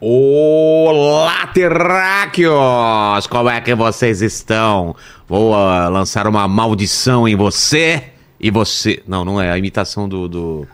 [0.00, 3.26] Olá, terráqueos!
[3.26, 4.94] Como é que vocês estão?
[5.26, 8.04] Vou ah, lançar uma maldição em você
[8.38, 9.02] e você.
[9.08, 10.28] Não, não é a imitação do.
[10.28, 10.68] do,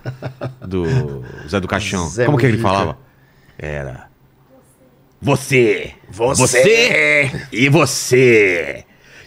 [0.60, 2.06] do Zé do Caixão.
[2.06, 2.98] Zé Como que ele falava?
[3.58, 4.08] Era.
[5.22, 5.94] Você!
[6.10, 7.30] Você.
[7.50, 8.84] e você!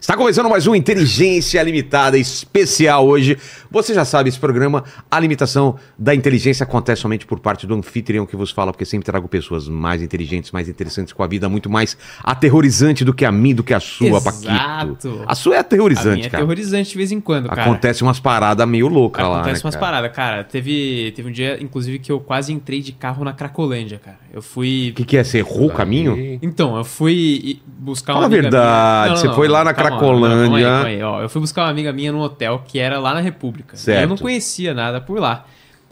[0.08, 3.38] Está começando mais um Inteligência Limitada especial hoje.
[3.70, 8.26] Você já sabe, esse programa, a limitação da inteligência acontece somente por parte do anfitrião
[8.26, 11.70] que vos fala, porque sempre trago pessoas mais inteligentes, mais interessantes, com a vida muito
[11.70, 14.24] mais aterrorizante do que a mim, do que a sua, Exato.
[14.24, 15.24] Paquito.
[15.28, 16.44] A sua é A aterrorizante, minha é cara.
[16.44, 17.64] aterrorizante de vez em quando, cara.
[17.64, 20.42] Acontece umas paradas meio loucas lá, Acontece né, umas paradas, cara.
[20.46, 24.20] Teve, teve um dia, inclusive, que eu quase entrei de carro na Cracolândia, cara.
[24.34, 24.92] Eu fui.
[24.92, 25.24] O que, que é?
[25.26, 26.40] Você errou o caminho?
[26.42, 29.18] Então, eu fui buscar uma Fala a verdade, minha.
[29.18, 30.68] você foi lá na calma, Cracolândia.
[30.68, 31.22] calma aí, ó.
[31.22, 33.76] Eu fui buscar uma amiga minha num hotel que era lá na República.
[33.76, 34.00] Certo.
[34.00, 35.46] E eu não conhecia nada por lá.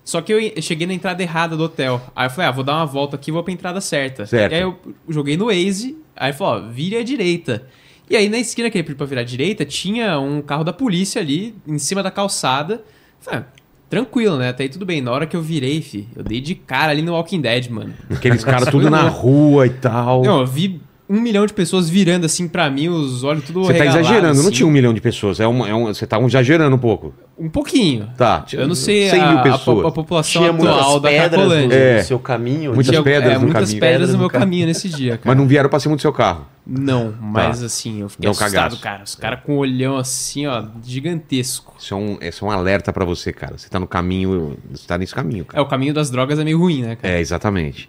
[0.03, 1.99] Só que eu cheguei na entrada errada do hotel.
[2.15, 4.25] Aí eu falei, ah, vou dar uma volta aqui e vou pra entrada certa.
[4.27, 4.51] Certo.
[4.51, 4.77] E aí eu
[5.09, 7.63] joguei no Waze, aí falou, ó, vire à direita.
[8.07, 10.71] E aí na esquina que ele pediu pra virar à direita, tinha um carro da
[10.71, 12.83] polícia ali, em cima da calçada.
[13.19, 13.45] Falei, ah,
[13.89, 14.49] tranquilo, né?
[14.49, 15.01] Até aí tudo bem.
[15.01, 17.95] Na hora que eu virei, fi, eu dei de cara ali no Walking Dead, mano.
[18.11, 20.21] Aqueles caras tudo na rua e tal.
[20.23, 23.73] Não, eu vi um milhão de pessoas virando assim pra mim, os olhos tudo Você
[23.75, 24.51] tá exagerando, não assim.
[24.51, 25.39] tinha um milhão de pessoas.
[25.39, 27.13] É um, é um, você tá exagerando um pouco.
[27.37, 28.09] Um pouquinho.
[28.17, 29.81] Tá, Eu não sei 100 a, mil a pessoas.
[29.81, 31.75] po- a população Tinha muitas atual da pedras no, Cracolândia.
[31.75, 31.97] É.
[31.97, 32.73] no seu caminho.
[32.73, 33.79] Muitas Tinha, pedras é, no muitas caminho.
[33.79, 34.65] pedras Pedras no meu caminho.
[34.67, 35.21] nesse dia, cara.
[35.25, 36.45] Mas não vieram pra cima do seu carro.
[36.65, 38.81] Não, mas assim, eu fiquei Deu um assustado, cagaço.
[38.81, 39.03] cara.
[39.03, 41.75] Os caras com um olhão assim, ó, gigantesco.
[41.77, 43.57] Isso é um, isso é um alerta pra você, cara.
[43.57, 44.57] Você tá no caminho.
[44.71, 45.61] Você tá nesse caminho, É, cara.
[45.63, 47.13] o caminho das drogas é meio ruim, né, cara?
[47.15, 47.87] É, exatamente.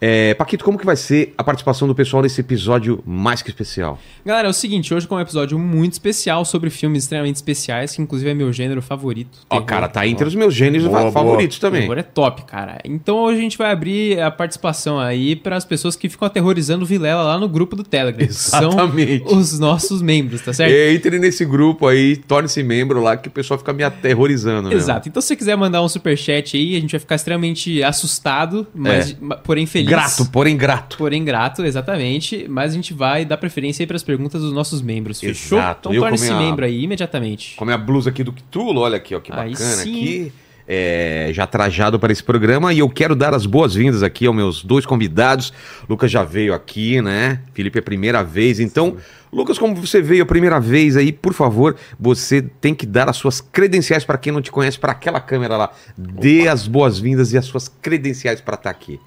[0.00, 3.98] É, Paquito, como que vai ser a participação do pessoal nesse episódio mais que especial?
[4.24, 8.02] Galera, é o seguinte, hoje com um episódio muito especial sobre filmes extremamente especiais, que
[8.02, 9.38] inclusive é meu gênero favorito.
[9.48, 9.66] Ó, terror.
[9.66, 11.82] cara, tá entre os meus gêneros Boa, fa- favoritos também.
[11.82, 12.78] Terror é top, cara.
[12.84, 16.84] Então hoje a gente vai abrir a participação aí para as pessoas que ficam aterrorizando
[16.84, 18.24] o Vilela lá no grupo do Telegram.
[18.26, 19.28] Exatamente.
[19.28, 20.72] São os nossos membros, tá certo?
[20.72, 24.68] Entre nesse grupo aí, torne-se membro lá, que o pessoal fica me aterrorizando.
[24.68, 24.78] mesmo.
[24.78, 25.08] Exato.
[25.08, 29.16] Então se você quiser mandar um superchat aí, a gente vai ficar extremamente assustado, mas
[29.18, 29.85] ma- porém feliz.
[29.86, 30.96] Grato, porém grato.
[30.96, 32.46] Porém grato, exatamente.
[32.48, 35.58] Mas a gente vai dar preferência aí para as perguntas dos nossos membros, fechou?
[35.58, 35.88] Exato.
[35.88, 37.54] Então Eu torne-se a- membro aí imediatamente.
[37.56, 39.90] Com a blusa aqui do Cthulhu, olha aqui, ó, que Aí bacana sim.
[39.90, 40.32] aqui.
[40.68, 44.64] É, já trajado para esse programa e eu quero dar as boas-vindas aqui aos meus
[44.64, 45.52] dois convidados.
[45.88, 47.40] Lucas já veio aqui, né?
[47.54, 48.58] Felipe é a primeira vez.
[48.58, 48.96] Então,
[49.32, 53.16] Lucas, como você veio a primeira vez aí, por favor, você tem que dar as
[53.16, 55.70] suas credenciais para quem não te conhece, para aquela câmera lá.
[55.96, 58.98] Dê as boas-vindas e as suas credenciais para estar aqui.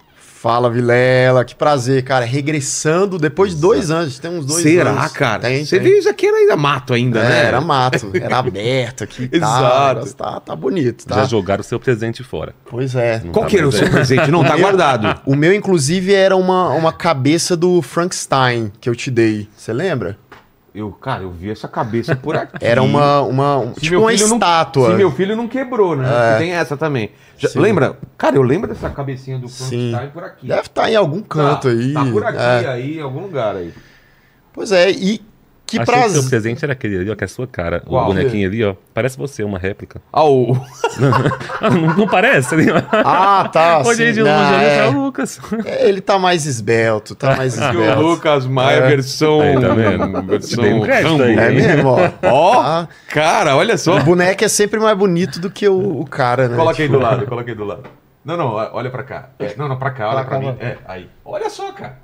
[0.41, 1.43] Fala, Vilela.
[1.43, 2.23] Que prazer, cara.
[2.23, 4.19] Regressando depois de dois anos.
[4.19, 5.11] Tem uns dois Será, anos.
[5.11, 5.41] cara?
[5.41, 5.89] Tem, você tem.
[5.89, 7.45] viu isso aqui era ainda mato ainda, É, né?
[7.45, 8.09] Era mato.
[8.15, 9.29] Era aberto aqui.
[9.29, 10.13] Exato.
[10.13, 11.15] Tá, tá bonito, tá?
[11.15, 12.55] Já jogaram o seu presente fora.
[12.65, 13.21] Pois é.
[13.33, 14.31] Qual que era o seu presente?
[14.31, 15.19] Não, tá guardado.
[15.25, 19.45] O meu, inclusive, era uma, uma cabeça do Frankenstein que eu te dei.
[19.57, 20.17] Você lembra?
[20.73, 22.57] Eu, cara, eu vi essa cabeça por aqui.
[22.61, 24.91] Era uma, uma um- tipo meu uma filho não- estátua.
[24.91, 26.07] se meu filho não quebrou, né?
[26.35, 26.37] É.
[26.37, 27.11] Tem essa também.
[27.37, 27.97] Já- lembra?
[28.17, 29.47] Cara, eu lembro dessa cabecinha do.
[29.49, 30.47] Frankenstein por aqui.
[30.47, 31.93] Deve estar em algum canto tá, aí.
[31.93, 32.67] Tá por aqui, É.
[32.67, 33.73] aí, em algum lugar aí.
[34.53, 35.21] Pois é, e
[35.69, 36.29] que Achei que o seu prazer.
[36.29, 37.79] presente era aquele ali, ó, que é a sua cara.
[37.81, 38.03] Qual?
[38.03, 38.73] O bonequinho ali, ó.
[38.93, 40.01] Parece você, uma réplica.
[40.11, 40.53] Ah, o...
[41.61, 42.55] Ah, não, não parece?
[42.55, 42.81] ó.
[42.91, 43.79] Ah, tá.
[43.85, 44.87] Olhei sim, de longe não, ali, é.
[44.87, 45.39] o Lucas.
[45.65, 48.01] É, Ele tá mais esbelto, tá mais que o esbelto.
[48.01, 48.87] Lucas Maia, É.
[48.87, 49.41] versão...
[49.41, 50.21] Aí, tá vendo?
[50.23, 51.23] versão Dei um crédito Rambo.
[51.23, 51.37] aí.
[51.37, 52.09] É mesmo, ó.
[52.23, 52.87] Ó, Tá.
[53.09, 53.97] cara, olha só.
[53.97, 56.57] O boneco é sempre mais bonito do que o, o cara, né?
[56.57, 57.83] Coloca aí Tipo, do lado, coloca aí do lado.
[58.25, 59.29] Não, não, olha pra cá.
[59.39, 60.57] É, não, não, pra cá, olha Pra pra cá, mim.
[60.59, 61.09] É, aí.
[61.23, 61.97] Olha só, cara.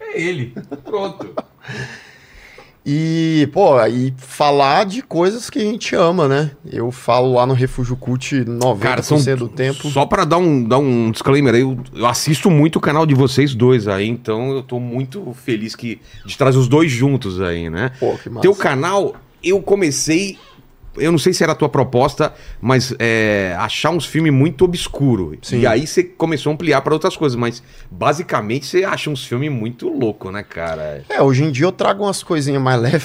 [0.00, 0.54] É ele.
[0.84, 1.34] Pronto.
[2.90, 6.52] E, pô, aí falar de coisas que a gente ama, né?
[6.64, 9.90] Eu falo lá no Refúgio Cult 90% Cara, são do tempo.
[9.90, 13.14] Só pra dar um, dar um disclaimer aí, eu, eu assisto muito o canal de
[13.14, 17.68] vocês dois aí, então eu tô muito feliz que, de trazer os dois juntos aí,
[17.68, 17.92] né?
[18.00, 18.40] Pô, que massa.
[18.40, 20.38] Teu canal, eu comecei.
[20.96, 25.36] Eu não sei se era a tua proposta, mas é, achar uns filmes muito obscuro.
[25.42, 25.60] Sim.
[25.60, 29.50] E aí você começou a ampliar pra outras coisas, mas basicamente você acha uns filmes
[29.50, 31.04] muito louco, né, cara?
[31.08, 33.04] É, hoje em dia eu trago umas coisinhas mais leves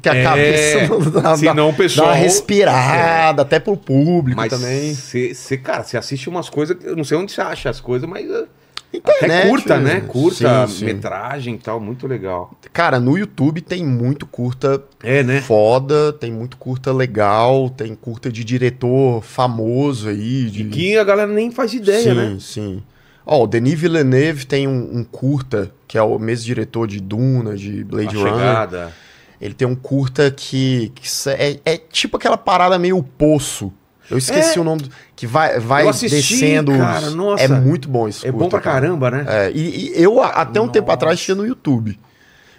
[0.00, 4.40] que a É, cabeça não dá, senão o dá pessoal- uma respirada, até pro público
[4.40, 4.94] Mas também.
[4.94, 8.24] você, cara, você assiste umas coisas, eu não sei onde você acha as coisas, mas
[8.30, 8.46] uh,
[8.92, 10.00] Internet, até curta, né?
[10.00, 10.84] Curta, sim, sim.
[10.86, 12.50] metragem e tal, muito legal.
[12.72, 15.40] Cara, no YouTube tem muito curta É, né?
[15.42, 20.48] foda, tem muito curta legal, tem curta de diretor famoso aí.
[20.50, 20.62] De...
[20.62, 22.36] E que a galera nem faz ideia, sim, né?
[22.40, 22.82] sim.
[23.24, 27.56] Ó, o Denis Villeneuve tem um, um curta, que é o mesmo diretor de Duna,
[27.56, 28.32] de Blade A Runner.
[28.34, 28.92] chegada.
[29.40, 33.72] Ele tem um curta que, que é, é tipo aquela parada meio poço.
[34.10, 34.60] Eu esqueci É.
[34.60, 36.72] o nome do, que vai, vai assisti, descendo.
[36.72, 37.42] cara, nossa.
[37.44, 39.24] É muito bom esse É bom curta, pra caramba, né?
[39.28, 41.98] É, e, e eu até um tempo atrás tinha no YouTube.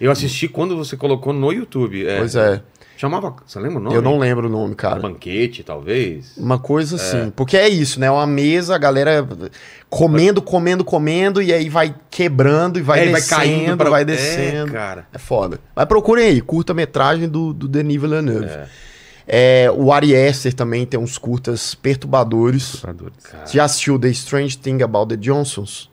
[0.00, 2.06] Eu assisti quando você colocou no YouTube.
[2.06, 2.62] É, Pois é.
[2.96, 3.36] Chamava.
[3.46, 3.94] Você lembra o nome?
[3.94, 4.98] Eu não lembro o nome, cara.
[5.00, 6.36] Banquete, talvez.
[6.36, 7.30] Uma coisa assim.
[7.30, 8.10] Porque é isso, né?
[8.10, 9.24] Uma mesa, a galera
[9.88, 14.70] comendo, comendo, comendo, e aí vai quebrando e vai É, descendo, vai, pra- descendo.
[14.70, 15.06] É, cara.
[15.12, 15.60] É foda.
[15.76, 18.46] Mas procurem aí, curta-metragem do, do Denis Villeneuve.
[18.46, 18.66] É,
[19.76, 22.82] o Ari Aster também tem uns curtas perturbadores.
[23.44, 25.90] Você já assistiu The Strange Thing About the Johnsons?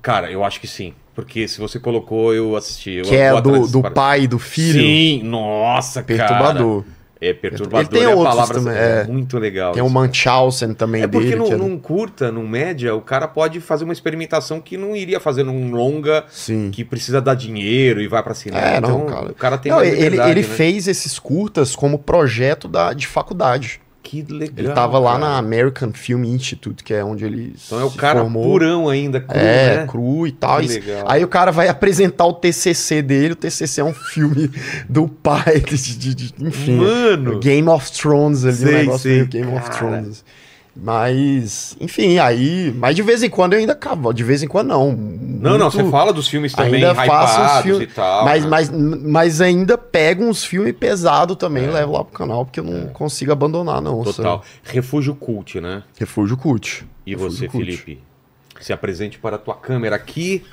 [0.00, 0.94] Cara, eu acho que sim.
[1.14, 2.92] Porque se você colocou, eu assisti.
[2.92, 4.80] Eu que é do, do pai e do filho.
[4.80, 6.84] Sim, nossa, Perturbador.
[6.84, 6.97] cara.
[7.20, 7.80] É perturbador.
[7.80, 9.04] Ele tem é outros palavra também, é é.
[9.04, 9.72] muito legal.
[9.72, 9.94] Tem o isso.
[9.94, 11.42] Munchausen também É porque dele.
[11.42, 15.18] é num, num curta, num média, o cara pode fazer uma experimentação que não iria
[15.18, 16.70] fazer num longa Sim.
[16.70, 18.60] que precisa dar dinheiro e vai pra cinema.
[18.62, 19.26] É, não, então, cara.
[19.26, 20.42] o cara tem Não, ele ele né?
[20.42, 23.80] fez esses curtas como projeto da, de faculdade.
[24.10, 24.54] Que legal.
[24.56, 25.24] Ele tava lá cara.
[25.24, 28.42] na American Film Institute, que é onde ele Então é o cara formou.
[28.42, 29.86] purão ainda, cru, É, né?
[29.86, 30.60] cru e tal.
[30.60, 31.04] Que E- legal.
[31.06, 33.34] Aí o cara vai apresentar o TCC dele.
[33.34, 34.50] O TCC é um filme
[34.88, 36.76] do pai, de, de- de- enfim.
[36.78, 37.38] Mano!
[37.38, 39.74] Game of Thrones ali, Sei, um negócio sei, meio Game of cara.
[39.76, 40.24] Thrones.
[40.80, 42.72] Mas, enfim, aí.
[42.76, 44.12] Mas de vez em quando eu ainda cavo.
[44.12, 44.92] De vez em quando não.
[44.92, 47.88] Não, não, você fala dos filmes também ainda faço filmes.
[47.90, 48.24] e tal.
[48.24, 48.48] mas, né?
[48.48, 51.66] mas, mas ainda pego uns filmes pesados também É.
[51.68, 54.04] e levo lá pro canal, porque eu não consigo abandonar, não.
[54.04, 54.38] Total.
[54.38, 54.74] sabe?
[54.76, 55.82] Refúgio Cult, né?
[55.98, 56.86] Refúgio Cult.
[57.04, 57.64] E Refúgio você, Cult.
[57.64, 58.02] Felipe?
[58.60, 60.44] Se apresente para a tua câmera aqui.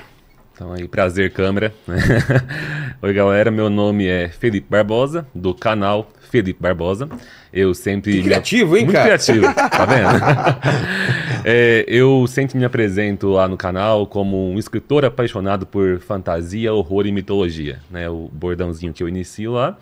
[0.54, 1.74] Então aí, prazer, câmera.
[3.01, 6.10] Oi, galera, meu nome é Felipe Barbosa, do canal
[6.42, 7.08] Felipe Barbosa.
[7.54, 8.14] Eu sempre...
[8.14, 9.06] Que criativo, hein, Muito cara?
[9.06, 11.16] criativo, tá vendo?
[11.48, 17.06] É, eu sempre me apresento lá no canal como um escritor apaixonado por fantasia, horror
[17.06, 18.10] e mitologia, né?
[18.10, 19.78] O bordãozinho que eu inicio lá.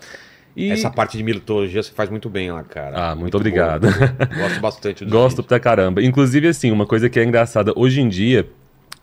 [0.54, 0.70] E...
[0.70, 3.12] Essa parte de mitologia você faz muito bem lá, cara.
[3.12, 3.86] Ah, muito obrigado.
[3.86, 4.36] bom.
[4.42, 6.02] Gosto bastante do Gosto pra caramba.
[6.02, 8.46] Inclusive, assim, uma coisa que é engraçada, hoje em dia,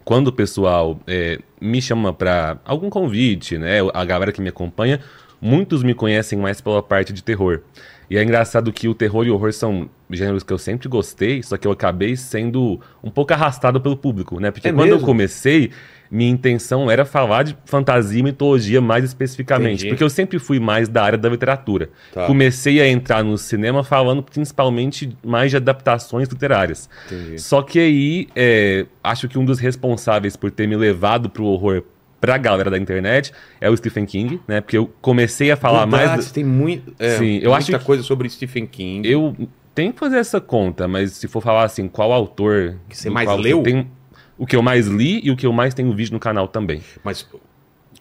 [0.05, 3.79] quando o pessoal é, me chama pra algum convite, né?
[3.91, 4.99] A galera que me acompanha,
[5.41, 7.61] muitos me conhecem mais pela parte de terror.
[8.09, 11.41] E é engraçado que o terror e o horror são gêneros que eu sempre gostei,
[11.41, 14.51] só que eu acabei sendo um pouco arrastado pelo público, né?
[14.51, 15.07] Porque É quando eu mesmo?
[15.07, 15.71] comecei,
[16.11, 19.75] minha intenção era falar de fantasia e mitologia mais especificamente.
[19.75, 19.87] Entendi.
[19.91, 21.89] Porque eu sempre fui mais da área da literatura.
[22.13, 22.27] Tá.
[22.27, 26.89] Comecei a entrar no cinema falando principalmente mais de adaptações literárias.
[27.05, 27.39] Entendi.
[27.39, 31.81] Só que aí, é, acho que um dos responsáveis por ter me levado pro horror
[32.21, 34.61] pra galera da internet é o Stephen King, né?
[34.61, 36.31] Porque eu comecei a falar Verdade, mais...
[36.31, 39.09] tem muito, é, Sim, eu muita acho que- coisa sobre Stephen King.
[39.09, 39.35] Eu
[39.75, 42.77] tenho que fazer essa conta, mas se for falar assim, qual autor...
[42.87, 43.63] Que você mais leu?
[43.63, 43.89] tem-
[44.37, 46.81] o que eu mais li e o que eu mais tenho vídeo no canal também.
[47.03, 47.27] Mas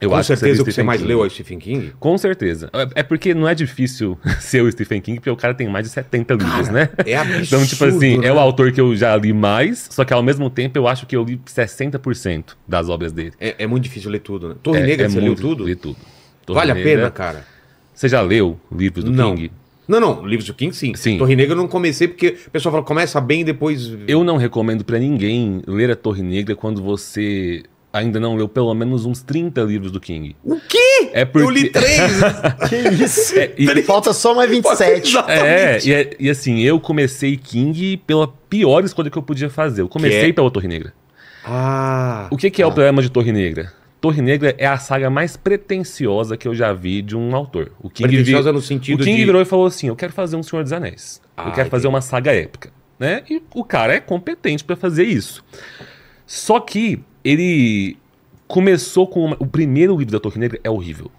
[0.00, 1.08] Eu com acho certeza o que você Stephen mais King.
[1.12, 1.92] leu é o Stephen King?
[2.00, 2.70] Com certeza.
[2.72, 5.86] É- É porque não é difícil ser o Stephen King, porque o cara tem mais
[5.86, 6.88] de 70 livros, né?
[7.04, 7.42] É absurdo.
[7.44, 8.26] Então, tipo assim, né?
[8.28, 11.06] é o autor que eu já li mais, só que ao mesmo tempo eu acho
[11.06, 13.32] que eu li 60% das obras dele.
[13.40, 14.54] É, é muito difícil ler tudo, né?
[14.62, 15.64] Torre é, Negra, é você leu muito- tudo?
[15.64, 15.96] Li tudo.
[16.46, 16.90] Torre Vale a Negra.
[16.92, 17.44] pena, cara?
[17.94, 19.34] Você já leu livros do Não.
[19.34, 19.52] King?
[19.86, 20.94] Não, não, livros do King sim.
[20.94, 21.18] Sim.
[21.18, 23.92] Torre Negra eu não comecei porque o pessoal fala, começa bem e depois...
[24.06, 28.72] Eu não recomendo pra ninguém ler a Torre Negra quando você ainda não leu pelo
[28.74, 30.36] menos uns 30 livros do King.
[30.44, 31.10] O quê?
[31.12, 31.46] É porque...
[31.46, 32.00] Eu li três!
[32.68, 33.38] Que isso?
[33.38, 35.16] É, e- Falta só mais 27.
[35.28, 39.82] É, e, é- e assim, eu comecei King pela pior escolha que eu podia fazer.
[39.82, 40.32] Eu comecei Que é?
[40.32, 40.92] pela Torre Negra.
[41.44, 43.72] ah, O que, que é o problema de Torre Negra?
[44.00, 47.72] Torre Negra é a saga mais pretensiosa que eu já vi de um autor.
[47.82, 50.12] O King, Pretensiosa vi- no sentido o King de- virou e falou assim: Eu quero
[50.12, 51.20] fazer um Senhor dos Anéis.
[51.36, 52.70] Ah, eu quero fazer uma saga épica.
[52.98, 53.22] Né?
[53.28, 55.42] E o cara é competente pra fazer isso.
[56.26, 57.96] Só que ele
[58.48, 59.24] começou com.
[59.26, 61.10] uma- O primeiro livro da Torre Negra é horrível.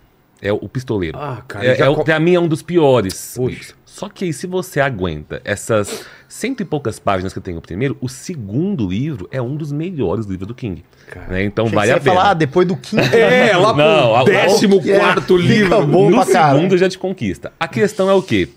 [0.41, 1.19] É o Pistoleiro.
[1.19, 3.33] Ah, cara, é, já é o- co- pra mim é um dos piores.
[3.37, 3.75] Poxa.
[3.85, 7.95] Só que aí, se você aguenta essas cento e poucas páginas que tem o primeiro,
[8.01, 10.83] o segundo livro é um dos melhores livros do King.
[11.07, 11.27] Cara.
[11.27, 11.43] né?
[11.43, 12.15] Então vale você a pena.
[12.15, 13.03] falar, ah, depois do quinto.
[13.15, 15.85] É, lá pro Não, a- décimo é- quarto fica livro.
[15.85, 17.51] bom no segundo já te conquista.
[17.59, 18.49] A questão é o quê?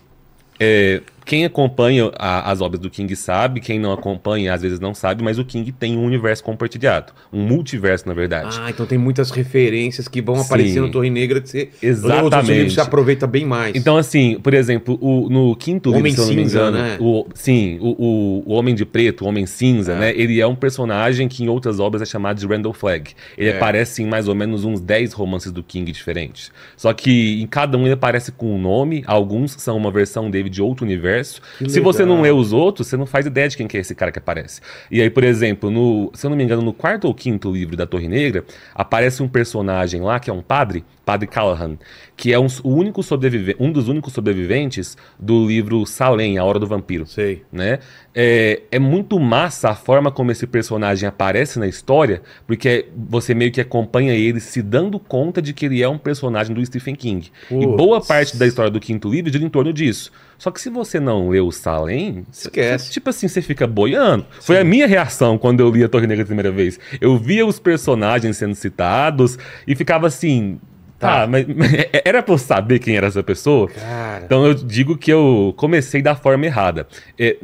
[0.59, 4.93] É, quem acompanha a- as obras do King sabe, quem não acompanha às vezes não
[4.93, 8.57] sabe, mas o King tem um universo compartilhado, um multiverso na verdade.
[8.61, 10.41] Ah, então tem muitas referências que vão Sim.
[10.45, 11.69] aparecer no Torre Negra que você...
[11.81, 12.35] Exatamente.
[12.43, 13.75] Os livros você aproveita bem mais.
[13.75, 16.77] Então, assim, por exemplo, o- no quinto livro, Homem se eu não me Cinza, engano,
[16.77, 16.97] né?
[16.99, 19.99] o, sim, o, o- o Homem de Preto, o Homem Cinza, É.
[19.99, 20.13] né?
[20.15, 23.11] Ele é um personagem que em outras obras é chamado de Randall Flagg.
[23.37, 23.55] Ele É.
[23.55, 26.51] aparece em mais ou menos uns 10 romances do King diferentes.
[26.77, 30.49] Só que em cada um ele aparece com um nome, alguns são uma versão dele
[30.49, 31.14] de outro universo.
[31.57, 33.79] Que Se você não lê os outros, você não faz ideia de quem que é
[33.79, 34.61] esse cara que aparece.
[34.89, 37.75] E aí, por exemplo, no, se eu não me engano, no quarto ou quinto livro
[37.75, 38.43] da Torre Negra,
[38.73, 41.77] aparece um personagem lá que é um padre Padre Callahan,
[42.17, 46.57] que é um, o único sobrevive um dos únicos sobreviventes do livro Salem, A Hora
[46.57, 47.05] do Vampiro.
[47.05, 47.43] Sei.
[47.51, 47.79] Né?
[48.13, 53.51] É, é muito massa a forma como esse personagem aparece na história, porque você meio
[53.51, 57.31] que acompanha ele se dando conta de que ele é um personagem do Stephen King.
[57.51, 57.77] E Putz.
[57.77, 60.11] boa parte da história do quinto livro gira em torno disso.
[60.37, 62.91] Só que se você não lê o Salem, Esquece.
[62.91, 64.25] tipo assim, você fica boiando.
[64.41, 66.79] Foi a minha reação quando eu li a Torre Negra a primeira vez.
[66.99, 69.37] Eu via os personagens sendo citados
[69.67, 70.59] e ficava assim.
[70.99, 71.21] Tá.
[71.21, 71.71] Tá, mas, mas
[72.05, 73.67] era pra eu saber quem era essa pessoa?
[73.67, 74.23] Cara.
[74.25, 76.87] Então eu digo que eu comecei da forma errada.
[77.19, 77.37] É,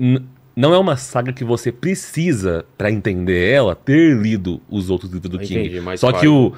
[0.55, 5.29] não é uma saga que você precisa, pra entender ela, ter lido os outros livros
[5.31, 5.59] do Ah, King.
[5.61, 6.21] entendi, mas Só vai.
[6.21, 6.53] que o,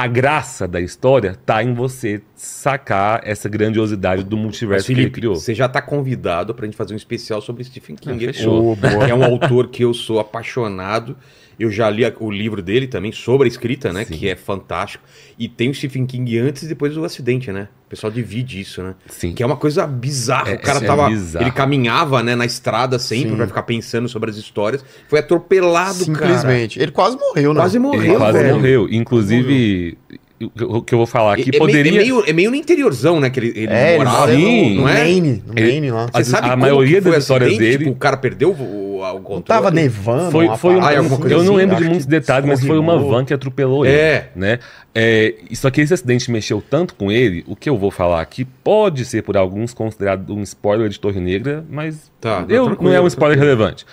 [0.00, 5.20] a graça da história tá em você sacar essa grandiosidade do multiverso que ele Felipe,
[5.20, 5.36] criou.
[5.36, 8.24] você já tá convidado pra gente fazer um especial sobre Stephen King.
[8.24, 8.76] Ah, fechou.
[8.76, 11.16] Que é um autor que eu sou apaixonado.
[11.60, 14.06] Eu já li o livro dele também, sobre a escrita, né?
[14.06, 14.14] Sim.
[14.14, 15.04] Que é fantástico.
[15.38, 17.68] E tem o Stephen King antes e depois do acidente, né?
[17.86, 18.94] O pessoal divide isso, né?
[19.08, 19.34] Sim.
[19.34, 20.52] Que é uma coisa bizarra.
[20.52, 21.08] É- o cara é tava.
[21.10, 21.44] bizarro.
[21.44, 23.36] Ele caminhava, né, na estrada sempre Sim.
[23.36, 24.82] pra ficar pensando sobre as histórias.
[25.06, 26.80] Foi atropelado, Simplesmente.
[26.80, 27.54] Ele quase morreu, cara.
[27.54, 27.60] né?
[27.60, 28.54] Quase Ele morreu, quase velho.
[28.54, 28.88] morreu.
[28.90, 29.98] Inclusive,
[30.40, 31.92] o que eu vou falar aqui É, é poderia.
[31.92, 33.28] é, meio, é meio no interiorzão, né?
[33.28, 34.94] Que ele, ele É, ele morava, mora Sim, no, não no é?
[34.94, 36.06] Maine, no Ele- Maine lá.
[36.06, 39.00] Você A- sabe a como maioria das o histórias dele- Tipo, o cara perdeu o,
[39.02, 39.34] o, controle.
[39.34, 40.30] Não tava nevando.
[40.30, 42.48] Foi, uma foi um- parada Ah, alguma coisa eu não assim, lembro de muitos detalhes,
[42.48, 43.94] mas foi uma van que atropelou ele.
[43.94, 44.30] É.
[44.34, 44.58] Né?
[44.94, 48.44] É, só que esse acidente mexeu tanto com ele, o que eu vou falar aqui
[48.64, 52.90] pode ser por alguns considerado um spoiler de Torre Negra, mas Tá, não, eu, tranquilo,
[52.90, 53.84] não é um spoiler relevante.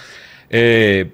[0.50, 1.08] É,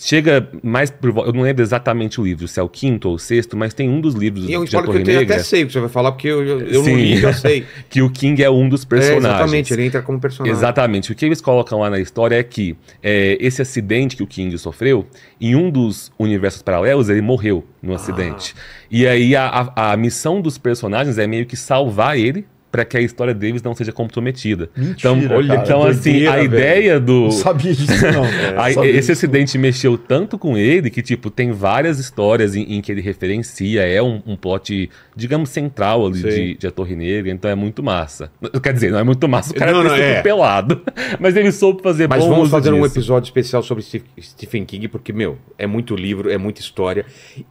[0.00, 3.18] chega mais por Eu não lembro exatamente o livro, se é o quinto ou o
[3.18, 5.66] sexto, mas tem um dos livros é um de Torre eu Negra até sei o
[5.66, 6.96] que você vai falar, porque eu, eu, eu não Sim.
[6.96, 7.66] li, já sei.
[7.90, 9.24] que o King é um dos É, personagens.
[9.24, 10.56] exatamente, ele entra como personagem.
[10.56, 11.12] Exatamente.
[11.12, 14.56] O que eles colocam lá na história é que é, esse acidente que o King
[14.58, 15.06] sofreu,
[15.40, 18.54] em um dos universos paralelos, ele morreu no acidente.
[18.90, 22.96] E aí a, a, a missão dos personagens é meio que salvar ele para que
[22.96, 24.70] a história deles não seja comprometida.
[24.76, 26.44] Mentira, então, olha, então assim, doideira, a velho.
[26.46, 27.22] ideia do.
[27.22, 28.24] Não sabia disso, não.
[28.60, 29.12] A- Sabia esse disso.
[29.12, 33.82] acidente mexeu tanto com ele que, tipo, tem várias histórias em, em que ele referencia,
[33.82, 37.82] é um, um plot, digamos, central ali de, de A Torre Negra, então é muito
[37.82, 38.30] massa.
[38.62, 40.22] Quer dizer, não é muito massa o cara Não, ter não, sido é.
[40.22, 40.82] pelado,
[41.18, 42.94] mas ele soube fazer Mas vamos fazer um disso.
[42.94, 47.04] episódio especial sobre Stephen King, porque, meu, é muito livro, é muita história.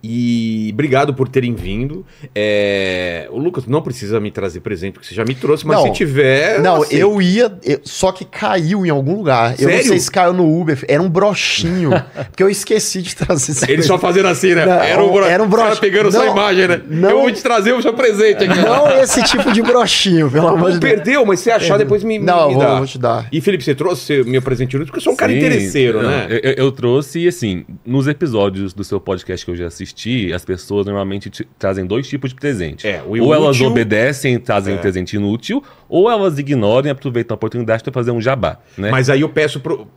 [0.03, 2.05] E obrigado por terem vindo.
[2.33, 5.85] É, O Lucas não precisa me trazer presente, porque você já me trouxe, mas Não.
[5.87, 6.59] se tiver.
[6.61, 6.99] Não, aceito.
[7.01, 9.55] eu ia, eu- só que caiu em algum lugar.
[9.59, 9.87] Eu não Sério?
[9.89, 11.91] sei se caiu no Uber, era um brochinho,
[12.29, 14.65] porque eu esqueci de trazer esse Ele só fazendo assim, né?
[14.65, 15.25] Não, era um, bro...
[15.25, 15.81] era um o cara broche.
[15.81, 16.81] pegando sua Não, imagem, né?
[16.87, 17.09] não.
[17.09, 18.59] Eu vou te trazer o seu presente aqui.
[18.59, 20.93] Não esse tipo de brochinho, pelo amor de Deus.
[20.93, 22.77] Perdeu, mas se achar, depois me, Não, me vou, dá.
[22.77, 23.27] vou te dar.
[23.31, 26.09] E Felipe, você trouxe meu presente inútil, porque eu sou um cara Sim, interesseiro, não,
[26.09, 26.27] né?
[26.29, 30.45] Eu, eu- trouxe, e assim, nos episódios do seu podcast que eu já assisti, as
[30.45, 32.87] pessoas normalmente te- trazem dois tipos de presente.
[32.87, 34.77] É, o ou elas obedecem e trazem É.
[34.77, 38.91] um presente inútil, ou elas ignoram e aproveitam a oportunidade para fazer um jabá, né?
[38.91, 39.87] Mas aí eu peço pro.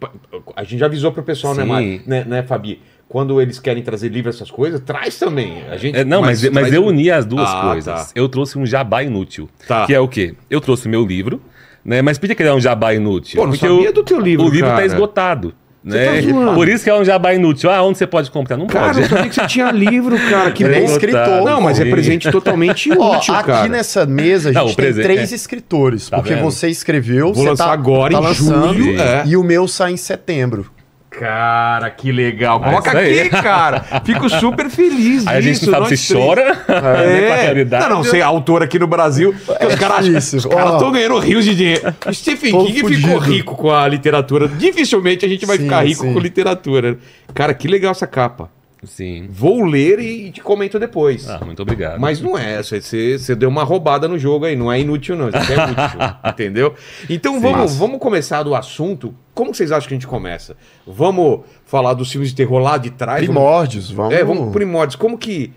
[0.56, 1.68] A gente já avisou pro pessoal, né, Sim.
[1.68, 2.02] Mari?
[2.06, 2.80] Né, né, Fabi?
[3.08, 5.62] Quando eles querem trazer livro, essas coisas, traz também.
[5.70, 8.06] A gente, É, não, mas, mas, traz- eu uni as duas Ah, coisas.
[8.06, 8.12] tá.
[8.14, 9.50] Eu trouxe um jabá inútil.
[9.68, 9.84] Tá.
[9.86, 10.34] Que é o quê?
[10.48, 11.42] Eu trouxe meu livro,
[11.84, 12.00] né?
[12.00, 13.38] Mas por que que ele é um jabá inútil?
[13.38, 14.80] Pô, não sabia do teu livro, O livro cara.
[14.80, 15.54] tá esgotado.
[15.84, 16.22] Né?
[16.22, 16.54] tá.
[16.54, 17.68] Por isso que é um jabá inútil.
[17.70, 18.56] Ah, onde você pode comprar?
[18.56, 19.00] Não Cara, pode.
[19.02, 20.52] eu sabia que você tinha livro, cara.
[20.52, 20.86] Que Ele é bom.
[20.86, 21.42] escritor.
[21.44, 23.68] Não, mas é presente totalmente Ó, útil, aqui cara.
[23.68, 25.34] nessa mesa a Não, gente o tem três é.
[25.34, 26.44] escritores, Tá porque vendo?
[26.44, 29.24] você escreveu, Vou você lançar tá, agora tá em lançando, julho, é.
[29.26, 30.70] e o meu sai em setembro.
[31.18, 32.60] Cara, que legal.
[32.62, 33.20] Ah, Coloca aí.
[33.20, 33.80] aqui, cara.
[34.04, 36.24] Fico super feliz Aí a gente disso, não sabe nós se três.
[36.26, 37.64] chora, né, É.
[37.80, 39.34] Não, não, sei, autor aqui no Brasil.
[39.44, 41.94] porque os caras estão ganhando rios de dinheiro.
[42.12, 44.48] Stephen King ficou rico com a literatura.
[44.48, 46.12] Dificilmente a gente vai Sim, ficar rico sim.
[46.14, 46.96] com literatura.
[47.34, 48.50] Cara, que legal essa capa.
[48.84, 49.28] Sim.
[49.30, 51.28] Vou ler e te comento depois.
[51.30, 52.00] Ah, muito obrigado.
[52.00, 55.14] Mas não é, você, você, você deu uma roubada no jogo aí, não é inútil
[55.16, 56.74] não, isso aqui é útil, entendeu?
[57.08, 57.78] Então vamos, Massa.
[57.78, 59.14] vamos começar do assunto.
[59.34, 60.56] Como vocês acham que a gente começa?
[60.86, 63.24] Vamos falar dos filmes de terror lá de trás?
[63.24, 64.14] Primórdios, vamos.
[64.14, 64.96] é, vamos primórdios.
[64.96, 65.52] Como que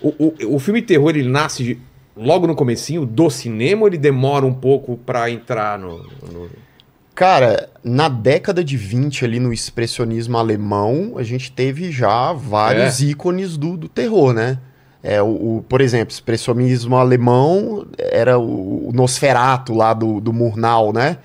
[0.00, 0.08] o,
[0.48, 1.78] o, o filme de terror ele nasce de-
[2.16, 5.98] logo no comecinho do cinema ou ele demora um pouco pra entrar no...
[6.32, 6.48] no-
[7.14, 13.04] Cara, na década de 20, ali no expressionismo alemão, a gente teve já vários É.
[13.04, 14.58] ícones do, do terror, né?
[15.04, 15.26] É, o,
[15.58, 21.18] o- por exemplo, expressionismo alemão era o, o Nosferato lá do, do Murnau, né?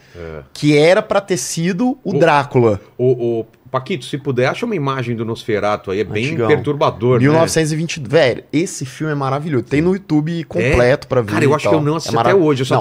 [0.52, 2.82] Que era pra ter sido o O- Drácula.
[2.98, 6.48] O- Paquito, se puder, acha uma imagem do Nosferato aí, é bem Antigão.
[6.48, 7.28] perturbador, né?
[7.28, 8.00] 1920.
[8.00, 9.66] Velho, esse filme é maravilhoso.
[9.66, 11.32] Tem no YouTube completo pra ver.
[11.34, 11.80] Cara, eu acho que tal.
[11.80, 12.64] eu não É assisti mara- até hoje.
[12.72, 12.80] Não,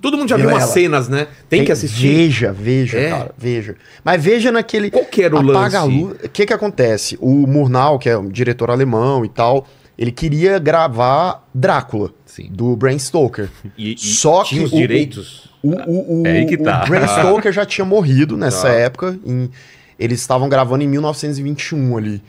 [0.00, 1.26] Todo mundo já viu umas cenas, né?
[1.48, 2.06] Tem que assistir.
[2.08, 3.10] Veja, veja, É?
[3.10, 3.76] cara, veja.
[4.04, 4.90] Mas veja naquele.
[4.90, 5.76] Qual que era o apaga lance?
[5.76, 6.16] a luz.
[6.24, 7.16] O que que acontece?
[7.20, 9.66] O Murnau, que é um diretor alemão e tal,
[9.98, 12.48] ele queria gravar Drácula, Sim.
[12.52, 13.48] do Bram Stoker.
[13.78, 15.50] E, e Só tinha que os o- direitos.
[15.62, 16.84] O, o, o, É aí que tá.
[16.84, 18.74] o Bram Stoker já tinha morrido nessa Tá.
[18.74, 19.18] época.
[19.24, 19.50] em-
[19.98, 22.22] eles estavam gravando em 1921 ali.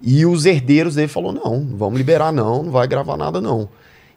[0.00, 3.68] E os herdeiros dele falou não, não vamos liberar não, não vai gravar nada não.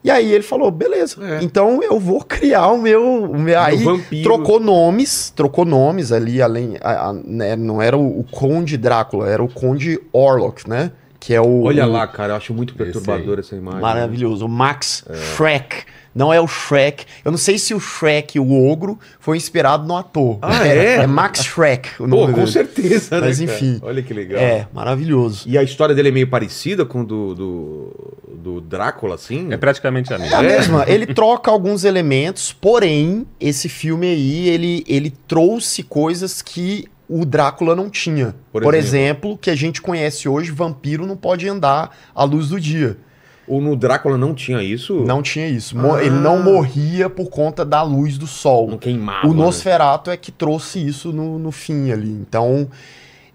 [0.04, 1.42] E aí ele falou, beleza, É.
[1.42, 3.24] então eu vou criar o meu...
[3.24, 4.22] O meu aí vampiro.
[4.22, 6.76] trocou nomes, trocou nomes ali, além...
[6.80, 10.92] a- a- né, não era o, o Conde Drácula, era o Conde Orlok, né?
[11.26, 11.62] Que é o...
[11.64, 13.80] Olha o- lá, cara, eu acho muito perturbador essa imagem.
[13.80, 14.46] Maravilhoso.
[14.46, 15.04] O Max
[15.34, 15.82] Shrek.
[16.14, 17.04] Não é o Shrek.
[17.24, 20.38] Eu não sei se o Shrek, o ogro, foi inspirado no ator.
[20.40, 20.98] Ah, é?
[20.98, 22.52] É Max Shrek o Pô, nome com dele.
[22.52, 23.26] certeza, né?
[23.26, 23.50] Mas cara?
[23.52, 23.78] enfim.
[23.82, 24.40] Olha que legal.
[24.40, 25.48] É, maravilhoso.
[25.48, 29.48] E a história dele é meio parecida com do, do, do Drácula, assim?
[29.52, 30.38] É praticamente a É mesma.
[30.38, 30.84] a mesma.
[30.86, 37.74] Ele troca alguns elementos, porém, esse filme aí, ele, ele trouxe coisas que o Drácula
[37.74, 38.34] não tinha.
[38.52, 38.98] Por Por, exemplo?
[38.98, 42.98] exemplo, que a gente conhece hoje, vampiro não pode andar à luz do dia.
[43.46, 45.04] Ou no Drácula não tinha isso?
[45.04, 45.76] Não tinha isso.
[45.78, 46.02] Ah.
[46.02, 48.68] Ele não morria por conta da luz do sol.
[48.68, 49.26] Não queimava.
[49.26, 49.40] O né?
[49.40, 52.10] Nosferato é que trouxe isso no, no fim ali.
[52.10, 52.68] Então.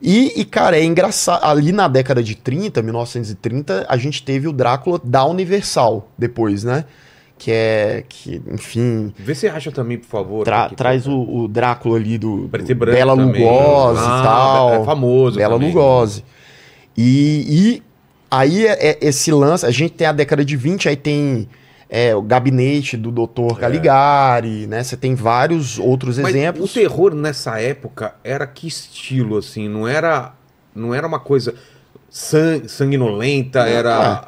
[0.01, 1.45] E, e, cara, é engraçado.
[1.45, 6.85] Ali na década de 30, 1930, a gente teve o Drácula da Universal depois, né?
[7.43, 8.03] Que é.
[8.07, 9.12] Que, enfim.
[9.17, 10.43] Vê se acha também, por favor.
[10.45, 13.41] tra- aqui, traz o, o Drácula ali do, do Bela também.
[13.43, 14.74] Lugosi Ah, e tal.
[14.74, 15.69] É famoso Bela também.
[15.69, 16.24] Lugosi.
[16.95, 17.83] E, e
[18.29, 21.50] aí é- é esse lance, a gente tem a década de 20, aí tem
[21.89, 23.55] é, o gabinete do Dr.
[23.60, 24.83] Caligari, né?
[24.83, 26.69] Você tem vários outros Mas exemplos.
[26.69, 29.67] o terror nessa época era que estilo, assim?
[29.67, 30.33] Não era,
[30.75, 31.55] não era uma coisa
[32.07, 34.27] san- sanguinolenta, era...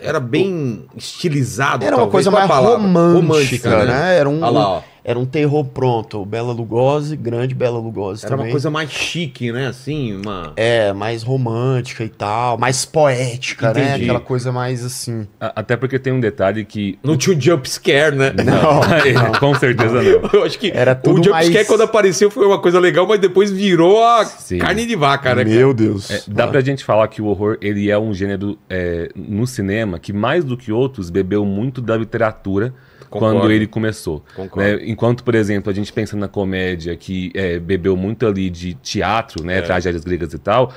[0.00, 2.12] Era bem estilizado, Era uma talvez.
[2.12, 2.76] coisa mais palavra?
[2.78, 4.16] romântica, né?
[4.18, 4.82] Era um, Olha lá, ó.
[5.08, 6.24] Era um terror pronto.
[6.26, 8.46] Bela Lugosi, grande Bela Lugosi Era também.
[8.46, 9.66] uma coisa mais chique, né?
[9.68, 10.52] Assim, uma...
[10.56, 13.88] É, mais romântica e tal, mais poética, né?
[13.90, 14.04] Entendi.
[14.04, 15.26] Aquela coisa mais assim.
[15.40, 16.98] A- Até porque tem um detalhe que.
[17.02, 18.32] Não tinha um jump scare, né?
[18.44, 18.82] Não,
[19.34, 20.30] É, Com certeza não.
[20.32, 23.06] Eu acho que Era tudo o jump mais- scare quando apareceu foi uma coisa legal,
[23.06, 24.58] mas depois virou a Sim.
[24.58, 25.44] carne de vaca, né?
[25.44, 26.10] Meu Deus.
[26.10, 29.98] É, dá pra gente falar que o horror ele é um gênero é, no cinema
[29.98, 32.74] que mais do que outros bebeu muito da literatura
[33.08, 33.40] Concordo.
[33.40, 34.24] quando ele começou.
[34.56, 34.78] Né?
[34.86, 39.42] Enquanto, por exemplo, a gente pensa na comédia que é, bebeu muito ali de teatro,
[39.42, 39.46] É.
[39.46, 40.72] né, tragédias gregas e tal,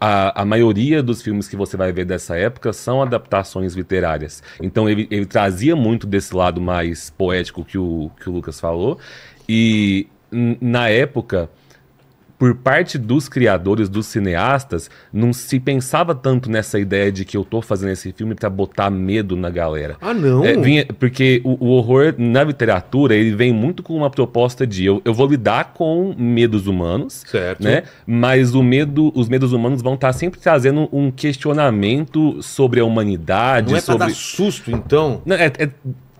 [0.00, 4.42] a, a maioria dos filmes que você vai ver dessa época são adaptações literárias.
[4.62, 8.98] Então ele, ele trazia muito desse lado mais poético que o, que o Lucas falou.
[9.48, 10.06] E
[10.60, 11.48] na época
[12.38, 17.44] por parte dos criadores, dos cineastas, não se pensava tanto nessa ideia de que eu
[17.44, 19.96] tô fazendo esse filme pra botar medo na galera.
[20.00, 20.44] Ah, não?
[20.44, 24.84] É, vinha- porque o, o horror na literatura, ele vem muito com uma proposta de
[24.84, 27.62] eu, eu vou lidar com medos humanos, Certo.
[27.62, 27.84] né?
[28.06, 33.70] Mas o medo, os medos humanos vão estar sempre trazendo um questionamento sobre a humanidade,
[33.70, 34.06] Não é sobre...
[34.08, 35.22] dar susto, então?
[35.24, 35.70] Não, é- é-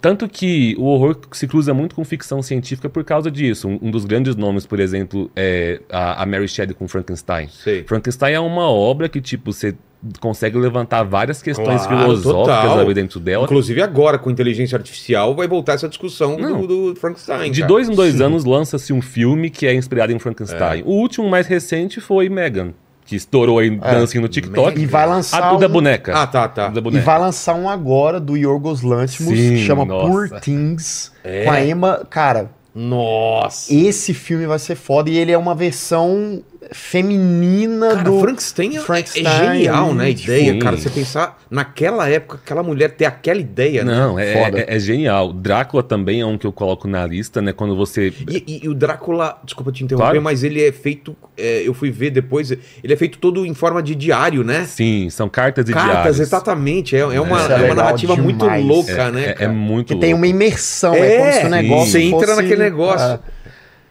[0.05, 3.67] tanto que o horror se cruza muito com ficção científica por causa disso.
[3.67, 7.49] Um, um dos grandes nomes, por exemplo, é a, a Mary Shelley com Frankenstein.
[7.49, 7.85] Sei.
[7.85, 9.75] Frankenstein é uma obra que, tipo, você
[10.21, 13.45] consegue levantar várias questões Claro, filosóficas ali dentro dela.
[13.45, 17.51] Inclusive agora, com inteligência artificial, vai voltar essa discussão do, do Frankenstein.
[17.51, 17.69] De cara.
[17.69, 20.83] dois em dois anos lança-se um filme que é inspirado em Frankenstein.
[20.85, 24.81] O último mais recente foi Megan, que estourou aí dancinho no TikTok.
[24.81, 26.13] E vai lançar A, o da um- boneca.
[26.17, 26.69] Ah, tá, tá.
[26.69, 27.05] O da E boneca.
[27.05, 30.07] vai lançar um agora do Yorgos Lanthimos, Sim, que chama nossa.
[30.09, 31.45] Poor Things, É?
[31.45, 32.07] com a Emma.
[32.09, 33.73] Cara, Nossa.
[33.75, 36.43] esse filme vai ser foda e ele é uma versão
[36.75, 38.21] feminina Cara, do.
[38.21, 40.05] Frankenstein, é- Frankenstein, é genial, né?
[40.07, 40.59] A ideia, sim.
[40.59, 40.77] cara.
[40.77, 43.93] Você pensar naquela época, aquela mulher ter aquela ideia, né?
[43.95, 44.59] Não, é, Foda.
[44.61, 45.33] é, é genial.
[45.33, 47.53] Drácula também é um que eu coloco na lista, né?
[47.53, 48.13] Quando você.
[48.29, 50.23] E, e- e o Drácula, desculpa te interromper, Claro.
[50.23, 51.17] mas ele é feito.
[51.37, 54.65] é, eu fui ver depois, ele é feito todo em forma de diário, né?
[54.67, 56.21] Sim, são cartas e Cartas, diários.
[56.21, 56.95] exatamente.
[56.95, 58.65] É, é uma, é é uma narrativa muito demais.
[58.65, 59.25] louca, né?
[59.25, 59.53] É, é cara?
[59.53, 61.91] muito Que tem uma imersão, é, É, como se o negócio.
[61.91, 63.07] você entra fosse- naquele negócio.
[63.15, 63.19] É.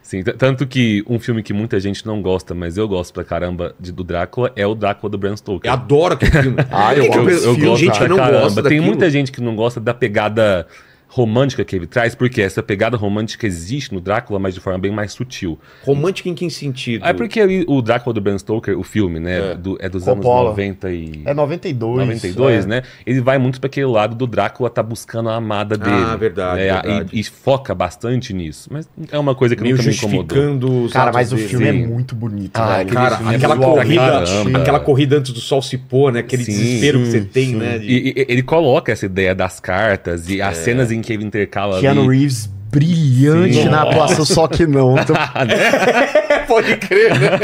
[0.04, 3.74] Sim, tanto que um filme que muita gente não gosta, mas eu gosto pra caramba
[3.80, 5.68] de- do Drácula, é o Drácula do Bram Stoker.
[5.70, 6.58] Eu adoro aquele filme.
[6.70, 8.40] Ah, eu eu- eu- filme, Tem gente pra não caramba.
[8.42, 8.86] gosta Tem daquilo.
[8.86, 10.68] muita gente que não gosta da pegada
[11.16, 14.92] romântica que ele traz, porque essa pegada romântica existe no Drácula, mas de forma bem
[14.92, 15.60] mais sutil.
[15.84, 17.06] Romântica em que sentido?
[17.06, 19.56] É porque ali o Drácula do Bram Stoker, o filme, né, É.
[19.56, 20.48] do- é dos Coppola.
[20.50, 21.22] anos 90 e...
[21.24, 22.00] É 92.
[22.08, 22.68] 92, é.
[22.68, 22.82] né?
[23.06, 25.92] Ele vai muito para aquele lado do Drácula tá buscando a amada dele.
[25.96, 26.82] Ah, verdade, né?
[26.82, 27.10] verdade.
[27.14, 28.70] E, e foca bastante nisso.
[28.72, 30.22] Mas é uma coisa que Meio nunca me incomodou.
[30.38, 31.48] justificando os Cara, mas o dele.
[31.48, 31.84] filme Sim.
[31.84, 34.24] é muito bonito, Ah, aquele Cara, filme é aquela corrida,
[34.58, 36.22] aquela corrida antes do sol se pôr, né?
[36.22, 37.56] Aquele Sim, desespero que você sim, tem, sim.
[37.58, 37.78] né?
[37.78, 41.24] de- E, e- ele coloca essa ideia das cartas e as cenas em que ele
[41.24, 42.20] intercala Keanu ali.
[42.20, 43.70] Reeves brilhante Sim.
[43.70, 44.96] na atuação, só que não.
[45.04, 45.16] Então,
[46.48, 47.40] pode crer, né?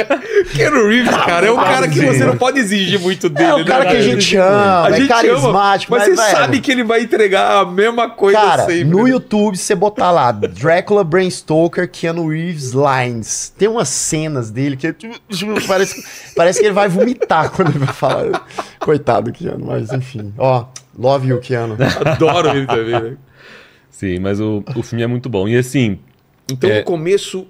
[0.55, 3.65] Keanu Reeves, cara, é um cara que você não pode exigir muito dele, É o
[3.65, 4.11] cara né, que a velho?
[4.21, 7.01] gente ama, A é gente carismático, ama, mas, mas, você velho, sabe que ele vai
[7.01, 8.85] entregar a mesma coisa Cara, sempre.
[8.85, 9.11] no né?
[9.11, 14.75] YouTube, se você botar lá Drácula, Bram Stoker, Keanu Reeves, Lines, tem umas cenas dele
[14.75, 16.03] que tipo, tipo, parece,
[16.35, 18.45] parece que ele vai vomitar quando ele vai falar.
[18.79, 20.33] Coitado, Keanu, mas enfim.
[20.37, 20.65] Ó,
[20.97, 21.77] love you, Keanu.
[22.05, 23.17] Adoro ele também, né?
[23.99, 25.45] Sim, mas o, o filme é muito bom.
[25.45, 25.99] E assim,
[26.49, 26.79] Então, É.
[26.79, 27.45] no começo,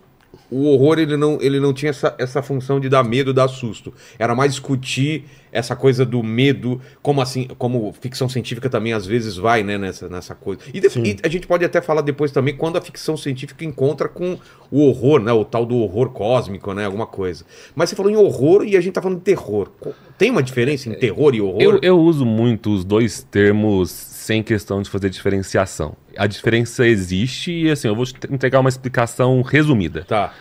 [0.49, 3.93] o horror ele não, ele não tinha essa, essa função de dar medo, dar susto.
[4.17, 9.35] Era mais discutir essa coisa do medo, como assim, como ficção científica também às vezes
[9.37, 10.61] vai, né, nessa, nessa coisa.
[10.73, 14.37] E, e a gente pode até falar depois também quando a ficção científica encontra com
[14.71, 17.45] o horror, né, o tal do horror cósmico, né, alguma coisa.
[17.75, 19.69] Mas você falou em horror e a gente tá falando de terror.
[20.17, 21.61] Tem uma diferença em terror e horror?
[21.61, 23.89] eu, eu uso muito os dois termos
[24.29, 25.95] sem questão de fazer diferenciação.
[26.15, 30.05] A diferença existe e assim, eu vou te entregar uma explicação resumida.
[30.07, 30.31] Tá.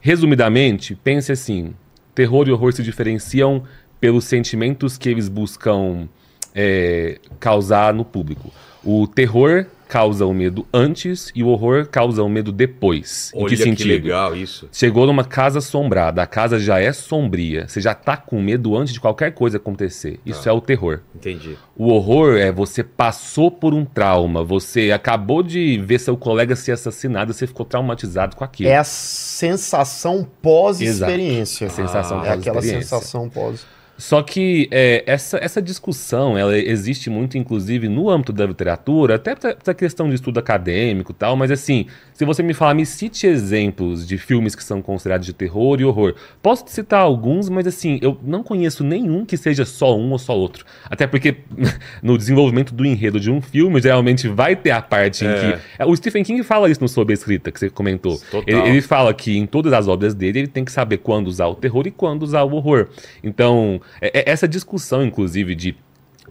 [0.00, 1.74] Resumidamente, pense assim:
[2.14, 3.64] terror e horror se diferenciam
[4.00, 6.08] pelos sentimentos que eles buscam
[6.54, 8.52] é, causar no público.
[8.84, 13.30] O terror causa o medo antes e o horror causa o medo depois.
[13.34, 13.88] em Olha que que, sentido?
[13.88, 14.66] legal isso.
[14.72, 18.94] Chegou numa casa assombrada, a casa já é sombria, você já tá com medo antes
[18.94, 20.18] de qualquer coisa acontecer.
[20.24, 21.00] Isso é o terror.
[21.14, 21.58] Entendi.
[21.76, 26.72] O horror é você passou por um trauma, você acabou de ver seu colega ser
[26.72, 28.70] assassinado, você ficou traumatizado com aquilo.
[28.70, 31.66] É a sensação pós-experiência.
[31.66, 32.96] A sensação É aquela pós-experiência.
[32.96, 33.66] sensação pós.
[34.02, 39.30] Só que é, essa, essa discussão, ela existe muito, inclusive, no âmbito da literatura, até
[39.60, 43.28] essa questão de estudo acadêmico e tal, mas assim, se você me falar, me cite
[43.28, 46.16] exemplos de filmes que são considerados de terror e horror.
[46.42, 50.18] Posso te citar alguns, mas assim, eu não conheço nenhum que seja só um ou
[50.18, 50.64] só outro.
[50.90, 51.36] Até porque
[52.02, 55.28] no desenvolvimento do enredo de um filme, geralmente vai ter a parte É.
[55.28, 55.58] em que...
[55.78, 58.20] é, O Stephen King fala isso no Sob Escrita, que você comentou.
[58.48, 61.46] Ele, ele fala que em todas as obras dele ele tem que saber quando usar
[61.46, 62.88] o terror e quando usar o horror.
[63.22, 65.76] Então, é- é- essa discussão, inclusive, de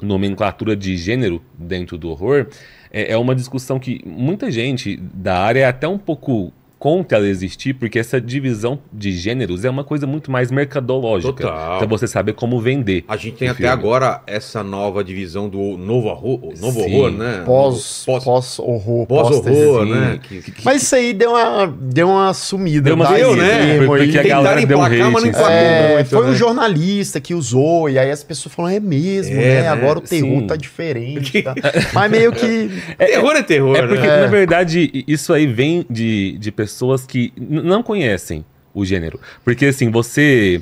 [0.02, 2.48] nomenclatura de gênero dentro do horror
[2.92, 7.28] é, é uma discussão que muita gente da área é até um pouco contra ela
[7.28, 11.32] existir, porque essa divisão de gêneros é uma coisa muito mais mercadológica.
[11.44, 11.78] Total.
[11.78, 13.04] Pra você saber como vender.
[13.08, 13.72] A gente tem até filme.
[13.72, 16.96] agora essa nova divisão do novo horror, novo Sim.
[16.96, 17.44] horror né?
[17.46, 19.06] Pós, pós, pós-horror.
[19.06, 19.86] pós-horror, pós-terror.
[19.86, 20.20] né?
[20.28, 20.42] Sim.
[20.42, 22.82] Que- que- Mas isso aí deu uma, deu uma sumida.
[22.82, 23.14] Deu uma tá?
[23.14, 23.86] deu, né?
[23.86, 25.30] Porque a Tentaram galera deu emplacar, hate, mas não assim.
[25.30, 26.32] emplacou É, muito, foi né?
[26.32, 29.62] um jornalista que usou, e aí as pessoas falaram, é mesmo, É, né?
[29.62, 29.68] né?
[29.68, 30.48] Agora o terror Sim.
[30.48, 31.44] tá diferente.
[31.44, 31.54] Tá?
[31.94, 32.72] Mas meio que.
[32.98, 34.22] terror é terror, É porque, né?
[34.22, 36.71] na verdade, i- isso aí vem de, de pessoas
[37.08, 39.20] que n- não conhecem o gênero.
[39.44, 40.62] Porque, assim, você.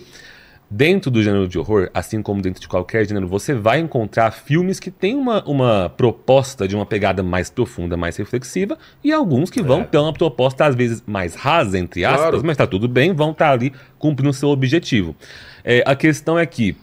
[0.71, 4.79] Dentro do gênero de horror, assim como dentro de qualquer gênero, você vai encontrar filmes
[4.79, 9.63] que têm uma, uma proposta de uma pegada mais profunda, mais reflexiva, e alguns que
[9.63, 9.83] vão É.
[9.85, 12.41] ter uma proposta, às vezes, mais rasa, entre aspas, Claro.
[12.45, 15.15] mas tá tudo bem, vão estar ali cumprindo o seu objetivo.
[15.63, 16.75] É, a questão é que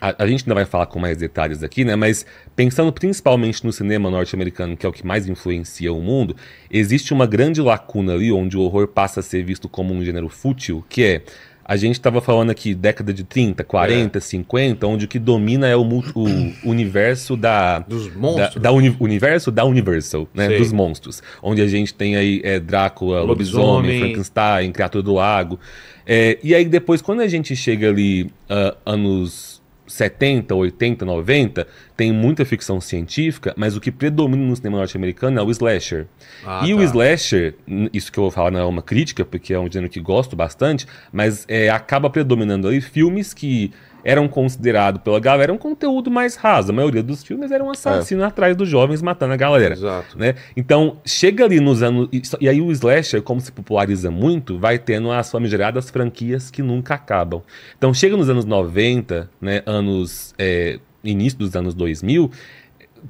[0.00, 1.96] a, a gente ainda vai falar com mais detalhes aqui, né?
[1.96, 6.36] Mas pensando principalmente no cinema norte-americano, que é o que mais influencia o mundo,
[6.70, 10.28] existe uma grande lacuna ali onde o horror passa a ser visto como um gênero
[10.28, 11.22] fútil, que é.
[11.70, 15.76] A gente estava falando aqui década de 30, 40, 50, onde o que domina é
[15.76, 16.24] o, o
[16.64, 18.62] universo da, Dos da, monstros.
[18.62, 20.46] da uni- universo da Universal, né?
[20.46, 20.56] Sei.
[20.60, 21.22] Dos monstros.
[21.42, 23.66] Onde a gente tem aí é, Drácula, Lobisomem.
[23.66, 25.60] lobisomem, Frankenstein, Criatura do Lago.
[26.06, 29.57] É, e aí depois, quando a gente chega ali, ah, anos
[29.88, 35.42] 70, 80, 90, tem muita ficção científica, mas o que predomina no cinema norte-americano é
[35.42, 36.06] o slasher.
[36.44, 36.76] Ah, e tá.
[36.76, 37.54] o slasher,
[37.92, 40.36] isso que eu vou falar não é uma crítica, porque é um gênero que gosto
[40.36, 43.72] bastante, mas é, acaba predominando ali filmes que
[44.04, 46.70] eram considerados pela galera um conteúdo mais raso.
[46.70, 49.74] A maioria dos filmes eram um assassino atrás dos jovens matando a galera.
[49.74, 50.18] Exato.
[50.18, 50.34] Né?
[50.56, 52.08] Então, chega ali nos anos.
[52.40, 56.94] E, aí o slasher, como se populariza muito, vai tendo as famigeradas franquias que nunca
[56.94, 57.42] acabam.
[57.76, 60.34] Então, chega nos anos 90, né, anos.
[60.38, 62.30] é, início dos anos 2000.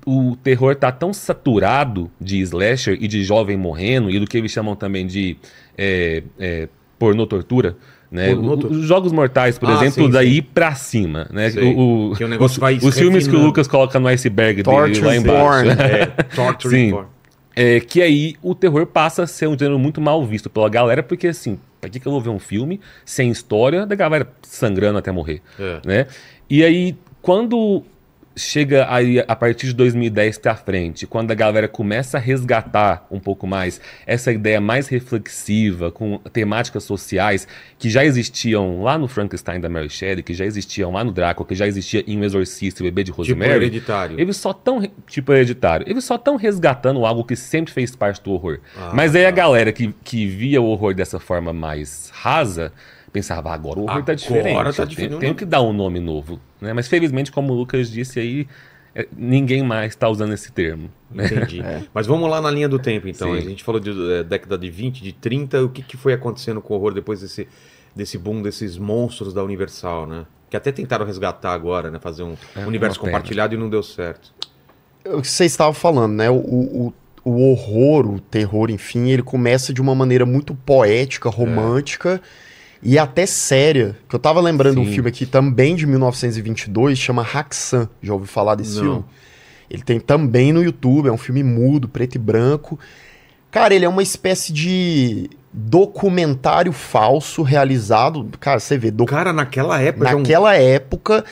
[0.07, 4.53] O terror tá tão saturado de slasher e de jovem morrendo, e do que eles
[4.53, 5.37] chamam também de
[5.77, 7.77] é, é, pornô tortura.
[8.11, 8.33] Né?
[8.35, 11.27] O- Os Jogos Mortais, por Ah, exemplo, sim, daí pra cima.
[11.31, 11.51] Né?
[11.51, 11.75] Sei.
[11.75, 13.39] O, o- Que o negócio os, vai os filmes que o.
[13.43, 15.41] Lucas coloca no iceberg dele Torture lá embaixo.
[15.45, 15.69] porn.
[15.71, 16.91] É, torture Sim.
[16.93, 17.07] porn.
[17.55, 21.03] É, que aí o terror passa a ser um gênero muito mal visto pela galera,
[21.03, 24.97] porque assim, pra que, que eu vou ver um filme sem história da galera sangrando
[24.99, 25.43] até morrer?
[25.59, 25.81] É.
[25.85, 26.07] Né?
[26.49, 27.83] E aí, quando
[28.39, 33.19] chega aí a partir de 2010 pra frente, quando a galera começa a resgatar um
[33.21, 37.47] pouco mais essa ideia mais reflexiva, com temáticas sociais
[37.79, 41.47] que já existiam lá no Frankenstein da Mary Shelley, que já existiam lá no Drácula,
[41.49, 43.53] que já existia em O Exorcista e o Bebê de Tipo Rosemary.
[43.53, 44.21] hereditário.
[44.21, 48.33] Eles só tão, tipo hereditário, eles só tão resgatando algo que sempre fez parte do
[48.33, 48.61] horror.
[48.77, 49.37] Ah, Mas aí a tá.
[49.37, 52.73] galera que, que via o horror dessa forma mais rasa,
[53.19, 54.75] pensava, agora o horror Agora tá diferente.
[54.77, 55.09] tá eu diferente.
[55.11, 56.41] Tenho, tenho que dar um nome novo.
[56.61, 56.73] Né?
[56.73, 58.47] Mas felizmente, como o Lucas disse aí,
[58.95, 60.89] é, ninguém mais tá usando esse termo.
[61.11, 61.27] né?
[61.27, 61.61] Entendi.
[61.93, 63.33] Mas vamos lá na linha do tempo, então.
[63.33, 63.39] Sim.
[63.39, 65.65] A gente falou de eh, década de 20, de 30.
[65.65, 67.47] O que, que foi acontecendo com o horror depois desse,
[67.95, 70.25] desse boom desses monstros da Universal, né?
[70.51, 71.99] Que até tentaram resgatar agora, né?
[71.99, 73.13] Fazer um É, universo pena.
[73.13, 74.33] compartilhado e não deu certo.
[75.05, 76.31] o que vocês estavam falando, né?
[76.31, 76.93] O, o,
[77.25, 82.21] o horror, o terror, enfim, ele começa de uma maneira muito poética, romântica
[82.83, 83.97] e até séria.
[84.09, 84.93] Que eu tava lembrando um Sim.
[84.93, 87.89] filme aqui também de 1922, chama Haxan.
[88.03, 88.83] Já ouviu falar desse Não.
[88.83, 89.05] filme?
[89.71, 92.79] Ele tem também no YouTube, é um filme mudo, preto e branco.
[93.51, 98.29] Cara, ele é uma espécie de documentário falso realizado.
[98.41, 100.09] Cara, você vê, docu Cara, naquela época.
[100.09, 101.25] já um- naquela época.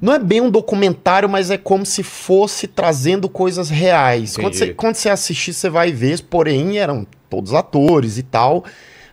[0.00, 4.36] Não é bem um documentário, mas é como se fosse trazendo coisas reais.
[4.36, 8.64] Quando você, quando você assistir, você vai ver, porém eram todos atores e tal,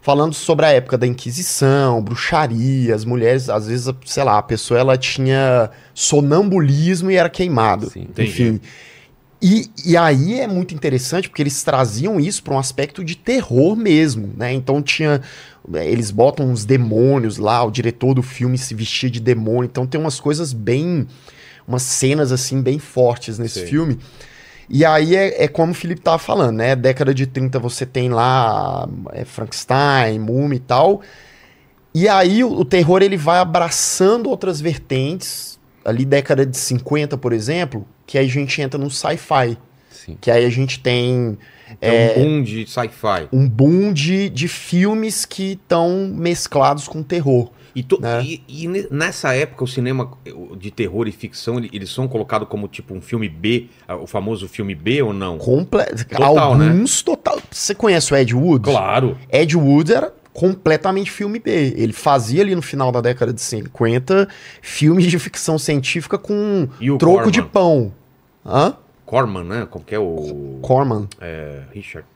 [0.01, 4.79] falando sobre a época da Inquisição, bruxaria, as mulheres, às vezes, sei lá, a pessoa
[4.79, 7.88] ela tinha sonambulismo e era queimada.
[7.88, 8.07] Sim.
[8.17, 8.59] Enfim.
[9.41, 13.75] E, e aí é muito interessante porque eles traziam isso para um aspecto de terror
[13.75, 14.51] mesmo, né?
[14.53, 15.21] Então tinha.
[15.73, 19.99] Eles botam uns demônios lá, o diretor do filme se vestia de demônio, então tem
[19.99, 21.07] umas coisas bem.
[21.67, 23.67] umas cenas assim bem fortes nesse Sei.
[23.67, 23.99] filme.
[24.69, 26.75] E aí é, é como o Felipe tava falando, né?
[26.75, 31.01] Década de 30 você tem lá é, Frankenstein, Múmia e tal.
[31.93, 35.58] E aí o, o terror ele vai abraçando outras vertentes.
[35.84, 39.58] Ali década de 50, por exemplo, que aí a gente entra no sci-fi.
[40.21, 41.38] Que aí a gente tem
[41.82, 43.27] É um boom de sci-fi.
[43.32, 47.49] um boom de, de filmes que estão mesclados com terror.
[47.79, 48.21] E, to- Né?
[48.23, 50.11] e- e ne- nessa época, o cinema
[50.57, 53.67] de terror e ficção, ele- eles são colocados como tipo um filme B,
[54.01, 55.37] o famoso filme B ou não?
[55.37, 56.67] Comple Total, né?
[56.69, 57.39] Alguns total.
[57.49, 58.63] Você conhece o Ed Wood?
[58.69, 59.17] Claro.
[59.31, 61.73] Ed Wood era completamente filme B.
[61.77, 64.27] Ele fazia ali no final da década de 50
[64.61, 67.31] filmes de ficção científica com troco Corman?
[67.31, 67.93] de pão.
[68.45, 68.75] Hã?
[69.05, 69.67] Corman, né?
[69.69, 70.59] Como que é o.
[70.61, 71.07] Corman.
[71.19, 72.07] É, Richard.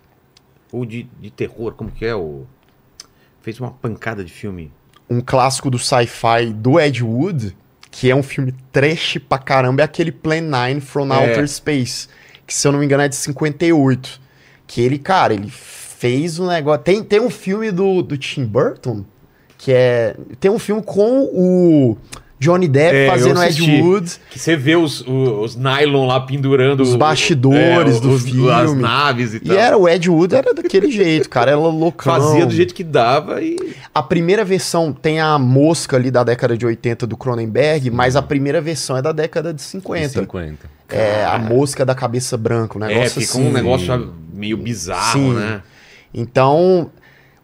[0.72, 2.44] O de, de terror, como que é o.
[3.42, 4.72] Fez uma pancada de filme.
[5.14, 7.56] Um clássico do sci-fi do Ed Wood,
[7.92, 11.30] que é um filme trash pra caramba, é aquele Plan 9 from É.
[11.30, 12.08] Outer Space,
[12.46, 14.22] que se eu não me engano é de 58.
[14.66, 16.84] Que ele, cara, ele fez um negócio.
[16.84, 19.06] Tem, tem um filme do, do Tim Burton,
[19.58, 20.16] que é.
[20.40, 21.98] Tem um filme com o
[22.44, 23.82] Johnny Depp É, fazendo Ed.
[23.82, 24.12] Wood.
[24.30, 26.82] Que você vê os, o- os, nylon lá pendurando.
[26.82, 28.82] Os bastidores do os- As filme.
[28.82, 29.58] naves e E tal.
[29.58, 32.14] era, o Ed Wood era daquele jeito, cara, era loucão.
[32.14, 33.56] Fazia do jeito que dava e.
[33.96, 38.22] A primeira versão tem a mosca ali da década de 80 do Cronenberg, mas a
[38.22, 40.20] primeira versão é da década de 50.
[40.20, 40.58] 50.
[40.90, 43.48] É a mosca da cabeça branca, um É, negócio fica assim.
[43.48, 45.34] um negócio meio bizarro, Sim.
[45.34, 45.62] né?
[46.14, 46.92] Então,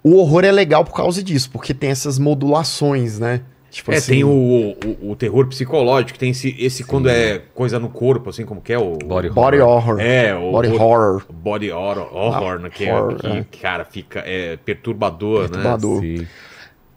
[0.03, 3.41] o horror é legal por causa disso, porque tem essas modulações, né?
[3.69, 7.77] Tipo é, assim, tem o, o, o terror psicológico, tem esse, esse quando é coisa
[7.79, 8.97] no corpo, assim, como que é o.
[8.97, 9.99] Body body horror.
[9.99, 10.51] É, o.
[10.51, 11.23] Body horror.
[11.29, 12.69] Body horror, horror né?
[12.69, 13.45] Que, é- horror, que, é.
[13.61, 14.23] cara, fica.
[14.25, 16.01] É perturbador, Perturbador.
[16.01, 16.27] Sim.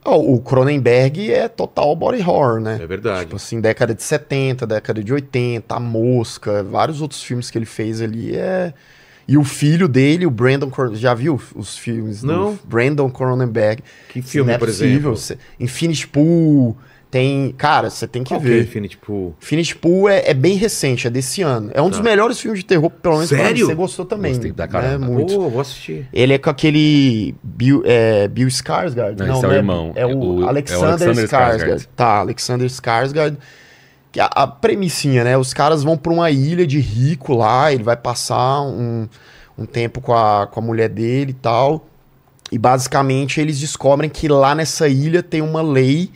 [0.04, 2.76] Ó, o Cronenberg é total body horror, né?
[2.76, 2.85] né?
[2.85, 3.20] É verdade.
[3.20, 7.66] Tipo assim, década de 70, década de 80, A Mosca, vários outros filmes que ele
[7.66, 8.72] fez ali é.
[9.26, 12.52] E o filho dele, o Brandon Cron- já viu os filmes Não.
[12.54, 13.82] do Brandon Cronenberg?
[14.08, 15.12] que filme, Não é por possível.
[15.12, 15.42] exemplo?
[15.61, 16.76] Infinity Pool,
[17.11, 17.54] tem...
[17.56, 18.62] Cara, você tem que Qual que é ver.
[18.62, 19.35] Infinity Pool?
[19.40, 21.70] Infinity Pool é, é bem recente, é desse ano.
[21.74, 22.04] É um dos Tá.
[22.04, 23.44] melhores filmes de terror, pelo menos pra mim.
[23.44, 23.66] Sério?
[23.66, 24.32] Você gostou também.
[24.32, 24.72] Gostei pra né?
[24.72, 25.06] caramba.
[25.06, 25.35] Muito.
[25.35, 26.08] Pô, vou assistir.
[26.12, 29.16] Ele é com aquele Bill, é, Bill Skarsgård.
[29.18, 29.92] Não, esse é o é- irmão.
[29.94, 31.58] É o, É o- é o Alexander, Alexander Skarsgård.
[31.58, 31.88] Skarsgård.
[31.94, 33.37] Tá, Alexander Skarsgård.
[34.12, 35.37] Que a, a premissinha, né?
[35.38, 39.09] Os caras vão pra uma ilha de rico lá, ele vai passar um,
[39.59, 41.87] um tempo com a, com a mulher dele e tal.
[42.51, 46.11] E basicamente eles descobrem que lá nessa ilha tem uma lei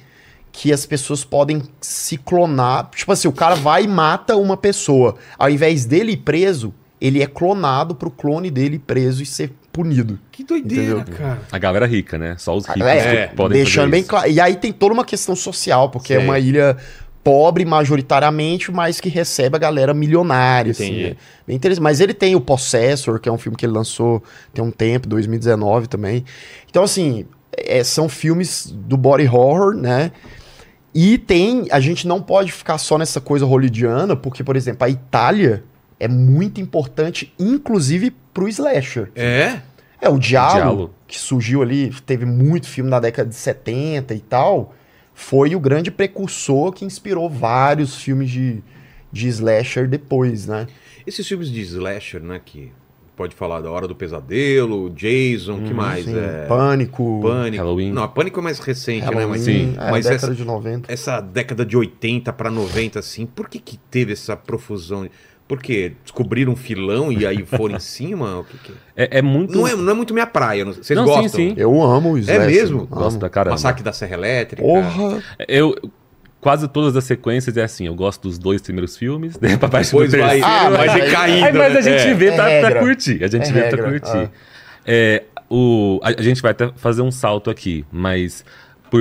[0.52, 2.90] que as pessoas podem se clonar.
[2.94, 5.16] Tipo assim, o cara vai e mata uma pessoa.
[5.38, 9.52] Ao invés dele ir preso, ele é clonado pro clone dele ir preso e ser
[9.72, 10.18] punido.
[10.32, 11.16] Que doideira, Entendeu?
[11.18, 11.40] cara.
[11.52, 12.36] A galera rica, né?
[12.38, 14.08] Só os ricos É, que podem deixando fazer bem isso.
[14.10, 14.30] claro.
[14.30, 16.22] E aí tem toda uma questão social, porque Sei.
[16.22, 16.76] é uma ilha
[17.26, 20.70] pobre majoritariamente, mas que recebe a galera milionária.
[20.70, 21.04] Assim, Entendi.
[21.06, 21.82] é bem interessante.
[21.82, 24.22] Mas ele tem o Possessor, que é um filme que ele lançou
[24.54, 26.24] tem um tempo, 2019 também.
[26.70, 30.12] Então, assim, é, são filmes do body horror, né?
[30.94, 31.66] E tem.
[31.72, 35.64] A gente não pode ficar só nessa coisa hollywoodiana, porque, por exemplo, a Itália
[35.98, 39.10] é muito importante, inclusive pro slasher.
[39.16, 39.62] É?
[40.00, 40.94] É, o Giallo.
[41.08, 44.72] que surgiu ali, teve muito filme na década de 70 e tal,
[45.18, 48.62] foi o grande precursor que inspirou vários filmes de,
[49.10, 50.66] de slasher depois, né?
[51.06, 52.70] Esses filmes de slasher, né, que
[53.16, 56.04] pode falar da Hora do Pesadelo, Jason, que mais?
[56.04, 57.20] Sim, É, Pânico.
[57.22, 57.62] Pânico.
[57.64, 57.92] Halloween.
[57.92, 59.06] Não, a Pânico é mais recente, né?
[59.06, 59.74] Halloween, Mas, Sim.
[59.78, 60.92] é, mas década essa, de 90.
[60.92, 65.04] essa década de 80 pra 90, assim, por que que teve essa profusão?
[65.04, 65.10] Por
[65.62, 65.92] quê?
[66.02, 68.40] Descobriram um filão e aí foram em cima?
[68.40, 69.18] O que que é?
[69.18, 69.56] É, muito.
[69.56, 70.64] Não, é, não é muito minha praia.
[70.64, 71.28] não- Vocês Não, sim, gostam?
[71.30, 71.54] sim.
[71.56, 72.86] Eu amo o É mesmo?
[72.86, 73.52] Gosto pra caramba.
[73.54, 74.62] Massacre da Serra Elétrica.
[74.62, 75.22] Porra.
[75.46, 75.74] Eu.
[76.40, 79.56] Quase todas as sequências é assim, eu gosto dos dois primeiros filmes, né?
[79.56, 80.46] Pra parte Depois do vai, terceiro.
[80.48, 81.46] Ah, vai decaindo.
[81.46, 81.82] Aí, mas a né?
[81.82, 82.14] gente É.
[82.14, 82.80] vê É pra, pra regra.
[82.80, 83.24] curtir.
[83.24, 84.16] A gente É vê regra, pra curtir.
[84.16, 84.30] ah.
[84.86, 88.44] É, o, a, a gente vai até fazer um salto aqui, mas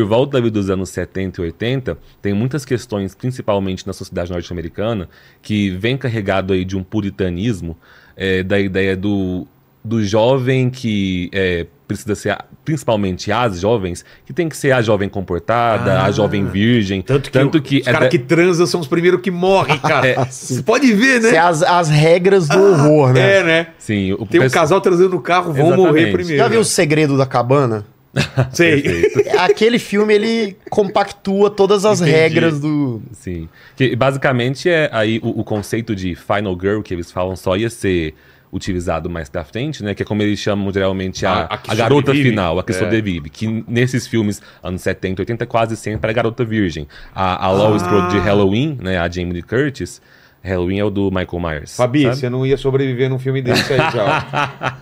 [0.03, 5.07] por volta dos anos 70 e 80, tem muitas questões, principalmente na sociedade norte-americana,
[5.41, 7.77] que vem carregado aí de um puritanismo,
[8.15, 9.45] é, da ideia do,
[9.83, 14.81] do jovem que é, precisa ser, a- principalmente as jovens, que tem que ser a
[14.81, 16.05] jovem comportada, Ah.
[16.05, 17.01] a jovem virgem.
[17.01, 19.77] Tanto que, tanto que os é caras da- que transam são os primeiros que morrem,
[19.79, 20.07] cara.
[20.07, 20.25] É.
[20.25, 21.37] Você pode ver, né?
[21.37, 23.37] As, as regras do horror, né?
[23.39, 23.67] É, né?
[23.77, 25.87] Sim, o Tem um pessoal- casal transando no carro, vão Exatamente.
[25.87, 26.37] morrer primeiro.
[26.37, 27.85] Já viu o Segredo da Cabana?
[28.53, 29.11] Sei.
[29.39, 32.15] Aquele filme, ele compactua todas as Entendi.
[32.17, 33.01] regras do...
[33.11, 33.49] Sim.
[33.75, 37.69] Que basicamente é aí o, o conceito de final girl que eles falam só ia
[37.69, 38.13] ser
[38.53, 39.93] utilizado mais pra frente, né?
[39.93, 42.29] Que é como eles chamam geralmente A- a, a garota sobrevive.
[42.29, 42.75] final, a que É.
[42.75, 43.29] sobrevive.
[43.29, 46.87] Que nesses filmes, anos 70, 80, quase sempre é a garota virgem.
[47.13, 48.21] A, a Law Strode de Ah.
[48.23, 48.97] Halloween, né?
[48.97, 50.01] A Jamie Lee Curtis.
[50.45, 51.75] Halloween é o do Michael Myers.
[51.75, 52.15] Fabi, sabe?
[52.15, 54.75] você não ia sobreviver num filme desse aí já.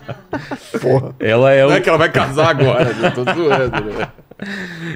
[0.80, 1.14] Porra.
[1.18, 4.08] Ela é o, Não é que ela vai casar agora, eu tô zoando, né?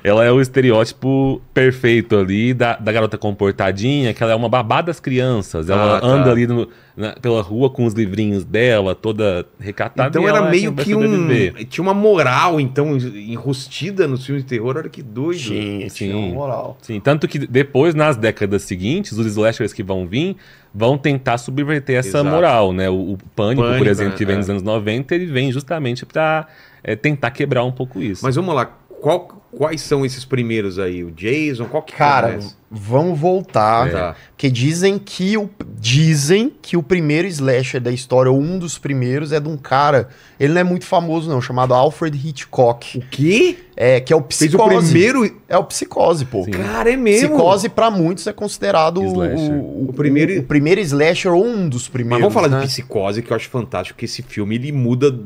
[0.04, 4.80] Ela é o estereótipo perfeito ali da, da garota comportadinha, que ela é uma babá
[4.80, 5.68] das crianças.
[5.68, 6.06] Ela Ah, tá.
[6.06, 10.08] anda ali no- na- pela rua com os livrinhos dela, toda recatada.
[10.08, 11.28] Então era ela meio que um.
[11.68, 14.76] Tinha uma moral, então, enrustida nos filmes de terror.
[14.76, 15.38] Olha que doido.
[15.38, 16.14] Tinha, tinha Sim.
[16.14, 16.78] uma moral.
[16.82, 20.37] Sim, tanto que depois, nas décadas seguintes, os slashers que vão vir
[20.74, 22.24] vão tentar subverter essa Exato.
[22.28, 22.88] moral, né?
[22.90, 24.38] O, o Pânico, Pânico, por exemplo, que vem É.
[24.38, 26.46] nos anos 90, ele vem justamente pra
[26.84, 28.24] é, tentar quebrar um pouco isso.
[28.24, 28.70] Mas vamos lá.
[29.00, 31.02] Qual- quais são esses primeiros aí?
[31.04, 31.64] O Jason?
[31.66, 32.56] Qual que Cara, começa?
[32.70, 33.90] vamos voltar.
[33.90, 34.16] Tá.
[34.30, 35.48] Porque dizem que o
[35.80, 40.08] dizem que o primeiro slasher da história, ou um dos primeiros, é de um cara.
[40.38, 42.98] Ele não é muito famoso, não, chamado Alfred Hitchcock.
[42.98, 43.58] O quê?
[43.76, 44.90] É, que é o Fez o psicose.
[44.90, 45.40] primeiro.
[45.48, 46.44] É o psicose, pô.
[46.44, 46.50] Sim.
[46.50, 47.28] Cara, é mesmo.
[47.30, 51.88] Psicose, pra muitos, é considerado o, o, O primeiro- o primeiro slasher ou um dos
[51.88, 52.20] primeiros.
[52.24, 52.61] Mas vamos falar né?
[52.66, 55.16] de psicose, que eu acho fantástico, que esse filme ele muda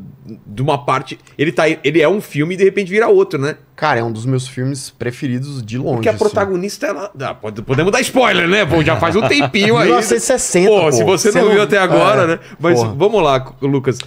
[0.47, 1.19] de uma parte.
[1.37, 3.57] Ele, tá, ele é um filme e de repente vira outro, né?
[3.75, 5.95] Cara, é um dos meus filmes preferidos de longe.
[5.95, 6.19] Porque a assim.
[6.19, 7.11] protagonista, ela.
[7.21, 8.65] Ah, pode- podemos dar spoiler, né?
[8.67, 9.87] Pô, já faz um tempinho aí.
[9.87, 10.93] 1960, Pô, pô.
[10.93, 12.39] se você não, viu até agora, é, né?
[12.59, 12.95] Mas porra.
[12.95, 13.99] vamos lá, Lucas.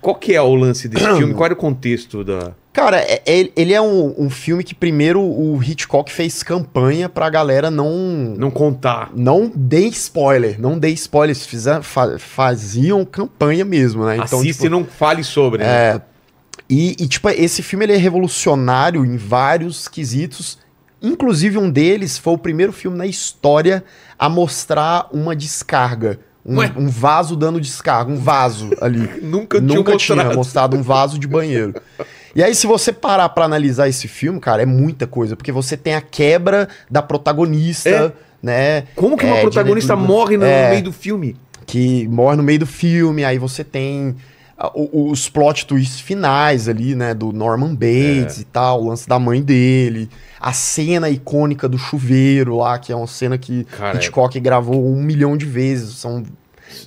[0.00, 1.32] Qual que é o lance desse filme?
[1.34, 2.52] Qual era o contexto da.
[2.72, 7.28] Cara, é- é- ele é um, um filme que primeiro o Hitchcock fez campanha pra
[7.30, 7.90] galera não.
[8.38, 9.10] Não contar.
[9.16, 11.34] Não dê spoiler, não dê spoiler.
[11.34, 14.16] Eles fizeram- fa- faziam campanha mesmo, né?
[14.16, 15.64] Então, Assiste tipo, e não fale sobre.
[15.64, 16.00] né?
[16.68, 20.58] E, e, tipo, esse filme ele é revolucionário em vários quesitos.
[21.00, 23.84] Inclusive, um deles foi o primeiro filme na história
[24.18, 26.18] a mostrar uma descarga.
[26.44, 29.08] Um, um vaso dando descarga, um vaso ali.
[29.22, 30.36] Nunca, Nunca tinha tinha mostrado.
[30.36, 31.74] mostrado um vaso de banheiro.
[32.34, 35.34] E aí, se você parar pra analisar esse filme, cara, é muita coisa.
[35.36, 38.12] Porque você tem a quebra da protagonista, É.
[38.42, 38.84] né?
[38.94, 40.70] Como que uma É, protagonista morre no é.
[40.70, 41.36] meio do filme?
[41.66, 44.14] que morre no meio do filme, aí você tem
[44.74, 48.40] os plot twists finais ali, né, do Norman Bates É.
[48.40, 50.08] e tal, o lance da mãe dele,
[50.40, 55.02] a cena icônica do chuveiro lá, que é uma cena que Cara, Hitchcock gravou um
[55.02, 56.22] milhão de vezes, são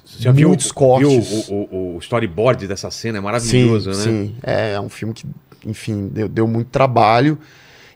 [0.04, 1.08] Você já viu, muitos cortes.
[1.30, 3.20] viu o, o- o storyboard dessa cena?
[3.20, 4.04] É maravilhoso, sim, né?
[4.04, 5.26] Sim, é, é um filme que,
[5.66, 7.38] enfim, deu, deu muito trabalho.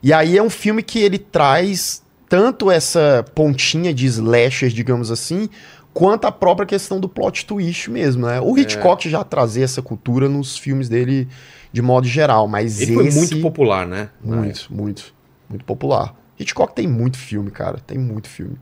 [0.02, 5.48] E aí é um filme que ele traz tanto essa pontinha de slashers, digamos assim,
[5.94, 8.36] quanto a própria questão do plot twist mesmo, né?
[8.36, 8.40] É.
[8.40, 11.28] O Hitchcock já trazia essa cultura nos filmes dele
[11.72, 13.10] de modo geral, mas Ele esse...
[13.12, 14.10] foi muito popular, né?
[14.22, 15.14] Muito, muito,
[15.48, 16.14] muito popular.
[16.38, 18.56] Hitchcock tem muito filme, cara, tem muito filme.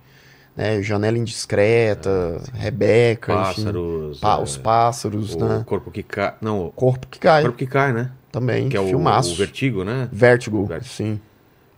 [0.55, 0.83] Né?
[0.83, 3.65] Janela Indiscreta, Rebeca, enfim.
[3.65, 4.19] Pássaros.
[4.21, 5.63] Pá- é, os pássaros, o né?
[5.67, 6.35] corpo que cai.
[6.43, 8.11] Não, o Corpo que cai, corpo que cai, né?
[8.31, 9.33] também, Que é o, filmaço.
[9.33, 10.09] o Vertigo, né?
[10.13, 10.91] Vertigo, Vertigo.
[10.93, 11.21] sim.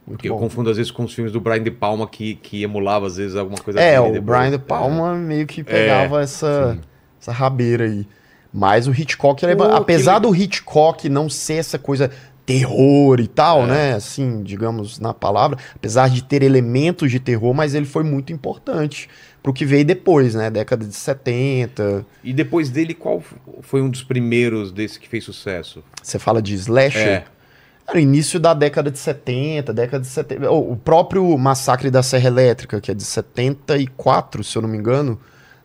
[0.06, 0.40] Muito Porque eu bom.
[0.40, 3.36] confundo às vezes com os filmes do Brian De Palma que, que emulava às vezes
[3.36, 4.20] alguma coisa É, o.
[4.20, 4.58] Brian De É.
[4.58, 6.80] Palma meio que pegava essa, sim.
[7.20, 8.06] essa rabeira aí.
[8.52, 12.10] Mas o Hitchcock, ele é apesar do Hitchcock não ser essa coisa
[12.46, 13.66] terror e tal, É.
[13.66, 13.94] né?
[13.94, 19.08] Assim, digamos na palavra, apesar de ter elementos de terror, mas ele foi muito importante
[19.42, 20.50] pro que veio depois, né?
[20.50, 22.04] Década de 70.
[22.22, 23.22] E depois dele, qual
[23.62, 25.82] foi um dos primeiros desse que fez sucesso?
[26.02, 27.08] Você fala de slasher?
[27.08, 27.24] É.
[27.94, 30.50] Início da década de 70, década de 70.
[30.50, 35.20] O próprio Massacre da Serra Elétrica, que é de 74, se eu não me engano,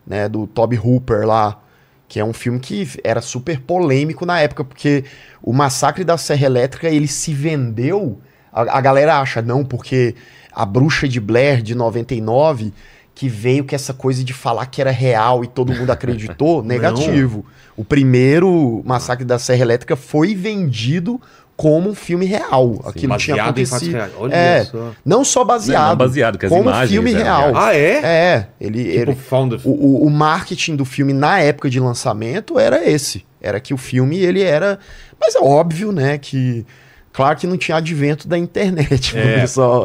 [0.06, 0.28] né?
[0.28, 1.60] Do Toby Hooper lá.
[2.08, 5.04] que é um filme que era super polêmico na época, porque
[5.42, 8.20] o Massacre da Serra Elétrica, ele se vendeu,
[8.52, 10.14] a, a galera acha, não, porque
[10.52, 12.72] a Bruxa de Blair, de 99,
[13.14, 17.44] que veio com essa coisa de falar que era real e todo mundo acreditou, negativo.
[17.76, 21.20] O primeiro Massacre da Serra Elétrica foi vendido
[21.60, 22.80] como um filme real.
[22.86, 23.92] Aquilo tinha Baseado em fatos acontecido.
[23.94, 24.12] reais.
[24.18, 24.90] Olha É, só.
[25.04, 27.52] não só baseado, Não, não baseado, que as como imagens filme eram real.
[27.54, 28.00] Ah, é?
[28.02, 32.58] É, ele, Tipo, ele- Found o, o- o marketing do filme na época de lançamento
[32.58, 33.26] era esse.
[33.42, 34.78] Era que o filme, ele era...
[35.20, 36.64] Mas é óbvio, né, que...
[37.12, 39.18] Claro que não tinha advento da internet.
[39.18, 39.84] É, pessoal.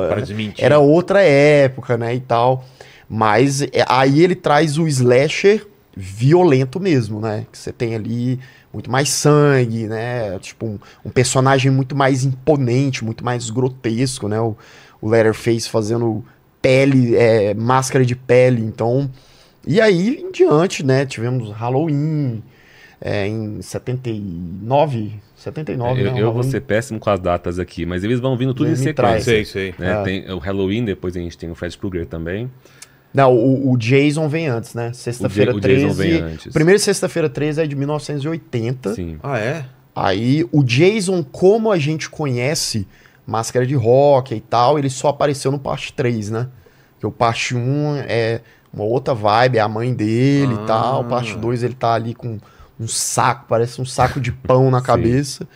[0.57, 2.63] Era outra época, né, e tal.
[3.09, 5.65] Mas é, aí ele traz o slasher
[5.97, 7.45] violento mesmo, né?
[7.51, 8.39] Que você tem ali
[8.76, 10.38] muito mais sangue, né?
[10.39, 14.39] Tipo, um, um personagem muito mais imponente, muito mais grotesco, né?
[14.39, 14.55] O,
[15.01, 16.23] o Leatherface fazendo
[16.61, 19.09] pele, é, máscara de pele, então...
[19.67, 21.05] E aí em diante, né?
[21.05, 22.43] Tivemos Halloween
[23.01, 26.21] é, em 79, 79, eu né?
[26.21, 29.21] eu vou ser péssimo com as datas aqui, mas eles vão vindo tudo em sequência.
[29.21, 29.76] Sei, sei.
[29.78, 30.01] né?
[30.01, 30.03] É.
[30.03, 32.49] Tem o Halloween, depois a gente tem o Fred Krueger também.
[33.16, 34.91] Não, o, o Jason vem antes, né?
[34.93, 36.01] Sexta-feira O Ja- o Jason 13.
[36.01, 36.53] vem antes.
[36.53, 38.93] Primeiro sexta-feira 13 é de 1980.
[38.93, 39.18] Sim.
[39.24, 39.66] Ah, é?
[39.95, 42.86] Aí o Jason, como a gente conhece,
[43.26, 46.47] máscara de rock e tal, ele só apareceu no parte 3, né?
[46.93, 48.41] Porque o parte 1 é
[48.74, 50.63] uma outra vibe, é a mãe dele Ah.
[50.63, 51.01] e tal.
[51.01, 52.38] O parte 2 ele tá ali com
[52.78, 54.86] um saco, parece um saco de pão na Sim.
[54.86, 55.47] cabeça.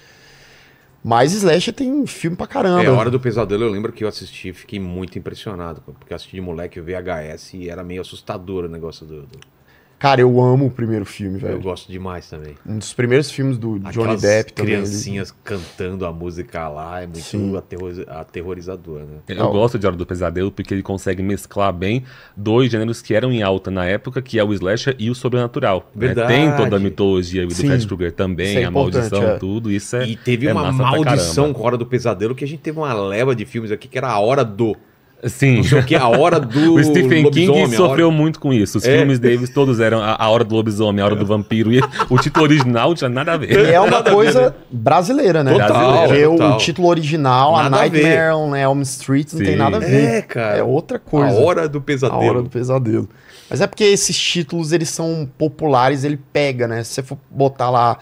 [1.04, 2.84] Mas Slash tem filme pra caramba.
[2.84, 5.82] É, a Hora do Pesadelo eu lembro que eu assisti fiquei muito impressionado.
[5.82, 9.22] Porque eu assisti de moleque o VHS e era meio assustador o negócio do.
[9.24, 9.59] do-
[10.00, 11.62] Cara, eu amo o primeiro filme, Eu velho.
[11.62, 12.56] gosto demais também.
[12.66, 14.74] Um dos primeiros filmes do Johnny Aquelas Depp também.
[14.76, 17.56] ele- criancinhas cantando a música lá é muito Sim.
[17.58, 19.18] aterroriz- aterrorizador, né?
[19.28, 19.52] Eu Não.
[19.52, 23.44] gosto de Hora do Pesadelo porque ele consegue mesclar bem dois gêneros que eram em
[23.44, 25.90] alta na época, que é o slasher e o sobrenatural.
[25.94, 26.08] né?
[26.08, 26.34] Verdade.
[26.34, 27.54] Tem toda a mitologia do.
[27.54, 29.38] Fred Krueger também, é a maldição, é.
[29.38, 29.70] tudo.
[29.70, 30.08] Isso é.
[30.08, 32.94] E teve é uma maldição com a Hora do Pesadelo que a gente teve uma
[32.94, 34.78] leva de filmes aqui que era a Hora do.
[35.26, 35.58] Sim.
[35.58, 36.76] Não sei o que, a Hora do.
[36.76, 38.78] O Stephen lobisomem, King a sofreu hora- muito com isso.
[38.78, 38.98] Os É.
[38.98, 41.72] filmes deles todos eram a, a Hora do Lobisomem, a Hora do Vampiro.
[41.74, 43.52] E o título original tinha nada a ver.
[43.52, 45.52] E é uma a coisa brasileira, né?
[45.52, 46.54] Total, o- total.
[46.54, 47.82] o título original, Nada a a.
[47.90, 49.56] Nightmare on Elm Street, não tem Sim.
[49.58, 50.06] nada a ver.
[50.06, 50.58] É, cara.
[50.58, 51.38] É outra coisa.
[51.38, 52.24] A Hora do A Pesadelo.
[52.24, 53.10] hora do pesadelo.
[53.50, 56.84] Mas é porque esses títulos, eles são populares, ele pega, né?
[56.84, 57.98] Se você for botar lá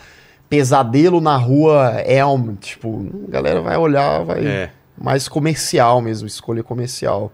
[0.50, 4.70] Pesadelo na rua Elm, tipo, a galera vai olhar, vai É.
[4.98, 7.32] mais comercial mesmo, escolher comercial.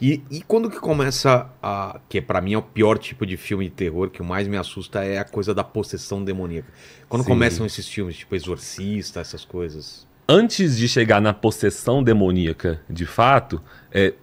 [0.00, 2.00] E, e quando que começa a.
[2.08, 4.56] Que pra mim é o pior tipo de filme de terror, que o mais me
[4.56, 6.72] assusta é a coisa da possessão demoníaca.
[7.08, 7.28] Quando Sim.
[7.28, 10.04] começam esses filmes, tipo Exorcista, essas coisas.
[10.28, 14.14] Antes de chegar na possessão demoníaca, de fato, é,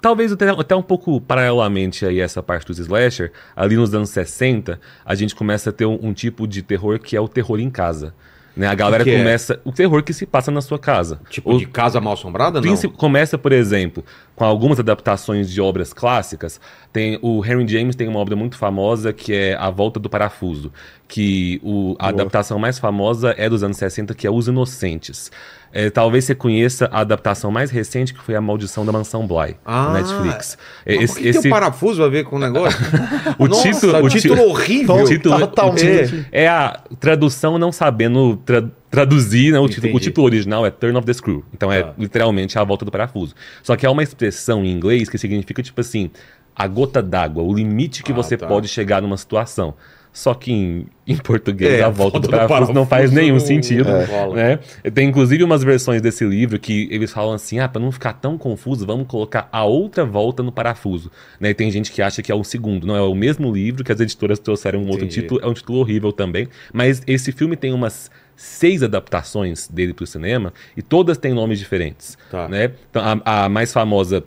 [0.00, 4.10] talvez até, até um pouco paralelamente aí a essa parte dos slasher, ali nos anos
[4.10, 7.60] 60, a gente começa a ter um, um tipo de terror que é o terror
[7.60, 8.14] em casa.
[8.58, 8.66] Né?
[8.66, 9.18] A galera que é?
[9.18, 9.60] começa.
[9.64, 11.20] O terror que se passa na sua casa.
[11.30, 12.76] Tipo O- de Casa Mal Assombrada, não?
[12.96, 14.04] Começa, por exemplo,
[14.38, 16.60] com algumas adaptações de obras clássicas.
[16.92, 20.72] Tem o Henry James tem uma obra muito famosa que é A Volta do Parafuso,
[21.06, 22.12] que o, a Boa.
[22.22, 25.30] adaptação mais famosa é dos anos 60, que é Os Inocentes.
[25.70, 29.56] É, talvez você conheça a adaptação mais recente, que foi A Maldição da Mansão Bly,
[29.66, 30.56] Ah, na Netflix.
[30.86, 32.78] É, Esse, que esse- tem um parafuso a ver com o negócio?
[33.38, 34.94] O Nossa, título- o o título horrível.
[34.96, 36.26] o título- Totalmente.
[36.32, 39.58] é a tradução não sabendo tra- traduzir, né?
[39.58, 41.44] O título, o título original é Turn of the Screw.
[41.52, 41.94] Então é Tá.
[41.98, 43.34] literalmente a volta do parafuso.
[43.62, 46.10] Só que é uma expressão em inglês que significa tipo assim,
[46.56, 48.46] a gota d'água, o limite que Ah, você tá.
[48.46, 49.74] pode chegar numa situação.
[50.10, 53.88] Só que em, em português É, a volta do parafuso, não faz nenhum sentido.
[54.10, 54.34] rola.
[54.34, 54.58] Né?
[54.92, 58.36] Tem inclusive umas versões desse livro que eles falam assim: ah, para não ficar tão
[58.38, 61.12] confuso, vamos colocar a outra volta no parafuso.
[61.38, 61.50] Né?
[61.50, 63.92] E tem gente que acha que é o segundo, não é o mesmo livro que
[63.92, 65.20] as editoras trouxeram um outro Entendi.
[65.22, 66.48] título, é um título horrível também.
[66.72, 71.58] Mas esse filme tem umas seis adaptações dele para o cinema e todas têm nomes
[71.58, 72.16] diferentes.
[72.30, 72.48] Tá.
[72.48, 72.70] Né?
[72.88, 74.22] Então, a, a mais famosa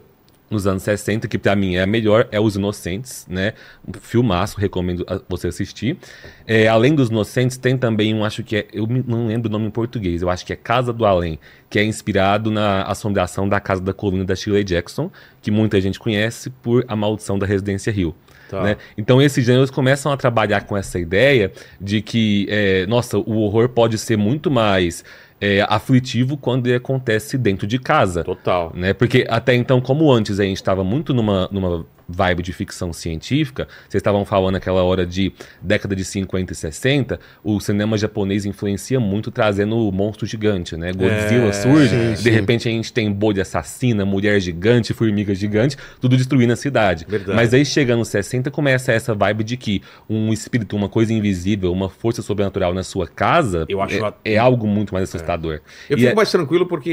[0.50, 3.54] nos anos 60, que pra mim é a melhor, é Os Inocentes, né?
[3.88, 5.98] Um filmaço, recomendo a- você assistir.
[6.46, 9.68] É, além dos Inocentes, tem também um, acho que é, eu não lembro o nome
[9.68, 11.40] em português, eu acho que é Casa do Além,
[11.70, 15.10] que é inspirado na assombração da Casa da Colina da Shirley Jackson,
[15.42, 18.14] que muita gente conhece por A Maldição da Residência Hill.
[18.52, 18.62] Tá.
[18.64, 18.78] né?
[18.98, 23.70] Então esses gêneros começam a trabalhar com essa ideia de que, é, nossa, o horror
[23.70, 25.06] pode ser muito mais
[25.40, 28.74] é, aflitivo quando ele acontece dentro de casa Total.
[28.76, 28.94] né?
[28.94, 33.68] Porque até então, como antes a gente estava muito numa, numa vibe de ficção científica,
[33.88, 35.32] vocês estavam falando aquela hora de
[35.62, 40.92] década de 50 e 60, o cinema japonês influencia muito trazendo o monstro gigante, né?
[40.92, 42.30] Godzilla É, surge, sim, de sim.
[42.30, 47.06] repente a gente tem bolha assassina, mulher gigante, formiga gigante, tudo destruindo a cidade.
[47.08, 47.36] Verdade.
[47.36, 51.72] Mas aí chega nos 60 começa essa vibe de que um espírito, uma coisa invisível,
[51.72, 55.62] uma força sobrenatural na sua casa Eu acho é, a- é algo muito mais assustador.
[55.90, 56.90] Eu E fico é- mais tranquilo porque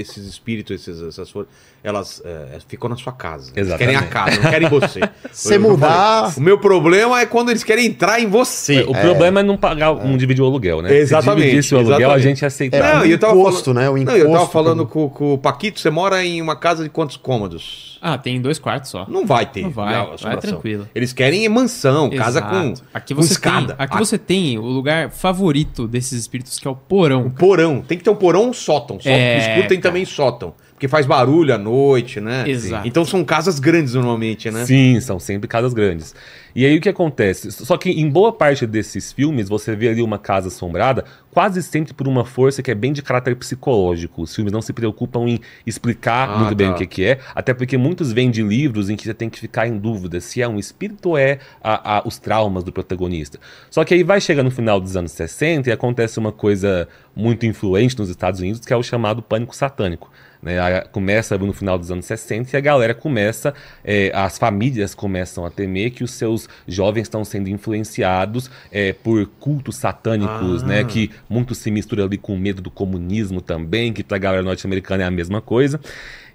[0.00, 1.52] esses espíritos, esses, essas forças,
[1.82, 3.52] elas é, ficam na sua casa.
[3.56, 3.96] Eles Exatamente.
[3.98, 5.00] querem a casa, não querem você.
[5.46, 8.82] Eu- eu mudar- O meu problema é quando eles querem entrar em você.
[8.82, 10.94] O problema é não pagar, não dividir o aluguel, né?
[10.94, 12.16] Exatamente, Se o aluguel, exatamente.
[12.18, 12.76] a gente aceita.
[12.76, 13.90] É, Não, o encosto, falando- né?
[13.90, 16.90] O Não, eu tava falando com, com o Paquito, você mora em uma casa de
[16.90, 17.98] quantos cômodos?
[18.02, 19.04] Ah, tem dois quartos só.
[19.08, 19.62] Não vai ter.
[19.62, 20.88] Não vai, né, vai tranquilo.
[20.94, 22.82] Eles querem mansão, casa com, Exato.
[22.94, 23.74] aqui com você escada.
[23.74, 27.26] Tem, aqui você tem o lugar favorito desses espíritos, que é o porão.
[27.26, 27.82] Um porão.
[27.86, 28.98] Tem que ter um porão ou um sótão.
[28.98, 29.92] Só É, escuro tem cara.
[29.92, 30.54] também sótão.
[30.80, 32.48] Porque faz barulho à noite, né?
[32.48, 32.88] Exato.
[32.88, 34.64] Então são casas grandes normalmente, né?
[34.64, 36.14] Sim, são sempre casas grandes.
[36.56, 37.52] E aí o que acontece?
[37.52, 41.92] Só que em boa parte desses filmes você vê ali uma casa assombrada quase sempre
[41.92, 44.22] por uma força que é bem de caráter psicológico.
[44.22, 46.74] Os filmes não se preocupam em explicar Ah, muito bem tá.
[46.74, 49.38] o que, que é, até porque muitos vêm de livros em que você tem que
[49.38, 53.38] ficar em dúvida se é um espírito ou é a- a- os traumas do protagonista.
[53.70, 57.44] Só que aí vai chegar no final dos anos 60 e acontece uma coisa muito
[57.44, 60.10] influente nos Estados Unidos que é o chamado pânico satânico.
[60.42, 63.52] Né, A- começa no final dos anos 60 e a galera começa,
[63.84, 69.26] eh, as famílias começam a temer que os seus jovens estão sendo influenciados eh, por
[69.38, 70.66] cultos satânicos, Ah.
[70.66, 74.42] né, que muito se mistura ali com o medo do comunismo também, que pra galera
[74.42, 75.78] norte-americana é a mesma coisa.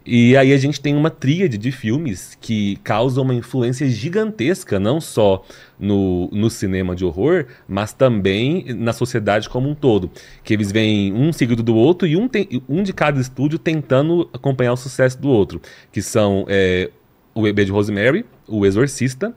[0.06, 5.02] E aí a gente tem uma tríade de filmes que causam uma influência gigantesca, não
[5.02, 5.44] só
[5.80, 10.12] no, no cinema de horror, mas também na sociedade como um todo.
[10.44, 14.30] Que eles vêm um seguido do outro e um, tem, um de cada estúdio tentando
[14.32, 15.60] acompanhar o sucesso do outro.
[15.92, 16.92] Que são é,
[17.34, 19.34] o Bebê de Rosemary, o Exorcista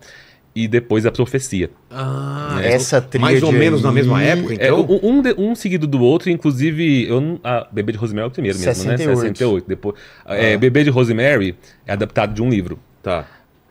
[0.65, 1.71] e depois a Profecia.
[1.91, 4.81] Ah, Essa mais ou menos na mesma época, É, então?
[5.03, 8.31] um, um de- um seguido do outro, inclusive, eu a Bebê de Rosemary é o
[8.31, 9.09] primeiro mesmo, 68.
[9.09, 9.15] né?
[9.17, 9.65] 68.
[9.69, 9.95] Depois,
[10.27, 11.55] é, Bebê de Rosemary
[11.87, 12.79] é adaptado de um livro.
[13.03, 13.27] Tá.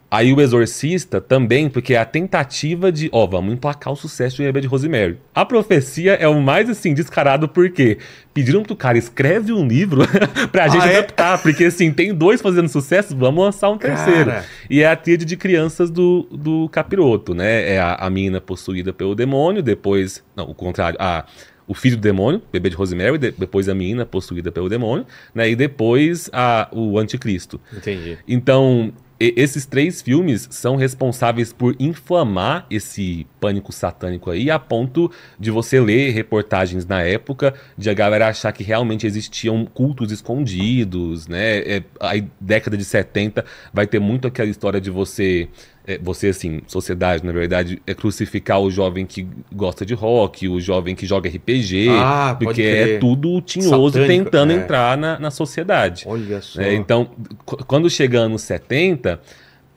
[0.10, 4.44] Aí o Exorcista também, porque é a tentativa de, ó, vamos emplacar o sucesso de
[4.44, 5.18] Bebê de Rosemary.
[5.36, 7.98] A profecia é o mais, assim, descarado, porque
[8.34, 10.02] pediram pro cara, escreve um livro
[10.52, 10.98] pra gente Ah, é?
[11.00, 14.32] adaptar, porque, assim, tem dois fazendo sucesso, vamos lançar um terceiro.
[14.32, 14.46] Cara.
[14.70, 17.74] E é a tríade de crianças do, do capiroto, né?
[17.74, 21.26] É a, a menina possuída pelo demônio, depois, não, o contrário, a...
[21.70, 25.06] O filho do demônio, bebê de Rosemary, de- depois a menina possuída pelo demônio,
[25.36, 25.50] né?
[25.50, 27.60] E depois a, o anticristo.
[27.76, 28.18] Entendi.
[28.26, 35.12] Então, e- esses três filmes são responsáveis por inflamar esse pânico satânico aí, a ponto
[35.40, 41.28] de você ler reportagens na época de a galera achar que realmente existiam cultos escondidos,
[41.28, 41.58] né?
[41.60, 43.44] É, a década de 70
[43.74, 45.48] vai ter muito aquela história de você.
[45.88, 50.60] É, você, assim, sociedade, na verdade, é crucificar o jovem que gosta de rock, o
[50.60, 54.56] jovem que joga RPG, Ah, porque é tudo tinhoso Satânico, tentando é.
[54.56, 56.04] entrar na, na sociedade.
[56.06, 56.62] Olha só.
[56.62, 57.10] É, então,
[57.46, 59.20] qu- quando chega anos 70,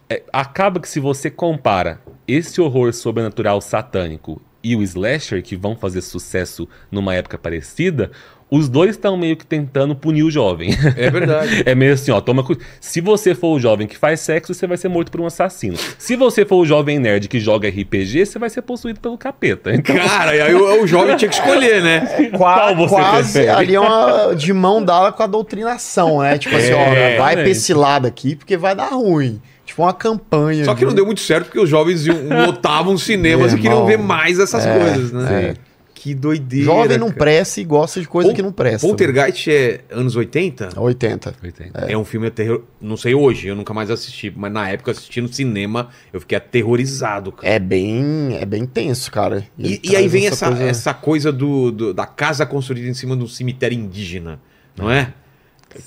[0.09, 5.75] é, acaba que se você compara esse horror sobrenatural satânico e o slasher, que vão
[5.77, 8.11] fazer sucesso numa época parecida,
[8.51, 10.71] os dois estão meio que tentando punir o jovem.
[10.97, 11.63] É verdade.
[11.71, 12.57] É meio assim, ó, toma cu...
[12.81, 15.77] Se você for o jovem que faz sexo, você vai ser morto por um assassino.
[15.99, 19.73] Se você for o jovem nerd que joga RPG, você vai ser possuído pelo capeta.
[19.75, 22.01] Então, Cara, e aí o, o jovem tinha que escolher, né?
[22.37, 23.51] Qua- Qual você quase prefere?
[23.51, 26.39] ali é uma de mão dada com a doutrinação, né?
[26.39, 27.51] Tipo assim, ó, É, vai pra exatamente.
[27.51, 29.41] esse lado aqui porque vai dar ruim.
[29.65, 30.65] Tipo uma campanha.
[30.65, 33.63] Só que não de- deu muito certo porque os jovens iam- lotavam cinemas Meu e
[33.63, 33.87] queriam irmão.
[33.87, 35.55] ver mais essas É, coisas, né?
[35.55, 35.61] sim.
[36.03, 36.65] Que doideira.
[36.65, 37.19] Jovem não cara.
[37.19, 38.87] presta e gosta de coisa Pol- que não presta.
[38.89, 40.71] Poltergeist é anos 80?
[40.79, 41.35] 80.
[41.93, 42.63] É, um filme terror.
[42.81, 46.19] Não sei hoje, eu nunca mais assisti, mas na época eu assisti no cinema, eu
[46.21, 47.53] fiquei aterrorizado, cara.
[47.53, 49.47] É bem, é bem tenso, cara.
[49.59, 52.95] Ele E, e aí vem essa, coisa- essa coisa do, do- da casa construída em
[52.95, 54.41] cima de um cemitério indígena,
[54.75, 55.13] não é?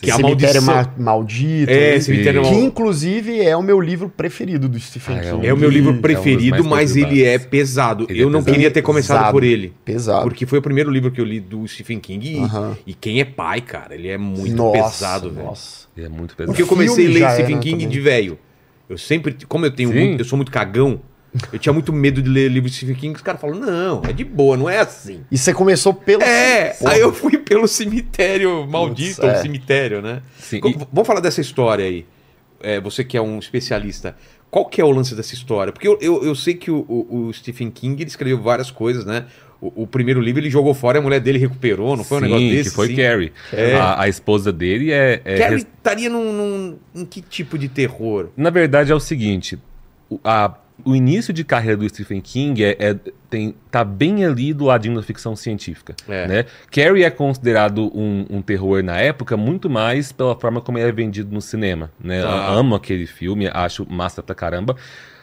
[0.02, 1.70] Que a Cemitério Ma- Maldito.
[1.72, 2.00] É, né?
[2.00, 5.48] Cemitério Que Mal- inclusive é o meu livro preferido do Stephen Ah, é King.
[5.48, 8.06] É o meu livro um preferido, mais mas ele é pesado.
[8.10, 8.54] Ele é eu não pesado.
[8.54, 9.32] queria ter começado Pesado.
[9.34, 9.74] por ele.
[9.84, 10.24] Pesado.
[10.24, 12.38] Porque foi o primeiro livro que eu li do Stephen King.
[12.38, 12.78] E, Aham.
[12.88, 15.46] e quem é pai, cara, ele é muito Nossa, pesado, velho.
[15.48, 15.88] Nossa.
[15.98, 16.48] É muito pesado.
[16.54, 17.90] Porque eu comecei a ler já Stephen King também.
[17.90, 18.40] de velho.
[18.90, 21.02] Eu sempre, como eu tenho muito, eu sou muito cagão,
[21.52, 23.16] eu tinha muito medo de ler livro de Stephen King.
[23.16, 25.22] Os caras falam, não, é de boa, não é assim.
[25.32, 26.22] E você começou pelo.
[26.24, 26.92] É, Porra.
[26.94, 29.42] aí eu fui pelo cemitério maldito, Putz, é.
[29.42, 30.22] cemitério, né?
[30.40, 32.06] Sim, e- Vamos falar dessa história aí.
[32.62, 34.16] É, você que é um especialista,
[34.50, 35.74] qual que é o lance dessa história?
[35.74, 39.06] Porque eu, eu, eu sei que o, o- o Stephen King ele escreveu várias coisas,
[39.06, 39.26] né?
[39.60, 42.22] o, o primeiro livro ele jogou fora e a mulher dele recuperou, não foi um
[42.22, 42.70] Sim, negócio desse?
[42.70, 42.96] que foi Sim.
[42.98, 43.32] Carrie.
[43.54, 43.76] É.
[43.76, 45.22] A, a esposa dele é...
[45.24, 48.28] é Carrie res- estaria num, num- em que tipo de terror?
[48.36, 49.58] Na verdade é o seguinte,
[50.24, 50.54] a-
[50.84, 52.96] o início de carreira do Stephen King é, é-
[53.30, 55.96] tem, tá bem ali do ladinho da ficção científica.
[56.08, 56.28] É.
[56.28, 56.46] Né?
[56.72, 60.92] Carrie é considerado um, um terror na época muito mais pela forma como ele é
[60.92, 61.92] vendido no cinema.
[62.00, 62.22] Né?
[62.22, 64.76] Eu amo aquele filme, acho massa pra caramba.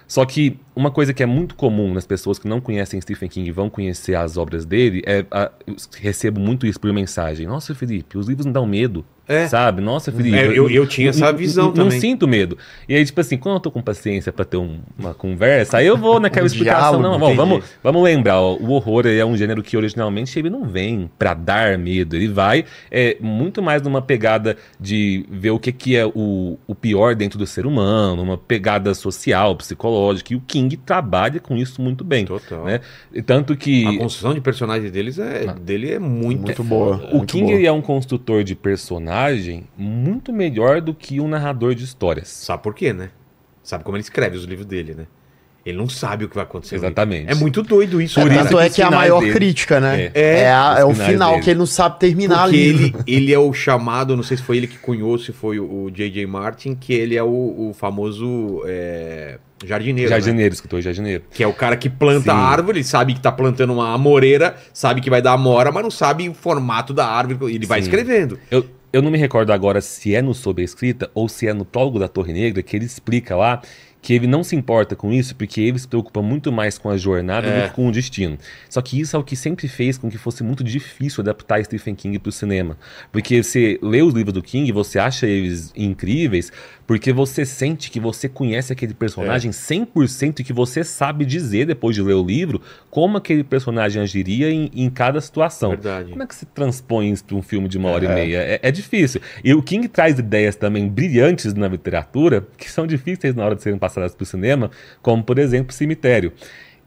[0.06, 3.48] Só que uma coisa que é muito comum nas pessoas que não conhecem Stephen King
[3.48, 5.24] e vão conhecer as obras dele é.
[5.30, 7.46] a- eu recebo muito isso por mensagem.
[7.46, 9.04] Nossa, Felipe, os livros não dão medo.
[9.30, 9.46] É.
[9.46, 9.80] Sabe?
[9.80, 10.36] Nossa, Felipe.
[10.36, 11.92] É, eu- eu tinha essa visão não, também.
[11.94, 12.58] Não sinto medo.
[12.88, 15.86] E aí, tipo assim, quando eu tô com paciência pra ter um- uma conversa, aí
[15.86, 16.80] eu vou naquela Um explicação.
[17.00, 20.50] diálogo, não, bom, vamos, vamos lembrar, ó, o horror é um gênero que originalmente ele
[20.50, 22.16] não vem pra dar medo.
[22.16, 26.74] Ele vai é, muito mais numa pegada de ver o que, que é o, o
[26.74, 30.32] pior dentro do ser humano, uma pegada social, psicológica.
[30.32, 32.24] E o King trabalha com isso muito bem.
[32.24, 32.64] Total.
[32.64, 32.80] Né?
[33.12, 33.86] E Tanto que.
[33.86, 36.96] A construção de personagem deles é, dele é muito, Muito boa.
[37.12, 37.54] O Muito King boa.
[37.56, 39.19] ele é um construtor de personagem
[39.76, 42.28] muito melhor do que um narrador de histórias.
[42.28, 43.10] Sabe por quê, né?
[43.62, 45.06] Sabe como ele escreve os livros dele, né?
[45.64, 46.76] Ele não sabe o que vai acontecer.
[46.76, 47.30] Exatamente.
[47.30, 48.18] É muito doido isso.
[48.18, 48.44] Por cara.
[48.44, 49.32] Tanto é que é a maior dele.
[49.34, 50.04] crítica, né?
[50.06, 50.10] É.
[50.14, 51.42] É, É, a- é o final dele.
[51.44, 52.68] que ele não sabe terminar Porque ali.
[52.68, 55.90] ele, ele é o chamado, não sei se foi ele que cunhou, se foi o
[55.90, 56.26] J.J.
[56.26, 60.08] Martin, que ele é o, o famoso é, jardineiro.
[60.10, 60.16] né?
[60.16, 61.24] Jardineiro, escritor jardineiro.
[61.30, 62.38] Que é o cara que planta Sim.
[62.38, 65.90] a árvore, sabe que tá plantando uma amoreira, sabe que vai dar amora, mas não
[65.90, 67.54] sabe o formato da árvore.
[67.54, 67.88] Ele vai Sim.
[67.90, 68.38] escrevendo.
[68.50, 71.54] Eu, eu não me recordo agora se é no Sob a Escrita ou se é
[71.54, 73.62] no Prólogo da Torre Negra, que ele explica lá
[74.02, 76.96] que ele não se importa com isso porque ele se preocupa muito mais com a
[76.96, 77.62] jornada É.
[77.62, 78.38] do que com o destino.
[78.68, 81.94] Só que isso é o que sempre fez com que fosse muito difícil adaptar Stephen
[81.94, 82.78] King para o cinema.
[83.12, 86.50] Porque você lê os livros do King, você acha eles incríveis,
[86.86, 91.94] porque você sente que você conhece aquele personagem 100% e que você sabe dizer, depois
[91.94, 95.70] de ler o livro, como aquele personagem agiria em, em cada situação.
[95.70, 96.10] Verdade.
[96.10, 98.38] Como é que se transpõe isso para um filme de uma hora e meia?
[98.38, 99.20] É, é difícil.
[99.44, 103.62] E o King traz ideias também brilhantes na literatura que são difíceis na hora de
[103.62, 104.70] serem passadas para o cinema,
[105.02, 106.32] como, por exemplo, Cemitério.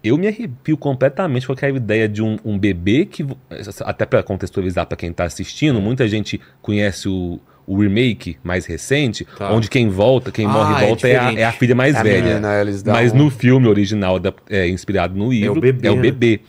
[0.03, 3.23] Eu me arrepio completamente com aquela ideia de um, um bebê que.
[3.23, 3.37] vo-
[3.85, 9.26] Até para contextualizar para quem está assistindo, muita gente conhece o, o remake mais recente,
[9.38, 9.51] Tá.
[9.53, 11.39] onde quem volta, quem Ah, morre e é volta é, a, diferente.
[11.41, 12.24] é a filha mais É a velha.
[12.39, 15.95] menina, dão Mas um- no filme original, da- é, inspirado no livro, bebê, é o
[15.95, 16.01] né?
[16.01, 16.39] bebê.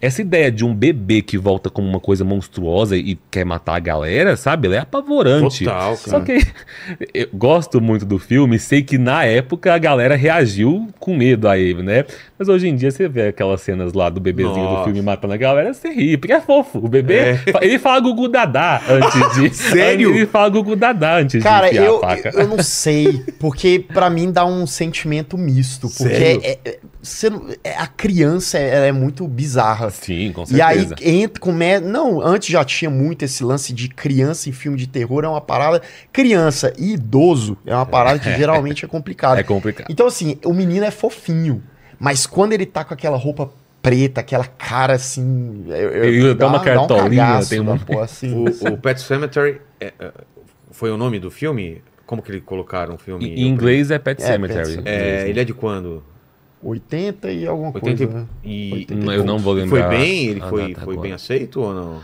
[0.00, 3.78] Essa ideia de um bebê que volta como uma coisa monstruosa e quer matar a
[3.78, 4.66] galera, sabe?
[4.68, 5.64] Ela é apavorante.
[5.64, 6.38] Total, Só que
[7.14, 11.58] eu gosto muito do filme, sei que na época a galera reagiu com medo a
[11.58, 12.04] ele, né?
[12.42, 14.78] Mas hoje em dia você vê aquelas cenas lá do bebezinho Nossa.
[14.80, 16.78] do filme matando a galera, você ri, porque é fofo.
[16.78, 17.40] O bebê, É.
[17.60, 19.54] ele fala Gugu Dadá antes de.
[19.54, 20.12] Sério?
[20.12, 22.30] Ele fala Gugu Dadá antes Cara, de enfiar eu, a faca.
[22.34, 26.40] eu não sei, porque pra mim dá um sentimento misto, porque Sério?
[26.42, 27.28] é- é- você
[27.62, 29.88] é- a criança ela é muito bizarra.
[29.90, 31.08] Sim, com E aí certeza.
[31.08, 31.78] entra, come...
[31.78, 35.40] não, antes já tinha muito esse lance de criança em filme de terror, é uma
[35.40, 35.80] parada
[36.12, 39.38] criança e idoso é uma parada que geralmente é complicada.
[39.38, 39.86] É complicado.
[39.88, 41.62] Então assim, o menino é fofinho,
[42.02, 43.48] mas quando ele tá com aquela roupa
[43.80, 47.72] preta, aquela cara assim, eu, eu- Ele usa até uma dá cartolinha, cagaço tem da
[47.72, 48.34] um- porra, assim.
[48.34, 50.12] O, o Pet Cemetery é, é,
[50.72, 51.80] foi o nome do filme?
[52.04, 53.24] Como que ele colocaram o filme?
[53.34, 54.76] Em inglês é Pet É, Cemetery.
[54.76, 56.02] Pet É, ele é de quando?
[56.62, 58.26] 80 e alguma 80 coisa, né?
[58.44, 58.70] e...
[58.72, 59.88] 80 Hum, Eu não vou Foi lembrar.
[59.88, 60.26] bem?
[60.26, 62.00] Ele a foi, data foi bem aceito ou não?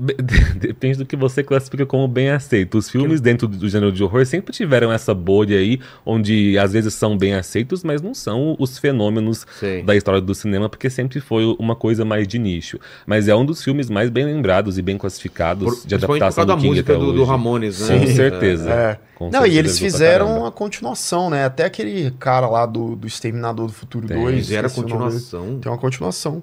[0.56, 2.78] Depende do que você classifica como bem aceito.
[2.78, 6.94] Os filmes dentro do gênero de horror sempre tiveram essa bolha aí, onde às vezes
[6.94, 9.82] são bem aceitos, mas não são os fenômenos Sei.
[9.82, 12.80] da história do cinema, porque sempre foi uma coisa mais de nicho.
[13.06, 16.24] Mas é um dos filmes mais bem lembrados e bem classificados Por, de principalmente por
[16.24, 17.16] adaptação causa da do King música até do, hoje.
[17.18, 17.98] do Ramones, né?
[17.98, 18.70] Com certeza.
[18.70, 18.98] É.
[19.16, 21.44] Com Não, certeza e eles fizeram a continuação, né?
[21.44, 24.16] Até aquele cara lá do, do Exterminador do Futuro Tem.
[24.16, 24.36] 2.
[24.38, 25.58] Fizeram a continuação.
[25.58, 26.42] Tem uma continuação.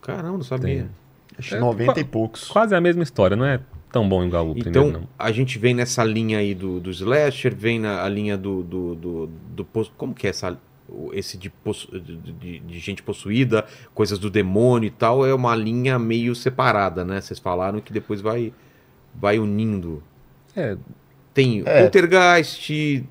[0.00, 0.82] Caramba, não sabia.
[0.82, 1.01] Tem.
[1.42, 2.48] Acho É, 90 qua- e poucos.
[2.48, 5.08] Quase a mesma história, não é tão bom igual o primeiro, Então, não.
[5.18, 8.94] a gente vem nessa linha aí do, do slasher, vem na a linha do, do,
[8.94, 9.64] do, do
[9.96, 10.56] Como que é essa.
[11.12, 11.50] Esse de,
[12.38, 13.64] de, de- gente possuída,
[13.94, 17.18] coisas do demônio e tal, é uma linha meio separada, né?
[17.20, 18.52] Vocês falaram que depois vai,
[19.14, 20.02] vai unindo.
[20.54, 20.76] É,
[21.32, 21.82] Tem É.
[21.82, 23.04] Poltergeist.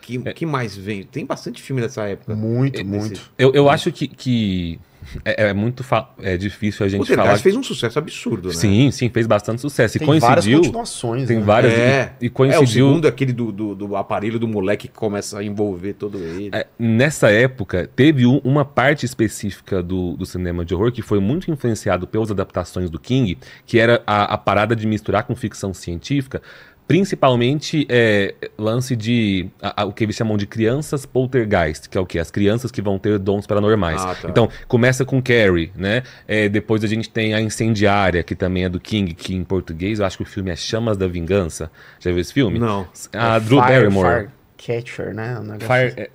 [0.00, 1.02] Que, que mais vem?
[1.02, 2.34] Tem bastante filme nessa época.
[2.34, 3.10] Muito, É, muito.
[3.10, 4.80] nesse- eu, eu acho que, que
[5.24, 5.84] é, é muito
[6.20, 7.38] é difícil a gente Poltergeist falar.
[7.42, 8.54] fez um sucesso absurdo, né?
[8.54, 9.96] Sim, sim, fez bastante sucesso.
[9.96, 10.58] E Tem várias coincidiu.
[10.60, 11.28] continuações.
[11.28, 11.42] Tem né?
[11.44, 11.72] várias.
[11.72, 12.12] É.
[12.20, 12.66] E, e É, o coincidiu.
[12.88, 16.50] segundo é aquele do, do, do aparelho do moleque que começa a envolver todo ele.
[16.52, 21.20] É, nessa época, teve um- uma parte específica do, do cinema de horror que foi
[21.20, 25.72] muito influenciado pelas adaptações do King, que era a, a parada de misturar com ficção
[25.74, 26.40] científica
[26.88, 32.00] principalmente é, lance de a- a- o que eles chamam de crianças poltergeist, que é
[32.00, 32.18] o que?
[32.18, 34.00] As crianças que vão ter dons paranormais.
[34.02, 34.28] Ah, tá.
[34.30, 36.02] Então, começa com Carrie, né?
[36.26, 40.00] É, depois a gente tem a Incendiária, que também é do King, que em português
[40.00, 41.70] eu acho que o filme é Chamas da Vingança.
[42.00, 42.58] Já viu esse filme?
[42.58, 42.88] Não.
[43.12, 44.28] A Drew Fire- Barrymore.
[44.56, 45.38] Firecatcher, né?
[45.38, 46.06] Um Fire, assim.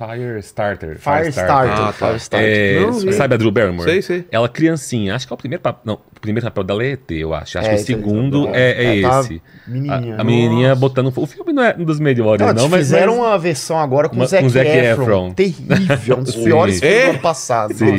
[0.00, 0.98] É, Fire Starter.
[0.98, 1.72] Firestarter.
[1.72, 1.92] Ah, tá.
[2.08, 2.48] Firestarter.
[2.48, 3.88] É, Não, sabe a Drew Barrymore?
[3.90, 4.24] Sei, sei.
[4.30, 5.80] Ela criancinha, acho que é o primeiro papel.
[5.84, 7.58] Não, o primeiro papel dela é ET, eu acho.
[7.58, 9.42] Acho É, que o então, segundo então, é, é ela tá esse.
[9.66, 10.16] menininha.
[10.16, 11.12] A, a menininha botando.
[11.14, 12.80] O filme não é um dos melhores, Não, não, eles mas.
[12.86, 15.02] fizeram mas- uma versão agora com Uma- o Zac, com Zac Efron.
[15.02, 15.30] Efron.
[15.32, 17.04] Terrível, um dos piores filmes É?
[17.06, 17.74] do ano passado.
[17.74, 17.96] Sim.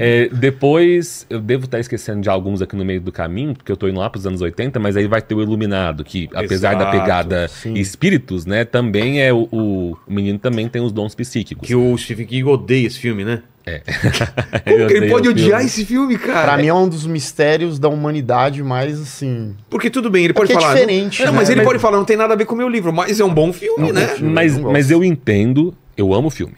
[0.00, 3.76] É, depois, eu devo estar esquecendo de alguns aqui no meio do caminho, porque eu
[3.76, 6.82] tô indo lá pros anos 80, mas aí vai ter o Iluminado, que apesar da
[6.88, 7.74] Exato, pegada sim.
[7.74, 11.66] espíritos, né, também é o, o, o menino também tem os dons psíquicos.
[11.66, 13.42] Que o Stephen King odeia esse filme, né?
[13.66, 13.82] É.
[14.64, 15.64] Como que ele pode odiar filme.
[15.66, 16.42] esse filme, cara?
[16.54, 19.54] Pra mim é um dos mistérios da humanidade mais assim.
[19.68, 20.74] Porque tudo bem, ele pode porque é falar.
[20.74, 21.38] diferente, não, né?
[21.38, 23.20] mas ele Mas- pode falar, não tem nada a ver com o meu livro, mas
[23.20, 24.16] é um bom filme, né?
[24.20, 24.72] Mas, não gosto.
[24.72, 26.54] mas eu entendo, eu amo o filme.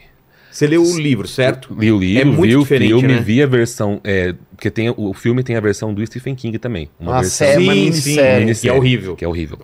[0.52, 1.74] Você leu o livro, certo?
[1.78, 3.20] Li o livro, É muito vi o diferente, filme, né?
[3.20, 4.00] vi a versão.
[4.04, 6.88] É, porque tem, o filme tem a versão do Stephen King também.
[6.98, 8.54] Uma Uma versão uma minissérie.
[8.54, 8.60] sim.
[8.62, 9.16] Que é horrível.
[9.16, 9.58] Que é horrível.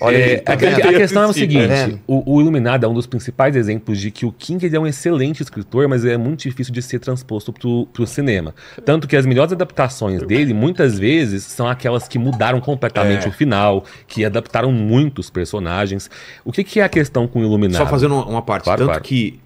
[0.00, 2.88] Olha É, aí, tá a, a questão é o seguinte: Tá o, o Iluminado é
[2.88, 6.16] um dos principais exemplos de que o King ele é um excelente escritor, mas é
[6.16, 8.54] muito difícil de ser transposto pro, pro cinema.
[8.84, 13.28] Tanto que as melhores adaptações dele, muitas vezes, são aquelas que mudaram completamente É.
[13.28, 16.10] o final, que adaptaram muitos personagens.
[16.44, 17.78] O que, que é a questão com o Iluminado?
[17.82, 18.64] Só fazendo uma- uma parte.
[18.64, 19.02] Claro, Tanto claro.
[19.04, 19.40] que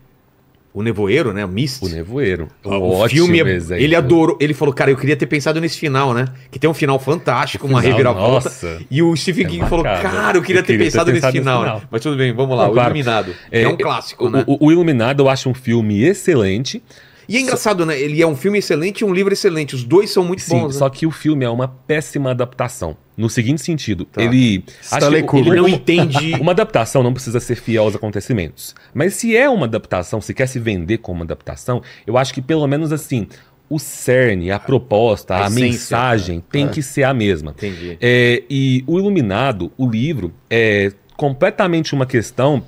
[0.75, 1.45] o Nevoeiro, né?
[1.45, 1.85] O Mist.
[1.85, 2.49] O Nevoeiro.
[2.65, 3.83] Um o ótimo filme, é- exemplo.
[3.85, 4.37] ele adorou.
[4.41, 6.27] Ele falou, cara, eu queria ter pensado nesse final, né?
[6.51, 8.49] Que tem um final fantástico, uma final, reviravolta.
[8.49, 8.81] nossa.
[8.91, 10.11] E o Stephen É King falou, macabro.
[10.11, 11.67] cara, eu queria Eu ter queria ter pensado nesse pensado nesse final, né?
[11.75, 11.83] final.
[11.91, 12.65] Mas tudo bem, vamos lá.
[12.65, 12.89] Não, o claro.
[12.91, 13.35] Iluminado.
[13.51, 14.45] É, um clássico, o, né?
[14.47, 16.83] O, o Iluminado eu acho um filme excelente.
[17.29, 17.99] E é engraçado, né?
[18.01, 19.75] Ele é um filme excelente e um livro excelente.
[19.75, 20.75] Os dois são muito Sim, bons.
[20.75, 20.79] né?
[20.79, 22.97] só que o filme é uma péssima adaptação.
[23.17, 24.23] No seguinte sentido, Tá.
[24.23, 24.65] ele.
[24.81, 25.51] Stanley que o- Kubrick.
[25.51, 26.33] Ele não entende.
[26.41, 28.75] Uma adaptação não precisa ser fiel aos acontecimentos.
[28.95, 32.41] Mas se é uma adaptação, se quer se vender como uma adaptação, eu acho que
[32.41, 33.29] pelo menos assim,
[33.69, 37.51] o cerne, a proposta, A a, essência, mensagem tem que ser a mesma.
[37.53, 37.97] Entendi.
[38.01, 42.63] É, e o Iluminado, o livro, é completamente uma questão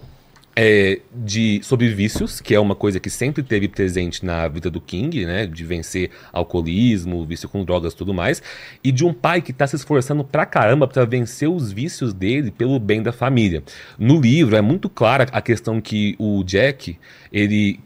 [0.57, 4.81] é, de sobre vícios, que é uma coisa que sempre teve presente na vida do
[4.81, 5.47] King, né?
[5.47, 8.43] De vencer alcoolismo, vício com drogas tudo mais.
[8.83, 12.51] E de um pai que está se esforçando pra caramba para vencer os vícios dele
[12.51, 13.63] pelo bem da família.
[13.99, 16.99] No livro é muito clara a questão que o Jack,
[17.33, 17.81] ele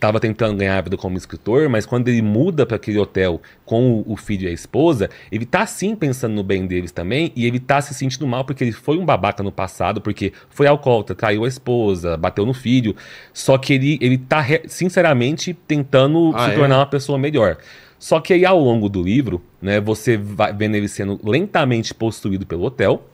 [0.00, 4.02] estava tentando ganhar a vida como escritor, mas quando ele muda para aquele hotel com
[4.06, 7.60] o, filho e a esposa, ele tá sim pensando no bem deles também e ele
[7.60, 11.44] tá se sentindo mal porque ele foi um babaca no passado, porque foi alcoólatra, traiu
[11.44, 12.96] a esposa, bateu no filho,
[13.32, 16.54] só que ele, ele tá sinceramente tentando Ah, se é?
[16.54, 17.58] tornar uma pessoa melhor.
[17.98, 22.46] Só que aí ao longo do livro, né, você vai vendo ele sendo lentamente possuído
[22.46, 23.06] pelo hotel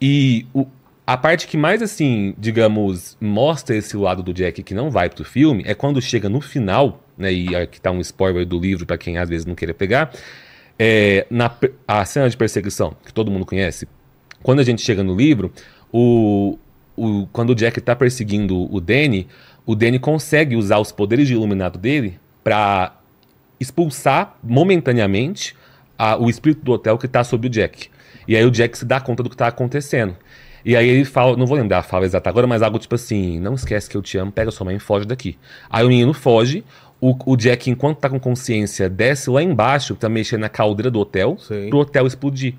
[0.00, 0.64] e o,
[1.10, 5.24] a parte que mais, assim, digamos, mostra esse lado do Jack que não vai pro
[5.24, 7.32] filme é quando chega no final, né?
[7.32, 10.12] E aqui tá um spoiler do livro pra quem às vezes não queira pegar.
[10.78, 11.50] É, na
[11.86, 13.88] a cena de perseguição, que todo mundo conhece.
[14.42, 15.50] Quando a gente chega no livro,
[15.90, 16.58] o,
[16.94, 19.26] o, quando o Jack tá perseguindo o Danny,
[19.64, 22.94] o Danny consegue usar os poderes de iluminado dele pra
[23.58, 25.56] expulsar momentaneamente
[25.98, 27.88] a- o espírito do hotel que tá sobre o Jack.
[28.28, 30.14] E aí o Jack se dá conta do que tá acontecendo.
[30.68, 33.40] E aí ele fala, não vou lembrar a fala exata agora, mas algo tipo assim,
[33.40, 35.38] não esquece que eu te amo, pega sua mãe e foge daqui.
[35.70, 36.62] Aí o menino foge,
[37.00, 41.00] o, o Jack, enquanto tá com consciência, desce lá embaixo pra mexer na caldeira do
[41.00, 41.70] hotel, Sei.
[41.70, 42.52] pro hotel explodir.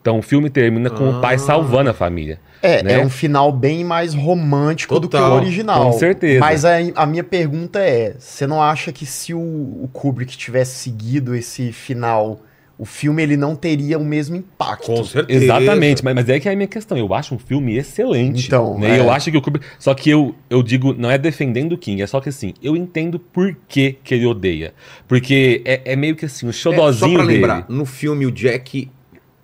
[0.00, 1.38] Então o filme termina com o pai Ah.
[1.38, 2.40] salvando a família.
[2.62, 2.94] É, né?
[2.94, 5.84] é um final bem mais romântico do que Total, o original.
[5.84, 6.40] com certeza.
[6.40, 10.78] Mas a, a minha pergunta é: você não acha que se o, o Kubrick tivesse
[10.78, 12.40] seguido esse final,
[12.80, 14.86] o filme ele não teria o mesmo impacto?
[14.86, 15.44] Com certeza.
[15.44, 16.96] Exatamente, mas, mas é que é a minha questão.
[16.96, 18.46] Eu acho um filme excelente.
[18.46, 18.96] Então, né?
[18.96, 19.00] é.
[19.00, 19.66] Eu acho que o Kubrick.
[19.78, 22.74] Só que eu, eu digo, não é defendendo o King, é só que assim, eu
[22.74, 24.72] entendo por que, que ele odeia.
[25.06, 27.24] Porque é, é meio que assim, o É, só pra dele.
[27.24, 28.90] lembrar, no filme o Jack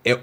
[0.03, 0.19] é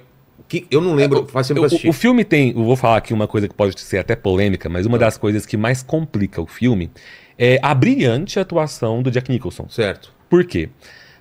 [0.47, 1.79] que eu não lembro, faz tempo que eu.
[1.85, 4.67] O, o filme tem, eu vou falar aqui uma coisa que pode ser até polêmica,
[4.69, 6.89] mas uma das coisas que mais complica o filme
[7.37, 9.67] é a brilhante atuação do Jack Nicholson.
[9.69, 10.11] Certo.
[10.27, 10.69] Por quê?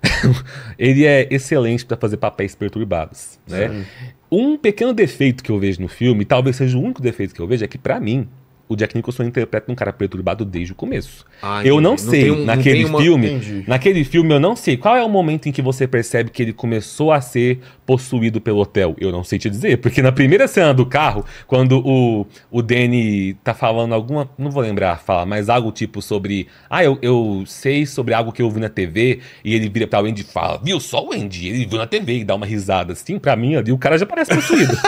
[0.79, 3.87] ele é excelente para fazer papéis perturbados, né?
[4.31, 7.47] Um pequeno defeito que eu vejo no filme, talvez seja o único defeito que eu
[7.47, 8.29] vejo, é que pra mim
[8.73, 11.25] o Jack Nicholson interpreta um cara perturbado desde o começo.
[11.43, 13.65] Ah, eu não Não sei, um- não naquele uma- filme, Entendi.
[13.67, 16.53] naquele filme eu não sei qual é o momento em que você percebe que ele
[16.53, 18.95] começou a ser possuído pelo hotel.
[18.99, 23.35] Eu não sei te dizer, porque na primeira cena do carro, quando o, o Danny
[23.45, 27.43] tá falando alguma, não vou lembrar a fala, mas algo tipo sobre, ah, eu, eu
[27.47, 30.61] sei sobre algo que eu vi na TV, e ele vira pra Wendy e fala,
[30.63, 33.57] viu só o Wendy, ele viu na TV e dá uma risada assim, pra mim
[33.57, 34.73] ali o cara já parece possuído.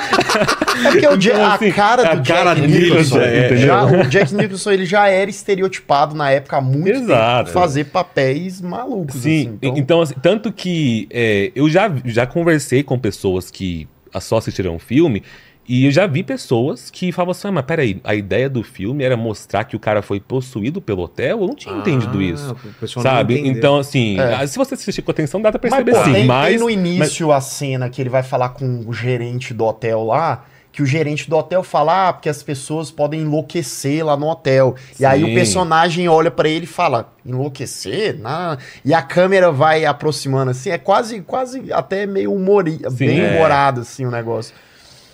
[0.74, 3.84] É porque o Então, a assim, cara do a Jack cara Nicholson, já é, já-
[4.00, 7.46] o Jack Nicholson ele já era estereotipado na época há muito Exato.
[7.50, 9.16] tempo fazer papéis malucos.
[9.16, 13.86] Sim, assim, então, então, assim, tanto que é, eu já, já conversei com pessoas que
[14.20, 15.22] só assistiram o filme
[15.66, 19.02] e eu já vi pessoas que falavam assim, ah, mas peraí, a ideia do filme
[19.02, 21.40] era mostrar que o cara foi possuído pelo hotel?
[21.40, 22.52] Eu não tinha entendido Ah, isso.
[22.52, 23.38] o pessoal não Sabe?
[23.48, 24.34] Então, assim, É.
[24.34, 26.12] ah, se você assistir com atenção, dá pra mas, perceber pô, sim.
[26.12, 29.54] tem, mas, tem no mas- início a cena que ele vai falar com o gerente
[29.54, 30.44] do hotel lá,
[30.74, 34.74] que o gerente do hotel fala, ah, porque as pessoas podem enlouquecer lá no hotel.
[34.98, 35.34] E aí o Sim.
[35.34, 38.18] personagem olha pra ele e fala, enlouquecer?
[38.18, 38.58] Não.
[38.84, 43.06] E a câmera vai aproximando assim, é quase, quase até meio humori, Sim.
[43.06, 43.30] bem É.
[43.36, 44.52] humorado assim o negócio.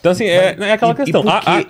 [0.01, 1.23] Então, assim, é, é aquela E- e questão.
[1.23, 1.69] por Ah, que-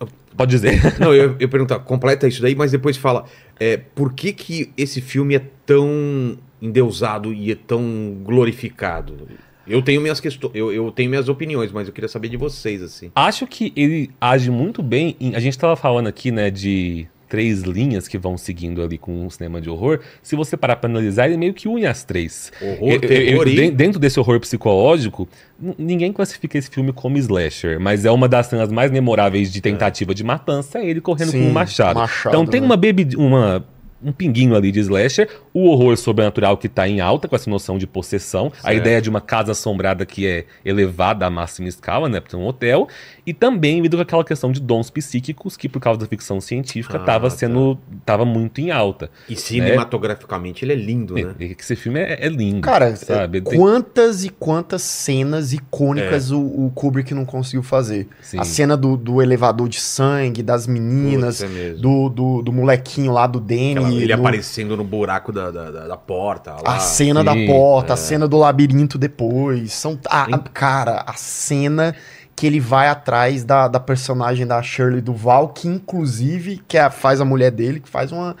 [0.00, 0.06] ah,
[0.36, 0.80] pode dizer.
[1.00, 3.24] Não, eu, eu perguntar, completa isso daí, mas depois fala,
[3.58, 9.26] é, por que que esse filme é tão endeusado e é tão glorificado?
[9.66, 12.82] Eu tenho minhas questões, eu, eu tenho minhas opiniões, mas eu queria saber de vocês,
[12.82, 13.10] assim.
[13.14, 15.16] Acho que ele age muito bem.
[15.20, 19.26] Em, a gente tava falando aqui, né, de três linhas que vão seguindo ali com
[19.26, 19.98] o cinema de horror.
[20.22, 22.52] Se você parar pra analisar, ele meio que une as três.
[22.60, 25.28] Horror, Eu- eu- eu- den- Dentro desse horror psicológico,
[25.76, 30.14] ninguém classifica esse filme como slasher, mas é uma das cenas mais memoráveis de tentativa
[30.14, 31.98] de matança, é ele correndo Sim, com um machado.
[31.98, 32.66] machado, então tem né?
[32.66, 33.64] uma bebida, uma
[34.04, 37.78] um pinguinho ali de slasher, o horror sobrenatural que tá em alta com essa noção
[37.78, 38.76] de possessão, a Certo.
[38.76, 42.88] ideia de uma casa assombrada que é elevada à máxima escala, né, para um hotel,
[43.26, 46.98] e também lido com aquela questão de dons psíquicos que por causa da ficção científica
[46.98, 47.36] Ah, tava tá.
[47.36, 49.10] sendo tava muito em alta.
[49.28, 51.34] E cinematograficamente ele é lindo, né?
[51.38, 52.60] Que esse filme é, é lindo.
[52.60, 53.38] Cara, sabe?
[53.38, 58.08] é, Tem- quantas e quantas cenas icônicas o, o Kubrick não conseguiu fazer?
[58.20, 58.38] Sim.
[58.38, 63.12] A cena do, do elevador de sangue, das meninas, Putz, é do, do, do molequinho
[63.12, 63.72] lá do Danny.
[63.72, 66.52] Aquela- ele no- aparecendo no buraco da, da, da- da porta.
[66.52, 66.76] Lá.
[66.76, 67.94] A cena da sim, porta, é.
[67.94, 69.72] a cena do labirinto depois.
[69.72, 71.94] São, a, a- cara, a cena
[72.36, 76.90] que ele vai atrás da, da personagem da Shirley Duval, que inclusive que é a-
[76.90, 78.36] faz a mulher dele, que faz uma.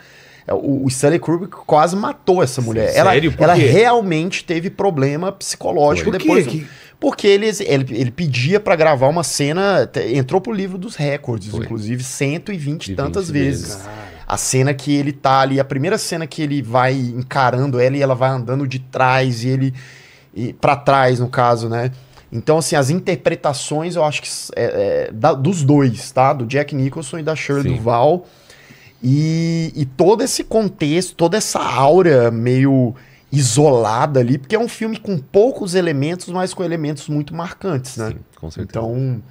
[0.46, 2.92] é, O, o Stanley Kubrick quase matou essa mulher.
[2.94, 3.32] ela sério?
[3.32, 6.46] Por ela realmente teve problema psicológico Por depois.
[6.46, 6.66] Que-
[6.98, 11.60] Porque ele, ele, ele pedia pra gravar uma cena, entrou pro livro dos recordes, Foi.
[11.64, 12.58] inclusive 120 e
[12.90, 13.66] 20 tantas vezes.
[13.74, 13.88] vezes.
[14.26, 18.00] A cena que ele tá ali, a primeira cena que ele vai encarando ela e
[18.02, 19.74] ela vai andando de trás e ele
[20.34, 21.90] e para trás no caso, né?
[22.34, 26.32] Então assim, as interpretações eu acho que é, é, da- dos dois, tá?
[26.32, 27.76] Do Jack Nicholson e da Shirley Sim.
[27.76, 28.26] Duval.
[29.02, 32.94] E, e todo esse contexto, toda essa aura meio
[33.30, 38.10] isolada ali, porque é um filme com poucos elementos, mas com elementos muito marcantes, né?
[38.10, 38.78] Sim, com certeza.
[38.78, 39.22] Então,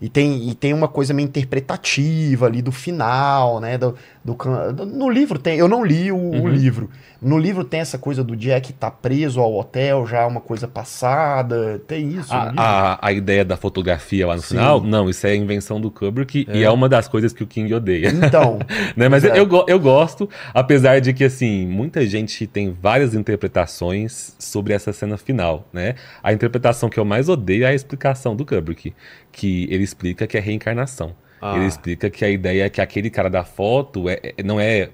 [0.00, 3.76] e tem, e tem uma coisa meio interpretativa ali do final, né?
[3.76, 3.94] Do,
[4.24, 4.34] do
[4.72, 6.48] do- no livro tem, eu não li o, o Uhum.
[6.48, 6.90] livro.
[7.20, 10.68] No livro tem essa coisa do Jack tá preso ao hotel, já é uma coisa
[10.68, 11.80] passada.
[11.88, 12.32] Tem isso.
[12.32, 12.60] no livro?
[12.60, 14.50] A, a, a ideia da fotografia lá no Sim.
[14.50, 17.74] final, não, isso é invenção do Kubrick e é uma das coisas que o King
[17.74, 18.08] odeia.
[18.10, 18.60] Então,
[18.96, 19.08] né?
[19.08, 19.36] Mas é.
[19.36, 24.92] eu, go- eu gosto, apesar de que, assim, muita gente tem várias interpretações sobre essa
[24.92, 25.96] cena final, né?
[26.22, 28.94] A interpretação que eu mais odeio é a explicação do Kubrick,
[29.32, 31.14] que ele explica que é reencarnação.
[31.40, 31.56] Ah.
[31.56, 34.90] Ele explica que a ideia é que aquele cara da foto é, é- não é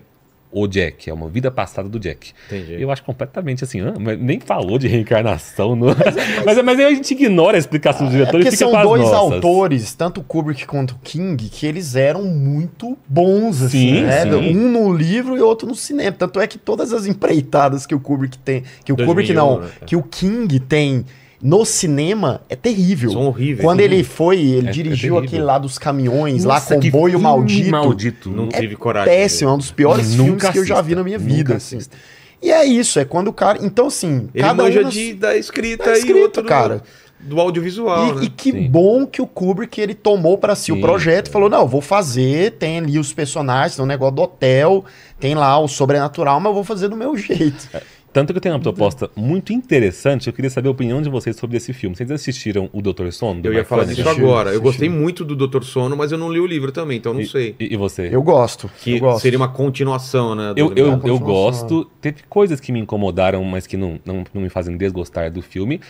[0.57, 2.33] o Jack, é uma vida passada do Jack.
[2.47, 2.81] Entendi.
[2.81, 5.75] Eu acho completamente assim, ah, mas nem falou de reencarnação.
[5.75, 5.87] no-
[6.47, 8.83] mas, mas, aí a gente ignora a explicação do é diretor e porque fica são
[8.85, 9.33] dois nossas.
[9.33, 14.23] autores, tanto o Kubrick quanto o King, que eles eram muito bons, assim, Sim, né?
[14.23, 14.57] sim.
[14.57, 16.13] Um no livro e outro no cinema.
[16.13, 19.61] Tanto é que todas as empreitadas que o Kubrick tem, que o Kubrick 2001, não,
[19.61, 19.71] né?
[19.85, 21.05] que o King tem
[21.47, 23.11] no cinema é terrível.
[23.11, 23.61] São horríveis.
[23.65, 25.19] Quando ele foi, ele É- é dirigiu terrível.
[25.19, 27.71] aquele lá dos caminhões, Nossa, lá Comboio filme Maldito.
[27.71, 28.31] maldito.
[28.31, 29.13] Não É tive coragem.
[29.13, 31.57] Péssimo, é um dos piores filmes que eu já vi assista, na minha vida.
[31.57, 31.77] Assim.
[31.77, 31.95] assista.
[32.43, 33.59] E é isso, é quando o cara.
[33.63, 34.85] Então, assim, Ele cada manja um.
[34.85, 36.83] nas- de, da escrita, da e escrita, outro do- cara.
[37.21, 38.25] do, audiovisual, E, né?
[38.25, 38.69] e que Sim.
[38.69, 41.81] bom que o Kubrick ele tomou pra si o Sim, projeto e falou: não, vou
[41.81, 44.85] fazer, tem ali os personagens, tem o negócio do hotel,
[45.21, 47.69] tem lá o sobrenatural, mas eu vou fazer do meu jeito.
[48.15, 51.35] Tanto que eu tenho uma proposta muito interessante, eu queria saber a opinião de vocês
[51.35, 51.97] sobre esse filme.
[51.97, 53.43] Vocês assistiram O Doutor Sono?
[53.43, 54.55] do Eu ia falar disso agora.
[54.55, 55.65] Eu gostei muito do Dr.
[55.65, 57.57] Sono, mas eu não li o livro também, então eu não sei.
[57.59, 58.09] E, e você?
[58.13, 58.71] Eu gosto.
[58.81, 59.21] Que eu gosto.
[59.23, 60.55] seria uma continuação, né?
[60.55, 61.91] do- Eu, eu, eu gosto.
[62.01, 65.81] Teve coisas que me incomodaram, mas que não, não, não me fazem desgostar do filme.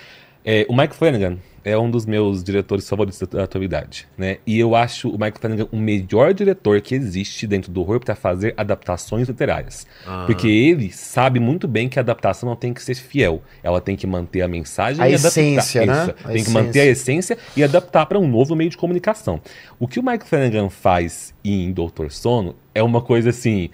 [0.44, 4.36] É, o Mike Flanagan é um dos meus diretores favoritos da atualidade, né?
[4.46, 8.14] E eu acho o Mike Flanagan o melhor diretor que existe dentro do horror para
[8.14, 9.86] fazer adaptações literárias.
[10.06, 10.24] Ah.
[10.26, 13.42] Porque ele sabe muito bem que a adaptação não tem que ser fiel.
[13.62, 16.06] Ela tem que manter a mensagem A e essência, adaptar.
[16.08, 16.14] né?
[16.18, 16.28] Isso.
[16.28, 17.32] A tem que manter a essência.
[17.32, 19.40] essência e adaptar para um novo meio de comunicação.
[19.80, 23.70] O que o Mike Flanagan faz em Doutor Sono é uma coisa assim.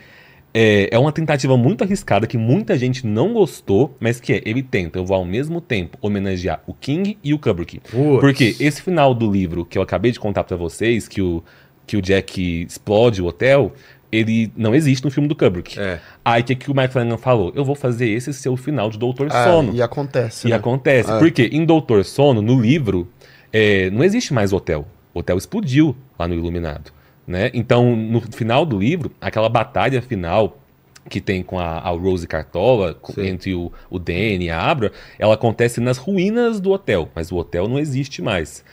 [0.53, 4.63] É, é uma tentativa muito arriscada que muita gente não gostou, mas que é, ele
[4.63, 7.81] tenta, eu vou ao mesmo tempo homenagear o King e o Kubrick.
[7.81, 8.21] Putz.
[8.21, 11.43] Porque esse final do livro que eu acabei de contar pra vocês, que o,
[11.87, 13.73] que o Jack explode o hotel,
[14.11, 15.79] ele não existe no filme do Kubrick.
[15.79, 16.01] É.
[16.25, 17.53] Aí o que, que o Mike Flanagan falou?
[17.55, 19.73] Eu vou fazer esse ser o final de Doutor Ah, Sono.
[19.73, 20.49] e acontece.
[20.49, 20.57] E né?
[20.57, 21.13] acontece.
[21.13, 21.19] É.
[21.19, 23.09] Porque em Doutor Sono, no livro,
[23.53, 24.87] é, não existe mais hotel.
[25.15, 26.93] O hotel explodiu lá no Iluminado.
[27.31, 27.49] Né?
[27.55, 30.59] Então, no final do livro, aquela batalha final
[31.09, 33.25] que tem com a, a Rose Cartola, Sim.
[33.25, 37.37] entre o, o Danny e a Abra, ela acontece nas ruínas do hotel, mas o
[37.37, 38.65] hotel não existe mais.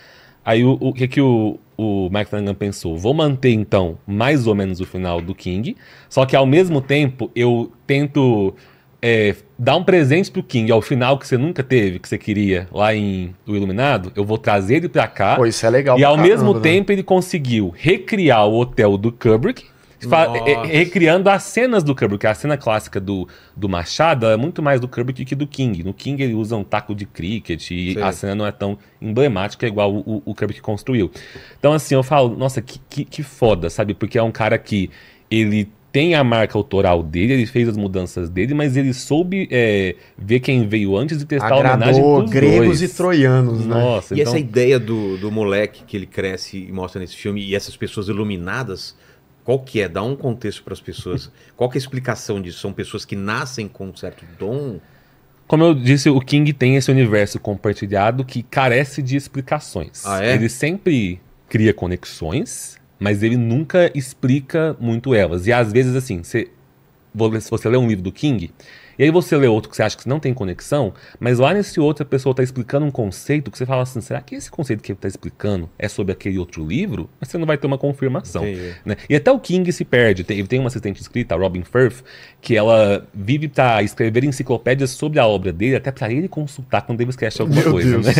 [0.43, 2.97] Aí o, o que, que o, o Mike Flanagan pensou?
[2.97, 5.77] Vou manter então mais ou menos o final do King,
[6.09, 8.55] só que ao mesmo tempo eu tento
[9.01, 12.67] é, dar um presente pro King ao final que você nunca teve, que você queria
[12.71, 14.11] lá em O Iluminado.
[14.15, 15.35] Eu vou trazer ele pra cá.
[15.35, 16.59] Pô, isso é legal E ao caramba, mesmo né?
[16.61, 19.65] tempo ele conseguiu recriar o hotel do Kubrick,
[20.45, 22.25] é- é- recriando as cenas do Kubrick.
[22.27, 25.83] A cena clássica do, do Machado é muito mais do Kubrick que do King.
[25.83, 28.01] No King ele usa um taco de cricket e Sei.
[28.01, 31.11] a cena não é tão emblemática igual o, o, o Kubrick construiu.
[31.59, 33.93] Então assim, eu falo, nossa, que, que, que foda, sabe?
[33.93, 34.89] Porque é um cara que
[35.29, 35.67] ele
[35.97, 40.41] tem a marca autoral dele, ele fez as mudanças dele, mas ele soube é, ver
[40.41, 42.81] quem veio antes e testar a homenagem Agradou pros gregos dois.
[42.83, 43.73] e troianos, né?
[43.73, 44.31] Nossa, E então...
[44.31, 48.09] essa ideia do, do moleque que ele cresce e mostra nesse filme, e essas pessoas
[48.09, 48.95] iluminadas,
[49.43, 49.89] qual que é?
[49.89, 51.31] Dá um contexto para as pessoas.
[51.55, 52.59] Qual que é a explicação disso?
[52.59, 54.79] São pessoas que nascem com um certo dom?
[55.47, 60.05] Como eu disse, o King tem esse universo compartilhado que carece de explicações.
[60.05, 60.35] Ah, é?
[60.35, 61.19] Ele sempre
[61.49, 65.47] cria conexões, mas ele nunca explica muito elas.
[65.47, 66.49] E às vezes, assim, você,
[67.39, 68.51] se você lê um livro do King,
[68.97, 71.79] e aí você lê outro que você acha que não tem conexão, mas lá nesse
[71.79, 74.81] outro a pessoa está explicando um conceito que você fala assim, será que esse conceito
[74.81, 77.09] que ele está explicando é sobre aquele outro livro?
[77.19, 78.45] Mas você não vai ter uma confirmação.
[78.47, 78.73] Entendi.
[78.85, 78.95] né?
[79.09, 80.23] E até o King se perde.
[80.23, 82.03] Tem, tem uma assistente escrita, a Robin Firth,
[82.41, 87.01] que ela vive para escrever enciclopédias sobre a obra dele, até para ele consultar quando
[87.01, 87.89] ele esquece alguma Meu coisa.
[87.91, 88.13] Deus, né?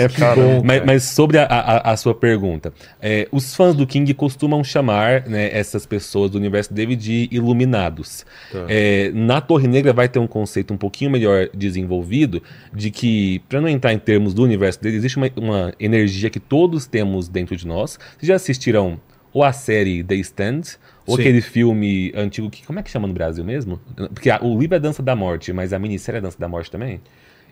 [0.64, 5.28] mas, mas sobre a, a- a sua pergunta, é, os fãs do King costumam chamar
[5.28, 8.26] né, essas pessoas do universo dele de iluminados.
[8.52, 8.66] Tá.
[8.68, 12.42] É, na Torre Negra vai ter um conceito um pouquinho melhor desenvolvido
[12.74, 16.40] de que, para não entrar em termos do universo dele, existe uma, uma energia que
[16.40, 18.00] todos temos dentro de nós.
[18.18, 19.00] Vocês já assistiram
[19.34, 20.62] ou a série The Stand,
[21.06, 21.22] ou Sim.
[21.22, 23.80] aquele filme antigo que como é que chama no Brasil mesmo?
[24.14, 26.72] Porque a- o livro é Dança da Morte, mas a minissérie é Dança da Morte
[26.72, 27.00] também?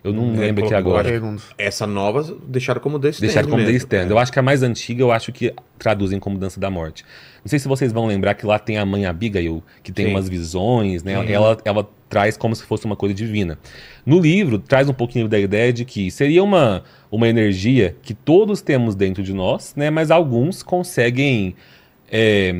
[0.06, 1.10] Eu não É, lembro aqui agora.
[1.58, 3.78] Essa nova deixaram como The Stand Deixaram como The mesmo.
[3.78, 4.06] Stand.
[4.08, 7.04] Eu acho que a mais antiga, eu acho que traduzem como Dança da Morte.
[7.44, 10.12] Não sei se vocês vão lembrar que lá tem a mãe Abigail, que tem Sim.
[10.12, 11.20] umas visões, né?
[11.20, 11.32] Sim.
[11.32, 13.58] Ela, ela traz como se fosse uma coisa divina.
[14.04, 18.62] No livro, traz um pouquinho da ideia de que seria uma, uma energia que todos
[18.62, 19.90] temos dentro de nós, né?
[19.90, 21.56] Mas alguns conseguem
[22.08, 22.54] é,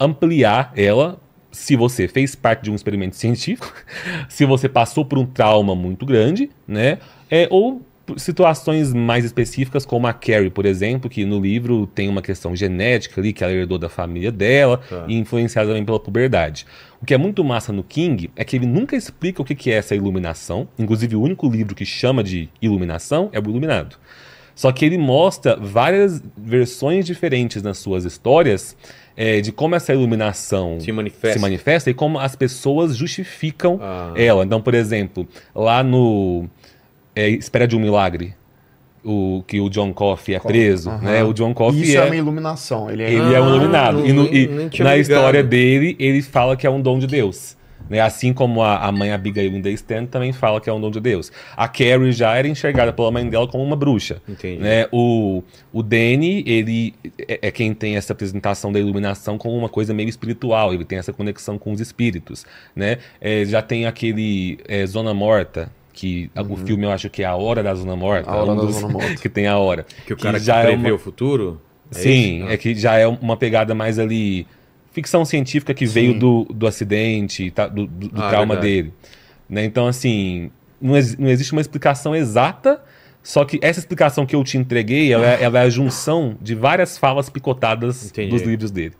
[0.00, 1.20] ampliar ela
[1.56, 3.72] se você fez parte de um experimento científico,
[4.28, 6.98] se você passou por um trauma muito grande, né?
[7.30, 7.82] É, ou
[8.16, 13.20] situações mais específicas, como a Carrie, por exemplo, que no livro tem uma questão genética
[13.20, 15.06] ali, que ela herdou da família dela, Tá.
[15.08, 16.66] e influenciada também pela puberdade.
[17.02, 19.72] O que é muito massa no King é que ele nunca explica o que que
[19.72, 20.68] é essa iluminação.
[20.78, 23.96] Inclusive, o único livro que chama de iluminação é o Iluminado.
[24.54, 28.74] Só que ele mostra várias versões diferentes nas suas histórias
[29.16, 31.32] é, de como essa iluminação Se manifesta.
[31.38, 34.12] se manifesta e como as pessoas justificam Ah.
[34.16, 34.44] ela.
[34.44, 36.46] Então, por exemplo, lá no
[37.14, 38.34] é, Espera de um Milagre,
[39.02, 41.22] o, que o John Coffey é preso, né?
[41.24, 42.00] O John Coffey Isso é...
[42.00, 42.90] é, uma iluminação.
[42.90, 43.98] Ele é, ele é um Ah, iluminado.
[43.98, 44.98] não- e no- e na ligado.
[45.00, 47.56] história dele, ele fala que é um dom de Deus.
[47.88, 48.00] Né?
[48.00, 50.90] Assim como a, a mãe Abigail em The Stand também fala que é um dom
[50.90, 51.30] de Deus.
[51.56, 54.20] A Carrie já era enxergada pela mãe dela como uma bruxa.
[54.28, 54.60] Entendi.
[54.60, 54.86] Né?
[54.92, 56.94] O, o Danny, ele
[57.28, 60.74] é, é quem tem essa apresentação da iluminação como uma coisa meio espiritual.
[60.74, 62.44] Ele tem essa conexão com os espíritos.
[62.74, 62.98] Né?
[63.20, 67.34] É, já tem aquele é, Zona Morta, que o filme eu acho que é A
[67.34, 68.30] Hora da Zona Morta.
[68.30, 68.36] Uhum.
[68.36, 69.14] A Hora um da dos- Zona Morta.
[69.20, 69.86] que tem a hora.
[70.06, 71.60] Que o cara que, já é prevê uma- o futuro?
[71.90, 74.46] É Sim, é que já é uma pegada mais ali.
[74.96, 78.66] Ficção científica que veio do, do acidente, tá, do, do- do Ah, trauma verdade.
[78.82, 78.94] dele.
[79.46, 79.62] Né?
[79.66, 82.82] Então, assim, não, ex- não existe uma explicação exata,
[83.22, 86.54] só que essa explicação que eu te entreguei, ela, é- ela é a junção de
[86.54, 88.30] várias falas picotadas Entendi.
[88.30, 88.94] dos livros dele.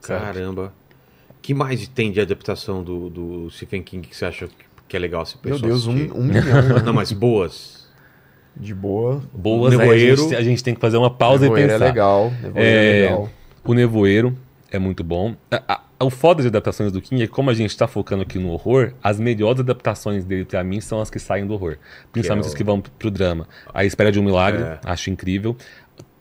[0.00, 0.24] sabe?
[0.24, 0.72] Caramba.
[1.42, 4.48] que mais tem de adaptação do, do Stephen King que você acha
[4.88, 6.12] que é legal se Meu Deus, um, assistir?
[6.18, 6.62] um milhão.
[6.62, 6.82] né?
[6.86, 7.86] Não, mas boas.
[8.56, 9.22] De boa.
[9.32, 10.16] Boas, aí a Nevoeiro.
[10.22, 11.84] gente, a gente tem que fazer uma pausa Nevoeiro e é pensar.
[11.84, 12.30] legal.
[12.42, 13.30] Nevoeiro é, É, legal.
[13.64, 14.36] O Nevoeiro
[14.70, 15.34] é muito bom.
[15.50, 15.62] A-
[16.00, 18.38] a- o foda de adaptações do King é que, como a gente tá focando aqui
[18.38, 21.76] no horror, as melhores adaptações dele pra mim são as que saem do horror.
[22.12, 23.46] Principalmente Que é o- as que vão pro drama.
[23.72, 24.78] A Espera de um Milagre, É.
[24.84, 25.56] acho incrível.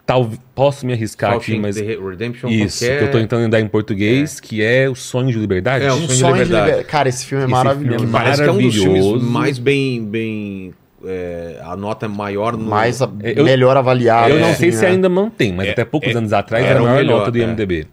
[0.05, 1.75] Tal, posso me arriscar aqui, Shawshank mas.
[1.75, 5.37] Redemption Isso, qualquer- que eu tô tentando lembrar em português, que é o Sonho de
[5.37, 5.83] Liberdade.
[5.83, 6.65] É, o Um Sonho de sonho de Liberdade.
[6.65, 6.87] liberdade.
[6.89, 7.99] Cara, esse filme é Esse maravilhoso.
[7.99, 9.25] filme é Parece que é um dos filmes Maravilhoso.
[9.29, 10.05] mais bem.
[10.05, 10.73] bem
[11.05, 12.63] é, a nota é maior no.
[12.69, 14.29] Mais a- Eu- melhor avaliado.
[14.33, 16.71] Eu não assim, sei se ainda mantém, mas É, até poucos é, anos atrás era
[16.75, 17.41] era a o maior melhor, nota do é.
[17.41, 17.87] IMDB.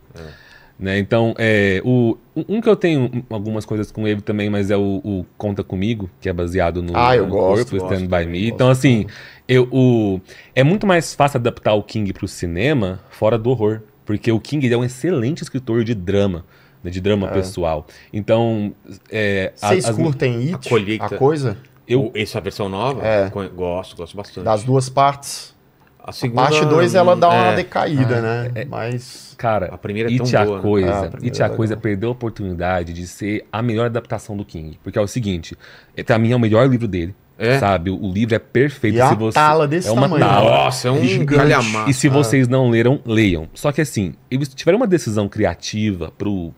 [0.79, 0.99] Né?
[0.99, 2.17] Então, é, o,
[2.49, 6.11] um que eu tenho algumas coisas com ele também, mas é o, o Conta Comigo,
[6.21, 8.41] que é baseado no, Ah, eu no gosto, corpo, gosto Stand By Me.
[8.41, 9.07] gosto Então, assim,
[9.47, 10.21] eu, o,
[10.55, 13.83] é muito mais fácil adaptar o King pro cinema fora do horror.
[14.05, 16.45] Porque o King ele é um excelente escritor de drama,
[16.83, 17.87] né, de drama pessoal.
[18.13, 18.75] Então,
[19.11, 20.69] é, a- Vocês as- curtem a It?
[20.69, 21.05] colheita.
[21.07, 21.57] A coisa?
[21.89, 23.01] Eu, essa versão nova?
[23.07, 23.31] É.
[23.55, 24.45] Gosto, gosto bastante.
[24.45, 25.54] Das duas partes.
[26.07, 26.43] A segunda.
[26.43, 28.67] Parte 2 ela dá uma é, decaída, né?
[28.69, 29.35] Mas.
[29.39, 30.63] Cara, A primeira é tão a boa, né?
[30.63, 33.87] coisa, Ah, a primeira It a é coisa perdeu a oportunidade de ser a melhor
[33.87, 35.57] adaptação do King, porque é o seguinte,
[35.97, 37.59] é, pra mim é o melhor livro dele, É?
[37.59, 37.91] sabe?
[37.91, 40.21] O, livro é perfeito E é se você tala desse é uma tamanho.
[40.25, 40.51] tala.
[40.51, 41.37] Nossa, é um Gigante.
[41.39, 41.91] calhamaço.
[41.91, 43.49] E se vocês não leram, leiam.
[43.55, 46.53] Só que assim, eles tiveram uma decisão criativa pro,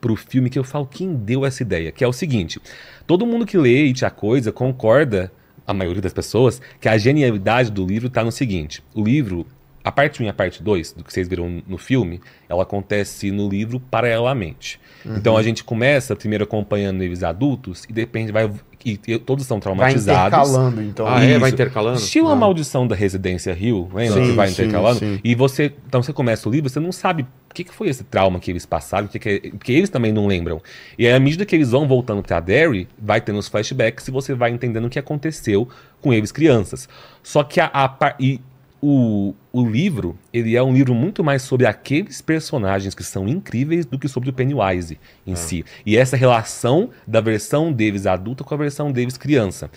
[0.00, 1.90] pro filme que eu falo, quem deu essa ideia?
[1.90, 2.60] Que é o seguinte:
[3.06, 5.32] todo mundo que lê It a Coisa concorda,
[5.66, 9.46] a maioria das pessoas, que a genialidade do livro tá no seguinte: o livro,
[9.82, 13.30] a parte 1 e a parte 2, do que vocês viram no filme, ela acontece
[13.30, 14.80] no livro paralelamente.
[15.18, 18.50] Então a gente começa primeiro acompanhando eles adultos e depende, vai.
[18.84, 20.26] E, todos são Vai traumatizados.
[20.50, 21.06] intercalando, então.
[21.08, 21.38] Ah, é?
[21.38, 21.98] Vai intercalando?
[21.98, 24.20] Estilo a maldição da Residência Rio, lembra?
[24.22, 24.98] Sim, que vai sim, intercalando.
[24.98, 25.20] sim.
[25.24, 28.04] E você, então você começa o livro, você não sabe o que, que foi esse
[28.04, 30.60] trauma que eles passaram, que que é- porque eles também não lembram.
[30.98, 34.10] E aí, à medida que eles vão voltando pra Derry, vai tendo os flashbacks e
[34.10, 35.68] você vai entendendo o que aconteceu
[36.00, 36.88] com eles crianças.
[37.22, 38.40] Só que a, a e
[38.86, 43.86] o, o livro, ele é um livro muito mais sobre aqueles personagens que são incríveis
[43.86, 45.64] do que sobre o Pennywise em si.
[45.86, 49.70] E essa relação da versão deles adulta com a versão deles criança.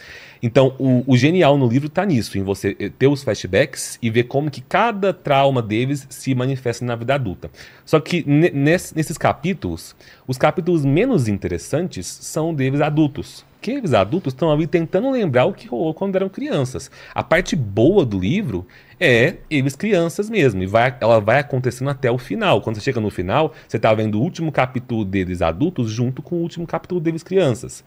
[0.43, 4.09] Então, o, o genial no livro tá nisso, em você eh, ter os flashbacks e
[4.09, 7.49] ver como que cada trauma deles se manifesta na vida adulta.
[7.85, 9.95] Só que ne- ness- nesses capítulos,
[10.27, 13.45] os capítulos menos interessantes são deles adultos.
[13.61, 16.91] Que eles adultos estão ali tentando lembrar o que rolou quando eram crianças.
[17.13, 18.65] A parte boa do livro
[18.99, 20.61] é eles crianças mesmo.
[20.63, 22.61] E vai, ela vai acontecendo até o final.
[22.61, 26.35] Quando você chega no final, você tá vendo o último capítulo deles adultos junto com
[26.35, 27.83] o último capítulo deles crianças.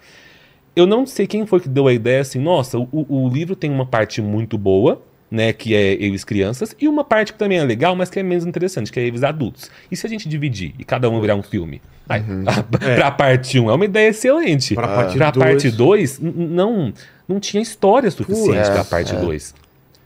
[0.74, 3.70] Eu não sei quem foi que deu a ideia assim, nossa, o, o livro tem
[3.70, 7.64] uma parte muito boa, né, que é eles crianças, e uma parte que também é
[7.64, 9.70] legal, mas que é menos interessante, que é eles adultos.
[9.90, 11.80] E se a gente dividir e cada um virar um filme?
[12.08, 12.22] Aí,
[12.96, 14.74] pra parte 1 um, é uma ideia excelente.
[14.74, 15.46] Pra parte pra dois.
[15.46, 16.92] parte 2, não,
[17.28, 19.54] não tinha história suficiente é, pra parte 2.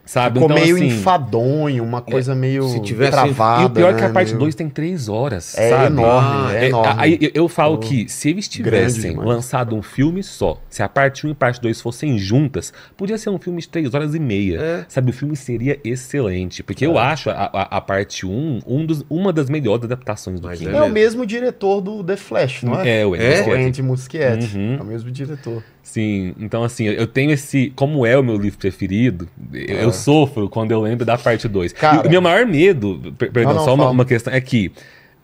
[0.05, 0.39] Sabe?
[0.39, 3.63] Ficou então, meio assim, enfadonho, uma coisa meio se tivesse- travada.
[3.63, 5.85] e o pior é que né, a parte meio- 2 tem 3 horas, É sabe?
[5.87, 6.93] enorme, é É, enorme.
[7.01, 11.25] Aí eu, eu falo que se eles tivessem lançado um filme só, se a parte
[11.25, 14.19] 1 e a parte 2 fossem juntas, podia ser um filme de 3 horas e
[14.19, 14.59] meia.
[14.61, 14.85] É.
[14.87, 16.61] Sabe, o filme seria excelente.
[16.61, 20.47] Porque eu acho a, a, a parte 1 um dos, uma das melhores adaptações do
[20.47, 20.75] Mas King.
[20.75, 23.01] É o mesmo diretor do The Flash, não é?
[23.01, 23.27] É, o Andy É?
[23.27, 23.65] O Muschietti.
[23.65, 24.57] Andy Muschietti.
[24.57, 24.75] Uhum.
[24.79, 25.63] É o mesmo diretor.
[25.85, 27.71] Sim, então assim, eu tenho esse.
[27.75, 31.73] Como é o meu livro preferido, eu, eu sofro quando eu lembro da parte 2.
[31.73, 34.41] Cara- E o meu maior medo, per- perdão, Não, não, só uma, uma questão, é
[34.41, 34.71] que,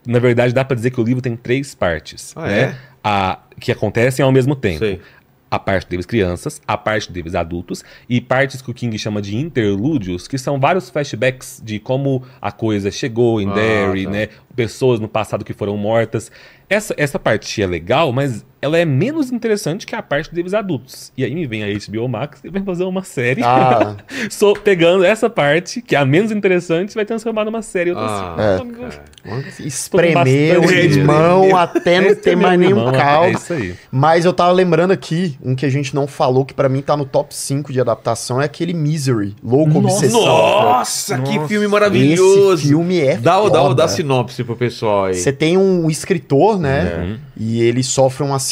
[0.06, 2.32] na verdade, dá pra dizer que o livro tem três partes.
[2.36, 2.60] Ah, né?
[2.60, 2.76] é?
[3.02, 4.78] A, que acontecem ao mesmo tempo.
[4.78, 5.00] Sei.
[5.50, 9.36] A parte deles crianças, a parte deles adultos e partes que o King chama de
[9.36, 14.10] interlúdios, que são vários flashbacks de como a coisa chegou em Ah, Derry, tá.
[14.10, 14.28] né?
[14.56, 16.30] Pessoas no passado que foram mortas.
[16.70, 21.12] Essa, essa parte é legal, mas ela é menos interessante que a parte deles adultos.
[21.16, 23.96] E aí me vem a HBO Max e vai fazer uma série Ah,
[24.30, 27.90] só pegando essa parte, que é a menos interessante, vai transformar numa série.
[27.90, 28.80] Eu tô Ah, assim, É.
[28.80, 29.44] cara.
[29.66, 31.56] espremeu o limão medo.
[31.58, 33.36] até não ter mais nenhum Irmão, É caldo.
[33.38, 33.74] isso aí.
[33.90, 36.96] Mas eu tava lembrando aqui, um que a gente não falou, que pra mim tá
[36.96, 39.96] no top 5 de adaptação, é aquele Misery, Louco Nossa.
[39.96, 40.24] Obsessão.
[40.24, 41.48] Nossa, que Nossa.
[41.48, 42.54] filme maravilhoso.
[42.54, 43.74] Esse filme é Dá, o- dá, o- foda.
[43.82, 45.14] dá sinopse pro pessoal aí.
[45.14, 46.94] Você tem um escritor, né?
[46.96, 47.18] Uhum.
[47.36, 48.51] E ele sofre um acidente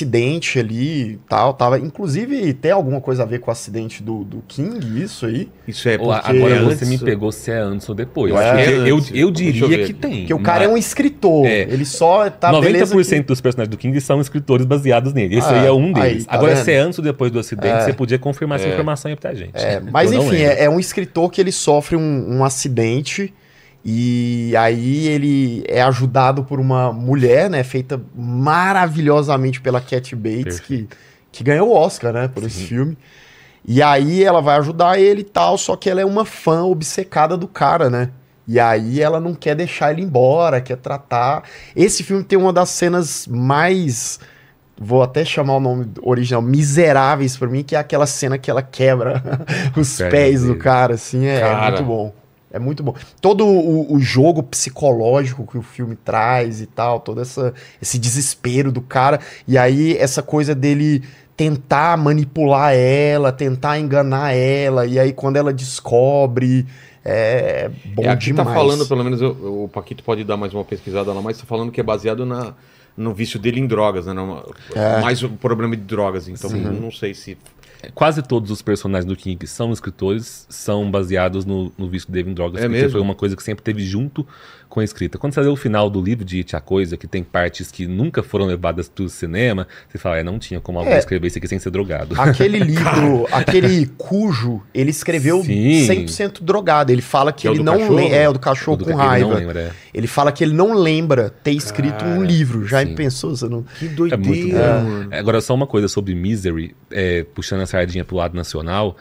[0.58, 1.54] ali e tal.
[1.54, 5.48] Tava, inclusive, tem alguma coisa a ver com o acidente do, do King, isso aí?
[5.66, 8.32] Isso é porque Agora antes- você me pegou se é antes ou depois.
[8.32, 10.18] Eu é eu, eu eu diria que tem.
[10.20, 11.46] Porque o cara é um mas escritor.
[11.46, 11.60] É.
[11.62, 15.36] Ele só tá 90% beleza que- dos personagens do King são escritores baseados nele.
[15.38, 16.26] Esse Ah, aí é um aí, deles.
[16.26, 16.64] tá Agora, vendo?
[16.64, 17.80] se é antes ou depois do acidente, É.
[17.84, 18.72] você podia confirmar essa É.
[18.72, 19.56] informação aí pra gente.
[19.56, 23.32] É, mas enfim, é, é um escritor que ele sofre um, um acidente
[23.84, 30.88] e aí ele é ajudado por uma mulher, né, feita maravilhosamente pela Cat Bates, que,
[31.32, 32.96] que ganhou o Oscar, né, por esse filme.
[33.66, 37.36] E aí ela vai ajudar ele e tal, só que ela é uma fã obcecada
[37.36, 38.10] do cara, né?
[38.46, 41.44] E aí ela não quer deixar ele embora, quer tratar.
[41.76, 44.18] Esse filme tem uma das cenas mais
[44.80, 48.62] vou até chamar o nome original, miseráveis pra mim, que é aquela cena que ela
[48.62, 49.22] quebra
[49.76, 51.70] os Pé pés do cara, assim, é, é Cara.
[51.70, 52.14] muito bom.
[52.52, 52.94] É muito bom.
[53.20, 58.72] Todo o, o jogo psicológico que o filme traz e tal, todo essa, esse desespero
[58.72, 61.02] do cara, e aí essa coisa dele
[61.36, 66.66] tentar manipular ela, tentar enganar ela, e aí quando ela descobre,
[67.04, 68.48] é bom É, aqui demais.
[68.48, 71.44] tá falando, pelo menos eu- o Paquito pode dar mais uma pesquisada lá, mas tá
[71.46, 72.52] falando que é baseado na,
[72.96, 74.14] no vício dele em drogas, né?
[74.74, 75.00] É.
[75.00, 77.38] Mais o problema de drogas, então não sei se.
[77.94, 82.30] Quase todos os personagens do King que são escritores são baseados no, no vício dele
[82.30, 82.60] em drogas.
[82.60, 82.92] É porque mesmo?
[82.92, 84.26] foi uma coisa que sempre teve junto
[84.70, 85.18] com a escrita.
[85.18, 87.86] Quando você lê o final do livro de It a Coisa, que tem partes que
[87.86, 90.98] nunca foram levadas para o cinema, você fala, é, não tinha como alguém É.
[90.98, 92.18] escrever isso aqui sem ser drogado.
[92.18, 95.86] Aquele livro, aquele cujo, ele escreveu Sim.
[95.86, 96.92] 100% drogado.
[96.92, 98.16] Ele fala que, é o ele não lembra.
[98.16, 99.28] É, o do cachorro Do com ele raiva.
[99.28, 99.70] não lembra, é.
[99.92, 102.64] Ele fala que ele não lembra ter escrito um livro.
[102.66, 102.94] Já sim.
[102.94, 103.36] pensou?
[103.36, 103.64] Você não...
[103.78, 105.08] Que É muito doideira.
[105.10, 108.96] É, Agora, só uma coisa sobre Misery, é, puxando a sardinha pro lado nacional.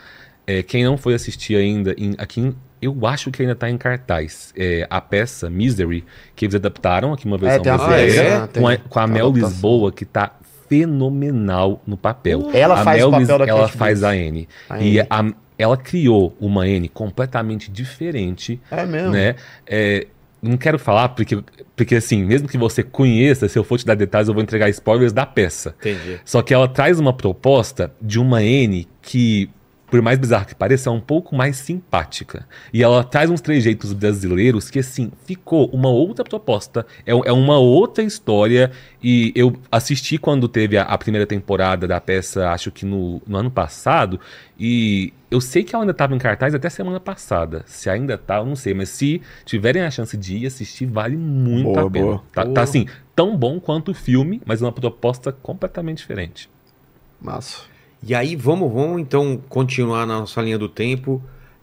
[0.48, 3.78] é, quem não foi assistir ainda, em- aqui em- eu acho que ainda tá em
[3.78, 4.54] cartaz.
[4.58, 6.04] é, a peça Misery,
[6.36, 8.48] que eles adaptaram aqui uma versão tem a brasileira?
[8.48, 9.50] Tem com a, com a Mel adaptação.
[9.50, 10.32] Lisboa, que tá
[10.94, 12.50] fenomenal no papel.
[12.54, 14.48] Ela a faz Mel o papel Lis- da Ela faz a Anne.
[14.70, 15.08] A E Anne.
[15.10, 19.12] a- ela criou uma Anne completamente diferente É mesmo.
[19.12, 19.36] né?
[19.68, 20.08] É,
[20.42, 21.38] não quero falar porque,
[21.76, 24.70] porque assim, mesmo que você conheça, se eu for te dar detalhes, eu vou entregar
[24.70, 25.76] spoilers da peça.
[25.80, 26.20] Entendi.
[26.24, 29.50] Só que ela traz uma proposta de uma N que,
[29.90, 32.48] por mais bizarro que pareça, é um pouco mais simpática.
[32.74, 36.86] E ela traz uns trejeitos brasileiros que, assim, ficou uma outra proposta.
[37.06, 38.72] É, é uma outra história.
[39.02, 43.38] E eu assisti quando teve a, a primeira temporada da peça, acho que no, no
[43.38, 44.20] ano passado.
[44.60, 47.64] E eu sei que ela ainda estava em cartaz até semana passada.
[47.66, 48.74] Se ainda tá, eu não sei.
[48.74, 52.06] Mas se tiverem a chance de ir assistir, vale muito Boa, a pena.
[52.06, 52.24] boa.
[52.34, 52.54] Tá, Boa.
[52.56, 52.86] tá, assim,
[53.16, 56.50] tão bom quanto o filme, mas uma proposta completamente diferente.
[57.22, 57.69] Massa.
[58.02, 61.22] E aí, vamos, vamos então continuar na nossa linha do tempo.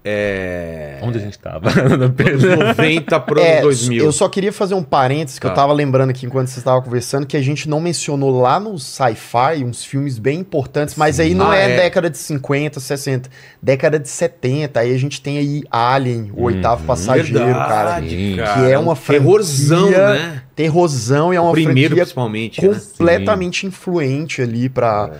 [0.08, 1.00] É...
[1.02, 1.68] Onde a gente tava?
[1.80, 1.98] Anos
[2.44, 4.04] 90 para É, 2000.
[4.04, 5.52] eu só queria fazer um parênteses que Tá.
[5.52, 8.78] eu tava lembrando aqui enquanto você estava conversando, que a gente não mencionou lá no
[8.78, 11.76] sci-fi uns filmes bem importantes, mas aí não Ah, é, é.
[11.78, 13.28] década de 50, 60,
[13.60, 14.78] década de 70.
[14.78, 18.00] Aí a gente tem aí Alien, o oitavo passageiro, cara.
[18.00, 18.36] Verdade, Sim.
[18.36, 18.60] cara.
[18.66, 20.42] Que é uma terrorzão, franquia né?
[20.54, 22.64] Terrorzão e é O uma primeiro, franquia principalmente.
[22.64, 22.80] né?
[22.96, 25.10] completamente influente ali para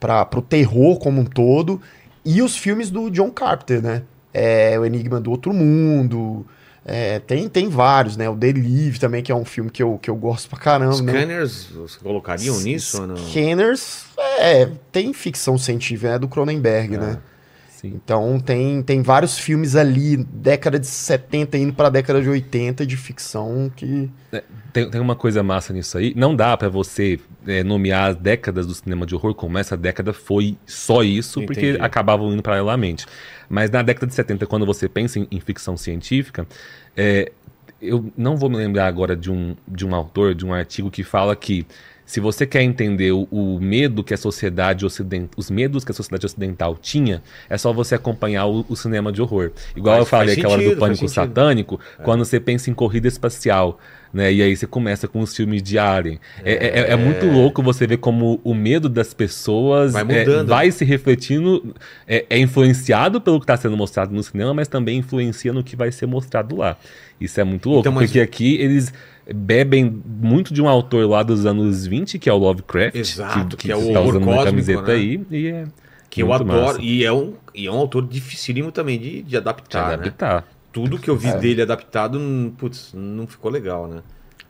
[0.00, 1.80] para pro terror como um todo.
[2.24, 4.02] E os filmes do John Carpenter, né?
[4.34, 6.46] É, o Enigma do Outro Mundo.
[6.84, 8.28] é, tem, tem vários, né?
[8.30, 11.00] O Delive também, que é um filme que eu, que eu gosto pra caramba.
[11.02, 11.12] né?
[11.12, 13.16] Scanners, vocês colocariam nisso ou não?
[13.16, 14.04] Scanners,
[14.38, 16.18] é, tem ficção científica, né?
[16.18, 16.98] Do Cronenberg, É.
[16.98, 17.18] né?
[17.80, 17.92] Sim.
[17.94, 22.96] Então tem, tem vários filmes ali, década de 70 indo pra década de 80 de
[22.96, 24.10] ficção que.
[24.72, 26.12] Tem, tem uma coisa massa nisso aí.
[26.16, 30.12] Não dá pra você é, nomear as décadas do cinema de horror como essa década
[30.12, 31.80] foi só isso, porque Entendi.
[31.80, 33.06] acabavam indo paralelamente.
[33.48, 36.48] Mas na década de 70, quando você pensa em, em ficção científica,
[36.96, 37.30] é,
[37.80, 41.04] eu não vou me lembrar agora de um, de um autor, de um artigo que
[41.04, 41.64] fala que
[42.08, 45.94] se você quer entender o, o medo que a sociedade ocidental, os medos que a
[45.94, 49.50] sociedade ocidental tinha, é só você acompanhar o, o cinema de horror.
[49.76, 52.74] Igual Faz- eu falei aquela hora sentido, do faz pânico satânico, quando você pensa em
[52.74, 53.78] corrida espacial,
[54.10, 54.32] né?
[54.32, 56.18] E aí você começa com os filmes de Alien.
[56.42, 60.70] É, é- é muito louco você ver como o medo das pessoas Vai é, vai
[60.70, 61.74] se refletindo,
[62.06, 65.76] é, é influenciado pelo que está sendo mostrado no cinema, mas também influencia no que
[65.76, 66.78] vai ser mostrado lá.
[67.20, 68.92] Isso é muito louco, Então, mas- porque aqui eles
[69.34, 73.70] bebem muito de um autor lá dos anos 20, que é o Lovecraft, Exato, que
[73.70, 74.94] é o tá usando cósmico, camiseta né?
[74.94, 75.66] aí, e é
[76.08, 76.48] Que eu adoro.
[76.62, 79.94] massa E é, um, e é um autor dificílimo também de, de de adaptar, né?
[79.94, 80.46] adaptar.
[80.72, 81.18] Tudo que eu É.
[81.18, 84.00] vi dele adaptado, hum, putz, não ficou legal, né?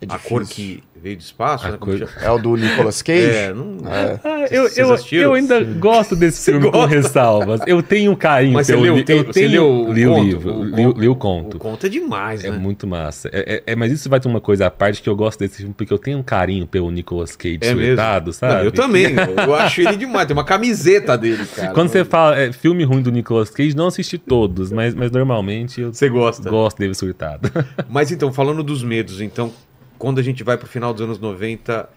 [0.00, 1.76] É a cor que veio do espaço, A né?
[1.76, 2.08] Cor-?
[2.22, 3.20] É o do Nicolas Cage?
[3.36, 3.78] É, não...
[3.92, 4.20] É.
[4.22, 6.94] Ah, Vocês- eu, eu, eu ainda gosto desse Você filme com gosta?
[6.94, 7.60] ressalvas.
[7.66, 9.92] Eu tenho um carinho Mas você pelo leu, li- tem- eu você tenho, leu o
[9.92, 10.24] li o conto?
[10.24, 11.56] livro, O li, li o conto.
[11.56, 12.56] O conto é demais, É né?
[12.58, 13.28] muito massa.
[13.32, 15.56] É, é- é- mas isso vai ter uma coisa à parte que eu gosto desse
[15.58, 17.86] filme, porque eu tenho um carinho pelo Nicolas Cage É mesmo?
[17.96, 18.54] surtado, sabe?
[18.54, 19.06] Não, eu também.
[19.44, 20.26] Eu acho ele demais.
[20.28, 21.72] Tem uma camiseta dele, cara.
[21.72, 25.80] Quando você fala é, filme ruim do Nicolas Cage, não assisti todos, mas, mas normalmente
[25.80, 26.48] eu Você gosta.
[26.48, 27.50] gosto dele surtado.
[27.88, 29.52] Mas então, falando dos medos, então,
[29.98, 31.88] quando a gente vai pro final dos anos 90,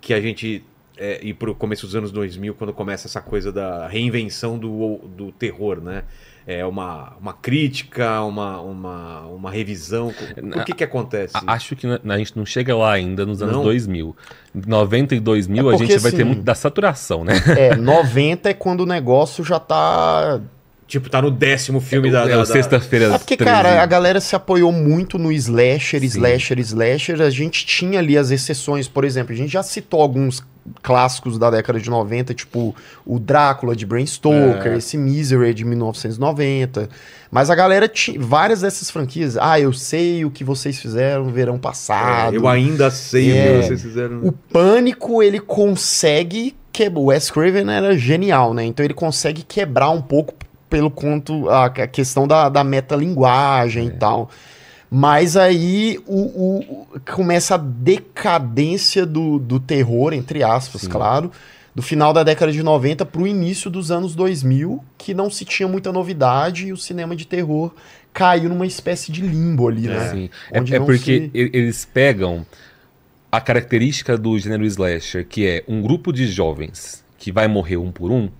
[0.00, 0.62] que a gente
[0.96, 5.32] é, ir pro começo dos anos 2000, quando começa essa coisa da reinvenção do, do
[5.32, 6.04] terror, né?
[6.48, 10.14] É uma, uma crítica, uma, uma, uma revisão.
[10.54, 11.36] O que que acontece?
[11.36, 13.64] A- Acho que a gente não chega lá ainda nos anos Não?
[13.64, 14.14] 2000.
[14.54, 17.32] 90 e 2000 É a porque, gente vai ter assim, muito da saturação, né?
[17.58, 20.40] É, 90 é quando o negócio já tá.
[20.86, 22.22] Tipo, tá no décimo filme da...
[22.24, 23.52] é da- o da- Sexta-feira É porque, 13.
[23.52, 27.20] cara, a galera se apoiou muito no slasher, slasher, slasher.
[27.20, 30.44] A gente tinha ali as exceções, por exemplo, a gente já citou alguns
[30.82, 34.76] clássicos da década de 90, tipo o Drácula de Bram Stoker, É.
[34.76, 36.88] esse Misery de 1990.
[37.30, 39.36] Mas a galera tinha várias dessas franquias.
[39.36, 42.34] Ah, eu sei o que vocês fizeram no verão passado.
[42.34, 43.58] É, eu ainda sei o É.
[43.60, 44.20] que vocês fizeram.
[44.24, 47.00] O Pânico, ele consegue quebrar.
[47.00, 48.64] O Wes Craven era genial, né?
[48.64, 50.34] Então ele consegue quebrar um pouco
[50.68, 54.30] pelo conto a, a questão da, da metalinguagem e tal.
[54.90, 56.58] Mas aí o, o-
[56.94, 60.88] o- começa a decadência do, do terror, entre aspas, Sim.
[60.88, 61.30] claro,
[61.74, 65.68] do final da década de 90 pro início dos anos 2000, que não se tinha
[65.68, 67.72] muita novidade e o cinema de terror
[68.12, 70.08] caiu numa espécie de limbo ali, né?
[70.10, 70.30] Sim.
[70.50, 72.46] É, Onde é não porque se- eles pegam
[73.30, 77.90] a característica do gênero slasher, que é um grupo de jovens que vai morrer um
[77.92, 78.30] por um,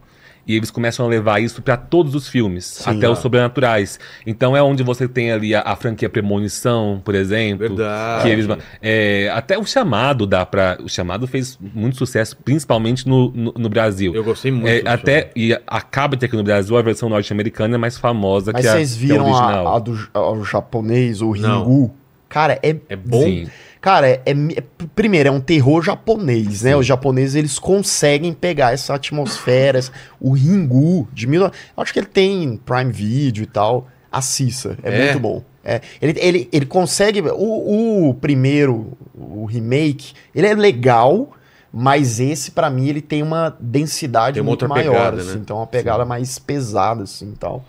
[0.46, 3.10] e eles começam a levar isso pra todos os filmes, Sim, até ah.
[3.10, 3.98] os sobrenaturais.
[4.26, 7.68] Então é onde você tem ali a, a franquia Premonição, por exemplo.
[7.68, 8.22] Verdade.
[8.22, 8.46] Que eles,
[8.80, 10.78] é, até o chamado dá pra.
[10.82, 14.14] O chamado fez muito sucesso, principalmente no, no, no Brasil.
[14.14, 14.68] Eu gostei muito.
[14.68, 17.98] É, do até e acaba de ter aqui no Brasil a versão norte-americana é mais
[17.98, 19.68] famosa Mas que a, vocês que a viram original.
[19.68, 21.64] a, a do a- o japonês, o Não.
[21.64, 21.94] Ringu?
[22.28, 23.22] Cara, é É bom?
[23.22, 23.46] Sim.
[23.86, 24.62] Cara, é, é- é-
[24.96, 26.74] primeiro, é um terror japonês, né?
[26.74, 31.48] Os japoneses, eles conseguem pegar essa atmosfera, essa- o Ringu de mil...
[31.76, 33.86] Acho que ele tem Prime Video e tal.
[34.10, 35.04] Assista, é, É?
[35.04, 35.40] muito bom.
[35.64, 37.20] É, ele, ele, ele consegue...
[37.30, 41.30] O, o primeiro, o remake, ele é legal,
[41.72, 45.30] mas esse, pra mim, ele tem uma densidade Tem uma muito maior, pegada, assim.
[45.34, 45.38] né?
[45.42, 47.64] Então, é uma pegada mais pesada, assim, e tal.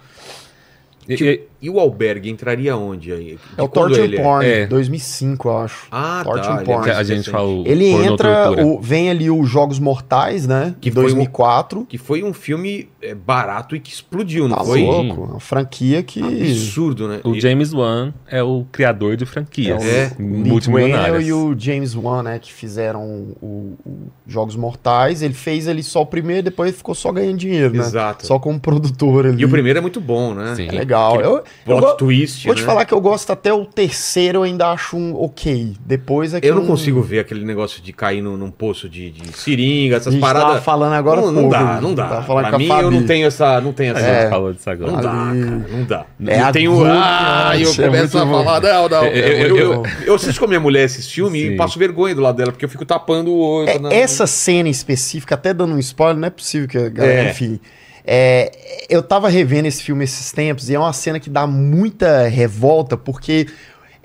[1.08, 3.40] E- Tipo, e- E o albergue entraria onde aí?
[3.58, 4.22] É o Torture ele é?
[4.22, 4.68] Porn, É.
[4.68, 5.88] 2005, eu acho.
[5.92, 6.54] Ah, Torture tá.
[6.62, 6.92] ele é Porn.
[6.92, 10.76] a gente fala o Ele entra, o- vem ali os Jogos Mortais, né?
[10.80, 11.84] Que Que foi um- 2004.
[11.90, 14.84] Que foi um filme é, barato e que explodiu, não Tá foi?
[14.84, 16.22] louco, uma franquia que...
[16.22, 17.22] Absurdo, né?
[17.24, 19.84] O E- James Wan é o criador de franquias.
[19.84, 20.12] É.
[20.20, 21.26] Whannell multimilionárias.
[21.28, 23.02] e o James Wan, né, que fizeram
[23.42, 23.98] o, o
[24.28, 25.22] Jogos Mortais.
[25.24, 27.80] Ele fez ali só o primeiro, depois ficou só ganhando dinheiro, né?
[27.80, 28.28] Exato.
[28.28, 29.42] Só como produtor ali.
[29.42, 30.54] E o primeiro é muito bom, né?
[30.56, 30.68] Sim.
[30.68, 30.97] É legal.
[31.10, 32.66] Aquele Eu, eu go- twist, vou te né?
[32.66, 35.76] falar que eu gosto até o terceiro, eu ainda acho um ok.
[35.86, 39.12] Depois é que Eu não consigo ver aquele negócio de cair num, num poço de,
[39.12, 40.64] de seringa, A essas gente tava paradas.
[40.64, 41.80] falando agora não, não pouco, dá, né?
[41.82, 42.08] não dá.
[42.08, 43.62] Tava falando pra mim, eu não tenho essa.
[43.62, 44.22] Não tenho A essa.
[44.22, 44.92] gente falou disso agora.
[44.92, 46.06] Não dá, cara, não dá.
[46.28, 46.84] É eu tenho.
[46.86, 49.04] Ah, eu é começo a falar, não, não.
[49.06, 52.16] Eu- Eu, eu- eu, eu assisto com a minha mulher esse filme e passo vergonha
[52.16, 53.70] do lado dela, porque eu fico tapando o olho.
[53.70, 57.28] É, na- essa cena específica, até dando um spoiler, não é possível que a galera,
[57.28, 57.32] É.
[57.32, 57.60] enfim.
[58.08, 62.28] É, eu tava revendo esse filme esses tempos e é uma cena que dá muita
[62.30, 63.48] revolta, porque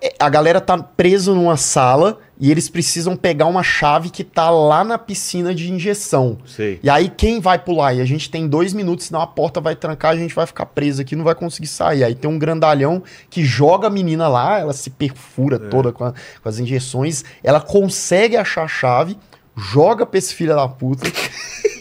[0.02, 4.50] é, a galera tá preso numa sala e eles precisam pegar uma chave que tá
[4.50, 6.38] lá na piscina de injeção.
[6.44, 6.80] Sei.
[6.82, 7.94] E aí quem vai pular?
[7.94, 10.66] E a gente tem dois minutos, senão a porta vai trancar, a gente vai ficar
[10.66, 12.02] preso aqui, não vai conseguir sair.
[12.02, 13.00] Aí tem um grandalhão
[13.30, 16.12] que joga a menina lá, ela se perfura toda com, a-
[16.42, 19.16] com as injeções, ela consegue achar a chave,
[19.56, 21.10] joga pra esse filho da puta.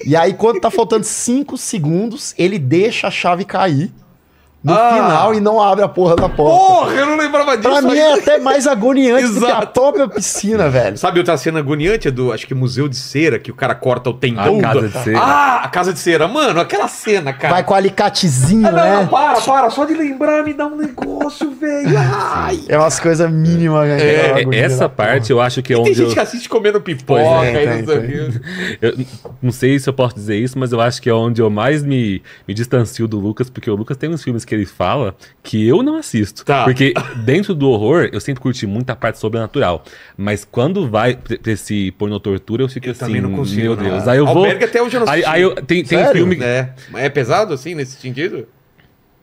[0.06, 3.92] e aí quando tá faltando cinco segundos, ele deixa a chave cair
[4.64, 4.92] no Ah!
[4.94, 6.58] final e não abre a porra da porta.
[6.58, 7.70] Porra, eu não lembrava disso.
[7.70, 10.98] Pra mim é até mais agoniante do que a própria piscina, velho.
[10.98, 12.08] Sabe outra cena agoniante?
[12.08, 14.60] É do, acho que Museu de Cera, que o cara corta o tendão.
[14.60, 15.20] A casa de cera.
[15.20, 16.28] Ah, a casa de cera.
[16.28, 17.54] Mano, aquela cena, cara.
[17.56, 18.96] Vai com alicatezinho, Ah, não, né?
[19.02, 19.70] não, para, para.
[19.70, 21.98] Só de lembrar me dá um negócio, velho.
[21.98, 22.60] Ai.
[22.68, 24.02] É umas coisas mínimas, né?
[24.02, 26.80] É, é, essa parte eu acho que é Tem onde gente eu, que assiste comendo
[26.82, 28.32] pipoca é, e tem, não sei o
[28.92, 29.08] tem.
[29.42, 31.84] não sei se eu posso dizer isso, mas eu acho que é onde eu mais
[31.84, 35.68] me, me distancio do Lucas, porque o Lucas tem uns filmes que ele fala que
[35.68, 36.44] eu não assisto.
[36.46, 36.64] Tá.
[36.64, 36.94] Porque
[37.26, 39.84] dentro do horror, eu sempre curti muita parte sobrenatural.
[40.18, 43.76] Mas quando vai pra esse porno tortura, eu fico Eu assim, também não consigo, meu
[43.76, 43.84] não.
[43.84, 44.08] Deus.
[44.08, 44.38] Aí eu vou...
[44.38, 45.36] Albergue até hoje eu não Aí, assisti.
[45.36, 46.38] aí eu, tem, tem filme...
[46.42, 46.70] É.
[46.96, 48.48] É pesado assim, nesse sentido?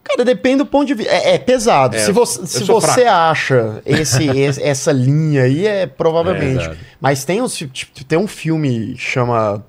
[0.04, 1.12] Cara, depende do ponto de vista.
[1.12, 1.94] É, é pesado.
[1.94, 3.10] É, se você, se você fraco.
[3.10, 6.64] acha esse, esse- essa linha aí, é provavelmente.
[6.64, 6.76] É.
[6.98, 9.62] Mas tem, uns, tipo, tem um filme que chama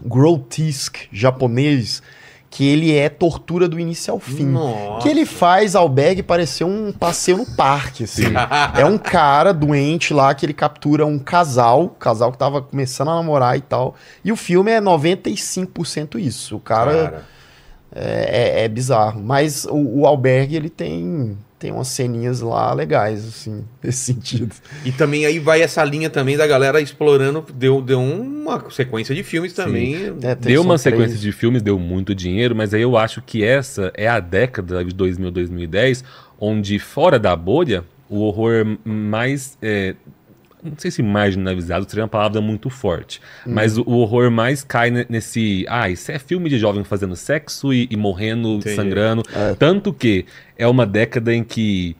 [0.00, 2.02] Grotesque, japonês,
[2.52, 4.44] que ele é tortura do início ao fim.
[4.46, 5.02] Nossa.
[5.02, 8.24] Que ele faz albergue parecer um passeio no parque, assim.
[8.76, 13.14] É um cara doente lá que ele captura um casal, casal que tava começando a
[13.14, 13.94] namorar e tal.
[14.24, 16.56] E o filme é 95% isso.
[16.56, 17.24] O cara, Cara.
[17.94, 19.20] é, é- é bizarro.
[19.22, 24.52] Mas o, o albergue, ele tem tem umas ceninhas lá legais, assim, nesse sentido.
[24.82, 29.22] E também aí vai essa linha também da galera explorando, deu, deu uma sequência de
[29.22, 29.94] filmes também.
[30.22, 30.80] É, Deu uma três.
[30.80, 34.82] sequência de filmes, deu muito dinheiro, mas aí eu acho que essa é a década
[34.82, 36.02] de 2000, 2010,
[36.40, 39.58] onde fora da bolha, o horror mais.
[39.60, 39.94] é,
[40.62, 44.90] não sei se marginalizado seria uma palavra muito forte, mas o, o horror mais cai
[44.90, 45.64] ne- nesse.
[45.68, 48.76] Ah, isso é filme de jovem fazendo sexo e, e morrendo, Entendi.
[48.76, 49.22] sangrando.
[49.58, 50.26] Tanto que
[50.56, 51.96] é uma década em que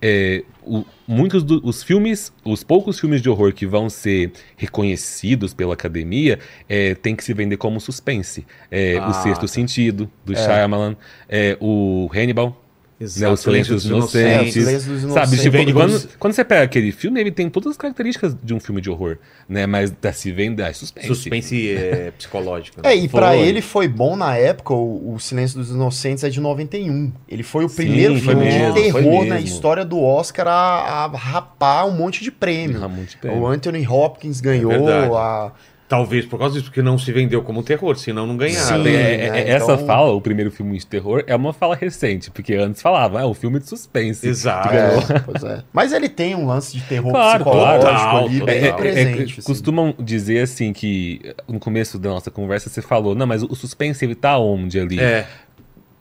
[0.00, 5.74] é, o- muitos dos filmes, os poucos filmes de horror que vão ser reconhecidos pela
[5.74, 8.46] academia, é, tem que se vender como suspense.
[8.70, 9.48] É, Ah, o Sexto tá.
[9.48, 10.96] Sentido, do Shyamalan,
[11.28, 12.64] é, o Hannibal,
[13.00, 14.52] né, o Silêncio dos É, o Inocentes.
[14.54, 15.42] Silêncio dos Sabe, Inocentes.
[15.42, 18.52] tipo, Vende quando, como- quando você pega aquele filme, ele tem todas as características de
[18.52, 19.18] um filme de horror,
[19.48, 19.66] né?
[19.66, 21.06] Mas tá se vende, é suspense.
[21.06, 22.82] Suspense é, psicológico.
[22.82, 22.92] né?
[22.92, 23.38] É, e pra Foi.
[23.40, 27.12] ele foi bom na época, o, o Silêncio dos Inocentes é de 91.
[27.28, 30.48] Ele foi o Sim, primeiro foi filme mesmo, de foi terror na história do Oscar
[30.48, 32.82] a, a rapar um monte de prêmio.
[32.82, 33.30] Ah, muito bem.
[33.38, 35.12] O Anthony Hopkins ganhou, verdade.
[35.14, 35.52] a,
[35.88, 38.82] Talvez por causa disso, porque não se vendeu como terror, senão não ganhava.
[38.84, 38.88] Sim.
[38.90, 41.74] É, é, né, é, Essa então- fala, o primeiro filme de terror, é uma fala
[41.74, 44.28] recente, porque antes falava, ah, o filme de suspense.
[44.28, 44.68] Exato.
[44.74, 45.62] É, pois é.
[45.72, 48.16] Mas ele tem um lance de terror Claro, psicológico claro.
[48.26, 49.32] ali, Total, bem É, é, é, presente.
[49.38, 49.42] assim.
[49.42, 54.04] costumam dizer assim que no começo da nossa conversa você falou, não, mas o suspense
[54.04, 55.00] ele tá onde ali?
[55.00, 55.26] É.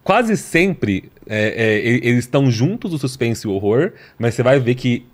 [0.04, 4.58] Quase sempre é, é, eles estão juntos o suspense e o horror, mas você vai
[4.60, 5.06] ver que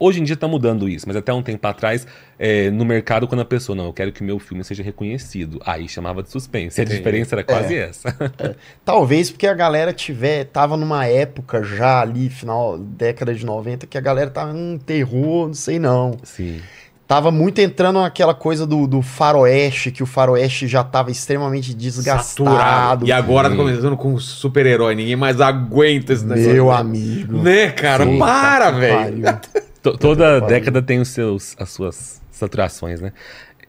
[0.00, 2.06] hoje em dia tá mudando isso, mas até um tempo atrás
[2.38, 5.60] é, no mercado quando a pessoa não, eu quero que o meu filme seja reconhecido,
[5.64, 6.80] aí chamava de suspense.
[6.80, 8.16] A diferença era quase essa.
[8.84, 13.98] Talvez porque a galera tiver, tava numa época já ali, final década de 90, que
[13.98, 16.16] a galera tava num terror, não sei não.
[16.22, 16.60] Sim.
[17.10, 22.22] Tava muito entrando naquela coisa do, do faroeste, que o faroeste já tava extremamente desgastado.
[22.48, 23.04] Saturado.
[23.04, 23.60] E agora tá Sim.
[23.60, 24.94] começando com super-herói.
[24.94, 26.52] Ninguém mais aguenta esse negócio.
[26.52, 27.42] Meu amigo.
[27.42, 28.06] Né, cara?
[28.06, 29.24] Puta Para, velho.
[29.82, 33.12] Toda década tem os seus, as suas saturações, né?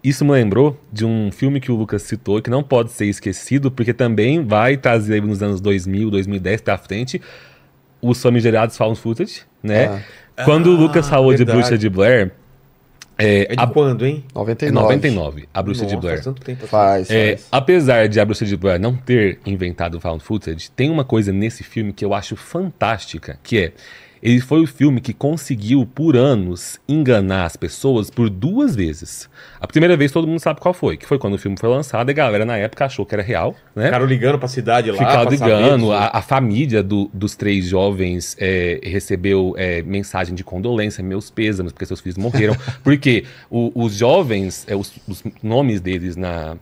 [0.04, 3.70] Isso me lembrou de um filme que o Lucas citou, que não pode ser esquecido,
[3.70, 7.22] porque também vai trazer aí nos anos 2000, 2010 pra frente,
[8.02, 10.04] os famigerados found footage, né?
[10.44, 11.60] Quando o Lucas falou de verdade.
[11.60, 12.32] Bruxa de Blair,
[13.16, 14.24] é, É de a- quando, hein?
[14.30, 14.82] é 99.
[14.82, 16.16] 99, a Bruxa de Nossa, Blair.
[16.18, 16.72] faz tanto tempo assim.
[16.72, 17.48] Faz, É, faz.
[17.52, 21.32] apesar de a Bruxa de Blair não ter inventado o found footage, tem uma coisa
[21.32, 23.72] nesse filme que eu acho fantástica, que é
[24.22, 29.30] ele foi o filme que conseguiu por anos enganar as pessoas por duas vezes.
[29.60, 32.10] A primeira vez todo mundo sabe qual foi, que foi quando o filme foi lançado
[32.10, 33.86] e a galera na época achou que era real, né?
[33.86, 34.98] Ficaram ligando pra cidade lá.
[34.98, 40.36] Ficaram saber ligando, dos- a, a família do- dos três jovens é, recebeu é, mensagem
[40.36, 42.56] de condolência, meus pêsames, porque seus filhos morreram.
[42.84, 46.58] porque o- os jovens, é, os, os nomes deles na,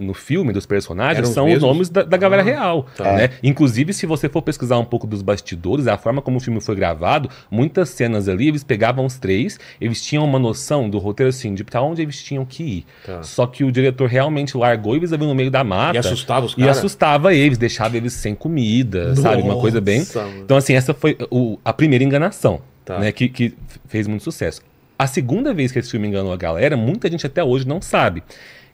[0.00, 1.68] no filme dos personagens Eram os são os mesmos?
[1.68, 2.86] nomes da, da galera Ah, real.
[2.96, 3.12] tá.
[3.12, 3.30] Né?
[3.42, 6.74] Inclusive, se você for pesquisar um pouco dos bastidores, a forma como o filme foi
[6.74, 11.54] gravado, muitas cenas ali, eles pegavam os três, eles tinham uma noção do roteiro assim,
[11.54, 12.86] de pra onde eles tinham que ir.
[13.04, 13.22] Tá.
[13.22, 15.96] Só que o diretor realmente largou eles ali no meio da mata.
[15.96, 16.78] E assustava os E caras?
[16.78, 19.42] assustava eles, deixava eles sem comida, sabe?
[19.42, 19.98] Uma coisa bem.
[20.00, 20.40] Nossa, mano.
[20.42, 22.98] Então, assim, essa foi o- a primeira enganação, Tá.
[22.98, 23.12] né?
[23.12, 23.54] Que, que
[23.86, 24.62] fez muito sucesso.
[24.98, 28.22] A segunda vez que esse filme enganou a galera, muita gente até hoje não sabe.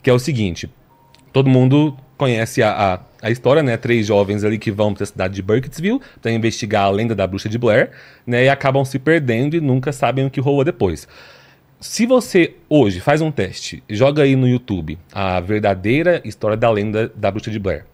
[0.02, 0.68] Que é o seguinte:
[1.36, 3.76] todo mundo conhece a, a, a história, né?
[3.76, 7.26] Três jovens ali que vão para a cidade de Burkittsville para investigar a lenda da
[7.26, 7.90] bruxa de Blair,
[8.26, 8.44] né?
[8.44, 11.06] E acabam se perdendo e nunca sabem o que rolou depois.
[11.78, 17.12] Se você hoje faz um teste, joga aí no YouTube a verdadeira história da lenda
[17.14, 17.84] da bruxa de Blair.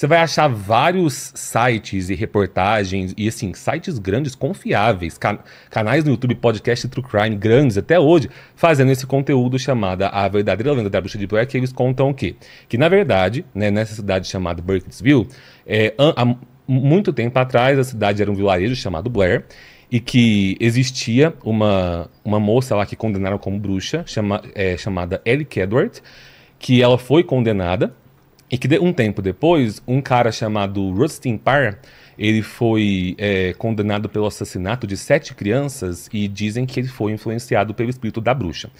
[0.00, 6.12] Você vai achar vários sites e reportagens, e assim, sites grandes, confiáveis, can- canais no
[6.12, 11.02] YouTube, podcast True Crime grandes até hoje, fazendo esse conteúdo chamado A Verdadeira Lenda da
[11.02, 12.34] Bruxa de Blair, que eles contam o quê?
[12.66, 15.28] Que na verdade, né, nessa cidade chamada Burkittsville,
[15.66, 16.34] é, há
[16.66, 19.44] muito tempo atrás a cidade era um vilarejo chamado Blair,
[19.92, 25.44] e que existia uma, uma moça lá que condenaram como bruxa, chama, é, chamada Ellie
[25.44, 26.00] Kedward,
[26.58, 27.94] que ela foi condenada,
[28.50, 31.78] e que um tempo depois, um cara chamado Rustin Parr,
[32.18, 37.72] ele foi é, condenado pelo assassinato de sete crianças e dizem que ele foi influenciado
[37.72, 38.70] pelo espírito da bruxa.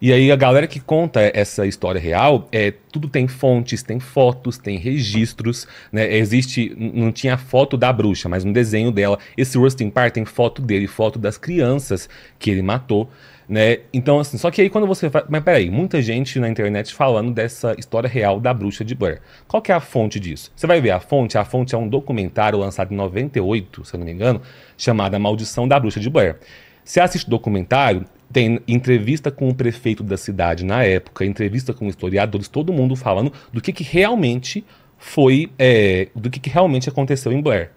[0.00, 4.56] E aí a galera que conta essa história real, é, tudo tem fontes, tem fotos,
[4.56, 6.16] tem registros, né?
[6.16, 9.18] Existe, não tinha foto da bruxa, mas um desenho dela.
[9.36, 13.10] Esse Rustin Parr tem foto dele, foto das crianças que ele matou,
[13.48, 13.78] né?
[13.92, 17.32] Então assim, só que aí quando você vai, mas peraí, muita gente na internet falando
[17.32, 19.20] dessa história real da bruxa de Blair.
[19.46, 20.52] Qual que é a fonte disso?
[20.54, 23.98] Você vai ver a fonte, a fonte é um documentário lançado em 98, se eu
[23.98, 24.42] não me engano,
[24.76, 26.36] chamado A Maldição da Bruxa de Blair.
[26.84, 31.86] Você assiste o documentário, tem entrevista com o prefeito da cidade na época, entrevista com
[31.86, 34.64] historiadores, todo mundo falando do que, que realmente
[34.98, 37.70] foi, é, do que, que realmente aconteceu em Blair.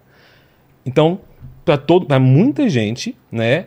[0.84, 1.20] Então,
[1.64, 3.66] pra muita gente, né,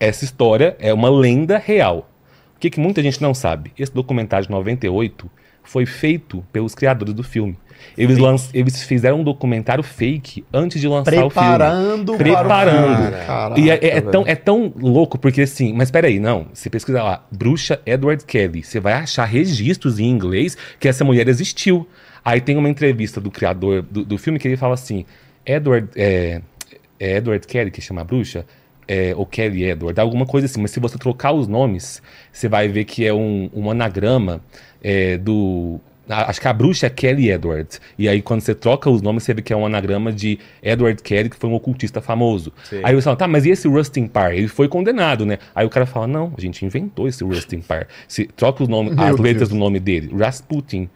[0.00, 2.08] essa história é uma lenda real.
[2.56, 3.72] O que, que muita gente não sabe?
[3.78, 5.30] Esse documentário de 98
[5.62, 7.56] foi feito pelos criadores do filme.
[7.96, 8.18] Eles,
[8.52, 11.48] eles fizeram um documentário fake antes de lançar o filme.
[11.48, 12.48] Preparando, Preparando.
[12.48, 13.26] para o filme.
[13.26, 16.46] Caraca, E é, é- é tão, é tão louco, porque assim, mas peraí, não.
[16.52, 21.28] Você pesquisa lá, bruxa Edward Kelly, você vai achar registros em inglês que essa mulher
[21.28, 21.86] existiu.
[22.24, 25.04] Aí tem uma entrevista do criador do, do filme que ele fala assim:
[25.46, 25.88] Edward.
[25.94, 26.40] É,
[26.98, 28.44] é Edward Kelly que chama a bruxa?
[28.90, 32.02] É, ou Kelly Edward, alguma coisa assim, mas se você trocar os nomes,
[32.32, 34.40] você vai ver que é um, um anagrama
[34.82, 35.78] é, do.
[36.08, 37.68] Acho que a bruxa é Kelly Edward.
[37.98, 41.02] E aí, quando você troca os nomes, você vê que é um anagrama de Edward
[41.02, 42.50] Kelly, que foi um ocultista famoso.
[42.64, 42.80] Sei.
[42.82, 44.32] Aí você fala, tá, mas e esse Rustin Parr?
[44.32, 45.36] Ele foi condenado, né?
[45.54, 47.88] Aí o cara fala, não, a gente inventou esse Rustin Parr.
[48.08, 49.50] Se, troca os nomes, Meu as letras Deus.
[49.50, 50.88] do nome dele, Rasputin.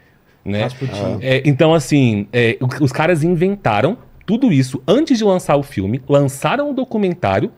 [0.42, 0.62] Né?
[0.62, 1.18] Rasputin.
[1.20, 6.70] É, então, assim, é, os caras inventaram tudo isso antes de lançar o filme, lançaram
[6.70, 7.52] o documentário,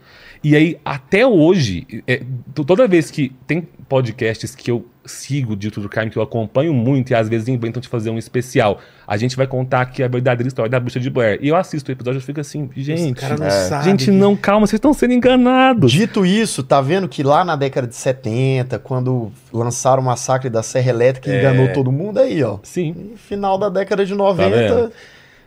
[0.45, 2.23] e aí, até hoje, é,
[2.55, 6.73] to- toda vez que tem podcasts que eu sigo de True Crime, que eu acompanho
[6.73, 10.09] muito, e às vezes inventam de fazer um especial, a gente vai contar aqui a
[10.09, 11.39] verdadeira história da bruxa de Blair.
[11.43, 13.51] E eu assisto o episódio e fico assim, gente, cara não É.
[13.51, 13.85] sabe.
[13.85, 15.93] gente, não, calma, vocês estão sendo enganados.
[15.93, 20.63] Dito isso, tá vendo que lá na década de 70, quando lançaram o massacre da
[20.63, 21.39] Serra Elétrica, É.
[21.39, 22.59] enganou todo mundo aí, ó.
[22.63, 23.13] Sim.
[23.15, 24.93] E final da década de Tá 90, vendo?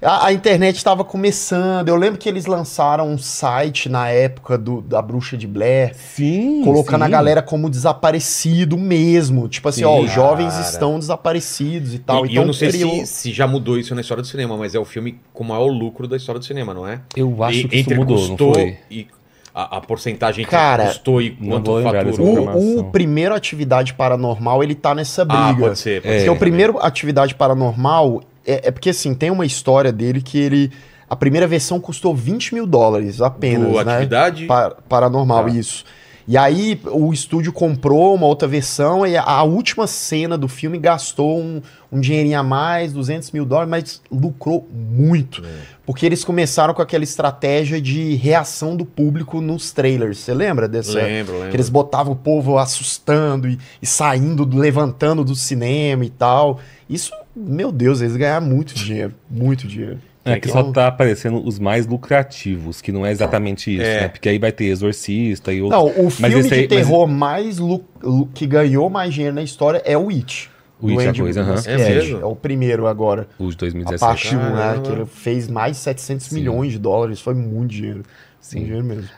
[0.01, 1.87] A, a internet estava começando.
[1.89, 6.61] Eu lembro que eles lançaram um site na época do- da Bruxa de Blair, Sim.
[6.63, 7.11] colocando a sim.
[7.11, 9.47] galera como desaparecido mesmo.
[9.47, 9.85] Tipo assim, Sim.
[9.87, 12.25] ó, os jovens estão desaparecidos e tal.
[12.25, 14.27] E, e então eu não sei criou- se, se já mudou isso na história do
[14.27, 16.99] cinema, mas é o filme com o maior lucro da história do cinema, não é?
[17.15, 18.77] Eu acho E- que isso mudou, custou não foi?
[18.91, 19.07] e
[19.53, 22.49] a, a porcentagem Cara, custou e quanto faturou.
[22.55, 25.43] O, o primeiro Atividade Paranormal, ele tá nessa briga.
[25.49, 26.01] Ah, pode ser.
[26.03, 26.19] Pode É.
[26.19, 30.37] ser Porque o primeiro Atividade Paranormal é, é porque, assim, tem uma história dele que
[30.39, 30.71] ele.
[31.09, 33.93] A primeira versão custou 20 mil dólares apenas, Do né?
[33.93, 34.45] atividade.
[34.45, 35.49] Pa- paranormal, Tá.
[35.51, 35.85] isso.
[36.29, 40.77] E aí o estúdio comprou uma outra versão e a, a última cena do filme
[40.77, 45.41] gastou um, um dinheirinho a mais, 200 mil dólares, mas lucrou muito.
[45.41, 45.49] É.
[45.85, 50.17] Porque eles começaram com aquela estratégia de reação do público nos trailers.
[50.17, 50.95] Você lembra dessa?
[50.95, 51.49] Lembro, lembro.
[51.49, 56.59] Que eles botavam o povo assustando e, e saindo, levantando do cinema e tal.
[56.89, 59.13] Isso, meu Deus, eles ganharam muito dinheiro.
[59.29, 59.99] Muito dinheiro.
[60.25, 64.01] É que Então- só tá aparecendo os mais lucrativos, que não é exatamente isso, É.
[64.01, 64.07] né?
[64.09, 65.81] Porque aí vai ter Exorcista e outros.
[65.81, 67.85] Não, o Mas filme esse aí- de terror mais lu-
[68.33, 70.49] que ganhou mais dinheiro na história é o It.
[70.81, 71.51] O It é a coisa, aham.
[71.53, 71.81] Muschietti.
[71.81, 72.19] É mesmo?
[72.21, 73.27] É o primeiro agora.
[73.39, 73.99] Os de A 2017.
[73.99, 74.81] parte 1, né?
[74.83, 76.35] Que ele fez mais de 700 Sim.
[76.35, 77.21] milhões de dólares.
[77.21, 78.03] Foi muito dinheiro.
[78.41, 78.57] Sim.
[78.57, 79.09] Muito dinheiro mesmo.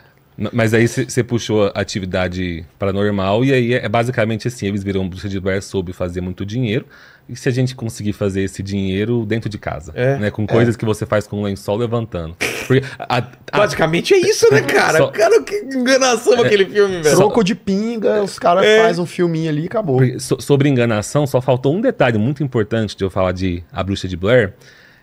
[0.54, 5.28] Mas aí você puxou a atividade paranormal e aí é basicamente assim, eles viram bruxa
[5.28, 6.86] de Blair soube fazer muito dinheiro.
[7.30, 10.16] E se a gente conseguir fazer esse dinheiro dentro de casa, É.
[10.18, 10.30] né?
[10.30, 12.34] Com coisas que você faz com o lençol levantando.
[12.66, 13.18] Porque a-
[13.52, 14.98] a- Basicamente é isso, né, cara?
[14.98, 17.16] Só- Cara, que enganação aquele filme, velho.
[17.16, 18.82] Troco de pinga, os caras É.
[18.82, 19.98] fazem um filminho ali e acabou.
[19.98, 23.82] Porque so- sobre enganação, só faltou um detalhe muito importante de eu falar de A
[23.82, 24.54] Bruxa de Blair.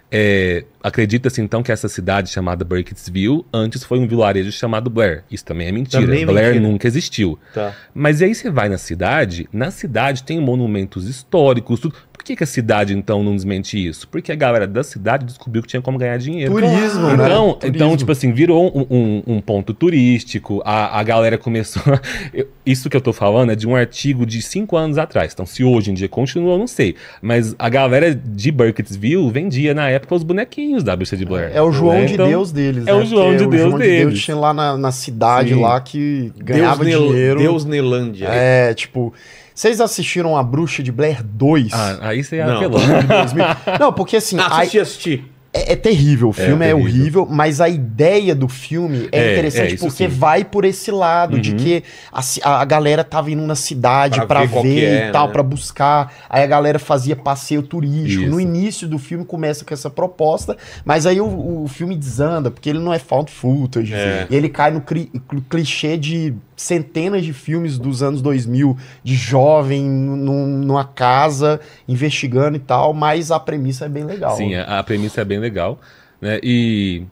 [0.09, 5.25] É, Acredita-se então que essa cidade chamada Burkittsville antes foi um vilarejo chamado Blair.
[5.29, 6.01] Isso também é mentira.
[6.01, 6.65] Também é Blair mentira.
[6.71, 7.37] nunca existiu.
[7.53, 7.73] Tá.
[7.93, 11.93] Mas aí você vai na cidade, na cidade tem monumentos históricos, tudo.
[12.27, 14.05] Por que, que a cidade então não desmente isso?
[14.09, 16.51] Porque a galera da cidade descobriu que tinha como ganhar dinheiro.
[16.53, 17.13] Turismo, né?
[17.25, 17.75] Então, Turismo.
[17.77, 21.81] então, tipo assim, virou um, um- um ponto turístico, a, a galera começou.
[22.33, 25.31] eu- isso que eu tô falando é de um artigo de cinco anos atrás.
[25.31, 26.95] Então, se hoje em dia continua, eu não sei.
[27.21, 31.51] Mas a galera de Burkittsville vendia na época os bonequinhos da Bruxa de Blair.
[31.53, 32.05] É o João né?
[32.07, 32.93] de Então, Deus deles, é né?
[32.93, 34.21] o João Porque de Deus João deles.
[34.21, 35.61] tinha lá na, na cidade Sim.
[35.61, 37.39] lá que ganhava Deus, dinheiro.
[37.39, 38.27] Deus Nelândia.
[38.29, 39.13] É, tipo...
[39.57, 41.73] Vocês assistiram A Bruxa de Blair 2?
[41.73, 42.57] Ah, aí você Não.
[42.57, 42.77] apelou.
[43.01, 43.45] de 2000?
[43.79, 44.37] Não, porque assim...
[44.37, 45.25] a- Assisti, assisti.
[45.51, 46.77] É, é terrível, o filme é, terrível.
[46.77, 50.15] horrível, mas a ideia do filme é, É, interessante é, isso porque sim.
[50.15, 51.57] vai por esse lado de Uhum.
[51.57, 52.21] que a,
[52.61, 55.33] a- galera tava indo na cidade Pra pra, ver qual ver, é, e tal, né?
[55.33, 56.13] pra buscar.
[56.29, 58.21] Aí a galera fazia passeio turístico.
[58.23, 58.29] Isso.
[58.31, 60.55] No início do filme começa com essa proposta,
[60.85, 63.91] mas aí o, o filme desanda, porque ele não é found footage.
[63.91, 64.27] É.
[64.29, 69.15] E ele cai no cri- cl- clichê de centenas de filmes dos anos 2000, de
[69.15, 74.35] jovem num- numa casa investigando e tal, mas a premissa é bem legal.
[74.35, 75.79] Sim, a, a premissa é bem legal.
[76.19, 76.39] Né?
[76.41, 77.05] E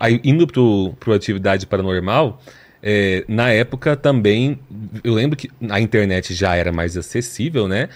[0.00, 2.42] aí, indo pro, pro atividade paranormal,
[2.82, 4.58] é, na época também,
[5.04, 7.88] eu lembro que a internet já era mais acessível, né?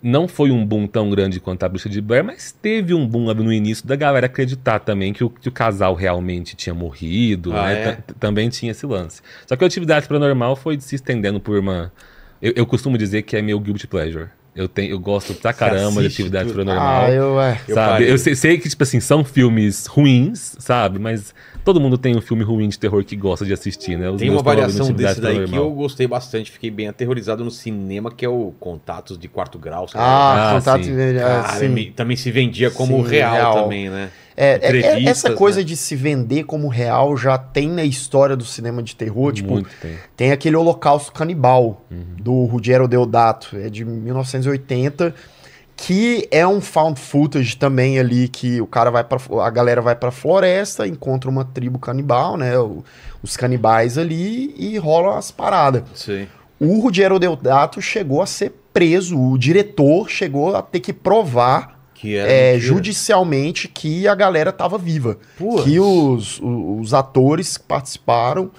[0.00, 3.34] Não foi um boom tão grande quanto a Bruxa de Blair, mas teve um boom
[3.34, 7.64] no início da galera acreditar também que o, que o casal realmente tinha morrido, Ah,
[7.66, 7.82] né?
[7.82, 7.92] é?
[7.96, 9.20] Ta- Também tinha esse lance.
[9.46, 11.92] Só que a atividade paranormal foi se estendendo por uma.
[12.40, 14.28] Eu, eu costumo dizer que é meu guilty pleasure.
[14.58, 17.04] Eu, tenho, eu gosto pra caramba de atividade paranormal.
[17.04, 17.60] Ah, eu, é.
[17.68, 17.90] Eu sabe?
[17.92, 18.10] parei.
[18.10, 20.98] Eu sei, sei que, tipo assim, são filmes ruins, sabe?
[20.98, 21.32] Mas
[21.64, 24.10] todo mundo tem um filme ruim de terror que gosta de assistir, né?
[24.10, 28.10] Os Tem uma variação desse daí que eu gostei bastante, fiquei bem aterrorizado no cinema,
[28.10, 29.86] que é o Contatos de Quarto Grau.
[29.86, 30.02] sabe?
[30.04, 30.82] Ah, Ah, contato
[31.60, 31.68] sim.
[31.68, 33.62] me- também se vendia como Sim, real, real.
[33.62, 34.10] também, né?
[34.40, 35.64] É, é- é- essa coisa né?
[35.64, 39.32] de se vender como real já tem na história do cinema de terror.
[39.32, 39.96] Tipo, Muito tem.
[40.16, 42.04] tem aquele Holocausto Canibal Uhum.
[42.20, 45.12] do Ruggero Deodato, é de 1980,
[45.76, 49.94] que é um found footage também ali que o cara vai para a galera vai
[49.94, 52.52] pra floresta, encontra uma tribo canibal, né,
[53.22, 55.82] os canibais ali e rolam as paradas.
[55.94, 56.26] Sim.
[56.60, 62.16] O Ruggero Deodato chegou a ser preso, o diretor chegou a ter que provar Que
[62.16, 62.60] é, mentira.
[62.60, 65.18] judicialmente que a galera tava viva.
[65.36, 65.64] Putz.
[65.64, 68.52] Que os, os atores que participaram,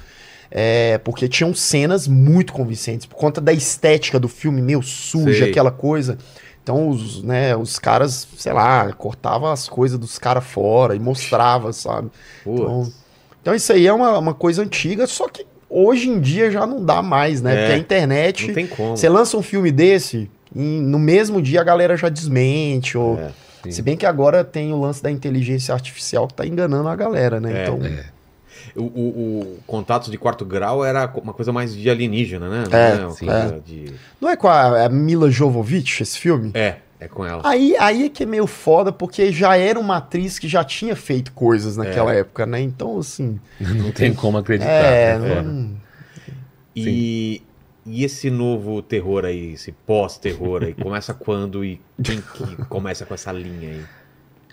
[0.52, 5.49] é, porque tinham cenas muito convincentes, por conta da estética do filme, meio suja, Sei.
[5.52, 6.18] aquela coisa.
[6.61, 11.72] Então os, né, os caras, sei lá, cortavam as coisas dos caras fora e mostrava,
[11.72, 12.10] sabe?
[12.44, 12.60] Putz.
[12.60, 12.94] Então,
[13.41, 16.84] então isso aí é uma, uma coisa antiga, só que hoje em dia já não
[16.84, 17.53] dá mais, né?
[17.53, 18.48] É, Porque a internet...
[18.48, 18.98] Não tem como.
[18.98, 22.97] Você lança um filme desse, e no mesmo dia a galera já desmente.
[22.97, 23.19] Ou...
[23.19, 23.31] É.
[23.71, 27.39] Se bem que agora tem o lance da inteligência artificial que tá enganando a galera,
[27.41, 27.59] né?
[27.59, 27.80] É, então,
[28.76, 32.63] O, o- o Contatos de Quarto Grau era uma coisa mais de alienígena, né?
[32.71, 33.26] É, Não uma sim.
[33.26, 36.51] coisa de- não é com a, a Mila Jovovich esse filme?
[36.53, 37.41] É, é com ela.
[37.43, 40.95] Aí, aí é que é meio foda, porque já era uma atriz que já tinha
[40.95, 42.61] feito coisas naquela época, né?
[42.61, 43.39] Então, assim.
[43.59, 44.69] Não tem como acreditar.
[44.71, 45.71] É, né, não-
[46.76, 47.41] E,
[47.90, 53.14] e esse novo terror aí, esse pós-terror aí, começa quando e quem que começa com
[53.14, 53.82] essa linha aí?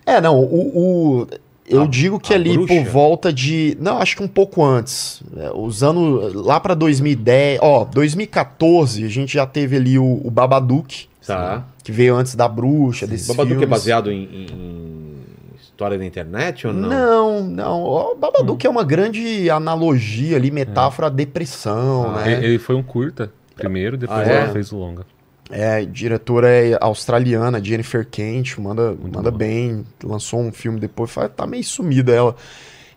[0.06, 1.22] É, não, o.
[1.22, 1.26] o-
[1.68, 2.74] eu A- digo que ali bruxa?
[2.74, 3.76] por volta de.
[3.80, 5.20] Não, acho que um pouco antes.
[5.36, 6.32] É, os anos.
[6.32, 7.58] Lá pra 2010.
[7.60, 11.66] Ó, 2014, a gente já teve ali o, o Babadook, Tá.
[11.82, 13.68] que veio antes da bruxa, desses Babadook é filmes.
[13.68, 15.16] baseado em, em- em
[15.76, 16.88] história da internet ou não?
[16.88, 17.82] Não, não.
[17.84, 22.32] O Babadook é uma grande analogia ali, metáfora à depressão, Ah, né?
[22.32, 24.36] Ele, ele foi um curta primeiro, depois Ah, é?
[24.36, 25.04] ela fez o longa.
[25.50, 29.84] É, diretora é australiana, Jennifer Kent, manda, Muito manda bem.
[30.02, 32.34] Lançou um filme depois, tá meio sumida ela.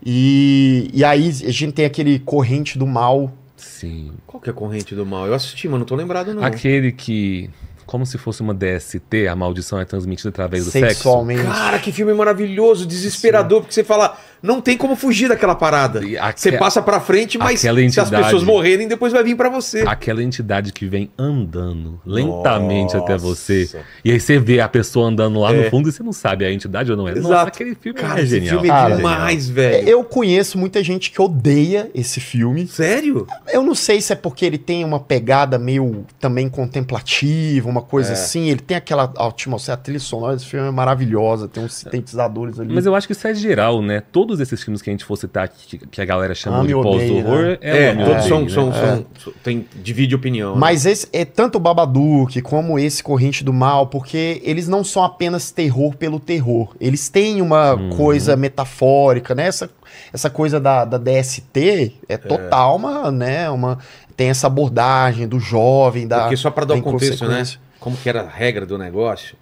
[0.03, 3.31] E, e aí a gente tem aquele Corrente do Mal.
[3.57, 4.13] Sim.
[4.25, 5.27] Qual que é a corrente do mal?
[5.27, 6.41] Eu assisti, mas não tô lembrado não.
[6.41, 7.49] Aquele que,
[7.89, 11.01] como se fosse uma DST, a maldição é transmitida através do sexo.
[11.43, 16.03] Cara, que filme maravilhoso, desesperador, porque você fala, não tem como fugir daquela parada.
[16.03, 19.23] E aque- Você passa pra frente, mas aquela se as entidade- pessoas morrerem, depois vai
[19.23, 19.83] vir pra você.
[19.87, 22.97] Aquela entidade que vem andando lentamente Nossa.
[23.05, 23.69] até você.
[24.03, 25.63] E aí você vê a pessoa andando lá É.
[25.63, 27.15] no fundo e você não sabe a entidade ou não é.
[27.15, 27.47] Nossa, Exato.
[27.47, 28.53] aquele filme Cara, é esse genial.
[28.55, 29.89] filme é Cara, demais, É, velho.
[29.89, 32.67] Eu conheço muita gente que odeia esse filme.
[32.67, 33.27] Sério?
[33.51, 38.09] Eu não sei se é porque ele tem uma pegada meio também contemplativa, uma coisa
[38.11, 38.13] É.
[38.13, 38.49] assim.
[38.49, 42.73] Ele tem aquela atmosfera, a trilha sonora desse filme é maravilhosa, tem uns sintetizadores ali.
[42.73, 44.01] Mas eu acho que isso é geral, né?
[44.29, 46.67] Todos esses filmes que a gente for citar aqui, que- que a galera chamou Ame
[46.67, 47.57] de pós-horror, né?
[47.61, 48.49] é, É, todos são, né?
[48.49, 50.53] são, são, são- tem, divide opinião.
[50.53, 50.59] né?
[50.59, 55.03] Mas esse é tanto o Babadook como esse Corrente do Mal, porque eles não são
[55.03, 56.75] apenas terror pelo terror.
[56.79, 57.89] Eles têm uma Uhum.
[57.89, 59.47] coisa metafórica, né?
[59.47, 59.67] Essa,
[60.13, 63.49] essa coisa da, da DST é total uma, né?
[63.49, 63.79] Uma,
[64.15, 66.21] tem essa abordagem do jovem, da.
[66.21, 67.43] Porque só pra dar da um contexto, né?
[67.79, 69.35] Como que era a regra do negócio?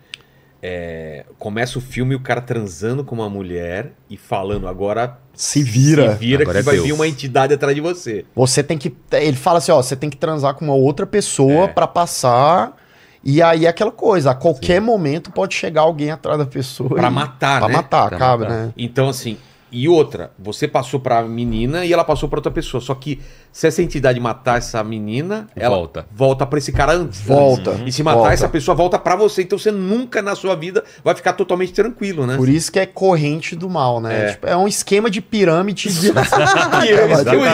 [0.61, 6.13] É, começa o filme o cara transando com uma mulher e falando agora Se vira.
[6.13, 6.87] se vira Agora que é vai Deus.
[6.87, 8.25] vir uma entidade atrás de você.
[8.35, 8.95] Você tem que.
[9.11, 11.67] Ele fala assim, ó, você tem que transar com uma outra pessoa É.
[11.67, 12.75] pra passar.
[13.23, 16.89] E aí é aquela coisa, a qualquer momento pode chegar alguém atrás da pessoa.
[16.95, 17.73] Pra e- matar, Pra né?
[17.75, 18.55] matar, Pra cabe, matar.
[18.67, 18.73] né?
[18.77, 19.37] Então, assim,
[19.71, 22.79] e outra, você passou pra menina e ela passou pra outra pessoa.
[22.79, 23.19] Só que
[23.51, 26.05] se essa entidade matar essa menina, ela Volta.
[26.11, 27.19] volta pra esse cara antes.
[27.21, 27.79] Volta.
[27.85, 28.33] E se matar volta.
[28.33, 29.41] essa pessoa, volta pra você.
[29.43, 32.37] Então você nunca na sua vida vai ficar totalmente tranquilo, né?
[32.37, 34.25] Por isso que é corrente do mal, né?
[34.27, 34.31] É.
[34.31, 36.11] Tipo, É, um esquema de pirâmide de.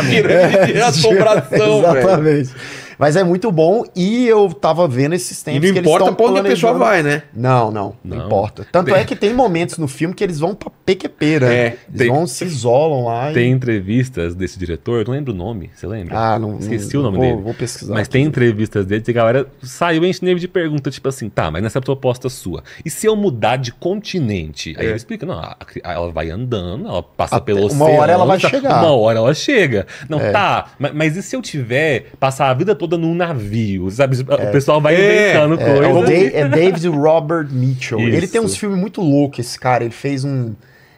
[0.09, 1.97] Pirâmide de assombração, velho.
[1.97, 2.49] Exatamente.
[2.97, 6.03] Mas é muito bom e eu tava vendo esses E tempos não que eles importa
[6.11, 7.23] estão pra onde a pessoa vai, né?
[7.33, 8.25] Não, não, não, Não.
[8.25, 8.65] importa.
[8.71, 11.55] Tanto é que tem momentos no filme que eles vão pra PQP, né?
[11.55, 13.33] É, eles tem- vão, se isolam lá e...
[13.33, 16.17] Tem entrevistas desse diretor, eu não lembro o nome, você lembra?
[16.17, 17.41] Ah, não, Esqueci não- o nome vou, dele.
[17.41, 17.93] Vou pesquisar.
[17.93, 21.61] Mas tem entrevistas dele e a galera saiu enchendo de pergunta, tipo assim, tá, mas
[21.63, 24.75] nessa proposta sua, e se eu mudar de continente?
[24.77, 24.89] Aí É.
[24.89, 28.01] ele explica, não, a- a- ela vai andando, ela passa Até- pelo uma oceano.
[28.01, 28.79] hora ela vai tá- chegar.
[28.83, 29.87] Uma hora ela chega.
[30.09, 30.31] Não, É.
[30.31, 34.17] tá, mas, mas e se eu tiver, passar a vida toda num navio, sabe?
[34.21, 36.03] O pessoal vai É, inventando É, é.
[36.31, 37.99] Da- é David Robert Mitchell.
[37.99, 38.15] Isso.
[38.17, 39.83] Ele tem uns filmes muito loucos, esse cara.
[39.83, 40.53] Ele fez um,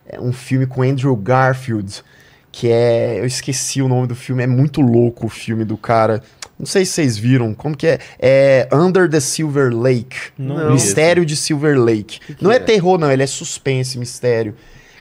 [0.07, 2.03] é, um filme com Andrew Garfield,
[2.51, 3.19] que é.
[3.19, 6.21] Eu esqueci o nome do filme, é muito louco o filme do cara.
[6.57, 7.99] Não sei se vocês viram, como que é?
[8.17, 10.15] É Under the Silver Lake.
[10.37, 10.71] Não.
[10.71, 12.19] Mistério de Silver Lake.
[12.33, 12.55] que não é?
[12.55, 12.59] é?
[12.59, 14.55] terror, não, ele é suspense, mistério.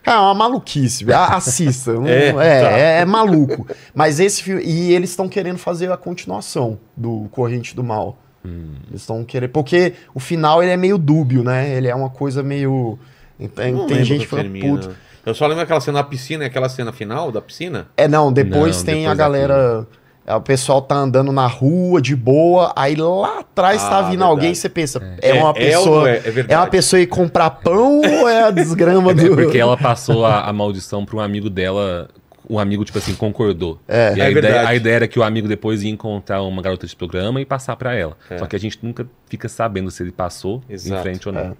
[0.04, 1.92] Cara, é uma maluquice, assista.
[2.06, 2.78] É, é, tá.
[2.78, 3.66] é, é maluco.
[3.94, 4.62] Mas esse filme.
[4.62, 8.18] E eles estão querendo fazer a continuação do Corrente do Mal.
[8.44, 9.50] Eles estão querendo.
[9.50, 11.74] Porque o final ele é meio dúbio, né?
[11.74, 12.98] Ele é uma coisa meio.
[13.54, 14.68] Tem, tem gente do que fala, termina.
[14.68, 14.96] puta.
[15.24, 17.88] Eu só lembro aquela cena na piscina, aquela cena final da piscina.
[17.96, 19.86] É, não, depois Não, tem depois a galera.
[20.26, 24.30] O pessoal tá andando na rua de boa, aí lá atrás tá Ah, vindo verdade.
[24.30, 26.08] alguém e você pensa, é, uma É- é pessoa.
[26.10, 26.12] é?
[26.16, 29.34] É, É uma pessoa ir comprar pão ou é a desgrama É do.
[29.36, 32.08] porque ela passou a, a maldição pra um amigo dela.
[32.48, 33.78] Um amigo, tipo assim, concordou.
[33.88, 34.14] É.
[34.16, 34.66] e É a, ideia, verdade.
[34.68, 37.74] a ideia era que o amigo depois ia encontrar uma garota de programa e passar
[37.76, 38.16] pra ela.
[38.28, 38.38] É.
[38.38, 41.00] Só que a gente nunca fica sabendo se ele passou Exato.
[41.00, 41.56] em frente ou não.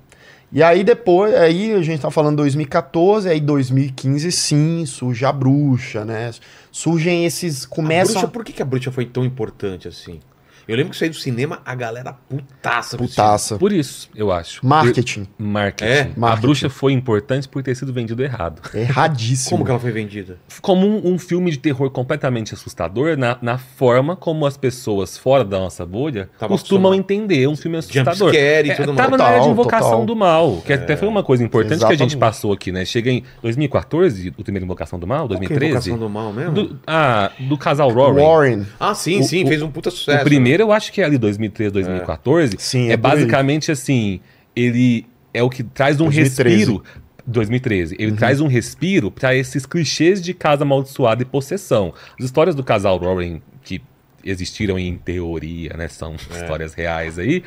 [0.52, 6.04] E aí depois, aí a gente tá falando 2014, aí 2015 sim, surge a bruxa,
[6.04, 6.30] né?
[6.70, 7.64] Surgem esses.
[7.64, 8.12] A Começam.
[8.14, 10.20] bruxa, por que, que a bruxa foi tão importante assim?
[10.66, 12.96] Eu lembro que saí do cinema, a galera putaça.
[12.96, 13.56] Putaça.
[13.58, 14.64] Por isso, eu acho.
[14.66, 15.24] Marketing.
[15.24, 15.90] Por- marketing.
[15.90, 16.00] É?
[16.02, 16.42] A Marketing.
[16.42, 18.60] bruxa foi importante por ter sido vendido errado.
[18.74, 19.50] Erradíssimo.
[19.50, 20.38] Como que ela foi vendida?
[20.62, 25.44] Como um, um filme de terror completamente assustador na, na forma como as pessoas fora
[25.44, 26.94] da nossa bolha Tava costumam acostumado.
[26.94, 28.14] entender um filme assustador.
[28.32, 28.96] Jumpscare e É, tudo mais.
[29.04, 30.06] tava na área de Total, invocação total.
[30.06, 32.16] do mal, que até foi uma coisa importante que a gente Exatamente.
[32.16, 32.84] passou aqui, né?
[32.84, 35.90] Chega em 2014, o primeiro Invocação do Mal, Qual que é a 2013.
[35.90, 36.52] Invocação do mal mesmo?
[36.52, 38.24] Do, ah, do casal Warren.
[38.24, 38.66] Warren.
[38.80, 40.20] Ah, sim, O- sim, o- fez um puta sucesso.
[40.20, 42.56] O primeiro eu acho que é ali 2013, 2014.
[42.58, 44.20] Sim, é, é basicamente assim,
[44.54, 46.56] ele é o que traz um 2013.
[46.56, 46.84] respiro
[47.26, 47.96] 2013.
[47.98, 51.94] Ele traz um respiro para esses clichês de casa amaldiçoada e possessão.
[52.18, 53.80] As histórias do casal Warren que
[54.22, 57.42] existiram em teoria, né, são histórias reais aí.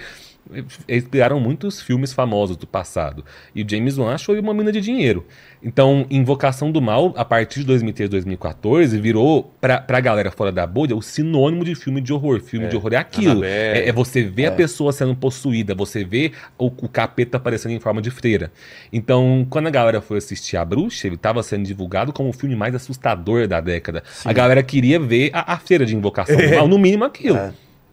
[0.88, 3.24] Inspiraram muitos filmes famosos do passado.
[3.54, 5.26] E o James Wan achou uma mina de dinheiro.
[5.62, 10.68] Então, Invocação do Mal, a partir de 2013, 2014, virou, pra, pra galera fora da
[10.68, 12.40] bolha, o sinônimo de filme de horror.
[12.42, 13.32] Filme de horror é aquilo.
[13.32, 13.80] Annabelle.
[13.80, 17.80] É, é você ver a pessoa sendo possuída, você vê o, o capeta aparecendo em
[17.80, 18.52] forma de freira.
[18.94, 22.56] Então, quando a galera foi assistir A Bruxa, ele estava sendo divulgado como o filme
[22.56, 24.04] mais assustador da década.
[24.24, 27.38] A galera queria ver a, a freira de Invocação do Mal, no mínimo aquilo.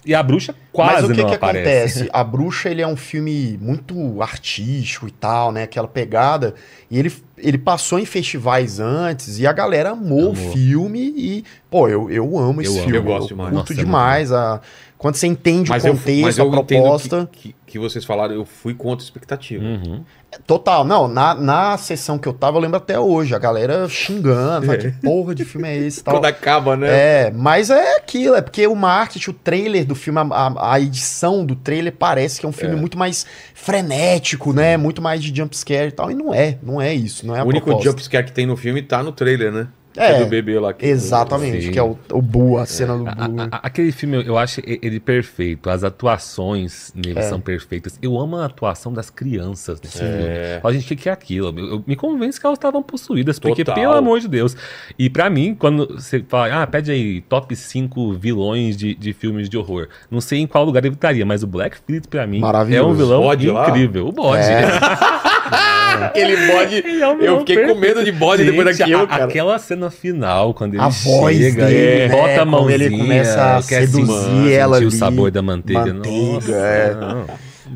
[0.06, 1.68] E a bruxa quase Mas o que não que aparece.
[2.00, 2.10] acontece?
[2.12, 5.62] A Bruxa, ele é um filme muito artístico e tal, né?
[5.62, 6.54] Aquela pegada.
[6.90, 10.52] E ele, ele passou em festivais antes e a galera amou, o Amou.
[10.52, 12.82] filme e, pô, eu, eu amo Eu esse amo.
[12.82, 12.98] filme.
[12.98, 13.50] Eu gosto demais.
[13.54, 14.32] Curto Nossa, é demais.
[14.32, 14.60] A,
[15.04, 17.06] quando você entende Mas o eu, contexto, mas eu a proposta.
[17.16, 19.62] entendo que, que, que vocês falaram, eu fui contra a expectativa.
[19.62, 20.02] Uhum.
[20.46, 24.64] Total, não, na, na sessão que eu tava, eu lembro até hoje, a galera xingando,
[24.64, 26.14] fala, que porra de filme é esse e tal.
[26.14, 26.88] Quando acaba, né?
[27.26, 31.44] É, mas é aquilo, é porque o marketing, o trailer do filme, a, a- edição
[31.44, 34.78] do trailer parece que é um filme muito mais frenético, né?
[34.78, 37.44] Muito mais de jumpscare e tal, e não é, não é isso, não é a
[37.44, 37.90] o único proposta.
[37.90, 39.68] jumpscare que tem no filme tá no trailer, né?
[39.96, 40.72] É, do bebê lá.
[40.72, 40.86] Que...
[40.86, 43.40] Exatamente, que é o, o Boo, a cena do A- Boo.
[43.50, 45.70] a- aquele filme, eu acho ele perfeito.
[45.70, 47.22] As atuações nele É.
[47.22, 47.98] são perfeitas.
[48.02, 50.00] Eu amo a atuação das crianças nesse É.
[50.00, 50.60] filme.
[50.62, 51.54] Fala, gente, o que, que é aquilo?
[51.58, 53.80] Eu, eu- me convence que elas estavam possuídas, porque, Total.
[53.80, 54.56] pelo amor de Deus.
[54.98, 59.48] E pra mim, quando você fala, ah, pede aí top 5 vilões de, de filmes
[59.48, 59.88] de horror.
[60.10, 62.40] Não sei em qual lugar ele estaria, mas o Black Phillip, pra mim,
[62.72, 64.08] é um vilão incrível.
[64.08, 64.42] O bode.
[66.02, 66.76] Aquele bode.
[66.76, 69.24] Ele é eu fiquei com medo de bode depois daquilo, cara.
[69.24, 72.98] Aquela cena final, quando ele A voz chega dele, e né, bota a mãozinha, ele
[72.98, 74.90] começa a quer seduzir sentir ela o ali.
[74.90, 75.92] sabor da manteiga.
[75.92, 76.94] Manteiga, Nossa, é.
[76.94, 77.26] não.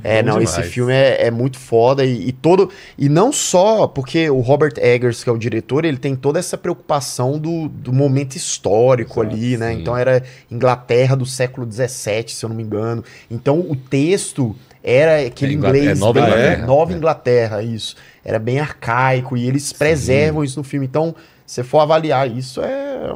[0.04, 0.72] É, Bom não, esse demais.
[0.72, 2.70] filme é, é muito foda e, e todo.
[2.96, 6.56] E não só porque o Robert Eggers, que é o diretor, ele tem toda essa
[6.56, 9.72] preocupação do, do momento histórico ali, né?
[9.72, 9.80] sim.
[9.80, 13.02] Então era Inglaterra do século XVII, se eu não me engano.
[13.30, 15.98] Então o texto era aquele É Ingla- inglês.
[15.98, 16.66] é Nova bem- Inglaterra.
[16.66, 16.96] Nova É.
[16.96, 17.96] Inglaterra, isso.
[18.24, 20.86] Era bem arcaico e eles preservam isso no filme.
[20.86, 21.14] Então,
[21.46, 23.14] se você for avaliar isso, é,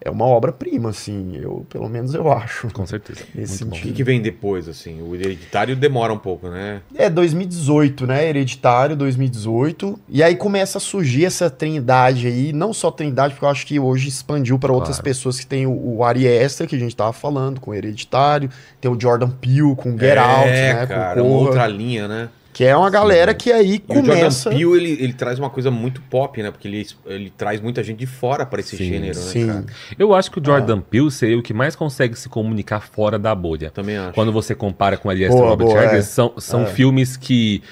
[0.00, 1.36] é uma obra-prima, assim.
[1.36, 2.68] Eu, pelo menos eu acho.
[2.72, 3.20] Com certeza.
[3.34, 3.90] Nesse Muito bom.
[3.90, 5.02] O que, vem depois, assim?
[5.02, 6.80] O hereditário demora um pouco, né?
[6.94, 8.28] É 2018, né?
[8.28, 9.98] Hereditário 2018.
[10.08, 13.80] E aí começa a surgir essa trindade aí, não só trindade, porque eu acho que
[13.80, 15.04] hoje expandiu para outras Claro.
[15.04, 18.50] pessoas que tem o, o Ari Aster, que a gente tava falando, com Hereditário,
[18.80, 20.86] tem o Jordan Peele com Get Out, é, né?
[20.86, 22.28] cara, com outra linha, né?
[22.58, 24.50] Que é uma galera que aí E o Jordan começa...
[24.50, 26.50] Peele, ele, ele traz uma coisa muito pop, né?
[26.50, 29.66] Porque ele, ele traz muita gente de fora pra esse Sim, gênero, né, Sim, cara?
[29.96, 30.44] Eu acho que o Ah.
[30.46, 33.70] Jordan Peele seria o que mais consegue se comunicar fora da bolha.
[33.70, 34.12] Também acho.
[34.12, 36.02] Quando você compara com Ari Aster e Boa, Robert boa, é.
[36.02, 36.66] são, são É.
[36.66, 37.62] filmes que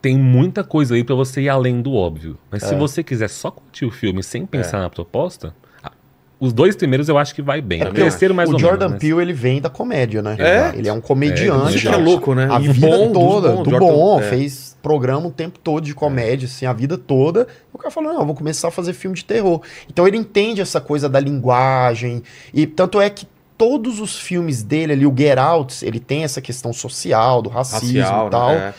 [0.00, 2.38] tem muita coisa aí pra você ir além do óbvio.
[2.50, 2.68] Mas É.
[2.68, 5.54] se você quiser só curtir o filme sem pensar na proposta,
[6.44, 7.82] os dois primeiros eu acho que vai bem.
[7.82, 8.92] É o terceiro mais o ou Jordan menos.
[8.92, 10.36] mas- Peele, ele vem da comédia, né?
[10.38, 10.72] É?
[10.76, 11.76] Ele é um comediante.
[11.76, 12.48] Isso que é louco, né?
[12.50, 14.22] A E vida bom, toda, do Jordan- bom, é.
[14.24, 17.46] fez programa o tempo todo de comédia, assim, a vida toda.
[17.72, 19.60] O cara falou, não, eu vou começar a fazer filme de terror.
[19.88, 24.92] Então ele entende essa coisa da linguagem, e tanto é que todos os filmes dele
[24.94, 28.48] ali, o Get Out, ele tem essa questão social, do racismo Racial, e tal.
[28.50, 28.74] né?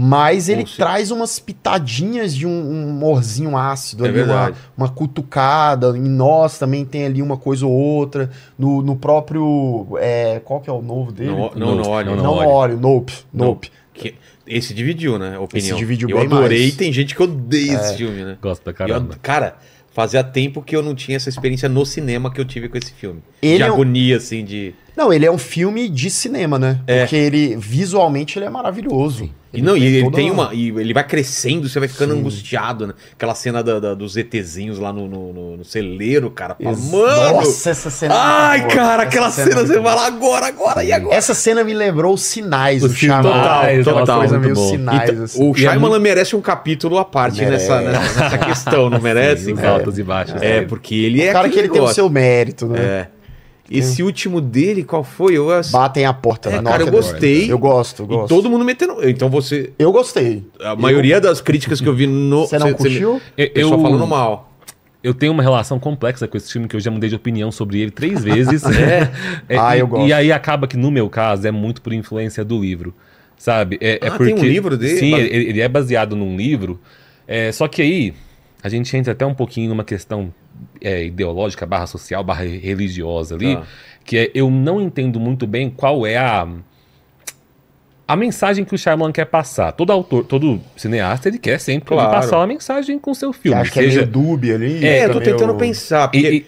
[0.00, 5.96] Mas ele traz umas pitadinhas de um, um humorzinho ácido É ali, uma, uma cutucada.
[5.96, 8.30] Em nós também tem ali uma coisa ou outra.
[8.58, 9.88] No, no próprio.
[10.00, 11.30] é, qual que é o novo dele?
[11.30, 12.06] Não, não, não, olha.
[12.10, 12.48] Não, Não, não, olha.
[12.48, 12.76] olha.
[12.76, 13.12] Nope.
[13.32, 13.70] Nope.
[13.92, 14.14] Que-
[14.46, 15.36] esse dividiu, né?
[15.36, 15.68] A opinião.
[15.70, 16.74] Esse dividiu eu bem adorei mais.
[16.74, 16.76] É.
[16.78, 18.38] tem gente que odeia esse filme, né?
[18.40, 19.12] Gosto pra Eu caramba.
[19.14, 19.56] ad- cara,
[19.92, 22.92] fazia tempo que eu não tinha essa experiência no cinema que eu tive com esse
[22.92, 23.20] filme.
[23.42, 24.74] Ele de é um- agonia, assim, de.
[24.98, 26.80] Não, ele é um filme de cinema, né?
[26.84, 27.02] É.
[27.02, 29.30] Porque ele, visualmente, ele é maravilhoso.
[29.54, 30.50] E não, e ele toda tem uma-.
[30.52, 32.18] E ele vai crescendo, você vai ficando Sim.
[32.20, 32.92] angustiado, né?
[33.14, 36.56] Aquela cena da- da- dos ETzinhos lá no, no, no- celeiro, cara.
[36.58, 37.32] Ex- Mano!
[37.36, 38.12] Nossa, essa cena.
[38.12, 38.74] é Ai, boa.
[38.74, 41.14] cara, Essa aquela cena cena, é você vai lá agora, agora e agora.
[41.14, 43.30] Essa cena me lembrou os sinais do Shyamalan.
[43.32, 44.68] sinais, total, Aquela coisa meio bom.
[44.68, 45.42] sinais, assim.
[45.48, 47.68] o é Shyamalan muito- merece um capítulo à parte Merece.
[47.70, 49.44] nessa, nessa, nessa questão, não merece?
[49.44, 50.42] Sim, os altos e baixos.
[50.42, 51.94] É, porque ele é o cara que ele tem o negócio.
[51.94, 52.78] seu mérito, né?
[52.80, 53.08] É.
[53.70, 55.36] Esse último dele, qual foi?
[55.36, 56.48] Eu, ass- Batem a porta.
[56.48, 56.70] É, né?
[56.70, 57.50] cara, eu gostei.
[57.52, 58.28] Eu gosto, eu E gosto.
[58.28, 59.06] todo mundo metendo.
[59.08, 59.72] Então você.
[59.78, 60.42] Eu gostei.
[60.60, 62.46] A maioria das críticas que eu vi no.
[62.46, 63.20] Você não curtiu?
[63.36, 64.46] Eu- Pessoal eu- falando mal.
[65.00, 67.78] Eu tenho uma relação complexa com esse filme que eu já mudei de opinião sobre
[67.80, 68.62] ele três vezes.
[68.66, 69.10] é.
[69.56, 70.08] Ah, e, eu gosto.
[70.08, 72.92] E aí acaba que no meu caso é muito por influência do livro,
[73.36, 73.78] sabe?
[73.80, 74.98] É, é Ah, tem um livro dele?
[74.98, 76.80] Sim, ele, ele é baseado num livro.
[77.28, 78.12] É, só que aí
[78.62, 80.34] a gente entra até um pouquinho numa questão
[80.80, 83.62] é, ideológica, barra social, barra religiosa ali, Tá.
[84.04, 86.46] que é eu não entendo muito bem qual é a
[88.06, 89.70] a mensagem que o Shyamalan quer passar.
[89.72, 92.10] Todo autor, todo cineasta, ele quer sempre Claro.
[92.10, 93.60] passar uma mensagem com seu Que filme.
[93.60, 94.82] acho que é seja- meio dúbio ali.
[94.86, 96.04] É, eu tá tô tentando meio- pensar.
[96.14, 96.46] E- Porque e-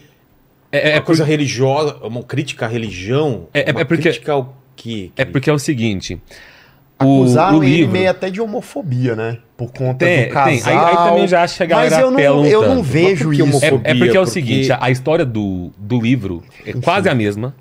[0.73, 3.47] é, é, é, coisa por- religiosa, uma crítica à religião.
[3.53, 5.11] É- é- uma é porque- crítica ao quê?
[5.15, 6.19] é porque é o seguinte.
[7.03, 9.39] O, Acusaram o ele livro, meio até de homofobia, né?
[9.57, 10.51] Por conta Tem, do casal.
[10.53, 10.63] tem.
[10.65, 13.33] Aí- aí também eu já que a galera Mas eu não, um eu não vejo
[13.33, 13.43] isso.
[13.43, 13.81] É, homofobia?
[13.85, 17.15] é porque é o porque- seguinte, a, a história do, do livro é quase a
[17.15, 17.55] mesma,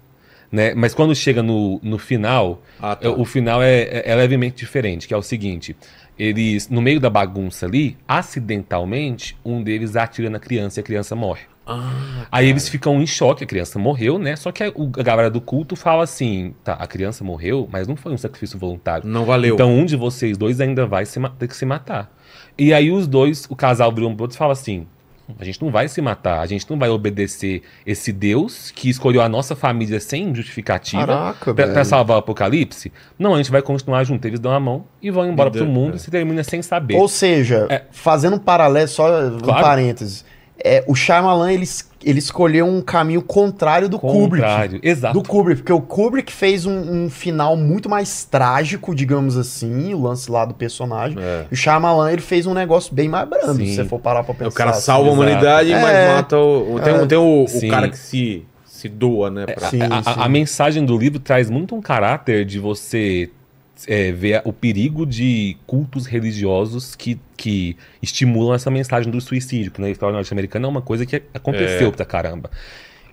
[0.51, 0.73] né?
[0.75, 3.07] Mas quando chega no, no final, Ah, tá.
[3.07, 5.75] é, o final é, é- é levemente diferente, que é o seguinte.
[6.17, 11.15] Eles, no meio da bagunça ali, acidentalmente, um deles atira na criança e a criança
[11.15, 11.41] morre.
[11.69, 14.35] Ah, Aí eles ficam em choque, a criança morreu, né?
[14.35, 17.87] Só que a, o- a galera do culto fala assim: tá, a criança morreu, mas
[17.87, 19.07] não foi um sacrifício voluntário.
[19.07, 19.55] não valeu.
[19.55, 22.11] Então um de vocês dois ainda vai se ma- ter que se matar.
[22.57, 24.85] E aí os dois, o casal vira um pro outro e fala assim:
[25.39, 29.21] a gente não vai se matar, a gente não vai obedecer esse Deus que escolheu
[29.21, 31.73] a nossa família sem justificativa Caraca, pra, velho.
[31.73, 32.91] pra salvar o apocalipse.
[33.17, 34.25] Não, a gente vai continuar junto.
[34.25, 36.95] Eles dão a mão e vão embora pro mundo e se termina sem saber.
[36.95, 37.83] Ou seja, É.
[37.91, 39.61] fazendo um paralelo, só um Claro.
[39.63, 40.25] parênteses.
[40.63, 41.65] É, o Shyamalan, ele,
[42.03, 44.45] ele escolheu um caminho contrário do Kubrick.
[44.45, 44.79] Contrário.
[44.83, 45.13] Exato.
[45.21, 50.01] Do Kubrick, porque o Kubrick fez um, um final muito mais trágico, digamos assim, o
[50.01, 51.17] lance lá do personagem.
[51.19, 51.45] É.
[51.49, 53.65] E o Shyamalan, ele fez um negócio bem mais brando, Sim.
[53.67, 54.49] se você for parar pra pensar.
[54.49, 54.81] O cara assim.
[54.81, 55.21] salva a exato.
[55.23, 56.15] humanidade, mas É.
[56.15, 56.79] mata o.
[56.83, 57.05] Tem, É.
[57.05, 59.45] tem o, o cara que se, se doa, né?
[59.45, 60.19] pra- Sim, a, a- sim.
[60.21, 63.29] a mensagem do livro traz muito um caráter de você
[63.87, 69.79] é, ver o perigo de cultos religiosos que, que estimulam essa mensagem do suicídio, que
[69.81, 71.91] na história norte-americana é uma coisa que aconteceu É.
[71.91, 72.49] pra caramba.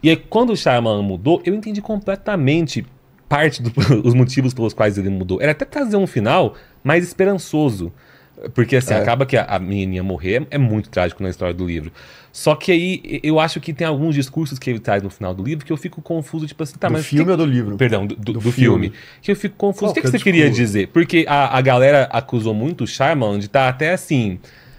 [0.02, 2.84] E aí, quando o Shyamalan mudou, eu entendi completamente
[3.28, 5.40] parte dos motivos pelos quais ele mudou.
[5.40, 7.93] Era até trazer um final mais esperançoso.
[8.54, 8.98] Porque assim, É.
[8.98, 11.90] acaba que a, a menininha morrer é, muito trágico na história do livro.
[12.32, 15.42] Só que aí eu acho que tem alguns discursos que ele traz no final do
[15.42, 17.06] livro que eu fico confuso, tipo assim, tá, do mas.
[17.06, 17.76] filme que- ou do livro?
[17.78, 18.88] Perdão, do, do- Do do filme.
[18.88, 18.92] filme.
[19.22, 19.86] Que eu fico confuso.
[19.86, 20.88] Qual o que, que que é você o queria dizer?
[20.88, 24.38] Porque a, a galera acusou muito o Shyamalan de estar até assim.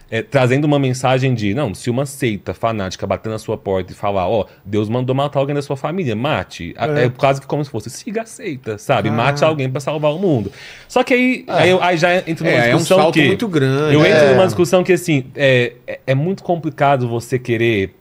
[0.10, 3.96] É, trazendo uma mensagem de, não, se uma seita fanática bater na sua porta e
[3.96, 6.74] falar, ó, Deus mandou matar alguém da sua família, mate.
[6.78, 9.10] A- É, quase que como se fosse, siga a seita, sabe?
[9.10, 9.12] Ah.
[9.12, 10.52] Mate alguém pra salvar o mundo.
[10.88, 13.26] Só que aí, aí, eu- aí já entra numa É, é um discussão salto que...
[13.28, 13.94] muito grande.
[13.96, 14.32] Eu entro É.
[14.34, 17.94] numa discussão que, assim, é, é, é muito complicado você querer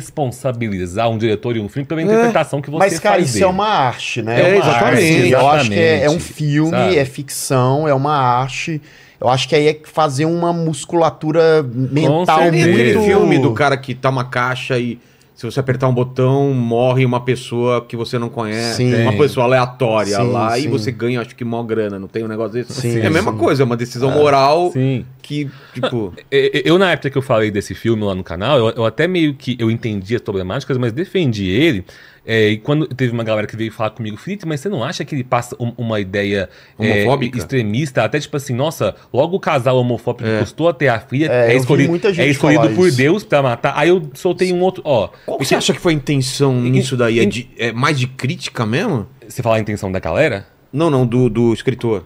[0.00, 3.44] responsabilizar um diretor e um filme pela interpretação que você Mas, cara, faz isso dele.
[3.44, 4.40] é uma arte, né?
[4.40, 5.04] É, uma exatamente.
[5.22, 5.30] arte.
[5.30, 6.98] Eu acho que é, é um Exatamente, filme, sabe?
[6.98, 8.80] é ficção, é uma arte.
[9.20, 12.50] Eu acho que aí é fazer uma musculatura mental.
[12.50, 12.70] Tem muito...
[12.70, 14.98] aquele filme do cara que tá uma caixa e
[15.36, 18.76] se você apertar um botão, morre uma pessoa que você não conhece.
[18.76, 19.02] Sim.
[19.02, 20.68] Uma pessoa aleatória Sim, lá e sim.
[20.68, 21.98] é, você ganha, acho que, mó grana.
[21.98, 22.72] Não tem um negócio desse?
[22.72, 23.38] Sim, é a mesma sim.
[23.38, 25.04] coisa, é uma decisão moral Sim.
[25.26, 26.12] Que, tipo...
[26.30, 29.34] Eu, na época que eu falei desse filme lá no canal, eu, eu até meio
[29.34, 31.84] que eu entendi as problemáticas, mas defendi ele.
[32.24, 35.04] É, e quando teve uma galera que veio falar comigo, Felipe, mas você não acha
[35.04, 36.48] que ele passa um- uma ideia
[36.78, 37.38] é, Homofóbica?
[37.38, 38.02] extremista?
[38.02, 40.40] Até tipo assim, nossa, logo o casal homofóbico É.
[40.40, 42.96] custou até a filha, É, é, escolhido, é escolhido por isso.
[42.96, 43.74] Deus pra matar.
[43.76, 44.82] Aí eu soltei um outro.
[44.84, 47.20] Ó, Qual você acha que foi a intenção nisso daí?
[47.20, 49.06] É, em- de- é mais de crítica mesmo?
[49.28, 50.46] Você falar a intenção da galera?
[50.72, 52.04] Não, não, do, do escritor.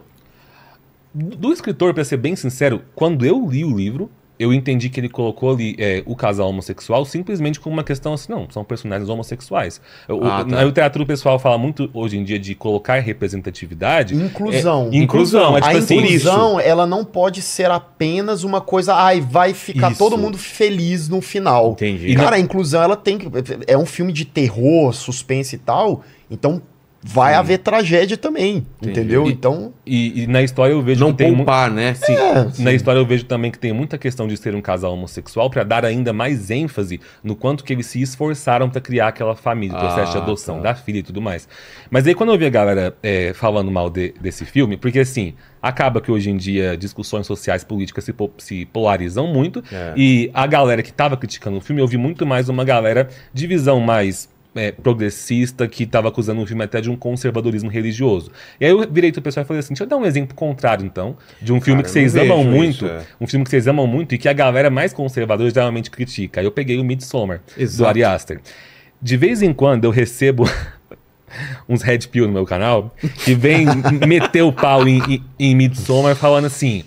[1.12, 4.08] Do escritor, pra ser bem sincero, quando eu li o livro,
[4.38, 8.32] eu entendi que ele colocou ali é, o casal homossexual simplesmente como uma questão assim,
[8.32, 9.82] não, são personagens homossexuais.
[10.08, 11.02] O- Ah, tá.
[11.02, 14.14] O pessoal fala muito hoje em dia de colocar representatividade.
[14.14, 14.88] Inclusão.
[14.92, 19.20] É, inclusão, é a tipo assim, inclusão, ela não pode ser apenas uma coisa, ai,
[19.20, 19.98] vai ficar Isso.
[19.98, 21.72] todo mundo feliz no final.
[21.72, 22.08] Entendi.
[22.08, 23.28] E, cara, a inclusão, ela tem que.
[23.66, 26.62] É um filme de terror, suspense e tal, então
[27.02, 29.26] vai haver tragédia também, entendeu?
[29.26, 29.72] E- Então.
[29.86, 31.94] E, e na história eu vejo Não que poupar, né?
[31.94, 34.92] Sim, É, na história eu vejo também que tem muita questão de ser um casal
[34.92, 39.34] homossexual pra dar ainda mais ênfase no quanto que eles se esforçaram pra criar aquela
[39.34, 40.62] família, o processo de Ah, adoção tá.
[40.62, 41.48] da filha e tudo mais.
[41.90, 45.34] Mas aí quando eu vi a galera é, falando mal de- desse filme, porque assim,
[45.62, 49.94] acaba que hoje em dia discussões sociais políticas se, po- se polarizam muito É.
[49.96, 53.46] e a galera que tava criticando o filme, eu vi muito mais uma galera de
[53.46, 58.30] visão mais é, progressista que estava acusando o filme até de um conservadorismo religioso.
[58.58, 60.84] E aí eu virei pro pessoal e falei assim: deixa eu dar um exemplo contrário,
[60.84, 63.02] então, de um filme Cara, que vocês amam muito, isso, é.
[63.20, 66.40] um filme que vocês amam muito e que a galera mais conservadora geralmente critica.
[66.40, 67.88] Aí eu peguei o Midsommar, do Exato.
[67.88, 68.40] Ari Aster.
[69.00, 70.44] De vez em quando eu recebo
[71.68, 72.94] uns red pill no meu canal
[73.24, 73.66] que vem
[74.06, 76.84] meter o pau em, em, em Midsommar falando assim.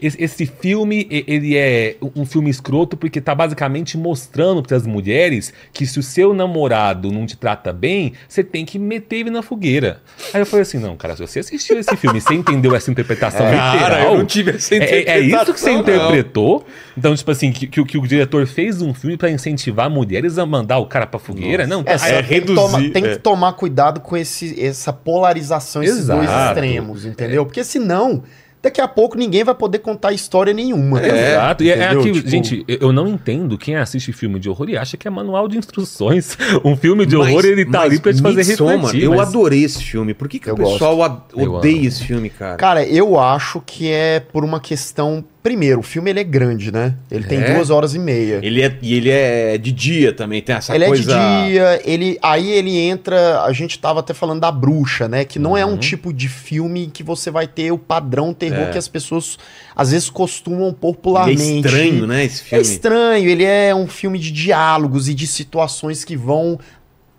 [0.00, 5.52] Esse, esse filme, ele é um filme escroto porque tá basicamente mostrando para as mulheres
[5.72, 9.42] que se o seu namorado não te trata bem, você tem que meter ele na
[9.42, 10.00] fogueira.
[10.32, 12.90] Aí eu falei assim, não, cara, se você assistiu esse filme e você entendeu essa
[12.90, 14.12] interpretação Cara, literal...
[14.12, 15.80] eu não tive essa é- é, é isso que você interpretação, não.
[16.10, 16.66] interpretou?
[16.96, 20.38] Então, tipo assim, que, que, o- que o diretor fez um filme pra incentivar mulheres
[20.38, 21.66] a mandar o cara pra fogueira?
[21.66, 23.08] Não, É, só é tem, que reduzir, tomar, tem é.
[23.12, 26.58] que tomar cuidado com esse, essa polarização, esses dois Exato.
[26.58, 27.44] extremos, entendeu?
[27.46, 28.22] Porque senão,
[28.64, 31.00] daqui a pouco ninguém vai poder contar história nenhuma.
[31.00, 31.16] ligado?
[31.16, 31.64] Exato.
[31.64, 34.96] E é aquilo, Tipo, gente, eu não entendo quem assiste filme de horror e acha
[34.96, 36.36] que é manual de instruções.
[36.64, 39.02] Um filme de horror, Mas- ele tá ali pra te fazer Midsommar, refletir.
[39.04, 40.14] Eu mas- adorei esse filme.
[40.14, 42.56] Por que, que o pessoal Eu odeia esse filme, cara?
[42.56, 45.24] Cara, eu acho que é por uma questão.
[45.44, 46.94] Primeiro, o filme ele é grande, né?
[47.10, 47.52] Ele tem É?
[47.54, 48.40] duas horas e meia.
[48.42, 51.12] Ele é, e ele é de dia também, tem essa ele coisa...
[51.14, 55.22] é de dia, ele aí ele entra, a gente tava até falando da bruxa, né,
[55.22, 55.56] que não Uhum.
[55.58, 58.70] é um tipo de filme que você vai ter o padrão terror É.
[58.70, 59.38] que as pessoas
[59.76, 61.42] às vezes costumam Ele popularmente.
[61.42, 62.62] é estranho, né, esse É filme?
[62.64, 66.58] estranho, ele é um filme de diálogos e de situações que vão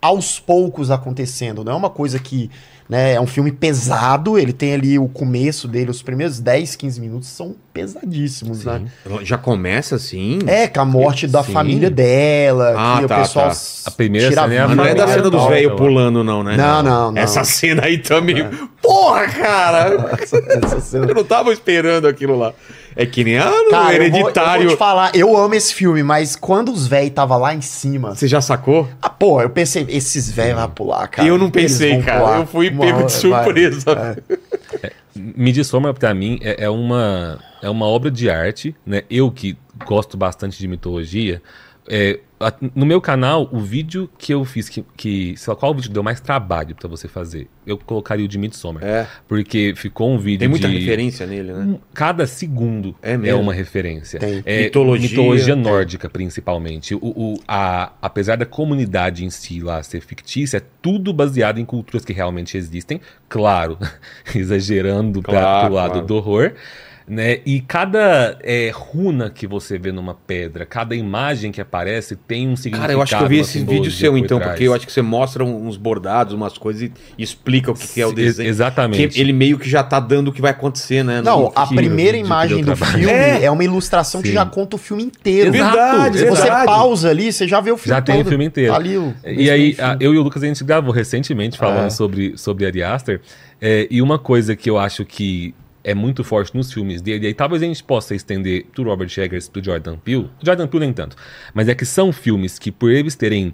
[0.02, 2.50] aos poucos acontecendo, não é uma coisa que,
[2.88, 7.02] né, é um filme pesado, ele tem ali o começo dele, os primeiros 10, 15
[7.02, 8.84] minutos são pesadíssimos, né?
[9.24, 10.40] Já começa assim?
[10.46, 11.52] É, com a morte da Sim.
[11.52, 13.56] família dela, Ah, que tá, o pessoal tá.
[13.86, 16.44] A primeira tira cena é a Mas não é da cena dos velhos pulando, não,
[16.44, 16.56] né?
[16.56, 17.22] Não, não, não.
[17.22, 18.48] Essa cena aí também.
[18.82, 20.18] Porra, cara!
[20.64, 22.54] Essa cena- Eu não tava esperando aquilo lá.
[22.96, 24.64] É que nem a Cara, eu vou, eu hereditário.
[24.68, 28.16] vou te falar, eu amo esse filme, mas quando os véi tava lá em cima,
[28.16, 28.88] Você já sacou?
[29.02, 31.28] ah, pô, eu pensei, esses véi vão pular, cara.
[31.28, 32.20] eu não pensei, cara.
[32.22, 32.40] pular.
[32.40, 33.96] Eu fui Uma pego de surpresa.
[33.96, 34.16] vai.
[35.16, 39.04] Midsommar, pra mim, é, é uma, é uma obra de arte, né?
[39.10, 41.42] Eu que gosto bastante de mitologia,
[41.88, 42.20] é,
[42.76, 46.04] no meu canal, o vídeo que eu fiz, que, que sei lá, qual vídeo deu
[46.04, 47.48] mais trabalho pra você fazer?
[47.66, 48.84] Eu colocaria o de Midsommar.
[48.84, 49.08] É.
[49.28, 50.78] Porque ficou um vídeo Tem muita de...
[50.78, 51.78] referência nele, né?
[51.94, 54.20] Cada segundo É é, uma referência.
[54.20, 54.44] Tem.
[54.46, 55.64] É, Mitologia, mitologia tem.
[55.64, 56.94] nórdica, principalmente.
[56.96, 61.66] O, o- a, apesar da comunidade em si lá ser fictícia, é tudo baseado em
[61.66, 63.02] culturas que realmente existem.
[63.28, 63.78] Claro,
[64.36, 66.08] exagerando para Claro, pro lado claro.
[66.08, 66.54] do horror.
[67.08, 67.38] Né?
[67.46, 72.56] E cada é, runa que você vê numa pedra, cada imagem que aparece tem um
[72.56, 72.82] significado.
[72.82, 74.54] Cara, eu acho que eu vi esse vídeo seu, por então, trás.
[74.54, 77.88] porque eu acho que você mostra uns bordados, umas coisas e e explica o que,
[77.88, 78.50] que é o Ex- desenho.
[78.50, 79.10] Exatamente.
[79.10, 81.22] Que ele meio que já tá dando o que vai acontecer, né?
[81.22, 83.44] Não, a que primeira que imagem do filme É.
[83.44, 84.34] é, uma ilustração que Sim.
[84.34, 85.56] já conta o filme inteiro.
[85.56, 86.66] Exato, Verdade, Se você verdade.
[86.66, 88.72] pausa ali, você já vê o filme Já tem o filme inteiro.
[88.74, 91.86] Tá ali o, E aí, a- eu e o Lucas, a gente gravou recentemente falando
[91.86, 91.90] É.
[91.92, 93.22] sobre, sobre Ari Aster.
[93.62, 95.54] é, e uma coisa que eu acho que
[95.86, 99.10] é muito forte nos filmes dele, e aí talvez a gente possa estender do Robert
[99.18, 100.30] Eggers pro Jordan Peele.
[100.44, 101.16] Jordan Peele nem tanto.
[101.54, 103.54] Mas é que são filmes que, por eles terem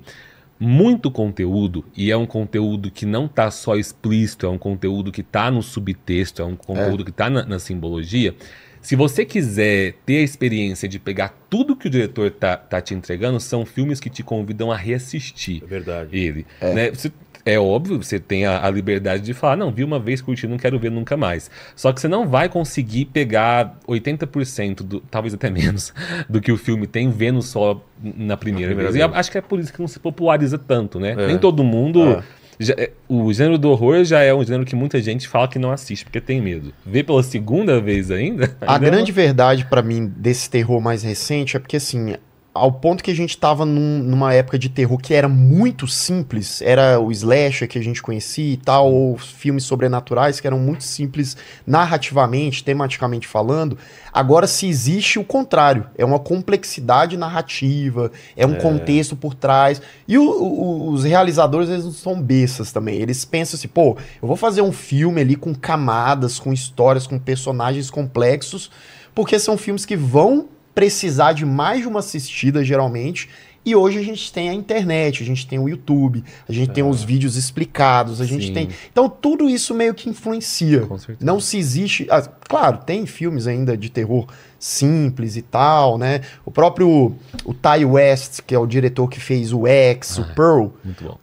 [0.59, 5.23] muito conteúdo, e é um conteúdo que não tá só explícito, é um conteúdo que
[5.23, 8.35] tá no subtexto, é um conteúdo que tá na, na simbologia.
[8.79, 12.93] Se você quiser ter a experiência de pegar tudo que o diretor tá, tá te
[12.95, 16.17] entregando, são filmes que te convidam a reassistir É verdade.
[16.17, 16.45] ele.
[16.61, 16.89] Né?
[16.91, 17.11] Você-
[17.45, 20.57] é óbvio, você tem a, a liberdade de falar, não, vi uma vez, curti, não
[20.57, 21.49] quero ver nunca mais.
[21.75, 25.93] Só que você não vai conseguir pegar 80%, do, talvez até menos,
[26.29, 28.95] do que o filme tem vendo só na primeira, Na primeira vez.
[28.95, 31.11] E acho que é por isso que não se populariza tanto, né?
[31.17, 31.27] É.
[31.27, 32.01] Nem todo mundo...
[32.03, 32.23] É.
[32.59, 35.57] já- é, o gênero do horror já é um gênero que muita gente fala que
[35.59, 36.73] não assiste, porque tem medo.
[36.85, 38.55] Ver pela segunda vez ainda...
[38.61, 42.15] A ainda é grande verdade pra mim desse terror mais recente é porque assim,
[42.53, 46.61] ao ponto que a gente tava num- numa época de terror que era muito simples,
[46.61, 50.83] era o slasher que a gente conhecia e tal, ou filmes sobrenaturais que eram muito
[50.83, 53.77] simples narrativamente, tematicamente falando.
[54.13, 59.81] Agora se existe o contrário, é uma complexidade narrativa, é um contexto por trás.
[60.07, 62.95] E o- o- os realizadores, eles não são bestas também.
[62.95, 67.17] Eles pensam assim, pô, eu vou fazer um filme ali com camadas, com histórias, com
[67.17, 68.69] personagens complexos,
[69.15, 73.29] porque são filmes que vão precisar de mais de uma assistida, geralmente.
[73.63, 76.83] E hoje a gente tem a internet, a gente tem o YouTube, a gente tem
[76.83, 78.53] os vídeos explicados, a gente Sim.
[78.53, 78.69] tem.
[78.91, 80.81] Então tudo isso meio que influencia.
[80.81, 81.19] Com certeza.
[81.23, 82.07] Não se existe.
[82.09, 84.25] ah, claro, tem filmes ainda de terror
[84.57, 86.21] simples e tal, né?
[86.43, 87.15] O próprio
[87.45, 90.67] o Ty West, que é o diretor que fez o X, o Pearl.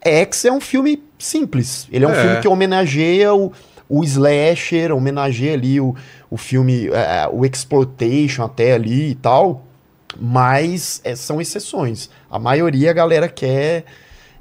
[0.01, 1.89] X é um filme simples.
[1.91, 2.21] Ele é um É.
[2.21, 3.51] filme que homenageia o,
[3.89, 5.95] o slasher, homenageia ali o,
[6.29, 9.65] o filme, é, o exploitation até ali e tal.
[10.19, 12.09] Mas é, são exceções.
[12.29, 13.85] A maioria a galera quer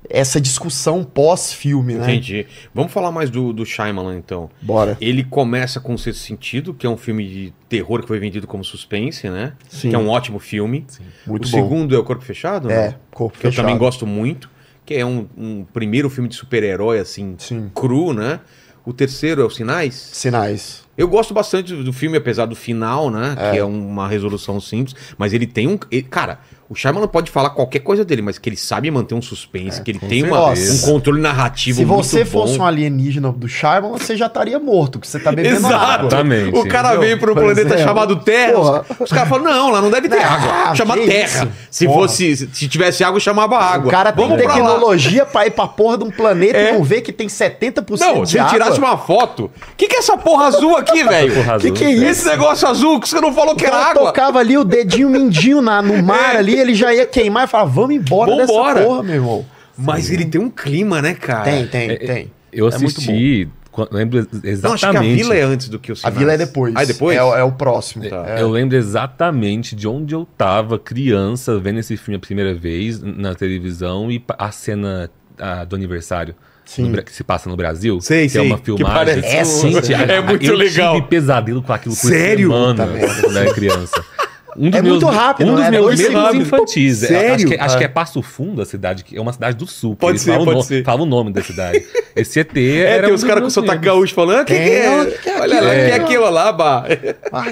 [0.09, 2.05] essa discussão pós-filme, né?
[2.05, 2.47] Entendi.
[2.75, 4.49] Vamos falar mais do, do Shyamalan, então.
[4.63, 4.97] Bora.
[5.01, 8.47] Ele começa com o Sexto Sentido, que é um filme de terror que foi vendido
[8.47, 9.53] como suspense, né?
[9.69, 9.91] Sim.
[9.91, 10.87] Que é um ótimo filme.
[11.27, 11.57] Muito o bom.
[11.57, 12.71] segundo é O Corpo Fechado?
[12.71, 12.95] É, não?
[13.11, 13.67] corpo Que eu fechado.
[13.67, 14.51] também gosto muito.
[14.87, 17.71] Que é um, um primeiro filme de super-herói, assim, Sim.
[17.75, 18.41] cru, né?
[18.85, 19.95] O terceiro é Os Sinais.
[20.13, 20.88] Sinais.
[20.99, 23.37] Eu gosto bastante do filme, apesar do final, né?
[23.53, 24.95] Que é uma resolução simples.
[25.17, 25.79] Mas ele tem um.
[25.91, 29.23] ele- cara, o Shyamalan pode falar qualquer coisa dele, mas que ele sabe manter um
[29.23, 32.31] suspense, que ele tem uma, um controle narrativo Se muito você bom.
[32.43, 36.09] fosse um alienígena do Shyamalan, você já estaria morto, porque você tá bebendo água.
[36.09, 36.59] Exatamente.
[36.59, 37.01] O cara Entendeu?
[37.07, 37.83] veio para um planeta exemplo.
[37.85, 38.53] chamado Terra.
[38.55, 38.85] Porra.
[38.91, 40.75] Os, os caras falam: não, lá não deve ter Não, água.
[40.75, 41.27] Chama que Terra.
[41.45, 41.49] isso?
[41.71, 42.01] Se Porra.
[42.01, 43.87] fosse, se tivesse água, chamava água.
[43.87, 46.71] O cara tem Vamos tecnologia pra ir pra porra de um planeta É.
[46.71, 48.53] e não ver que tem 70% Não, de se ele água.
[48.53, 49.45] tirasse uma foto.
[49.45, 51.35] O que, que é essa porra azul aqui, velho?
[51.35, 51.73] Porra Que azul.
[51.75, 52.05] que é isso?
[52.05, 54.05] Esse negócio azul que você não falou que era cara água.
[54.07, 56.39] tocava ali o dedinho mindinho na, no mar É.
[56.39, 58.75] ali, ele já ia queimar e falava, vamos embora Vambora.
[58.75, 59.47] dessa porra, meu irmão.
[59.77, 61.45] Mas ele tem um clima, né, cara?
[61.45, 62.33] Tem, tem, É, tem.
[62.53, 63.49] Eu É assisti,
[63.93, 64.63] lembro ex- exatamente.
[64.63, 66.17] Não, acho que a vila é antes do que o A Sinais.
[66.19, 66.75] vila é depois.
[66.77, 67.17] Ah, é depois?
[67.17, 68.09] É, o- é o próximo.
[68.09, 68.25] Tá.
[68.27, 68.43] É.
[68.43, 73.35] Eu lembro exatamente de onde eu tava, criança, vendo esse filme a primeira vez na
[73.35, 75.09] televisão e a cena
[75.39, 76.35] ah, do aniversário.
[76.69, 76.91] Sim.
[76.91, 77.99] no que se passa no Brasil.
[78.03, 78.43] Sei, que sei.
[78.43, 78.95] é uma Que filmagem.
[78.95, 79.73] parece É, sim,
[80.09, 80.95] é muito eu legal.
[80.97, 82.51] tive pesadelo com aquilo por Sério?
[82.51, 83.23] semana merda.
[83.23, 84.05] quando era criança.
[84.61, 85.71] Um É muito rápido, Um dos né?
[85.71, 87.03] meus Dois medos infantis.
[87.05, 87.35] É, Sério?
[87.37, 87.79] Acho que, acho É.
[87.79, 89.93] que é Passo Fundo a cidade, que é uma cidade do sul.
[89.95, 90.85] que Pode eles ser, falam o pode ser.
[90.85, 91.85] Falam o nome da cidade.
[92.17, 94.55] Esse ET É, era tem os dos caras com meus sotaque gaúcho falando, o que,
[94.55, 94.91] que é?
[94.91, 95.95] olha, que é Olha lá, aquilo, que é é.
[95.95, 96.85] aquilo lá, bah.
[97.31, 97.47] Ah.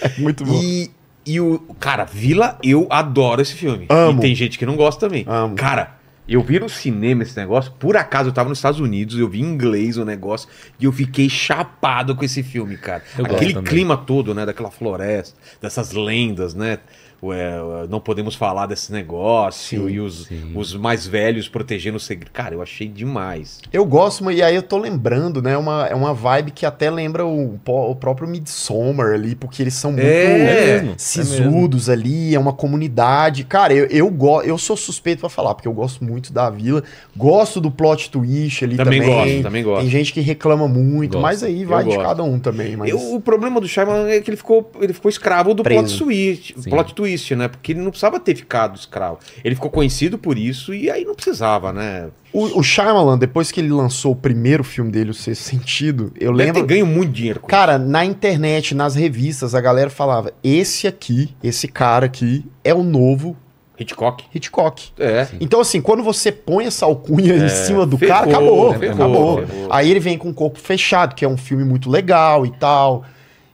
[0.00, 0.58] É muito bom.
[0.62, 0.90] E,
[1.26, 1.58] e o.
[1.78, 3.84] Cara, Vila, eu adoro esse filme.
[3.90, 4.18] Amo.
[4.18, 5.24] E tem gente que não gosta também.
[5.28, 5.54] Amo.
[5.54, 5.96] Cara,
[6.26, 7.72] eu vi no cinema esse negócio.
[7.78, 10.48] Por acaso eu tava nos Estados Unidos, eu vi em inglês o negócio.
[10.80, 13.02] E eu fiquei chapado com esse filme, cara.
[13.18, 14.46] Eu Aquele clima todo, né?
[14.46, 16.78] Daquela floresta, dessas lendas, né?
[17.26, 17.54] Ué,
[17.88, 20.52] não podemos falar desse negócio Sim, e os, sim.
[20.54, 22.30] os mais velhos protegendo o segredo.
[22.32, 23.60] Cara, eu achei demais.
[23.72, 25.56] Eu gosto, e aí eu tô lembrando, né?
[25.56, 29.92] Uma, é uma vibe que até lembra o, o próprio Midsommar ali, porque eles são
[29.92, 33.44] muito É, é mesmo, sisudos ali, é uma comunidade.
[33.44, 36.82] Cara, eu, eu, go, eu sou suspeito pra falar, porque eu gosto muito da vila,
[37.16, 39.14] gosto do plot twist ali Também também.
[39.14, 39.80] gosto, também gosto.
[39.82, 41.22] Tem gente que reclama muito, Gosto.
[41.22, 42.06] mas aí vai Eu de gosto.
[42.08, 42.76] cada um também.
[42.76, 42.90] Mas...
[42.90, 46.04] Eu- o problema do Shyamalan é que ele ficou, ele ficou escravo do plot Preso.
[46.04, 46.70] twist, Sim.
[46.70, 47.48] plot twist, né?
[47.48, 49.18] Porque ele não precisava ter ficado escravo.
[49.44, 52.08] Ele ficou conhecido por isso e aí não precisava, né?
[52.32, 56.32] O, o Shyamalan, depois que ele lançou o primeiro filme dele, O Sexto Sentido, eu
[56.32, 56.62] Deve lembro...
[56.62, 61.34] ter ganho muito dinheiro com Cara, na internet, nas revistas, a galera falava: esse aqui,
[61.42, 63.44] esse cara aqui, é o novo isso.
[63.78, 64.24] Hitchcock.
[64.34, 64.92] Hitchcock.
[64.98, 65.26] É.
[65.40, 69.46] Então, assim, quando você põe essa alcunha em cima do ferrou, cara, acabou, ferrou, acabou.
[69.46, 69.68] ferrou.
[69.70, 73.04] Aí ele vem com o corpo fechado, que é um filme muito legal e tal.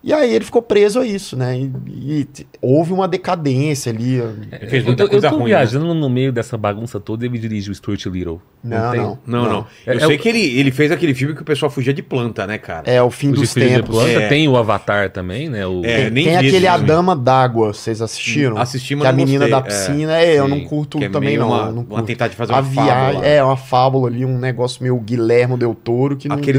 [0.03, 1.59] E aí ele ficou preso a isso, né?
[1.59, 2.27] E, e
[2.63, 4.15] houve uma decadência ali.
[4.17, 5.51] Ele fez Eu, muita eu coisa tô ruim.
[5.51, 5.57] né?
[5.57, 8.41] viajando no meio dessa bagunça toda e ele dirige o Stuart Little.
[8.63, 9.01] Não, tem?
[9.01, 9.19] não.
[9.27, 9.67] Não, não.
[9.87, 11.93] É- Eu é sei o- que ele, ele fez aquele filme que o pessoal fugia
[11.95, 12.91] de planta, né, cara?
[12.91, 13.95] É o fim dos Filho de tempos.
[13.97, 14.29] Planta É.
[14.29, 15.67] tem o Avatar também, né?
[15.67, 15.83] O...
[15.85, 16.77] É, Tem, tem aquele A.
[16.77, 18.57] Dama d'Água, vocês assistiram?
[18.59, 19.51] Assisti, mas Que a não menina gostei.
[19.51, 21.49] da piscina, é, eu não curto Que é também meio não.
[21.49, 22.07] uma- eu não uma curto.
[22.07, 23.27] tentar de fazer a uma viagem, fábula.
[23.27, 26.59] É, uma fábula ali, um negócio meio Guilhermo Del Toro que não Aquele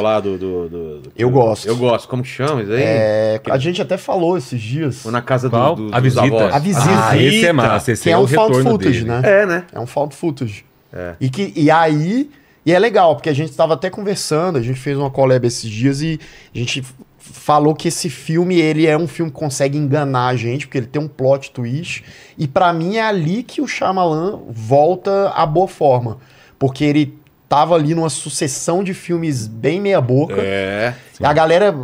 [0.00, 1.66] lá do, do, do- do- Eu gosto.
[1.66, 2.08] Eu gosto.
[2.08, 2.81] Como que chama isso aí?
[2.82, 5.04] É, a gente até falou esses dias.
[5.04, 5.76] Ou na casa do, Qual?
[5.76, 6.22] do, A Visita.
[6.22, 6.54] avós.
[6.54, 7.08] A Visita.
[7.08, 7.92] Ah, esse é massa.
[7.92, 9.10] Esse Que é é, um found retorno footage, dele.
[9.10, 9.22] né?
[9.24, 9.64] É, né?
[9.72, 10.64] É um found footage.
[10.92, 11.14] É.
[11.20, 12.30] E, que, e aí.
[12.64, 15.68] E é legal, porque a gente estava até conversando, a gente fez uma collab esses
[15.68, 16.20] dias e
[16.54, 16.84] a gente
[17.18, 20.86] falou que esse filme, ele é um filme que consegue enganar a gente, porque ele
[20.86, 22.04] tem um plot twist.
[22.38, 26.18] E pra mim é ali que o Shyamalan volta à boa forma.
[26.58, 27.18] Porque ele
[27.48, 30.36] tava ali numa sucessão de filmes bem meia boca.
[30.38, 30.94] É.
[31.20, 31.74] E a galera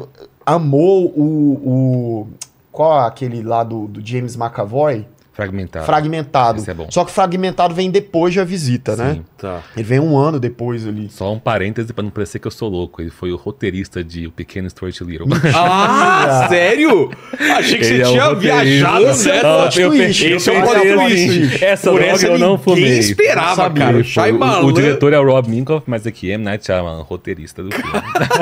[0.48, 1.52] amou o...
[1.64, 2.26] o
[2.72, 5.04] qual é aquele lá do, do James McAvoy?
[5.38, 5.86] Fragmentado.
[5.86, 6.58] fragmentado.
[6.60, 6.88] Esse é bom.
[6.90, 9.12] Só que fragmentado vem depois de a visita, né?
[9.14, 9.24] Sim.
[9.38, 9.60] Tá.
[9.76, 11.08] Ele vem um ano depois ali.
[11.10, 13.00] Só um parêntese pra não parecer que eu sou louco.
[13.00, 15.28] Ele foi o roteirista de O Pequeno Stuart Little.
[15.54, 17.08] Ah, sério?
[17.56, 19.38] Achei que Ele você é tinha viajado, Esse é né?
[19.40, 20.24] o Não, eu twist.
[20.24, 21.64] pensei- Esse plot o twist.
[21.64, 22.98] Essa Por essa eu não ninguém fumei.
[22.98, 23.84] esperava, Sabia.
[23.84, 24.04] cara.
[24.04, 26.42] Foi- o, o diretor é o Rob Minkoff, mas aqui é M.
[26.42, 27.92] Night Shyamalan, roteirista do filme.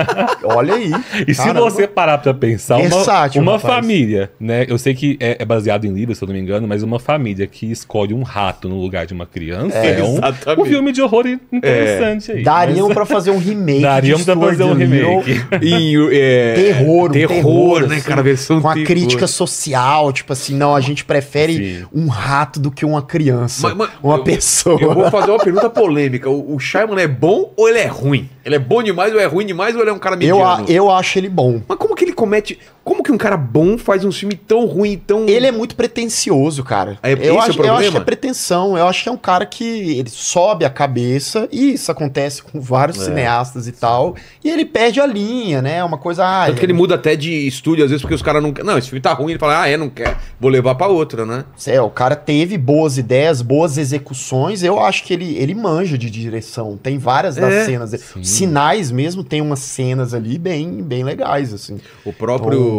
[0.45, 0.91] Olha aí.
[1.29, 3.75] E se você parar pra pensar, uma, Versátil, uma rapaz.
[3.75, 4.65] família, né?
[4.67, 6.99] Eu sei que é, é baseado em livros, se eu não me engano, mas uma
[6.99, 10.61] família que escolhe um rato no lugar de uma criança é, um, exatamente.
[10.61, 12.43] um filme de horror interessante aí.
[12.43, 13.81] Dariam Mas- pra fazer um remake.
[13.83, 15.41] Dariam pra fazer um remake.
[15.63, 18.23] E, é, Terror, um terror, né, assim, cara?
[18.23, 18.87] Versão Com a terror.
[18.87, 21.87] crítica social, tipo assim, não, a gente prefere Sim.
[21.93, 23.69] um rato do que uma criança.
[23.69, 24.79] Mas- mas uma eu- pessoa.
[24.81, 26.29] Eu vou fazer uma pergunta polêmica.
[26.31, 28.29] O, o Shyamalan é bom ou ele é ruim?
[28.45, 30.65] Ele é bom demais ou é ruim demais ou ele é um cara Eu, mediano?
[30.69, 31.61] a- eu acho ele bom.
[31.69, 32.59] Mas como que ele comete...
[32.87, 35.27] Como que um cara bom faz um filme tão ruim, tão...
[35.29, 36.97] Ele é muito pretencioso, cara.
[37.03, 37.79] É- é eu, o acho, eu problema?
[37.81, 38.79] acho que é pretensão.
[38.79, 39.65] Eu acho que é um cara que
[39.99, 43.05] ele sobe a cabeça, e isso acontece com vários É.
[43.07, 44.15] cineastas e tal,
[44.45, 45.79] e ele perde a linha, né?
[45.79, 46.25] É uma coisa.
[46.25, 48.71] Ah, Tanto que ele muda até de estúdio, às vezes, porque os caras não querem.
[48.71, 50.17] Não, esse filme tá ruim, ele fala, ah, é, não quer.
[50.39, 51.45] Vou levar pra outra, né?
[51.67, 54.63] É, o cara teve boas ideias, boas execuções.
[54.63, 56.79] Eu acho que ele, ele manja de direção.
[56.81, 57.91] Tem várias das É, cenas.
[58.23, 61.81] Sinais mesmo, tem umas cenas ali bem, bem legais, assim.
[62.05, 62.76] O próprio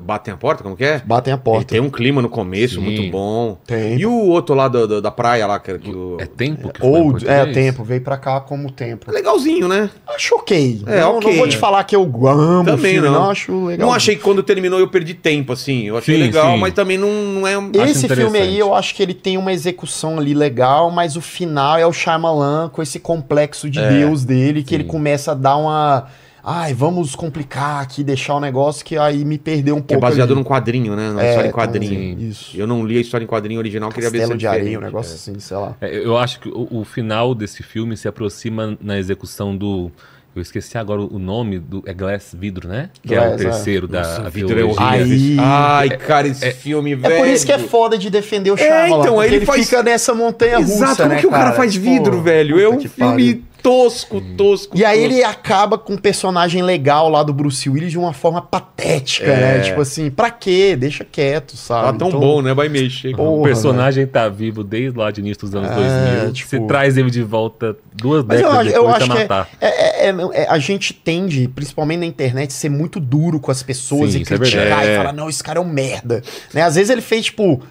[0.00, 1.02] Batem a Porta, como que é?
[1.04, 1.64] Batem a porta.
[1.66, 2.80] tem um clima no começo Sim.
[2.80, 3.58] muito bom.
[3.66, 3.98] Tem.
[3.98, 6.16] E o outro lá do- do- da praia lá, que, que o...
[6.20, 9.10] É tempo que é, tempo, veio pra cá como tempo.
[9.10, 9.90] legalzinho, né?
[10.06, 10.82] Acho ok.
[10.86, 11.30] É, não, ok.
[11.30, 13.14] não vou te falar que eu amo Também filme, não.
[13.22, 13.30] não.
[13.30, 13.88] acho legal.
[13.88, 15.84] Não achei que quando terminou eu perdi tempo, assim.
[15.84, 16.60] Eu achei Sim, legal, sim.
[16.60, 17.58] mas também não, não é...
[17.58, 21.20] um- Esse filme aí, eu acho que ele tem uma execução ali legal, mas o
[21.20, 24.74] final é o Shyamalan com esse complexo de É, Deus dele, que sim.
[24.76, 26.06] ele começa a dar uma...
[26.48, 30.02] Ai, vamos complicar aqui, deixar o negócio que aí me perdeu um Que é pouco
[30.08, 30.38] baseado ali.
[30.38, 31.08] num quadrinho, né?
[31.08, 32.18] Numa É, história em então, quadrinho.
[32.20, 32.56] sim, isso.
[32.56, 34.78] Eu não li a história em quadrinho original, queria ver se é Castelo de areia,
[34.78, 35.74] um negócio assim, sei lá.
[35.80, 39.90] É, eu acho que o, o final desse filme se aproxima na execução do.
[40.36, 41.82] Eu esqueci agora o nome do.
[41.86, 42.90] É Glass Vidro, né?
[43.02, 43.44] Que é o Glass, é.
[43.44, 45.42] terceiro da Nossa, a Vidro é horrível.
[45.42, 47.16] Ai, cara, esse filme, É velho.
[47.24, 49.82] por isso que é foda de defender o Shyamalan, então, porque ele ele, faz- fica
[49.82, 51.56] nessa montanha russa, Exato, como né, que o cara cara?
[51.56, 52.60] faz Tipo, vidro, velho?
[52.60, 53.42] É um que filme.
[53.62, 54.76] Tosco, tosco.
[54.76, 55.14] E aí tosco.
[55.14, 59.36] ele acaba com um personagem legal lá do Bruce Willis de uma forma patética, É.
[59.58, 59.60] né?
[59.60, 60.76] Tipo assim, pra quê?
[60.76, 61.86] Deixa quieto, sabe?
[61.86, 62.54] Tá tão Então, bom, né?
[62.54, 63.14] Vai mexer.
[63.16, 66.32] Pô, O Porra, personagem tá vivo desde lá de início dos anos É, 2000.
[66.32, 69.16] tipo- Você traz ele de volta duas Mas eu décadas acho, eu depois acho pra
[69.16, 69.48] é, matar.
[69.60, 74.12] é- é- é- a gente tende, principalmente na internet, ser muito duro com as pessoas
[74.12, 74.96] Sim, e é criticar e É.
[74.96, 76.22] falar, não, esse cara é um merda.
[76.54, 76.62] Né?
[76.62, 77.62] Às vezes ele fez, tipo,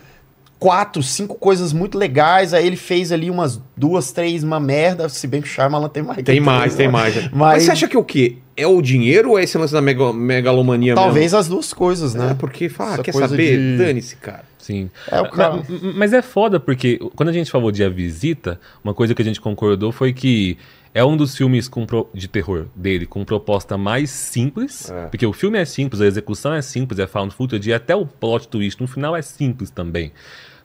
[0.66, 5.28] quatro, cinco coisas muito legais, aí ele fez ali umas duas, três, uma merda, se
[5.28, 6.16] bem que o Shyamalan tem mais.
[6.18, 6.92] Tem três, mais, tem né?
[6.92, 7.16] mais.
[7.30, 7.32] Mas...
[7.34, 8.38] Mas- você acha que é o quê?
[8.58, 12.28] É o dinheiro ou é esse lance da mega- megalomania Talvez as duas coisas, mesmo?
[12.30, 12.32] né?
[12.32, 13.58] É, porque fala, quer saber?
[13.58, 14.44] de- Dane-se, cara.
[14.58, 14.90] Sim.
[15.12, 15.58] É o cara.
[15.70, 19.22] Mas, mas é foda, porque quando a gente falou de A Visita, uma coisa que
[19.22, 20.58] a gente concordou foi que
[20.94, 24.90] é um dos filmes com pro- de terror dele com proposta mais simples.
[24.90, 25.06] É.
[25.08, 28.06] Porque o filme é simples, a execução é simples, é found footage, e até o
[28.08, 30.12] plot twist no final é simples também.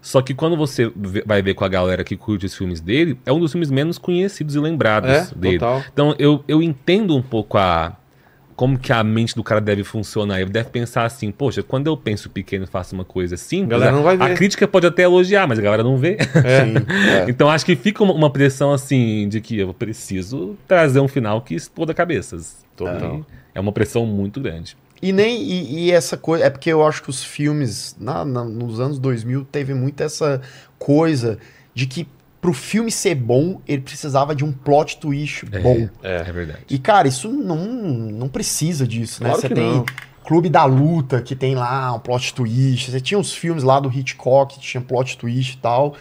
[0.03, 0.91] Só que quando você
[1.27, 3.99] vai ver com a galera que curte os filmes dele, é um dos filmes menos
[3.99, 5.59] conhecidos e lembrados É, dele.
[5.59, 5.83] total.
[5.93, 7.97] Então eu, eu entendo um pouco a.
[8.57, 10.39] Como que a mente do cara deve funcionar.
[10.39, 13.79] Ele deve pensar assim, poxa, quando eu penso pequeno e faço uma coisa simples, A
[13.79, 16.19] galera não vai a crítica pode até elogiar, mas a galera não vê.
[16.21, 16.75] Sim,
[17.27, 17.31] é.
[17.31, 21.41] Então acho que fica uma, uma pressão assim de que eu preciso trazer um final
[21.41, 22.63] que exploda cabeças.
[22.77, 23.25] Total.
[23.55, 24.77] É uma pressão muito grande.
[25.03, 26.45] E nem e, e essa coisa.
[26.45, 30.41] É porque eu acho que os filmes, na, na- nos anos 2000, teve muito essa
[30.79, 31.39] coisa
[31.75, 32.07] de que
[32.41, 35.89] pro filme ser bom, ele precisava de um plot twist bom.
[36.03, 36.61] É, verdade.
[36.71, 39.29] E, cara, isso não, não precisa disso, né?
[39.31, 39.85] Claro Você tem não.
[40.25, 42.91] Clube da Luta, que tem lá um plot twist.
[42.91, 45.95] Você tinha os filmes lá do Hitchcock, que tinha plot twist e tal.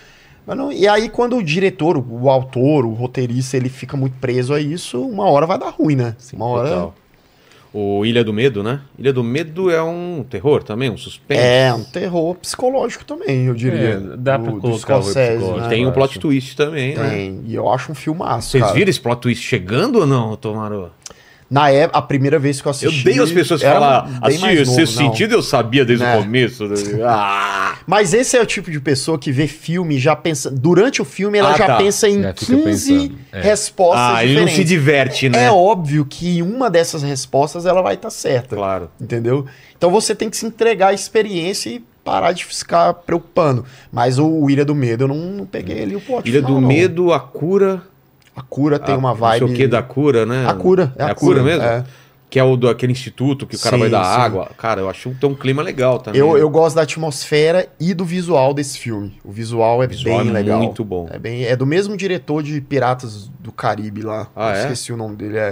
[0.46, 4.18] Mas não- e aí, quando o diretor, o, o autor, o roteirista, ele fica muito
[4.18, 6.16] preso a isso, uma hora vai dar ruim, né?
[6.34, 6.70] uma hora.
[6.70, 6.96] Total.
[7.72, 8.82] O Ilha do Medo, né?
[8.98, 11.40] Ilha do Medo é um terror também, um suspense.
[11.40, 13.80] É, um terror psicológico também, eu diria.
[13.90, 15.62] É, dá pra do colocar o Scorsese, psicológico.
[15.62, 15.70] né?
[15.70, 17.10] Tem um plot twist também, né?
[17.10, 17.42] Tem.
[17.46, 18.74] E eu acho um filmaço, Vocês cara.
[18.76, 20.90] viram esse plot twist chegando ou não, Tomaro?
[21.50, 23.04] Na época, a primeira vez que eu Eu assisti...
[23.04, 26.18] dei as pessoas que assim, o novo, sentido eu sabia desde Né.
[26.18, 26.64] o começo.
[27.04, 27.76] Ah!
[27.88, 30.52] Mas esse é o tipo de pessoa que vê filme e já pensa.
[30.52, 31.78] Durante o filme, ela Ah, já tá.
[31.78, 33.42] pensa em Já fica 15 pensando, é.
[33.42, 34.56] respostas Ah, ele não diferentes.
[34.56, 35.46] se diverte, né?
[35.46, 38.56] É óbvio que uma dessas respostas ela vai estar certa.
[38.56, 38.92] Claro.
[39.02, 39.46] Entendeu?
[39.78, 43.66] Então você tem que se entregar à experiência e parar de ficar preocupando.
[43.92, 46.62] Mas o Ilha do Medo, eu não, não peguei ali o plot Ilha final, do
[46.62, 46.68] não.
[46.68, 47.82] Medo, a cura.
[48.40, 49.42] A cura tem a- uma vibe.
[49.42, 50.48] Não sei o que da cura, né?
[50.48, 50.94] A cura.
[50.98, 51.64] É, a cura, mesmo?
[51.64, 51.84] É.
[52.30, 54.22] Que é o do aquele instituto que o cara Sim, vai dar sim.
[54.22, 54.52] água.
[54.56, 56.22] Cara, eu acho que tem um clima legal também.
[56.22, 56.42] Eu, né?
[56.42, 59.20] eu gosto da atmosfera e do visual desse filme.
[59.26, 60.60] O visual é visual bem é legal.
[60.60, 61.08] muito bom.
[61.12, 64.28] É, bem, é do mesmo diretor de Piratas do Caribe lá.
[64.36, 64.62] Ah, Eu é?
[64.62, 65.38] Esqueci o nome dele.
[65.38, 65.50] É.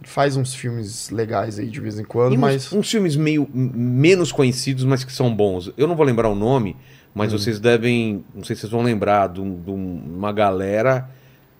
[0.00, 2.72] Ele faz uns filmes legais aí de vez em quando, uns, mas.
[2.72, 5.72] uns filmes meio menos conhecidos, mas que são bons.
[5.78, 6.76] Eu não vou lembrar o nome,
[7.14, 7.38] mas Hum.
[7.38, 8.24] vocês devem.
[8.34, 11.08] Não sei se vocês vão lembrar de, um- de um- uma galera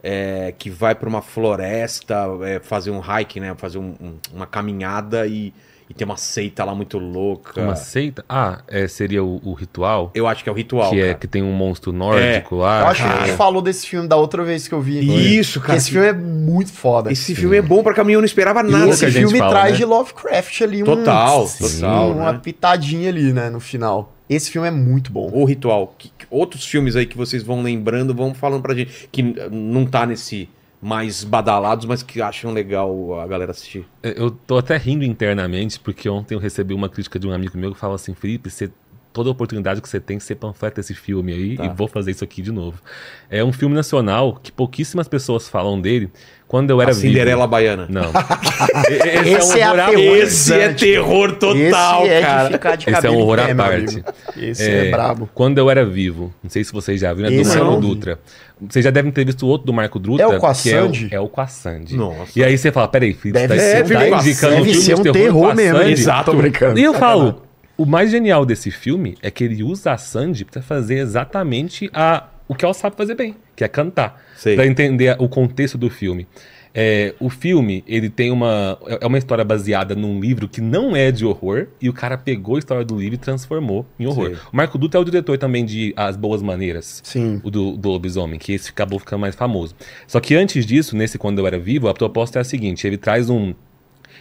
[0.03, 2.15] é, que vai pra uma floresta
[2.45, 3.55] é, fazer um hike, né?
[3.57, 5.53] Fazer um- um- uma caminhada e,
[5.91, 7.61] e tem uma seita lá muito louca.
[7.61, 8.25] Uma seita?
[8.29, 10.11] Ah, é, seria o, o ritual?
[10.15, 10.91] Eu acho que é o ritual.
[10.91, 11.15] que é cara.
[11.19, 12.89] que tem um monstro nórdico Eu lá.
[12.89, 13.27] acho que a cara.
[13.27, 15.37] gente falou desse filme da outra vez que eu vi.
[15.39, 15.77] Isso, cara.
[15.79, 17.11] Esse filme é muito foda.
[17.11, 18.91] Esse filme é bom pra caminhão, eu não esperava E nada.
[18.91, 19.77] esse filme fala, traz né?
[19.79, 20.87] de Lovecraft ali um.
[20.87, 22.41] Total, sim, total, Uma né?
[22.43, 24.13] pitadinha ali, né, no final.
[24.29, 25.31] Esse filme é muito bom.
[25.33, 25.95] O Ritual.
[25.99, 29.09] Que- que- outros filmes aí que vocês vão lembrando, vão falando pra gente.
[29.11, 30.49] Que não tá nesse
[30.81, 33.85] mais badalados, mas que acham legal a galera assistir.
[34.03, 37.73] Eu tô até rindo internamente, porque ontem eu recebi uma crítica de um amigo meu
[37.73, 38.71] que fala assim, Felipe, você,
[39.13, 41.65] toda oportunidade que você tem, você panfleta esse filme aí Tá.
[41.65, 42.81] e vou fazer isso aqui de novo.
[43.29, 46.13] É um filme nacional que pouquíssimas pessoas falam dele.
[46.49, 47.87] Quando eu era a Cinderela Baiana.
[47.87, 48.01] vivo...
[48.01, 48.11] Não.
[49.39, 49.99] Esse é horror à aterrorizante.
[49.99, 50.23] parte.
[50.23, 52.45] Esse é terror total, Esse é cara.
[52.45, 54.05] de ficar de Esse é um horror à parte.
[54.35, 55.29] Esse é, brabo.
[55.35, 57.81] Quando eu era vivo, não sei se vocês já viram, é do Esse eu Marco
[57.81, 57.89] não.
[57.89, 58.19] Dutra.
[58.61, 60.25] Vocês já devem ter visto o outro do Marco Dutra.
[60.25, 61.95] É o com a que é é o com a Sandy.
[61.95, 62.33] Nossa.
[62.35, 64.57] E aí você fala, peraí, Felipe, Deve tá, ser tá um filme com a indicando
[64.57, 65.79] um Deve ser de um terror terror com a mesmo.
[65.79, 65.93] Sandy?
[65.93, 66.31] Exato.
[66.31, 66.79] Tô brincando.
[66.79, 67.43] E eu falo,
[67.77, 72.25] o mais genial desse filme é que ele usa a Sandy pra fazer exatamente a,
[72.49, 74.25] o que ela sabe fazer bem, que é cantar.
[74.43, 76.27] Pra entender o contexto do filme.
[76.75, 78.79] É, o filme, ele tem uma.
[79.01, 82.57] É uma história baseada num livro que não é de horror, e o cara pegou
[82.57, 84.29] a história do livro e transformou em horror.
[84.29, 84.37] Sei.
[84.53, 87.01] O Marco Dutra é o diretor também de As Boas Maneiras.
[87.03, 87.41] Sim.
[87.43, 89.75] O do, do lobisomem, que esse acabou ficando mais famoso.
[90.07, 92.97] Só que antes disso, nesse Quando Eu Era Vivo, a proposta é a seguinte: ele
[92.97, 93.55] traz um.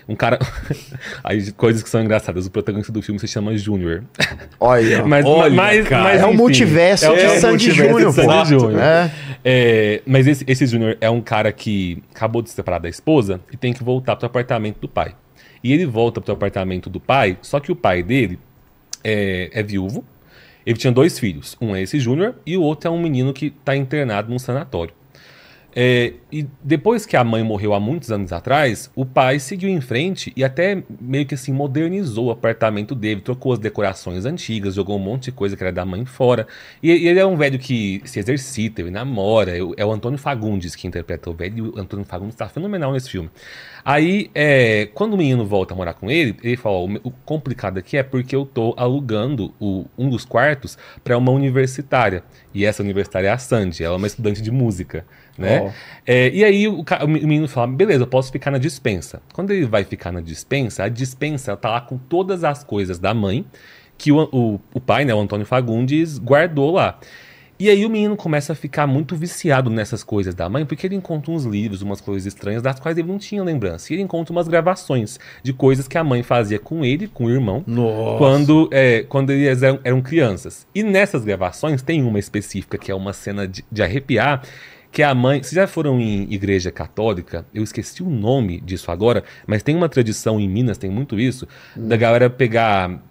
[0.07, 0.39] Um cara.
[1.23, 2.45] Aí, coisas que são engraçadas.
[2.45, 4.03] O protagonista do filme se chama Júnior.
[4.59, 5.05] Olha.
[5.05, 6.03] Mas, Olha, mas, cara.
[6.03, 8.59] mas, É o enfim, multiverso de Sandy multiverso Júnior, de Sandy pô.
[8.59, 8.81] Júnior.
[8.81, 9.11] É.
[9.43, 13.41] É, mas esse, esse Júnior é um cara que acabou de se separar da esposa
[13.51, 15.13] e tem que voltar pro apartamento do pai.
[15.63, 18.39] E ele volta pro apartamento do pai, só que o pai dele
[19.03, 20.05] é, é viúvo.
[20.65, 21.55] Ele tinha dois filhos.
[21.61, 24.93] Um é esse Júnior e o outro é um menino que está internado num sanatório.
[25.75, 29.79] É, e depois que a mãe morreu há muitos anos atrás, o pai seguiu em
[29.79, 34.95] frente e até meio que assim modernizou o apartamento dele, trocou as decorações antigas, jogou
[34.95, 36.47] um monte de coisa que era da mãe fora.
[36.81, 39.55] E, e ele é um velho que se exercita, ele namora.
[39.77, 41.57] É o, Antônio Fagundes que interpreta o velho.
[41.57, 43.29] E o Antônio Fagundes está fenomenal nesse filme.
[43.85, 46.99] Aí, é, quando o menino volta a morar com ele, ele fala: ó, o, me-
[47.03, 52.23] o complicado aqui é porque eu tô alugando o- um dos quartos para uma universitária.
[52.57, 55.05] E essa universitária é a Sandy, ela é uma estudante de música,
[55.37, 55.61] né?
[55.61, 55.71] Ó.
[56.07, 59.21] É, e aí o, o menino fala: beleza, eu posso ficar na dispensa.
[59.31, 63.13] Quando ele vai ficar na dispensa, a dispensa tá lá com todas as coisas da
[63.13, 63.45] mãe
[63.95, 66.99] que o, o, o pai, né, o Antônio Fagundes, guardou lá.
[67.59, 70.95] E aí o menino começa a ficar muito viciado nessas coisas da mãe, porque ele
[70.95, 73.91] encontra uns livros, umas coisas estranhas, das quais ele não tinha lembrança.
[73.91, 77.31] E ele encontra umas gravações de coisas que a mãe fazia com ele, com o
[77.31, 78.17] irmão, Nossa.
[78.19, 80.67] quando, é, quando eles eram, eram crianças.
[80.73, 84.43] E nessas gravações tem uma específica que é uma cena de, de arrepiar,
[84.91, 85.41] que a mãe.
[85.41, 87.45] Vocês já foram em igreja católica?
[87.53, 91.47] Eu esqueci o nome disso agora, mas tem uma tradição em Minas, tem muito isso,
[91.75, 93.01] da galera pegar.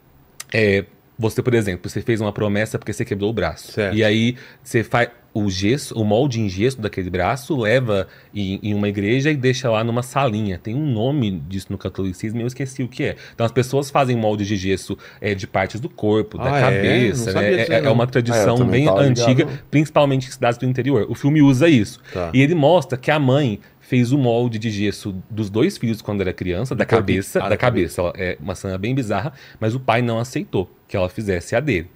[0.52, 0.84] é,
[1.18, 3.72] você, por exemplo, você fez uma promessa porque você quebrou o braço.
[3.72, 3.96] Certo.
[3.96, 8.72] E aí você faz o gesso, o molde em gesso daquele braço, leva em, em
[8.72, 10.56] uma igreja e deixa lá numa salinha.
[10.58, 13.16] Tem um nome disso no catolicismo e eu esqueci o que é.
[13.34, 16.60] Então as pessoas fazem molde de gesso é, de partes do corpo, da Ah, é?
[16.62, 17.32] cabeça.
[17.34, 17.52] Né?
[17.52, 17.92] É, disso, é não.
[17.92, 19.52] uma Ah, tradição também bem ligado, antiga, não.
[19.70, 21.04] principalmente em cidades do interior.
[21.06, 22.00] O filme usa isso.
[22.14, 22.30] Tá.
[22.32, 26.20] E ele mostra que a mãe fez o molde de gesso dos dois filhos quando
[26.20, 28.00] era criança, da cabeça, ah, da da cabeça.
[28.00, 31.60] Ela- É uma cena bem bizarra, mas o pai não aceitou que ela fizesse a
[31.60, 31.88] dele.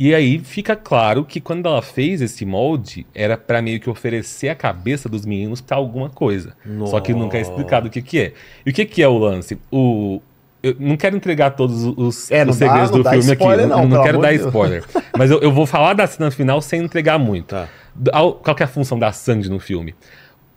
[0.00, 4.48] E aí fica claro que quando ela fez esse molde, era pra meio que oferecer
[4.48, 6.54] a cabeça dos meninos pra alguma coisa.
[6.86, 8.32] Só que nunca é explicado o que, que é.
[8.64, 9.58] E o que, que é o lance?
[9.72, 10.20] O.
[10.62, 13.44] Eu não quero entregar todos os, É, os dá- segredos não do dá filme aqui.
[13.44, 14.46] não, não, não quero dar de Deus.
[14.48, 14.84] spoiler.
[15.16, 17.46] Mas eu, eu vou falar da cena final sem entregar muito.
[17.46, 17.68] Tá.
[18.12, 19.94] Qual é a função da Sandy no filme?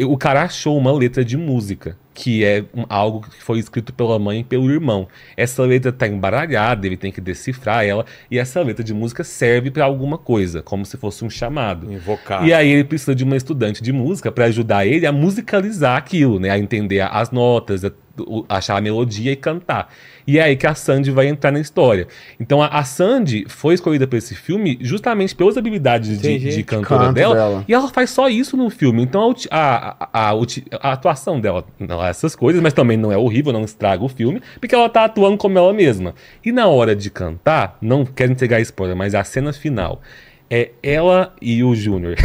[0.05, 4.41] O cara achou uma letra de música, que é algo que foi escrito pela mãe
[4.41, 5.07] e pelo irmão.
[5.35, 9.71] Essa letra tá embaralhada, ele tem que decifrar ela, e essa letra de música serve
[9.71, 11.91] pra alguma coisa, como se fosse um chamado.
[11.91, 12.45] Invocar.
[12.45, 16.39] E aí ele precisa de uma estudante de música para ajudar ele a musicalizar aquilo,
[16.39, 16.49] né?
[16.49, 17.91] A entender as notas, a
[18.49, 19.93] achar a melodia e cantar.
[20.27, 22.07] E é aí que a Sandy vai entrar na história.
[22.39, 27.01] Então a, a Sandy foi escolhida para esse filme justamente pelas habilidades de, de cantora
[27.05, 27.65] Canto dela, dela.
[27.67, 29.01] E ela faz só isso no filme.
[29.03, 32.97] Então a a, a, a uti- a atuação dela não é essas coisas, mas também
[32.97, 36.13] não é horrível, não estraga o filme, porque ela tá atuando como ela mesma.
[36.45, 40.01] E na hora de cantar, não quero entregar spoiler, mas a cena final
[40.49, 42.15] é ela e o Júnior.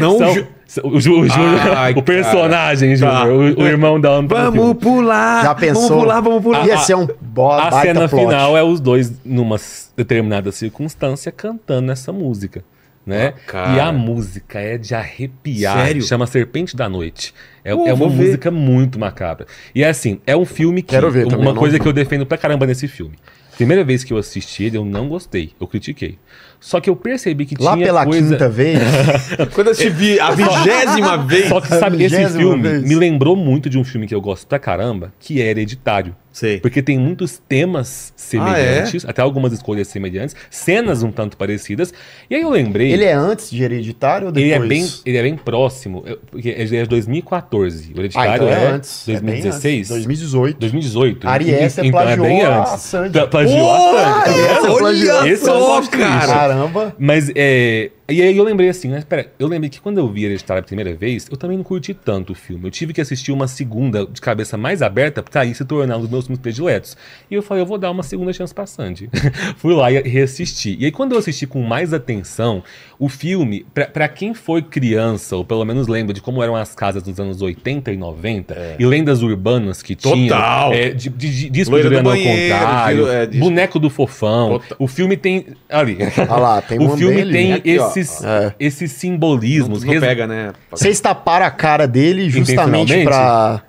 [0.00, 0.46] Não, São-
[0.84, 2.96] o, Ju- o Júnior, Ai, o personagem.
[2.96, 5.42] Júnior, o, o irmão dela no Vamos pular!
[5.42, 5.88] Já pensou?
[5.88, 6.66] Vamos pular, vamos pular.
[6.66, 8.22] Ia A- ser um bo- A cena plot.
[8.24, 9.56] final é os dois, numa
[9.96, 12.64] determinada circunstância, cantando essa música.
[13.04, 13.34] Né?
[13.54, 15.86] Ah, e a música é de arrepiar.
[15.86, 16.02] Sério?
[16.02, 17.32] Chama Serpente da Noite.
[17.64, 18.16] É, Pô, é uma ver.
[18.24, 19.46] música muito macabra.
[19.72, 20.88] E é assim, é um filme que.
[20.88, 23.14] Quero ver uma também, não- coisa que eu defendo pra caramba nesse filme.
[23.56, 25.52] Primeira vez que eu assisti ele, eu não gostei.
[25.60, 26.18] Eu critiquei.
[26.60, 28.30] Só que eu percebi que Lá tinha pela coisa...
[28.34, 28.78] quinta vez,
[29.54, 31.48] Quando eu te vi a vigésima vez.
[31.48, 32.82] Só que sabe, esse filme vez.
[32.82, 36.14] me lembrou muito de um filme que eu gosto pra caramba, que é Hereditário.
[36.32, 36.60] Sei.
[36.60, 41.94] Porque tem muitos temas semelhantes, até algumas escolhas semelhantes, cenas um tanto parecidas.
[42.28, 42.92] E aí eu lembrei.
[42.92, 44.64] ele é antes de Hereditário ou ele depois?
[44.64, 47.88] é bem, ele é bem próximo, porque ele é de 2014.
[47.94, 49.08] O Ah, Hereditário então é é, antes.
[49.08, 49.76] É bem 2016.
[49.78, 49.88] antes.
[49.88, 50.58] 2018.
[50.58, 51.26] 2018.
[51.28, 52.82] Ariessa então é plagiou bem a antes.
[52.82, 53.10] Sandy.
[53.12, 54.28] Pla- Plagiou a Porra, Sandy.
[54.40, 55.26] Ariessa olha plagiou.
[55.26, 56.26] Esse é plot cara.
[56.48, 56.94] Caramba.
[56.98, 57.90] Mas é.
[58.08, 60.64] E aí eu lembrei assim, mas pera, eu lembrei que quando eu vi Hereditário a
[60.64, 62.64] primeira vez, eu também não curti tanto o filme.
[62.66, 66.02] Eu tive que assistir uma segunda de cabeça mais aberta pra aí se tornar um
[66.02, 66.96] dos meus filmes prediletos.
[67.28, 69.10] E eu falei, eu vou dar uma segunda chance pra Sandy.
[69.58, 70.76] Fui lá e reassisti.
[70.78, 72.62] E aí quando eu assisti com mais atenção,
[72.96, 76.76] o filme, pra, pra quem foi criança, ou pelo menos lembra de como eram as
[76.76, 80.72] casas nos anos 80 e 90, e lendas urbanas que tinham, Total.
[80.72, 83.90] é, de, de, de disco Loira de Adriano ao banheiro, contrário, é, disco- boneco do
[83.90, 84.60] fofão.
[84.60, 84.76] Total.
[84.78, 85.46] O filme tem.
[85.68, 85.98] Ali.
[86.16, 87.32] Olha lá, tem o um filme dele.
[87.32, 87.95] tem Aqui, ó.
[87.96, 88.54] Esses, É.
[88.58, 89.82] esses simbolismos.
[89.84, 90.52] Não res- pega, né?
[90.70, 93.62] Vocês taparam a cara dele justamente pra,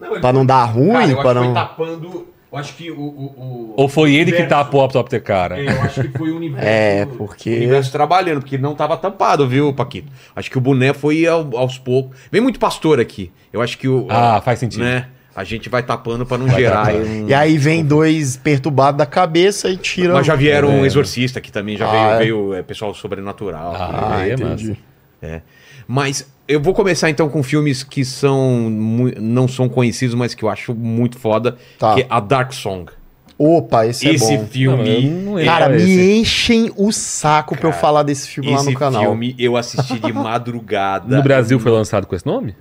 [0.00, 1.54] Não, pra não dar ruim, pra não...
[1.54, 2.28] tapando.
[2.52, 2.98] Eu acho que o.
[2.98, 5.60] o, Ou foi ele que tapou a própria cara?
[5.60, 6.66] Eu acho que foi o universo.
[6.66, 7.54] É, o porque...
[7.54, 10.10] universo trabalhando, porque não tava tampado, viu, Paquito?
[10.34, 12.16] Acho que o boné foi ao- aos poucos.
[12.32, 13.30] Vem muito pastor aqui.
[13.52, 14.06] Eu acho que o.
[14.08, 14.84] Ah, faz sentido.
[14.84, 15.06] Né?
[15.36, 16.86] A gente vai tapando pra não gerar.
[16.86, 17.02] tapando.
[17.04, 20.14] aí um- E aí vem dois perturbados da cabeça e tira...
[20.14, 20.86] Mas já vieram um É.
[20.86, 22.18] exorcista aqui também, já Ah, veio, é?
[22.18, 23.74] veio é, pessoal sobrenatural.
[23.78, 24.76] Ah, é, entendi.
[25.20, 25.42] É.
[25.86, 28.68] Mas eu vou começar então com filmes que são
[29.20, 31.94] não são conhecidos, mas que eu acho muito foda, Tá.
[31.94, 32.90] que é a Dark Song.
[33.38, 34.46] Opa, esse, Esse é bom.
[34.46, 35.52] filme, Não, eu não lembro.
[35.52, 35.84] Cara, esse.
[35.84, 39.02] me enchem o saco pra eu falar desse filme lá esse no canal.
[39.02, 41.14] filme eu assisti de madrugada.
[41.14, 42.54] No Brasil foi lançado com esse nome?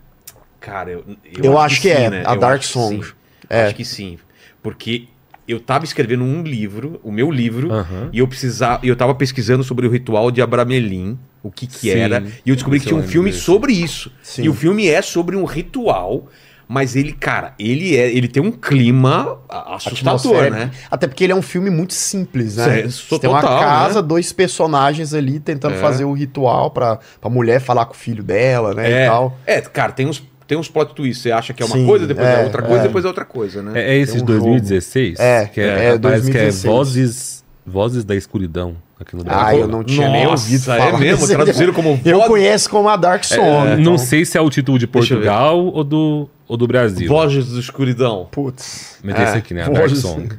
[0.66, 1.04] Cara, eu,
[1.44, 3.04] Eu acho que é, a Eu Dark acho que Song.
[3.04, 3.12] sim.
[3.50, 3.66] É.
[3.66, 4.18] Acho que sim,
[4.64, 5.08] porque
[5.48, 8.10] eu tava escrevendo um livro, o meu livro, Aham.
[8.12, 12.00] e eu precisava, eu tava pesquisando sobre o ritual de Abramelin, o que que Sim.
[12.00, 13.44] era, e eu descobri que tinha eu um filme desse.
[13.44, 14.12] sobre isso.
[14.24, 14.46] Sim.
[14.46, 16.26] E o filme é sobre um ritual,
[16.68, 20.72] mas ele, cara, ele é, ele tem um clima a- assustador, Atmosfera- né?
[20.90, 22.88] Até porque ele é um filme muito simples, né?
[22.88, 24.08] Você tem uma total, casa, né?
[24.08, 25.78] dois personagens ali tentando É.
[25.78, 28.92] fazer o ritual pra, pra mulher falar com o filho dela, né?
[28.92, 29.38] É, E tal.
[29.46, 31.24] é, cara, tem uns, tem uns plot twists.
[31.24, 32.88] Você acha que é uma Sim, coisa, depois é, é, outra coisa, é.
[32.88, 33.72] depois é outra coisa, né?
[33.82, 35.20] É, é esse de um 2016?
[35.20, 35.64] É, que é,
[35.94, 36.64] é, parece que é 2016.
[36.64, 39.60] Vozes, Vozes da Escuridão aqui no Ah, Brasil.
[39.62, 41.00] eu não tinha nem Nossa, ouvido é falar.
[41.00, 41.22] mesmo?
[41.28, 43.42] desse- Traduziram como Eu voz- conheço como a Dark Song.
[43.70, 44.88] É, então- Não sei se é o título de.
[44.88, 47.08] Portugal ou do, ou do Brasil.
[47.08, 48.28] Vozes da escuridão.
[48.32, 49.00] Putz.
[49.04, 49.64] Mas esse aqui, né?
[49.64, 50.30] A Dark Song.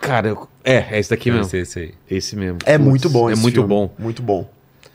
[0.00, 1.46] Cara, eu- é, é esse daqui mesmo.
[1.46, 1.94] Esse, esse aí.
[2.10, 2.58] Esse mesmo.
[2.66, 3.68] É Putz, muito bom É esse muito filme.
[3.68, 3.90] bom.
[3.98, 4.48] Muito bom.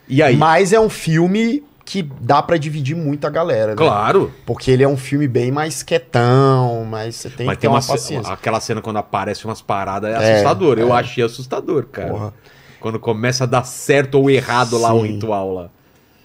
[0.08, 0.36] E aí?
[0.36, 3.76] Mas é um filme que dá pra dividir muito a galera, né?
[3.76, 4.32] Claro.
[4.45, 7.70] Porque ele é um filme bem mais quietão, mas você tem Mas que ter tem
[7.72, 8.32] uma, uma, paciência.
[8.32, 10.78] aquela cena quando aparece umas paradas é, É, assustador.
[10.78, 10.99] Eu é.
[10.99, 12.11] achei assustador, cara.
[12.11, 12.34] Porra.
[12.80, 15.14] Quando começa a dar certo ou errado lá o Sim.
[15.14, 15.70] ritual lá.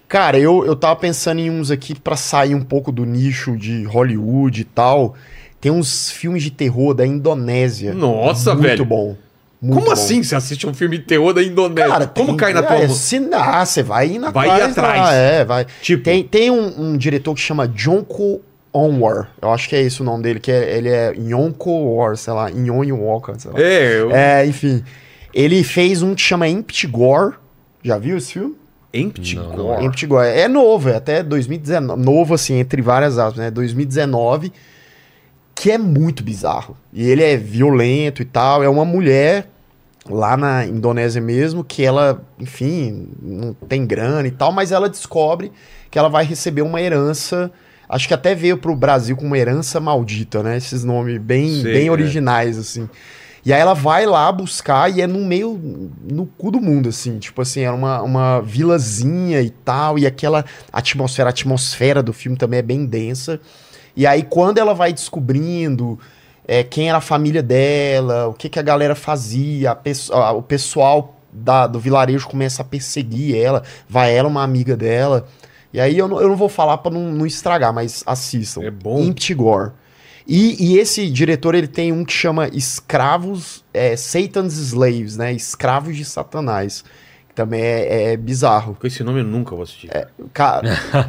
[0.07, 3.85] Cara, eu, eu tava pensando em uns aqui pra sair um pouco do nicho de
[3.85, 5.15] Hollywood e tal.
[5.62, 7.95] Tem uns filmes de terror da Indonésia.
[7.95, 8.85] Nossa, muito velho.
[8.85, 9.16] bom.
[9.65, 9.93] Muito Como bom.
[9.93, 11.91] assim você assiste um filme de terror da Indonésia?
[11.91, 12.95] Cara, Como tem- cai na tua é, mão?
[12.95, 14.69] se- ah, você vai indo Vai atrás.
[14.77, 15.15] ir atrás.
[15.15, 15.66] é, vai.
[15.81, 16.03] Tipo?
[16.03, 18.43] Tem, tem um, um diretor que chama Jonko
[18.74, 19.31] Onwar.
[19.41, 22.32] Eu acho que é esse o nome dele, que é, ele é Yonko War, sei
[22.35, 23.59] lá, Inyon Walker, sei lá.
[23.61, 24.11] É, eu...
[24.11, 24.85] É, enfim.
[25.32, 27.35] Ele fez um que chama Empty Gore.
[27.82, 28.57] Já viu esse filme?
[28.93, 29.85] Empty Não, Gore.
[29.85, 30.28] Empty Gore.
[30.28, 32.03] É novo, é até 2019.
[32.03, 33.51] Novo, assim, entre várias aspas, né?
[33.51, 34.53] 2019.
[35.55, 36.77] Que é muito bizarro.
[36.93, 38.62] E ele é violento e tal.
[38.62, 39.49] É uma mulher
[40.09, 45.51] lá na Indonésia mesmo, que ela, enfim, não tem grana e tal, mas ela descobre
[45.90, 47.51] que ela vai receber uma herança.
[47.89, 50.56] Acho que até veio pro Brasil com uma herança maldita, né?
[50.56, 51.90] Esses nomes bem, bem é.
[51.90, 52.89] originais, assim.
[53.44, 55.60] E aí ela vai lá buscar e é no meio,
[56.10, 57.18] no cu do mundo, assim.
[57.18, 59.98] Tipo assim, era uma, uma vilazinha e tal.
[59.98, 63.39] E aquela atmosfera, a atmosfera do filme também é bem densa.
[63.94, 65.98] E aí, quando ela vai descobrindo
[66.47, 69.77] é, quem era a família dela, o que, que a galera fazia,
[70.12, 75.27] a o pessoal da- do vilarejo começa a perseguir ela, vai ela, uma amiga dela.
[75.73, 78.62] E aí eu não, eu não vou falar pra não, não estragar, mas assistam.
[78.62, 79.01] É bom.
[79.01, 79.73] Imptigor.
[80.27, 85.33] E, e esse diretor, ele tem um que chama Escravos, é, Satan's Slaves, né?
[85.33, 86.85] Escravos de Satanás.
[87.35, 88.77] Também é, é bizarro.
[88.81, 89.90] Com esse nome eu nunca vou assistir.
[90.32, 90.69] Cara,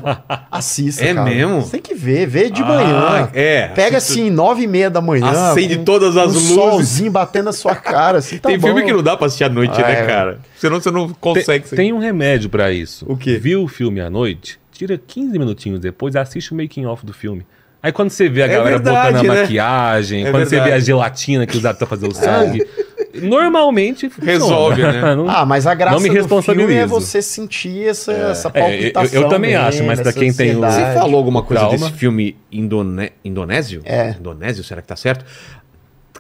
[0.50, 1.30] assista, É cara.
[1.30, 1.62] mesmo?
[1.62, 3.30] Você tem que ver, vê de Ah, manhã.
[3.34, 3.68] É.
[3.68, 5.30] Pega assisto- assim, nove e meia da manhã.
[5.52, 6.50] Acende com todas as um luzes.
[6.56, 8.68] solzinho batendo na sua cara, assim, tá Tem bom.
[8.68, 10.06] filme que não dá pra assistir à noite, Ah, né, é.
[10.08, 10.40] cara?
[10.58, 11.70] Senão você não Tem, consegue.
[11.70, 13.06] tem um remédio pra isso.
[13.08, 13.38] O quê?
[13.38, 17.46] Viu o filme à noite, tira 15 minutinhos depois, assiste o making off do filme.
[17.84, 19.42] Aí quando você vê a É galera verdade, botando a né?
[19.42, 20.82] maquiagem, É quando você vê verdade.
[20.82, 22.66] a gelatina que usaram pra fazer o sangue,
[23.22, 24.32] normalmente funciona.
[24.32, 25.16] Resolve, né?
[25.16, 28.60] Não- Ah, mas a graça Não me do filme é você sentir essa, essa É,
[28.60, 29.22] eu- palpitação.
[29.22, 31.78] eu também acho, mesmo, mas pra quem tem o- Você falou alguma coisa Trauma.
[31.78, 33.12] desse filme indone...
[33.24, 33.82] indonésio?
[33.86, 34.12] É.
[34.12, 35.26] Indonésio, será que tá certo?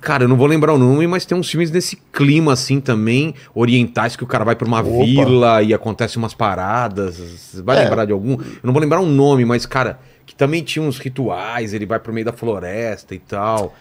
[0.01, 3.33] Cara, eu não vou lembrar o nome, mas tem uns filmes nesse clima assim também,
[3.55, 5.03] orientais, que o cara vai pra uma Opa.
[5.05, 7.15] vila e acontece umas paradas.
[7.17, 7.83] Você vai É.
[7.85, 8.33] lembrar de algum?
[8.33, 11.99] Eu não vou lembrar um nome, mas, cara, que também tinha uns rituais, ele vai
[11.99, 13.73] pro meio da floresta e tal.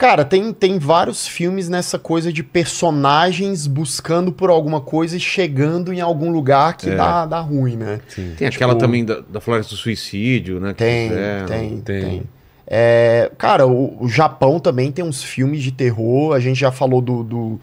[0.00, 5.92] Cara, tem, tem vários filmes nessa coisa de personagens buscando por alguma coisa e chegando
[5.92, 6.96] em algum lugar que É.
[6.96, 8.00] dá, dá ruim, né?
[8.08, 8.32] Sim.
[8.34, 10.70] Tem aquela Tipo- também da, da Floresta do Suicídio, né?
[10.70, 11.46] que Tem, fizeram.
[11.46, 12.00] tem, tem.
[12.02, 12.22] tem.
[12.66, 16.32] É, cara, o, o Japão também tem uns filmes de terror.
[16.34, 17.60] A gente já falou do, do,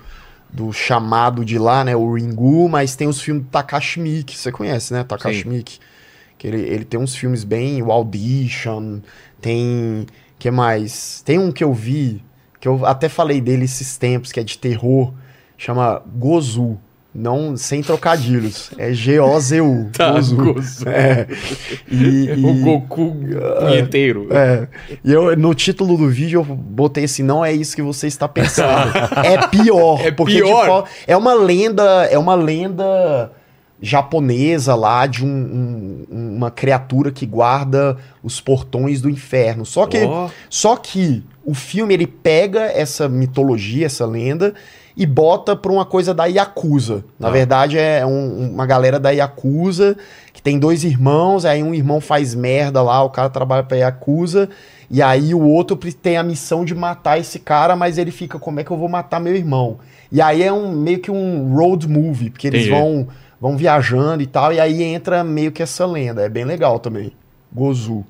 [0.53, 1.95] do chamado de lá, né?
[1.95, 4.37] O Ringu, mas tem os filmes do Takashi Miike.
[4.37, 5.03] Você conhece, né?
[5.03, 5.47] Takashi.
[5.47, 5.79] Miike.
[6.37, 7.81] Que ele, ele tem uns filmes bem.
[7.81, 8.99] O Audition.
[9.41, 10.05] Tem.
[10.37, 11.23] que mais?
[11.25, 12.21] Tem um que eu vi,
[12.59, 15.13] que eu até falei dele esses tempos, que é de terror.
[15.57, 16.77] Chama Gozu.
[17.19, 18.69] Não, sem trocadilhos.
[18.77, 19.89] É G-O-Z-U.
[19.97, 20.35] Tá, Gozu.
[20.35, 20.87] Gozu.
[20.87, 21.25] É.
[21.91, 23.15] E, O e- Goku
[23.59, 24.27] punheteiro.
[24.31, 24.67] é.
[25.03, 28.27] E eu, no título do vídeo, eu botei assim: não é isso que você está
[28.27, 28.91] pensando.
[29.25, 29.99] é pior.
[30.05, 30.83] É porque pior.
[30.85, 31.83] fo- é uma lenda.
[32.05, 33.31] É uma lenda
[33.81, 39.65] japonesa lá de um- um- uma criatura que guarda os portões do inferno.
[39.65, 40.29] Só que, Ó.
[40.49, 44.53] só que o filme ele pega essa mitologia, essa lenda
[44.95, 47.05] e bota pra uma coisa da Yakuza.
[47.19, 47.33] Na Tá.
[47.33, 49.95] verdade é um- uma galera da Yakuza
[50.33, 54.49] que tem dois irmãos, aí um irmão faz merda lá, o cara trabalha pra Yakuza
[54.89, 58.59] e aí o outro tem a missão de matar esse cara, mas ele fica como
[58.59, 59.77] é que eu vou matar meu irmão?
[60.11, 62.79] E aí é um meio que um road movie, porque eles Entendi.
[62.81, 63.07] vão
[63.39, 66.23] vão viajando e tal, e aí entra meio que essa lenda.
[66.23, 67.11] É bem legal também.
[67.51, 68.05] Gozu.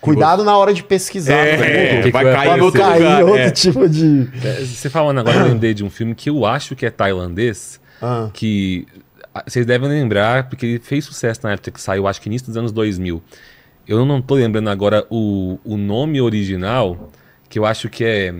[0.00, 1.34] Cuidado na hora de pesquisar.
[1.34, 3.24] É, né, que vai ia cair cair lugar.
[3.24, 3.50] outro é.
[3.52, 4.28] tipo de.
[4.44, 7.80] É, Você falando agora, eu lembrei de um filme que eu acho que é tailandês,
[8.00, 8.84] Ah, que
[9.32, 12.48] ah, vocês devem lembrar, porque ele fez sucesso na época que saiu, acho que início
[12.48, 13.22] dos anos 2000.
[13.86, 17.10] Eu não tô lembrando agora o, o nome original,
[17.48, 18.34] que eu acho que é...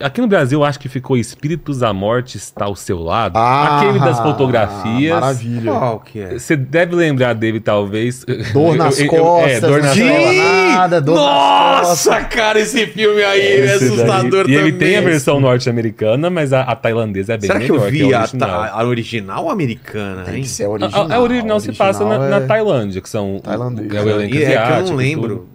[0.00, 3.36] aqui no Brasil, eu acho que ficou Espíritos da Morte está ao seu lado.
[3.36, 5.12] Ah, Aquele das fotografias.
[5.12, 5.72] Maravilha.
[5.72, 6.38] Qual que é?
[6.38, 8.24] Você deve lembrar dele, talvez.
[8.52, 11.02] Dor nas Eu- eu- eu- costas, é, dor nas não costas.
[11.04, 13.88] dor nas Nossa, cara, esse filme aí é Esse daí.
[14.00, 14.58] assustador E também.
[14.58, 17.90] ele tem a versão norte-americana, mas a, a tailandesa é bem Será que melhor eu
[17.90, 18.48] que vi a a, original.
[18.48, 20.42] ta- a original americana, Tem hein?
[20.42, 21.10] que ser a A- original.
[21.10, 23.92] A, a original se passa na, é- na Tailândia, que são Tailandês.
[23.94, 25.48] é o elenco E é que eu asiático, não lembro.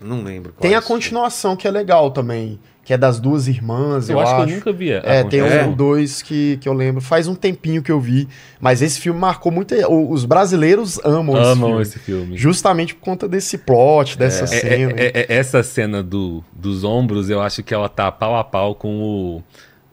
[0.00, 0.52] Não lembro.
[0.60, 4.20] Tem é a continuação que é legal também, que é das duas irmãs, eu, Eu,
[4.20, 4.44] acho, acho.
[4.46, 4.92] que eu nunca vi.
[4.92, 5.64] a- É, a tem É.
[5.64, 7.00] um dois que, que eu lembro.
[7.00, 8.28] Faz um tempinho que eu vi.
[8.60, 9.74] Mas esse filme marcou muito.
[9.74, 11.82] o- Os brasileiros amam, esse Amam filme.
[11.82, 12.36] esse filme.
[12.36, 14.92] Justamente por conta desse plot, dessa É, cena.
[14.96, 18.44] é, é, é, essa cena do, dos ombros, eu acho que ela tá pau a
[18.44, 19.42] pau com o,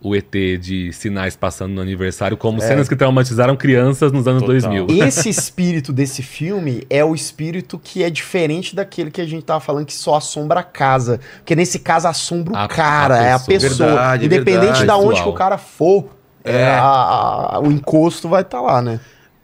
[0.03, 4.59] o ET de sinais passando no aniversário, como cenas que traumatizaram crianças nos anos Total.
[4.87, 4.87] 2000.
[5.07, 9.59] Esse espírito desse filme é o espírito que é diferente daquele que a gente tava
[9.59, 11.19] falando que só assombra a casa.
[11.37, 13.89] Porque nesse caso assombra o A- cara, a é a pessoa.
[13.89, 14.85] Verdade, Independente verdade.
[14.87, 16.09] da onde que o cara for,
[16.43, 16.51] É.
[16.61, 18.99] é, a- a- o encosto vai estar lá, né?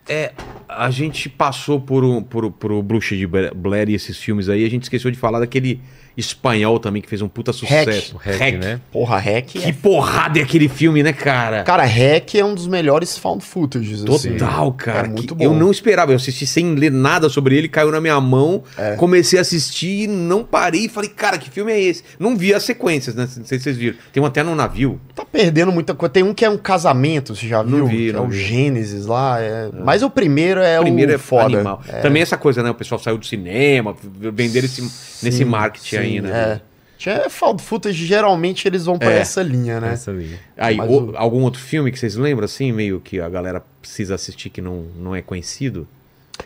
[0.10, 0.32] É,
[0.68, 4.50] a gente passou por o por, por o Bruxa de Bla- Blair e esses filmes
[4.50, 5.82] aí, a gente esqueceu de falar daquele
[6.18, 8.16] espanhol também que fez um puta sucesso.
[8.16, 8.82] O Hack, né?
[8.92, 9.72] Porra, Hack Que é...
[9.72, 11.64] porrada é aquele filme, né, cara?
[11.64, 14.36] Cara, Hack é um dos melhores found footages, assim.
[14.36, 15.08] Total, cara.
[15.08, 15.44] É muito bom.
[15.44, 16.12] Eu não esperava.
[16.12, 18.64] Eu assisti sem ler nada sobre ele, caiu na minha mão.
[18.78, 18.96] É.
[18.96, 22.04] Comecei a assistir, não parei e falei, cara, que filme é esse?
[22.20, 23.28] Não vi as sequências, né?
[23.38, 23.98] Não sei se vocês viram.
[24.12, 25.00] Tem um até no navio.
[25.16, 26.12] Tá perdendo muita coisa.
[26.12, 27.78] Tem um que é um casamento, você já viu?
[27.78, 28.40] Não vi, não é o vi.
[28.40, 29.40] Gênesis lá.
[29.40, 31.58] é- Mas o primeiro é o primeiro o é foda.
[31.58, 31.82] animal.
[32.02, 32.72] Também essa coisa, né?
[32.72, 33.96] O pessoal saiu do cinema,
[34.34, 34.82] venderam esse,
[35.24, 36.30] nesse marketing sim, aí, né?
[36.30, 36.62] É.
[36.98, 39.20] Tinha found footage, geralmente eles vão pra É.
[39.20, 39.94] essa linha, né?
[39.94, 40.40] Essa linha.
[40.58, 44.16] Aí, o- o- algum outro filme que vocês lembram, assim, meio que a galera precisa
[44.16, 45.88] assistir que não, não é conhecido?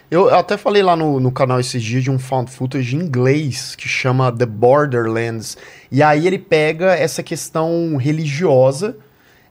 [0.10, 3.00] Eu eu até falei lá no, no canal esses dias de um found footage em
[3.00, 5.58] inglês que chama The Borderlands.
[5.90, 8.96] E aí ele pega essa questão religiosa.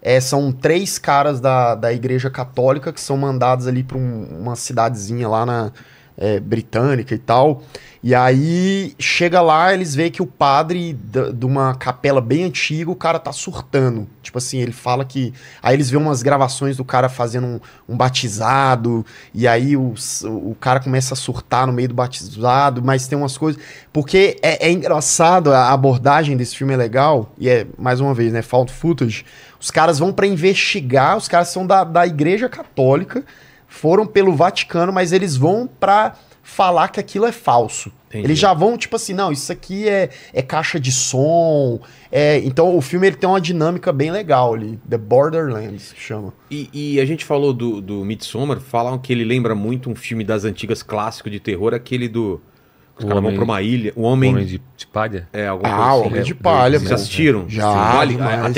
[0.03, 4.57] É, são três caras da, da igreja católica que são mandados ali pra um- uma
[4.57, 5.73] cidadezinha lá na
[6.21, 7.63] é, britânica e tal.
[8.03, 12.97] E aí chega lá, eles veem que o padre de uma capela bem antiga, o
[12.97, 14.07] cara tá surtando.
[14.23, 15.35] Tipo assim, ele fala que.
[15.63, 19.93] Aí eles veem umas gravações do cara fazendo um, um batizado, e aí o,
[20.25, 23.61] o cara começa a surtar no meio do batizado, mas tem umas coisas.
[23.93, 28.33] Porque é, é engraçado, a abordagem desse filme é legal, e é, mais uma vez,
[28.33, 29.27] né, found footage.
[29.61, 33.23] Os caras vão pra investigar, os caras são da, da igreja católica,
[33.71, 37.91] foram pelo Vaticano, mas eles vão pra falar que aquilo é falso.
[38.09, 38.27] Entendi.
[38.27, 41.81] Eles já vão, tipo assim, não, isso aqui é, é caixa de som.
[42.11, 44.79] É, então o filme ele tem uma dinâmica bem legal ali.
[44.89, 46.35] The Borderlands chama.
[46.51, 50.25] E, e a gente falou do, do Midsommar, falam que ele lembra muito um filme
[50.25, 52.41] das antigas clássico de terror, aquele do.
[53.01, 53.93] Os O caras vão Homem- pra uma ilha.
[53.97, 54.31] O Homem.
[54.31, 55.27] Homem de, de palha?
[55.33, 56.07] É, alguma Ah, coisa assim.
[56.09, 57.45] Homem É, de Palha, Vocês assistiram?
[57.49, 58.17] Já, Vale,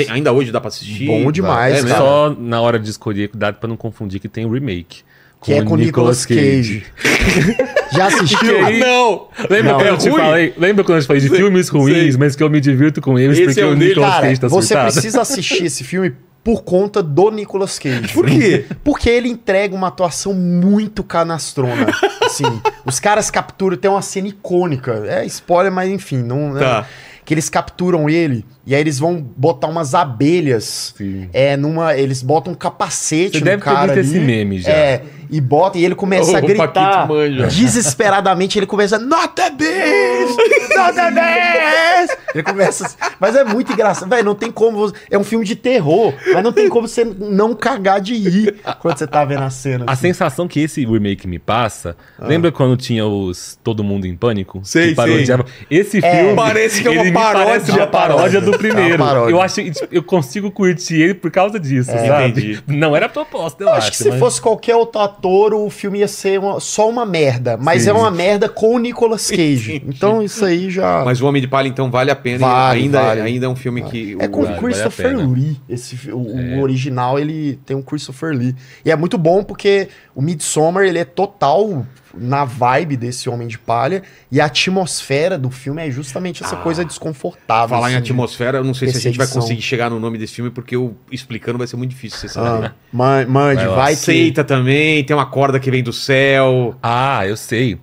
[0.09, 1.07] ainda hoje dá pra assistir.
[1.07, 1.97] Bom demais, É cara.
[1.97, 5.01] Só na hora de escolher, cuidado pra não confundir que tem o remake.
[5.41, 6.83] Que é com o Nicolas Cage.
[7.93, 8.39] Já assistiu?
[8.65, 9.27] Que Não!
[9.49, 10.21] Lembra Não, quando é eu te ruim?
[10.21, 10.53] falei?
[10.57, 13.37] Lembra quando eu te falei de filmes ruins, mas que eu me divirto com eles
[13.37, 13.75] Esse porque é o.
[13.75, 14.91] Nicolas Cara, Cage tá você surtado?
[14.93, 16.13] precisa assistir esse filme
[16.43, 18.13] por conta do Nicolas Cage.
[18.13, 18.65] Por quê?
[18.83, 21.87] Porque ele entrega uma atuação muito canastrona.
[22.33, 25.03] Assim, os caras capturam, tem uma cena icônica.
[25.05, 26.53] É spoiler, mas enfim, não.
[26.53, 26.59] né?
[26.59, 26.87] Tá.
[27.23, 30.93] Que eles capturam ele e aí eles vão botar umas abelhas.
[30.97, 31.29] Sim.
[31.33, 31.95] É, numa.
[31.97, 34.01] Eles botam um capacete Você no deve ter cara visto ali.
[34.01, 34.71] esse meme já.
[34.71, 37.07] É, e bota, e ele começa O a gritar.
[37.49, 38.99] Desesperadamente, ele começa.
[38.99, 40.37] Not the beast!
[40.75, 42.17] Not the beast!
[42.35, 42.85] Ele começa.
[42.85, 44.09] assim, Mas é muito engraçado.
[44.09, 44.77] Velho, não tem como.
[44.77, 48.55] você- É um filme de terror, mas não tem como você não cagar de rir
[48.79, 49.85] quando você tá vendo a cena.
[49.87, 50.01] A assim.
[50.03, 54.59] sensação que esse remake me passa, lembra quando tinha os Todo Mundo em Pânico?
[54.59, 54.65] Ah.
[54.65, 55.45] Sei, Que parodiava?
[55.69, 56.15] Esse É.
[56.17, 57.45] filme Parece que é uma paródia.
[57.45, 58.97] parece uma paródia do É primeiro.
[58.97, 59.31] paródia.
[59.33, 62.29] Eu acho que eu consigo curtir ele por causa disso, sabe?
[62.29, 62.63] Entendi.
[62.67, 65.69] Não era a proposta, eu, Eu acho que se mas- fosse qualquer outro ator, o
[65.69, 67.57] filme ia ser uma- só uma merda.
[67.57, 67.89] Mas Sim.
[67.89, 69.81] é uma merda com o Nicolas Cage.
[69.87, 71.03] Então isso aí já.
[71.05, 72.39] Mas o Homem de Palha, então, vale a pena.
[72.39, 73.21] Vale, ainda, vale.
[73.21, 74.15] ainda é um filme que.
[74.19, 75.27] É com o- Vale, Christopher vale.
[75.33, 75.57] Lee.
[75.69, 78.55] Esse, o, o original, ele tem um Christopher Lee.
[78.85, 83.57] E é muito bom porque o Midsommar, ele é total na vibe desse Homem de
[83.57, 84.03] Palha.
[84.31, 86.61] E a atmosfera do filme é justamente essa Ah.
[86.61, 87.69] coisa desconfortável.
[87.69, 90.17] Falar em assim, atmosfera, eu não sei se a gente vai conseguir chegar no nome
[90.17, 92.67] desse filme, porque eu explicando vai ser muito difícil você saber.
[92.67, 94.01] Ah, man- mande, Vai vai que...
[94.01, 96.75] Aceita também, tem uma corda que vem do céu.
[96.81, 97.77] Ah, eu sei.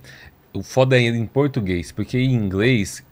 [0.53, 3.03] O foda é em português, porque em inglês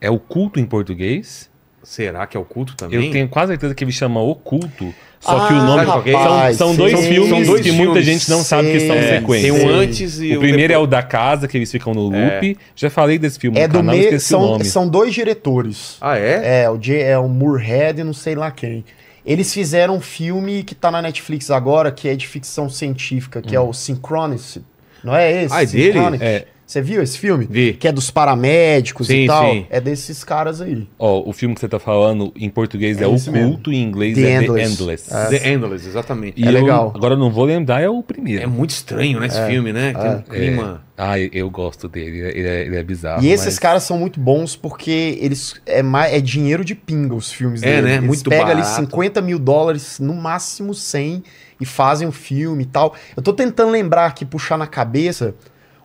[0.00, 1.49] é o culto em português.
[1.82, 3.06] Será que é o culto também?
[3.06, 4.92] Eu tenho quase certeza que ele chama Oculto.
[5.18, 5.84] Só Ah, que o nome.
[5.84, 6.12] qual que é?
[6.12, 7.08] São, rapaz, são dois sei.
[7.12, 8.04] filmes São dois que muita filmes.
[8.06, 9.08] gente não sabe que são Sei.
[9.18, 9.54] sequências.
[9.54, 10.90] Tem um antes e O primeiro é o depois.
[10.90, 12.56] da casa, que eles ficam no loop.
[12.74, 14.64] Já falei desse filme É no do canal, o São, nome.
[14.64, 15.96] são dois diretores.
[16.00, 16.62] Ah, é?
[16.62, 18.82] É, o, J- é o Moorhead e não sei lá quem.
[19.26, 23.54] Eles fizeram um filme que tá na Netflix agora, que é de ficção científica, que
[23.54, 24.64] é o Synchronicity.
[25.04, 25.54] Não é esse?
[25.54, 25.98] Ah, é dele?
[26.20, 26.46] É.
[26.70, 27.48] Você viu esse filme?
[27.50, 27.72] Vi.
[27.72, 29.50] Que é dos paramédicos Sim, e tal.
[29.50, 29.66] sim.
[29.68, 30.86] É desses caras aí.
[31.00, 34.14] Ó, o filme que você tá falando em português é, É esse Oculto, em inglês
[34.14, 34.76] The é Endless.
[34.76, 35.12] The Endless.
[35.14, 35.26] É.
[35.40, 36.40] The Endless, exatamente.
[36.40, 36.92] E É eu- legal.
[36.94, 38.44] Agora eu não vou lembrar, é o primeiro.
[38.44, 39.92] É muito estranho, né, esse filme, né?
[39.92, 40.84] Tem um clima.
[40.96, 43.24] Ah, eu- gosto dele, ele é, ele é- é bizarro.
[43.24, 47.16] e esses mas- caras são muito bons porque eles é, mais, é dinheiro de pinga
[47.16, 47.82] os filmes É, dele.
[47.82, 47.94] né?
[47.96, 48.76] Eles Muito pegam ali barato.
[48.80, 51.24] 50 mil dólares, no máximo 100,
[51.60, 52.94] e fazem o filme e tal.
[53.16, 55.34] Eu tô tentando lembrar aqui, puxar na cabeça,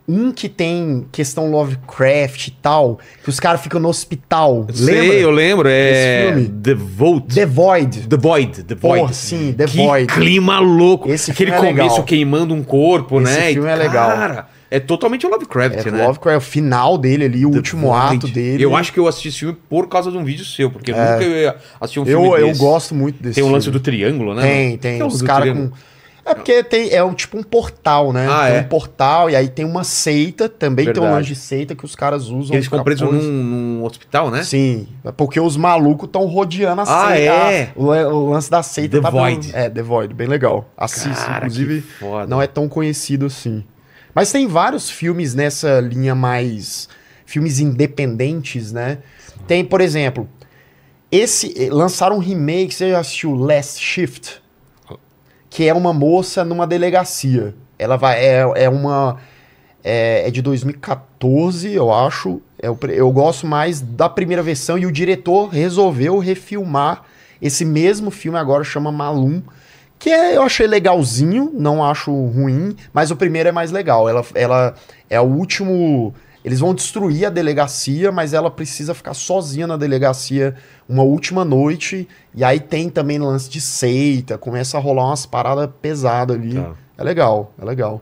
[0.07, 4.59] um que tem questão Lovecraft e tal, que os caras ficam no hospital.
[4.59, 4.75] Lembra?
[4.75, 5.67] Sei, eu lembro.
[5.67, 5.91] É.
[5.91, 6.47] Esse filme?
[6.61, 7.33] The Void.
[7.35, 8.07] The Void.
[8.07, 8.63] The Void.
[8.63, 8.99] The Void.
[9.01, 10.13] Porra, sim, The que Void.
[10.13, 11.09] clima louco.
[11.11, 12.03] Esse Aquele filme é começo legal.
[12.05, 13.49] queimando um corpo, Esse né?
[13.51, 14.09] E, filme é legal.
[14.09, 16.05] Cara, é totalmente Lovecraft, É, né?
[16.05, 18.15] Lovecraft é o final dele ali, o The último Void.
[18.17, 18.63] ato dele.
[18.63, 20.95] Eu acho que eu assisti esse filme por causa de um vídeo seu, porque eu
[20.97, 22.59] nunca ia assistir um filme eu, eu desse.
[22.59, 23.79] gosto muito desse Tem um lance filme.
[23.79, 24.41] do triângulo, né?
[24.43, 24.99] Tem, tem.
[24.99, 25.71] É o Os caras com.
[26.25, 28.25] É porque tem, é um, tipo um portal, né?
[28.27, 28.61] Ah, tem é?
[28.61, 31.15] um portal e aí tem uma seita, também tem um Verdade.
[31.17, 32.55] lance de seita que os caras usam.
[32.55, 34.43] Eles ficam presos num, num hospital, né?
[34.43, 37.31] Sim, é porque os malucos estão rodeando a Ah, seita.
[37.31, 37.69] é?
[37.75, 39.51] o, o lance da seita The tá Void.
[39.51, 40.67] dando- É, The Void, bem legal.
[40.75, 41.83] Assista, Cara, inclusive.
[42.27, 43.63] Não é tão conhecido assim.
[44.13, 46.89] Mas tem vários filmes nessa linha mais.
[47.27, 48.97] Filmes independentes, né?
[49.47, 50.27] Tem, por exemplo,
[51.11, 51.53] esse.
[51.55, 54.41] eh, Lançaram um remake, você já assistiu Last Shift?
[55.55, 57.55] Que é uma moça numa delegacia.
[57.79, 58.19] Ela vai.
[58.19, 59.15] É, é uma.
[59.81, 62.41] É, é de 2014, eu acho.
[62.61, 67.03] É o pre- eu gosto mais da primeira versão e o diretor resolveu refilmar
[67.41, 69.41] esse mesmo filme agora, chama Malum,
[69.97, 74.09] Que é, eu achei legalzinho, não acho ruim, mas o primeiro é mais legal.
[74.09, 74.75] Ela, ela
[75.09, 76.13] é o último.
[76.45, 80.53] Eles vão destruir a delegacia, mas ela precisa ficar sozinha na delegacia
[80.87, 82.07] uma última noite.
[82.35, 86.53] E aí tem também lance de seita, começa a rolar umas paradas pesadas ali.
[86.53, 86.75] Tá.
[86.99, 87.99] É legal, é legal.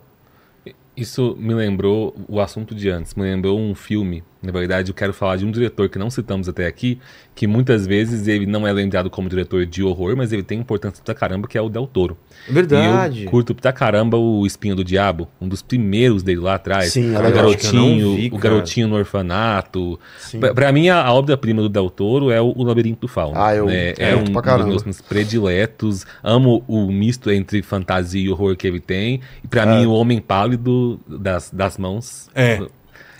[0.95, 4.21] Isso me lembrou o assunto de antes, me lembrou um filme.
[4.43, 6.99] Na verdade, eu quero falar de um diretor que não citamos até aqui,
[7.33, 11.01] que muitas vezes ele não é lembrado como diretor de horror, mas ele tem importância
[11.03, 12.17] pra caramba, que é o Del Toro.
[12.49, 13.21] Verdade.
[13.21, 16.91] E eu curto pra caramba o Espinho do Diabo, um dos primeiros dele lá atrás.
[16.91, 17.47] Sim, é o legal.
[17.47, 19.97] Acho que eu não garotinho, vi, o garotinho no orfanato.
[20.19, 20.41] Sim.
[20.41, 23.39] Pra, pra mim, a, obra-prima do Del Toro é o, Labirinto do Fauno.
[23.39, 23.93] Ah, eu né?
[23.97, 26.05] É curto um pra dos meus prediletos.
[26.21, 29.21] Amo o misto entre fantasia e horror que ele tem.
[29.41, 29.65] E pra É.
[29.65, 32.29] mim, o Homem Pálido das, das mãos.
[32.35, 32.43] É.
[32.53, 32.67] É,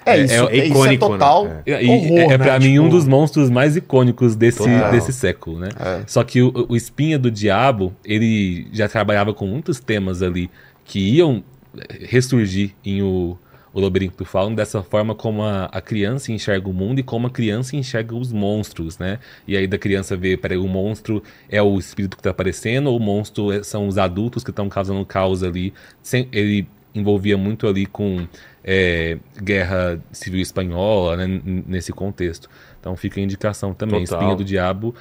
[0.06, 1.62] É- isso, é é, isso é icônico, total né?
[1.66, 2.38] E, e horror, é, é né?
[2.38, 4.92] pra mim um Tipo, dos monstros mais icônicos desse, Total.
[4.92, 5.70] desse século, né?
[5.80, 6.02] É.
[6.08, 10.50] Só que o, o Espinha do Diabo, ele já trabalhava com muitos temas ali
[10.86, 11.44] que iam
[11.78, 13.38] eh, ressurgir em o,
[13.74, 17.26] o Labirinto do Fauno, dessa forma como a, a criança enxerga o mundo e como
[17.28, 19.18] a criança enxerga os monstros, né?
[19.48, 22.98] E aí da criança vê, peraí, o monstro é o espírito que tá aparecendo ou
[22.98, 25.74] o monstro é- são os adultos que estão causando caos ali.
[26.02, 28.28] Sem- ele envolvia muito ali com
[28.64, 32.50] é, guerra civil espanhola, né, nesse contexto.
[32.80, 34.04] Então fica a indicação também.
[34.04, 34.20] Total.
[34.20, 34.94] Espinha do Diabo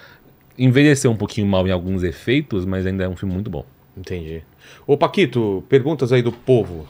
[0.59, 3.65] envelheceu um pouquinho mal em alguns efeitos, mas ainda é um filme muito bom.
[3.97, 4.43] Entendi.
[4.87, 6.87] Ô, Paquito, perguntas aí do povo.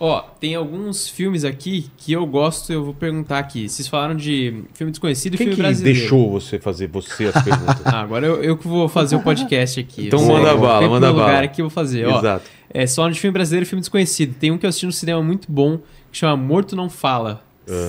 [0.00, 3.68] Ó, tem alguns filmes aqui que eu gosto, eu vou perguntar aqui.
[3.68, 5.98] Vocês falaram de filme desconhecido e filme que brasileiro.
[5.98, 7.80] deixou você fazer você as perguntas?
[7.84, 10.06] Ah, agora eu, eu que vou fazer o podcast aqui.
[10.06, 11.44] Então Eu manda bala, manda meu lugar bala.
[11.44, 12.06] aqui eu vou fazer.
[12.06, 12.44] Ó, Exato.
[12.70, 14.34] é só de filme brasileiro e filme desconhecido.
[14.38, 15.78] Tem um que eu assisti no cinema muito bom,
[16.12, 17.42] que chama Morto Não Fala.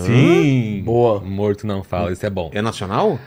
[0.05, 0.81] Sim!
[0.83, 1.19] Boa.
[1.21, 2.49] Morto não fala, isso é bom.
[2.53, 3.17] É nacional?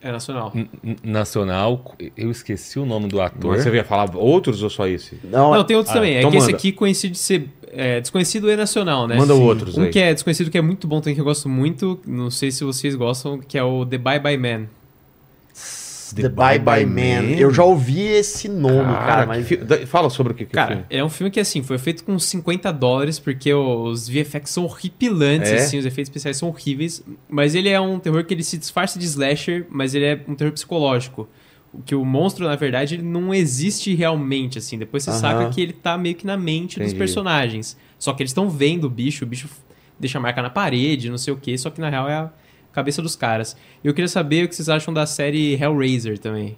[0.00, 0.52] É nacional.
[0.54, 0.68] N-
[1.02, 3.52] Nacional, eu esqueci o nome do ator.
[3.56, 5.18] Mas você ia falar outros ou só esse?
[5.24, 6.14] Não, Não, tem outros Ah, também.
[6.14, 6.56] É então que esse manda.
[6.58, 9.16] aqui conhecido de ser é, desconhecido e nacional, né?
[9.16, 9.42] Manda Sim.
[9.42, 9.90] outros Um aí.
[9.90, 12.00] que é desconhecido que é muito bom também, que eu gosto muito.
[12.06, 14.66] Não sei se vocês gostam, que é o The Bye Bye Man.
[16.14, 17.32] The Bye Bye Man.
[17.36, 19.46] Eu já ouvi esse nome, cara, Cara, mas...
[19.46, 20.86] fi- fala sobre o que, que é o Cara, filme.
[20.88, 25.50] é um filme que, assim, foi feito com 50 dólares, porque os VFX são horripilantes,
[25.50, 25.56] É?
[25.56, 27.02] assim, os efeitos especiais são horríveis.
[27.28, 30.34] Mas ele é um terror que ele se disfarça de slasher, mas ele é um
[30.36, 31.28] terror psicológico.
[31.84, 34.78] Que o monstro, na verdade, ele não existe realmente, assim.
[34.78, 35.18] Depois você Aham.
[35.18, 36.98] saca que ele tá meio que na mente dos Entendi.
[36.98, 37.76] personagens.
[37.98, 39.48] Só que eles estão vendo o bicho, o bicho
[39.98, 42.30] deixa marca na parede, não sei o quê, só que na real é a
[42.72, 43.56] cabeça dos caras.
[43.82, 46.56] E eu queria saber o que vocês acham da série Hellraiser também.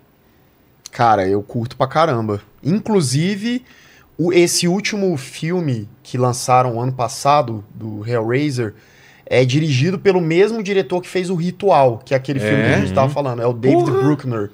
[0.90, 2.40] Cara, eu curto pra caramba.
[2.62, 3.62] Inclusive,
[4.16, 8.74] o- esse último filme que lançaram ano passado, do Hellraiser,
[9.26, 12.80] é dirigido pelo mesmo diretor que fez o Ritual, que é aquele filme que a
[12.80, 13.42] gente tava falando.
[13.42, 14.02] É o David Porra!
[14.02, 14.50] Bruckner.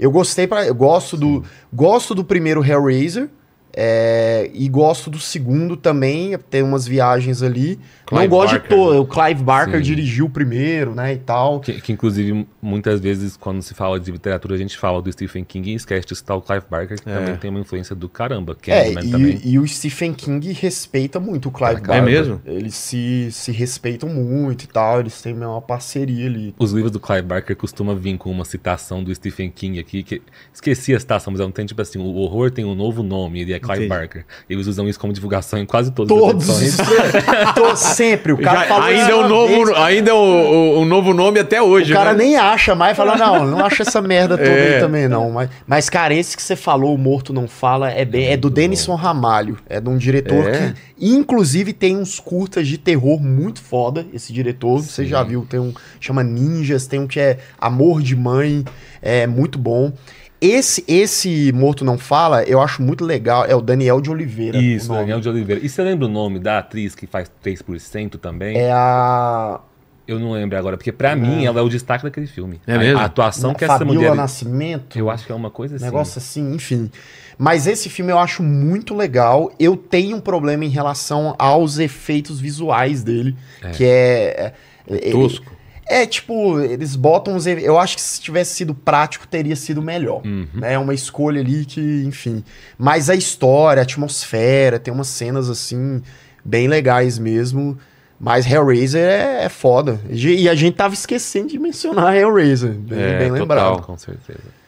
[0.00, 0.66] Eu gostei pra.
[0.66, 1.44] Eu gosto do.
[1.72, 3.28] Gosto do primeiro Hellraiser.
[3.72, 6.36] É, e gosto do segundo também.
[6.50, 7.78] Tem umas viagens ali.
[8.06, 8.92] Clive Não gosto Barker, de todo.
[8.94, 8.98] né?
[9.00, 9.82] O Clive Barker Sim.
[9.82, 11.12] dirigiu o primeiro, né?
[11.14, 11.60] E tal.
[11.60, 15.44] Que, que, inclusive, muitas vezes, quando se fala de literatura, a gente fala do Stephen
[15.44, 17.14] King e esquece de citar o Clive Barker, que É.
[17.18, 18.56] também tem uma influência do caramba.
[18.66, 19.40] É, Candyman também.
[19.44, 22.02] e, e o Stephen King respeita muito o Clive É Barker.
[22.02, 22.40] mesmo?
[22.44, 26.54] Eles se, se respeitam muito e tal, eles têm uma parceria ali.
[26.58, 30.20] Os livros do Clive Barker costumam vir com uma citação do Stephen King aqui, que
[30.52, 33.52] esqueci a citação, mas não tem tipo assim, o horror tem um novo nome, ele
[33.52, 33.88] é Clive Entendi.
[33.88, 34.24] Barker.
[34.48, 37.12] Eles usam isso como divulgação em quase todas Todos as os edições.
[37.54, 40.16] to- sempre, o cara Já- fala ainda isso é o novo, vez, ainda é o,
[40.16, 42.24] o- o novo nome até hoje, O cara né?
[42.24, 44.74] nem acha mais, fala, não, não acha essa merda toda É.
[44.76, 45.30] aí também, não.
[45.30, 48.48] Mas, mas, cara, esse que você falou, o Morto Não Fala, é, bem, é do
[48.50, 49.58] Denison Ramalho.
[49.68, 50.72] É de um diretor É?
[50.98, 54.80] que, inclusive, tem uns curtas de terror muito foda, esse diretor.
[54.82, 58.64] Você já viu, tem um, chama Ninjas, tem um que é Amor de Mãe,
[59.02, 59.92] é muito bom.
[60.40, 64.56] Esse, esse Morto Não Fala, eu acho muito legal, é o Daniel de Oliveira.
[64.58, 64.88] Isso.
[64.88, 65.64] Daniel de Oliveira.
[65.64, 68.56] E você lembra o nome da atriz que faz 3% também?
[68.56, 69.60] É a
[70.06, 72.58] Eu não lembro agora, porque pra mim ela é o destaque daquele filme.
[72.66, 72.98] É A- mesmo?
[72.98, 74.14] A, atuação que essa mulher.
[74.14, 74.98] Nascimento.
[74.98, 75.84] Eu acho que é uma coisa assim.
[75.84, 76.90] Negócio assim, enfim.
[77.36, 79.52] Mas esse filme eu acho muito legal.
[79.58, 83.36] Eu tenho um problema em relação aos efeitos visuais dele,
[83.74, 84.52] que é.
[84.88, 85.59] é- é- Tosco.
[85.92, 87.46] É, tipo, eles botam os.
[87.46, 90.22] Eu acho que se tivesse sido prático, teria sido melhor.
[90.24, 90.46] Uhum.
[90.62, 92.44] É uma escolha ali que, enfim.
[92.78, 96.00] Mas a história, a atmosfera, tem umas cenas assim,
[96.44, 97.76] bem legais mesmo.
[98.20, 99.98] Mas Hellraiser é, é foda.
[100.08, 102.70] E a gente tava esquecendo de mencionar Hellraiser.
[102.72, 103.40] Bem, É, bem total.
[103.40, 103.82] lembrado.
[103.82, 104.59] Com certeza.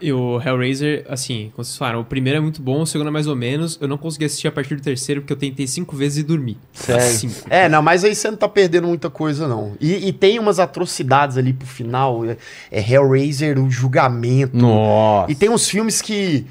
[0.00, 3.10] E o Hellraiser, assim, como vocês falaram, o primeiro é muito bom, o segundo é
[3.10, 3.78] mais ou menos.
[3.80, 6.58] Eu não consegui assistir a partir do terceiro porque eu tentei cinco vezes e dormi.
[6.72, 7.02] Sério?
[7.16, 7.34] Cinco.
[7.48, 9.72] É, não, mas aí você não tá perdendo muita coisa, não.
[9.80, 12.24] E, e tem umas atrocidades ali pro final.
[12.24, 12.36] É,
[12.70, 14.56] é Hellraiser, o julgamento.
[14.56, 15.30] Nossa.
[15.30, 16.44] E tem uns filmes que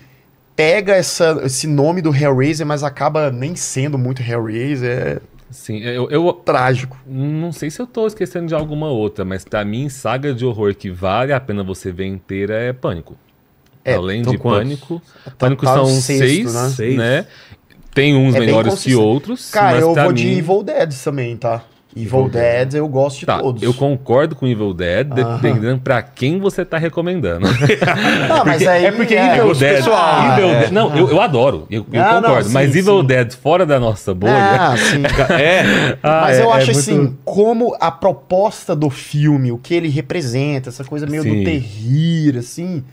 [0.56, 4.90] pega essa, esse nome do Hellraiser, mas acaba nem sendo muito Hellraiser.
[4.90, 6.98] É Sim, eu, eu trágico.
[7.06, 10.74] não sei se eu tô esquecendo de alguma outra, mas pra mim, saga de horror
[10.74, 13.16] que vale a pena você ver inteira é Pânico.
[13.86, 14.60] É, Além são de quantos?
[14.64, 15.02] Pânico,
[15.38, 16.70] Pânico tá são sexto, seis, né?
[16.70, 16.96] Seis.
[16.98, 17.26] né?
[17.94, 19.52] Tem uns É melhores que outros.
[19.52, 21.62] Cara, eu vou de mim- Evil Dead também, tá?
[21.96, 23.62] Evil, Dead, eu gosto de Tá, todos.
[23.62, 25.36] eu concordo com Evil Dead, Aham.
[25.36, 27.46] dependendo pra quem você tá recomendando.
[28.32, 29.76] Ah, mas aí é porque é, Evil Dead.
[29.76, 30.60] pessoal, Evil é.
[30.62, 32.48] Dead- não, eu, eu adoro, eu, eu Não, não, concordo.
[32.48, 33.06] sim, mas Evil sim.
[33.06, 34.34] Dead fora da nossa bolha.
[34.34, 35.04] Ah, sim.
[35.40, 35.98] É.
[36.02, 39.76] ah, Mas é- eu é acho muito- assim, como a proposta do filme, o que
[39.76, 41.44] ele representa, essa coisa meio do Sim.
[41.44, 42.84] terrir, assim,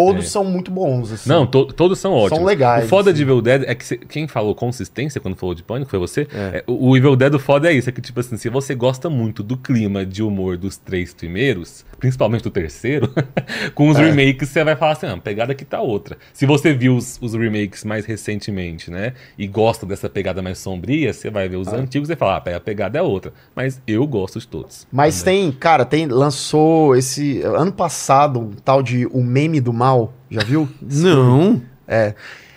[0.00, 0.28] todos É.
[0.28, 1.10] são muito bons.
[1.12, 1.28] Assim.
[1.28, 2.44] Não, to- todos são ótimos.
[2.44, 3.16] legais, O foda assim.
[3.16, 6.26] de Evil Dead é que cê- quem falou consistência quando falou de pânico foi você.
[6.32, 6.58] É.
[6.58, 9.08] É, o, Evil Dead o foda é isso, é que tipo assim, se você gosta
[9.10, 13.10] muito do clima de humor dos três primeiros, principalmente do terceiro,
[13.74, 13.90] com É.
[13.90, 16.16] os remakes você vai falar assim, ah, a pegada aqui tá outra.
[16.32, 21.12] Se você viu os, os remakes mais recentemente, né, e gosta dessa pegada mais sombria,
[21.12, 23.32] você vai ver os antigos e falar, ah, a pegada é outra.
[23.54, 24.86] Mas eu gosto de todos.
[24.92, 30.12] Mas tem, cara, tem, lançou esse, ano passado, um tal de O Meme do Mal,
[30.28, 30.68] já viu?
[30.82, 31.62] Não.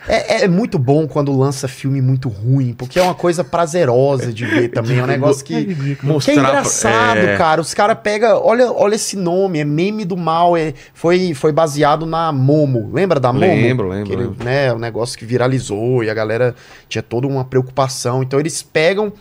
[0.07, 4.43] É, é muito bom quando lança filme muito ruim, porque é uma coisa prazerosa de
[4.45, 4.97] ver também.
[4.97, 5.75] É um negócio que.
[5.95, 6.33] Que Mostrar.
[6.33, 7.61] é engraçado, é, cara.
[7.61, 8.41] Os caras pegam.
[8.43, 10.57] Olha, olha esse nome, é meme do mal.
[10.57, 12.89] É, foi, foi baseado na Momo.
[12.91, 13.45] Lembra da Momo?
[13.45, 14.43] Lembro, lembro, Aquele, lembro.
[14.43, 16.55] né, um negócio que viralizou e a galera
[16.87, 18.23] tinha toda uma preocupação.
[18.23, 19.13] Então eles pegam.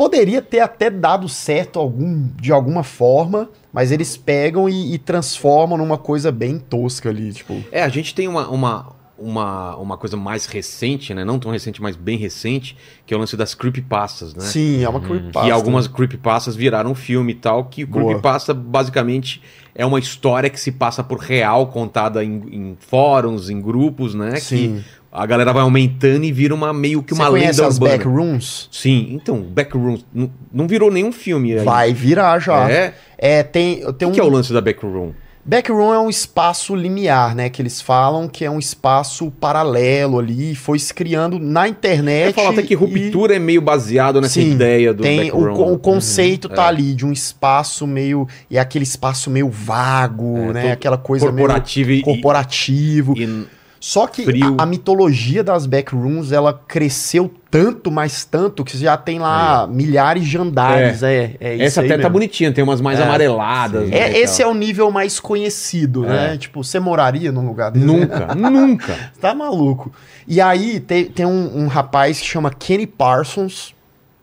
[0.00, 5.76] Poderia ter até dado certo algum, de alguma forma, mas eles pegam e, e transformam
[5.76, 7.62] numa coisa bem tosca ali, tipo.
[7.70, 11.22] É, a gente tem uma, uma, uma, uma coisa mais recente, né?
[11.22, 14.40] Não tão recente, mas bem recente, que é o lance das creepypastas, né?
[14.40, 15.46] Sim, é uma creepypasta.
[15.46, 18.04] E algumas creepypastas viraram filme e tal, que o Boa.
[18.06, 19.42] creepypasta basicamente
[19.74, 24.36] é uma história que se passa por real, contada em, em fóruns, em grupos, né?
[24.36, 24.82] Sim.
[24.82, 27.74] Que a galera vai aumentando e vira uma meio que Você uma conhece lenda as
[27.74, 27.96] urbana.
[27.98, 28.68] backrooms?
[28.70, 31.64] Sim, então, Backrooms não, não virou nenhum filme aí.
[31.64, 32.70] Vai virar já.
[32.70, 32.94] É?
[33.18, 34.14] É, tem, tem O um...
[34.14, 35.12] que é o lance da Backroom?
[35.44, 37.48] Backroom é um espaço limiar, né?
[37.48, 42.28] Que eles falam que é um espaço paralelo ali, foi se criando na internet.
[42.28, 45.40] É falar até que e- Ruptura é meio baseado nessa Sim, ideia do tem o,
[45.40, 45.72] Backroom.
[45.72, 46.68] o conceito tá é.
[46.68, 50.72] ali de um espaço meio e é aquele espaço meio vago, É, né?
[50.72, 53.14] Aquela coisa corporativo e- meio corporativo.
[53.18, 53.46] e-
[53.82, 54.26] Só que
[54.58, 60.28] a, a mitologia das backrooms ela cresceu tanto, mas tanto que já tem lá milhares
[60.28, 62.10] de andares, é, é isso Essa até tá mesmo.
[62.10, 63.04] bonitinha, tem umas mais É.
[63.04, 63.84] amareladas.
[63.90, 66.36] É, né, e esse é o nível mais conhecido, né?
[66.36, 67.86] Tipo, você moraria num lugar desse?
[67.86, 69.10] Nunca, nunca.
[69.18, 69.90] Tá maluco.
[70.28, 73.74] E aí tem, tem um, um rapaz que chama Kenny Parsons.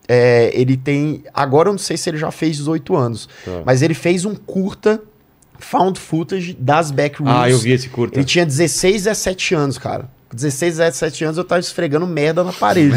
[0.08, 1.24] É, ele tem.
[1.34, 3.28] Agora eu não sei se ele já fez 18 anos.
[3.44, 3.64] Tá.
[3.66, 5.02] Mas ele fez um curta
[5.60, 7.34] found footage das backrooms.
[7.36, 8.18] Ah, eu vi esse curta.
[8.18, 10.10] Ele tinha 16, 17 anos, cara.
[10.30, 12.96] Com 16, 17 anos eu tava esfregando merda na parede.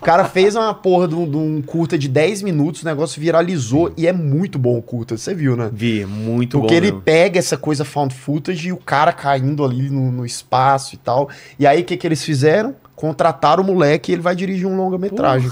[0.00, 3.20] o cara fez uma porra de um, de um curta de 10 minutos, o negócio
[3.20, 5.16] viralizou e é muito bom o curta.
[5.16, 5.70] Você viu, né?
[5.72, 6.76] Vi, muito Porque bom.
[6.78, 7.02] ele mesmo.
[7.02, 11.28] pega essa coisa found footage e o cara caindo ali no, no espaço e tal.
[11.58, 12.74] E aí o que, que eles fizeram?
[12.96, 15.48] Contrataram o moleque e ele vai dirigir um longa-metragem.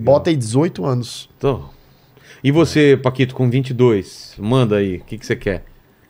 [0.00, 1.28] Bota aí 18 anos.
[1.38, 1.60] Tô.
[2.42, 5.64] E você, Paquito, com 22, manda aí, o que, que você quer?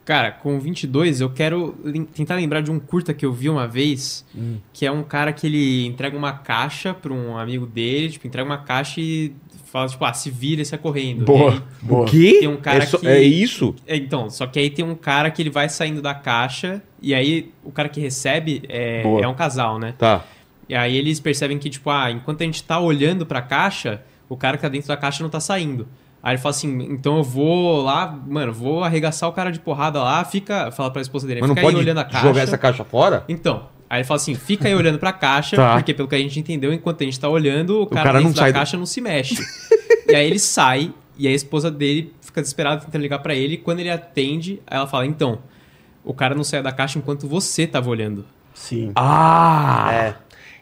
[0.05, 1.77] Cara, com 22, eu quero
[2.15, 4.25] tentar lembrar de um curta que eu vi uma vez,
[4.73, 8.49] que é um cara que ele entrega uma caixa pra um amigo dele, tipo, entrega
[8.49, 9.35] uma caixa e
[9.67, 11.31] fala, tipo, ah, se vira e sai correndo.
[11.31, 12.07] E aí- boa.
[12.07, 12.37] quê?
[12.41, 13.75] Tem um cara é, só- que- é isso?
[13.87, 17.15] É, então, só que aí tem um cara que ele vai saindo da caixa, e
[17.15, 19.23] aí o cara que recebe é, Boa.
[19.23, 19.95] é um casal, né?
[19.99, 20.25] Tá.
[20.71, 24.39] E aí eles percebem que, tipo, ah, enquanto a gente tá olhando pra caixa, o
[24.39, 25.87] cara que tá dentro da caixa não tá saindo.
[26.29, 30.03] Aí ele fala assim, então eu vou lá, mano, vou arregaçar o cara de porrada
[30.03, 30.71] lá, fica.
[30.71, 32.27] Fala pra esposa dele, Mas não fica aí pode olhando a caixa.
[32.27, 33.25] jogar essa caixa fora?
[33.29, 35.73] Então, aí ele fala assim, fica aí olhando pra caixa, Tá.
[35.77, 38.29] porque pelo que a gente entendeu, enquanto a gente tá olhando, o cara, cara dentro
[38.29, 39.43] não da sai do- caixa não se mexe.
[40.07, 43.57] e aí ele sai, e a esposa dele fica desesperada tentando ligar pra ele, e
[43.57, 45.39] quando ele atende, aí ela fala, então,
[46.05, 48.27] o cara não saiu da caixa enquanto você tava olhando.
[48.53, 48.93] Sim.
[48.97, 49.89] Ah!
[49.93, 50.15] É.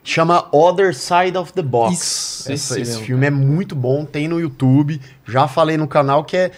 [0.06, 1.92] Chama Other Side of the Box.
[1.94, 3.04] Isso, esse esse mesmo.
[3.04, 5.00] filme é muito bom, tem no YouTube.
[5.26, 6.50] Já falei no canal que é.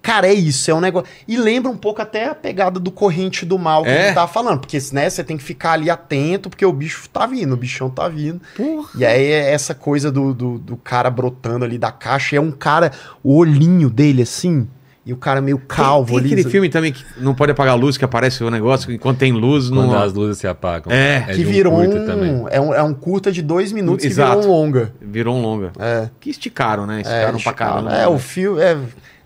[0.00, 1.08] Cara, é isso, é um negócio.
[1.26, 4.02] E lembra um pouco até a pegada do corrente do mal que É?
[4.02, 4.60] a gente tava falando.
[4.60, 7.90] Porque, né, você tem que ficar ali atento, porque o bicho tá vindo, o bichão
[7.90, 8.40] tá vindo.
[8.56, 8.88] Porra.
[8.96, 12.36] E aí é essa coisa do, do, do cara brotando ali da caixa.
[12.36, 14.68] É um cara, o olhinho dele assim.
[15.06, 16.40] E o cara meio calvo tem, tem ali.
[16.40, 19.30] aquele filme também que não pode apagar a luz, que aparece o negócio, enquanto tem
[19.32, 20.02] luz, Quando não.
[20.02, 20.92] as luzes se apagam.
[20.92, 22.74] É, que de um virou curta um, é um.
[22.74, 24.40] É um curta de dois minutos que Exato.
[24.40, 24.92] virou um longa.
[25.00, 25.70] Virou um longa.
[25.78, 26.08] É.
[26.18, 26.96] Que esticaram, né?
[26.96, 27.92] É, Esticaram pra caramba.
[27.94, 28.06] É, né?
[28.08, 28.58] o fio.
[28.60, 28.76] É,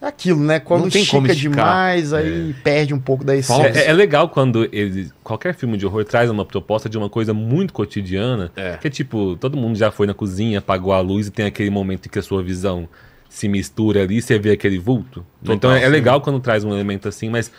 [0.02, 0.60] é aquilo, né?
[0.60, 3.68] Quando Não tem estica demais, aí perde um pouco da essência.
[3.80, 7.32] É, é legal quando ele, qualquer filme de horror traz uma proposta de uma coisa
[7.34, 8.76] muito cotidiana, É.
[8.78, 11.70] que é tipo, todo mundo já foi na cozinha, apagou a luz e tem aquele
[11.70, 12.88] momento em que a sua visão
[13.30, 15.24] se mistura ali você vê aquele vulto.
[15.40, 17.50] Legal, então é, é legal quando traz um elemento assim, mas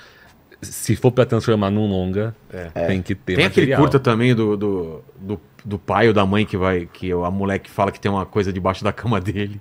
[0.61, 2.85] se for pra transformar num longa, É.
[2.85, 3.81] tem que ter Tem aquele material.
[3.81, 6.87] curta também do, do, do, do pai ou da mãe que vai.
[6.91, 9.59] Que a moleque fala que tem uma coisa debaixo da cama dele.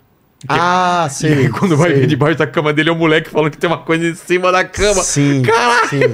[0.49, 1.33] Ah, E sei.
[1.35, 3.79] aí, quando vai ver debaixo da cama dele, é o moleque falando que tem uma
[3.79, 5.03] coisa em cima da cama.
[5.03, 5.43] Sim.
[5.43, 5.89] Caralho!
[5.89, 6.05] Sim.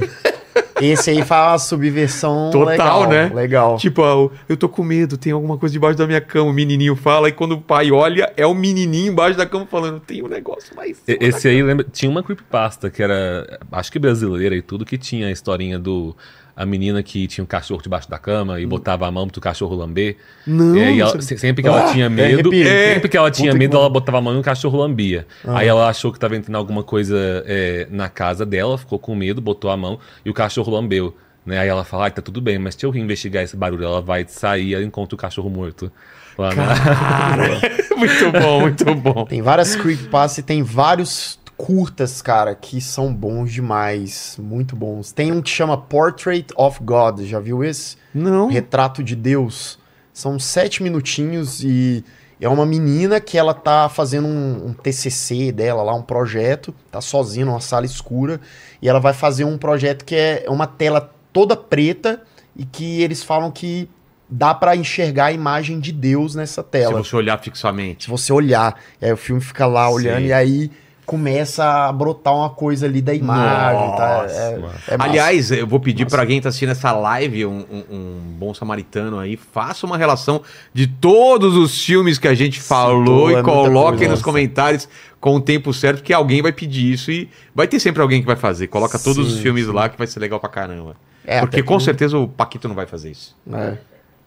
[0.81, 3.31] Esse aí faz uma subversão Total, legal, né?
[3.35, 3.77] Legal.
[3.77, 6.51] Tipo, ah, eu tô com medo, tem alguma coisa debaixo da minha cama.
[6.51, 10.01] O menininho fala, e quando o pai olha, é o menininho embaixo da cama falando:
[10.01, 10.73] tem um negócio.
[11.07, 14.85] E- da Esse aí lembra, tinha uma creepypasta que era, acho que brasileira e tudo,
[14.85, 16.15] que tinha a historinha do
[16.57, 19.77] a menina que tinha um cachorro debaixo da cama e botava a mão pro cachorro
[19.77, 20.17] lamber.
[20.47, 22.67] Não, E ela- não se- sempre que ela Ah, tinha é medo, arrepio.
[22.67, 25.27] sempre que ela tinha Puta que medo, ela botava a mão e o cachorro lambia.
[25.47, 29.41] Aí ela achou que tava entrando alguma coisa é, na casa dela, ficou com medo,
[29.43, 31.15] botou a mão e o cachorro lambeu.
[31.45, 31.59] Né?
[31.59, 33.85] Aí ela fala, ah, tá tudo bem, mas deixa eu investigar esse barulho.
[33.85, 35.93] Ela vai sair e ela encontra o cachorro morto.
[36.39, 36.65] Lá na-
[37.97, 39.25] muito bom, muito bom.
[39.27, 44.37] Tem várias creepypastas e tem vários curtas, cara, que são bons demais.
[44.41, 45.13] Muito bons.
[45.13, 47.23] Tem um que chama Portrait of God.
[47.23, 47.97] Já viu esse?
[48.15, 48.49] Não.
[48.49, 49.79] Retrato de Deus.
[50.13, 52.05] São sete minutinhos e
[52.41, 57.01] é uma menina que ela tá fazendo um, um TCC dela lá, um projeto, tá
[57.01, 58.41] sozinha numa sala escura
[58.81, 62.23] e ela vai fazer um projeto que é uma tela toda preta
[62.55, 63.89] e que eles falam que
[64.29, 67.03] dá pra enxergar a imagem de Deus nessa Se tela.
[67.03, 68.05] você olhar fixamente.
[68.05, 70.27] Se você olhar, e aí o filme fica lá olhando Sei.
[70.29, 70.71] e aí
[71.07, 74.23] começa a brotar uma coisa ali da imagem, tá?
[74.23, 74.75] Nossa, É- mano.
[74.89, 75.11] é massa.
[75.11, 79.19] Aliás, eu vou pedir pra quem tá assistindo essa live, um, um- um bom samaritano
[79.19, 80.43] aí, faça uma relação
[80.75, 84.89] de todos os filmes que a gente falou é e muita coloquem nos comentários
[85.21, 88.27] com o tempo certo, que alguém vai pedir isso e vai ter sempre alguém que
[88.27, 88.67] vai fazer.
[88.67, 90.97] Coloca todos os Sim, filmes lá que vai ser legal pra caramba.
[91.25, 93.35] É, Porque com que- certeza o Paquito não vai fazer isso.
[93.53, 93.75] É.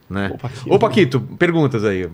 [0.09, 0.31] Né?
[0.33, 0.73] Ô, Paquito.
[0.73, 2.09] Ô, Paquito, perguntas aí.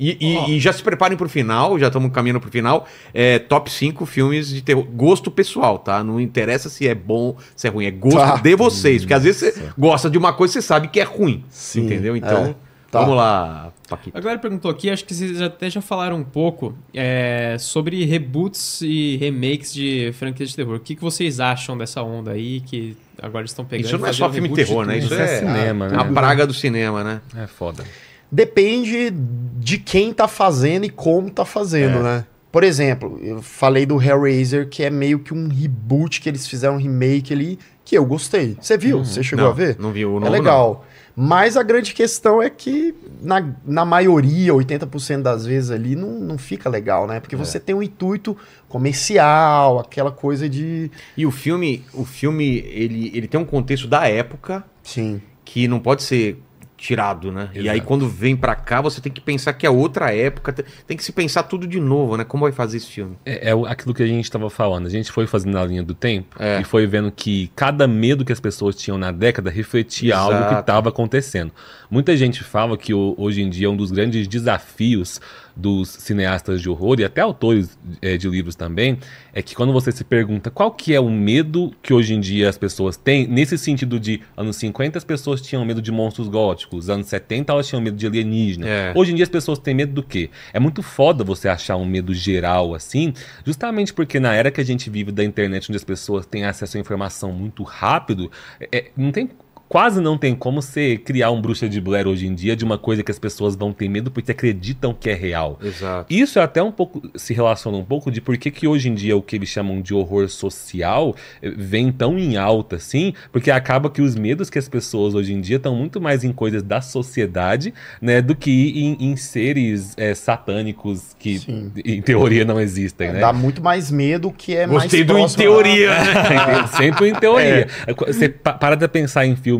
[0.00, 2.88] E, e- e já se preparem pro final, já estamos caminhando pro final.
[3.12, 4.82] É, top 5 filmes de terror.
[4.84, 6.02] Gosto pessoal, tá?
[6.02, 7.84] Não interessa se é bom, se é ruim.
[7.84, 8.36] É gosto Tá.
[8.36, 9.02] de vocês.
[9.02, 11.44] Porque às vezes você gosta de uma coisa e você sabe que é ruim.
[11.50, 12.16] Sim, entendeu?
[12.16, 12.54] Então, é.
[12.90, 13.00] Tá.
[13.02, 14.16] vamos lá, Paquito.
[14.16, 18.80] A galera perguntou aqui, acho que vocês até já falaram um pouco é, sobre reboots
[18.82, 20.76] e remakes de franquias de terror.
[20.76, 23.86] O que, que vocês acham dessa onda aí que agora estão pegando?
[23.86, 24.96] Isso não é só filme reboot de terror, né?
[24.98, 25.96] Isso Isso é é, cinema, é né?
[26.00, 27.20] a praga do cinema, né?
[27.36, 27.84] É foda.
[28.30, 32.02] Depende de quem tá fazendo e como tá fazendo, É.
[32.02, 32.24] né?
[32.52, 36.74] Por exemplo, eu falei do Hellraiser, que é meio que um reboot que eles fizeram
[36.74, 38.56] um remake ali, que eu gostei.
[38.60, 39.04] Você viu?
[39.04, 39.76] Você chegou Não, a ver?
[39.78, 40.84] Não viu o É legal.
[41.14, 46.38] Mas a grande questão é que, na, na maioria, 80% das vezes ali, não, não
[46.38, 47.18] fica legal, né?
[47.18, 47.20] É.
[47.20, 48.36] Porque você tem um intuito
[48.68, 50.90] comercial, aquela coisa de.
[50.92, 50.98] não.
[51.16, 55.20] E o filme, o filme ele, ele tem um contexto da época Sim.
[55.44, 56.38] que não pode ser
[56.80, 57.50] tirado, né?
[57.52, 57.70] E Exato.
[57.74, 60.50] aí quando vem pra cá, você tem que pensar que é outra época,
[60.86, 62.24] tem- que se pensar tudo de novo, né?
[62.24, 63.16] Como vai fazer esse filme?
[63.24, 64.86] É, é aquilo que a gente estava falando.
[64.86, 66.60] A gente foi fazendo a linha do tempo É.
[66.60, 70.44] e foi vendo que cada medo que as pessoas tinham na década refletia algo que
[70.46, 70.60] Exato.
[70.60, 71.52] estava acontecendo.
[71.90, 75.20] Muita gente fala que hoje em dia um dos grandes desafios
[75.56, 78.98] dos cineastas de horror e até autores eh, de livros também
[79.32, 82.48] é que quando você se pergunta qual que é o medo que hoje em dia
[82.48, 86.88] as pessoas têm, nesse sentido de anos 50 as pessoas tinham medo de monstros góticos,
[86.90, 88.66] anos 70 elas tinham medo de alienígena.
[88.68, 88.92] É.
[88.94, 90.30] Hoje em dia as pessoas têm medo do quê?
[90.52, 93.12] É muito foda você achar um medo geral assim,
[93.44, 96.76] justamente porque na era que a gente vive da internet, onde as pessoas têm acesso
[96.76, 98.30] à informação muito rápido,
[98.72, 99.28] é- não tem.
[99.70, 102.76] Quase não tem como você criar um bruxa de Blair hoje em dia de uma
[102.76, 105.60] coisa que as pessoas vão ter medo porque acreditam que é real.
[105.62, 106.12] Exato.
[106.12, 108.94] Isso é até um pouco se relaciona um pouco de por que, que hoje em
[108.94, 113.48] dia o que eles chamam de horror social eh, vem tão em alta assim, porque
[113.48, 116.64] acaba que os medos que as pessoas hoje em dia estão muito mais em coisas
[116.64, 121.70] da sociedade, né, do que em, em seres eh, satânicos que Sim.
[121.84, 123.20] em teoria não existem, né?
[123.20, 126.66] Dá muito mais medo que é Gostei mais do em teoria, a- né?
[126.76, 127.68] Sempre em teoria.
[128.08, 129.59] Você pa- para de pensar em filmes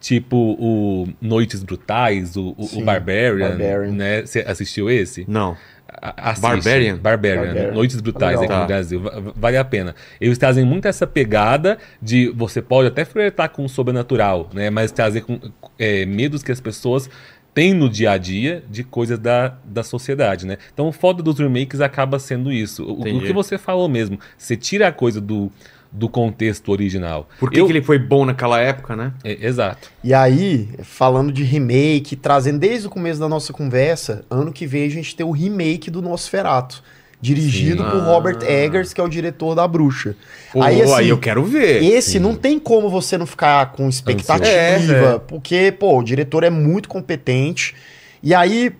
[0.00, 3.92] tipo o Noites Brutais, o, o- o Barbarian, Barbarian.
[3.92, 4.22] né?
[4.26, 5.24] Você assistiu esse?
[5.28, 5.56] Não.
[6.00, 6.42] Assiste.
[6.42, 6.96] Barbarian?
[6.98, 7.44] Barbarian.
[7.46, 7.72] Barbarian.
[7.72, 8.60] Noites Brutais aqui Tá.
[8.60, 9.00] no Brasil.
[9.00, 9.94] Va- va- Vale a pena.
[10.20, 14.68] Eles trazem muito essa pegada de você pode até flertar com o sobrenatural, né?
[14.70, 15.40] Mas trazer com,
[15.78, 17.08] é, medos que as pessoas
[17.54, 20.58] tem no dia a dia de coisas da, da sociedade, né?
[20.72, 22.84] Então o foda dos remakes acaba sendo isso.
[22.84, 25.50] O, o que você falou mesmo, você tira a coisa do,
[25.90, 27.28] do contexto original.
[27.40, 29.12] Por que, Eu- que ele foi bom naquela época, né?
[29.24, 29.88] É, exato.
[30.04, 34.84] E aí, falando de remake, trazendo desde o começo da nossa conversa, ano que vem
[34.84, 36.82] a gente tem o remake do Nosferatu.
[37.20, 37.90] Dirigido Sim.
[37.90, 38.04] por Ah.
[38.04, 40.14] Robert Eggers, que é o diretor da Bruxa.
[40.52, 41.82] Pô, aí, aí, assim, eu quero ver.
[41.82, 44.46] Esse não tem como você não ficar com expectativa.
[44.46, 45.18] É, é.
[45.18, 47.74] porque, pô, o diretor é muito competente.
[48.22, 48.72] E aí,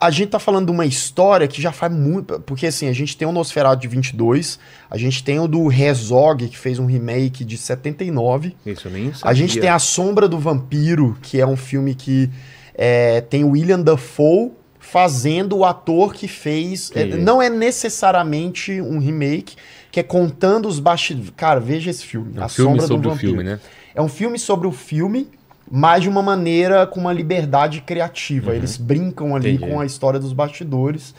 [0.00, 2.38] a gente tá falando de uma história que já faz muito.
[2.40, 4.58] Porque, assim, a gente tem o Nosferatu de 22,
[4.90, 8.54] a gente tem o do Herzog, que fez um remake de 79.
[8.66, 9.30] Isso eu nem sabia.
[9.30, 12.28] A gente tem A Sombra do Vampiro, que é um filme que
[12.74, 16.90] é, tem o William Dafoe fazendo o ator que fez.
[16.94, 17.22] é, Entendi.
[17.24, 19.56] não é necessariamente um remake,
[19.90, 21.30] que é contando os bastidores.
[21.36, 22.32] Cara, veja esse filme.
[22.36, 23.32] É um A filme Sombra sobre do o Vampiro.
[23.32, 23.60] filme, né?
[23.94, 25.28] É um filme sobre o filme,
[25.70, 28.50] mas de uma maneira com uma liberdade criativa.
[28.50, 28.56] Uhum.
[28.56, 29.70] Eles brincam ali Entendi.
[29.72, 31.14] com a história dos bastidores.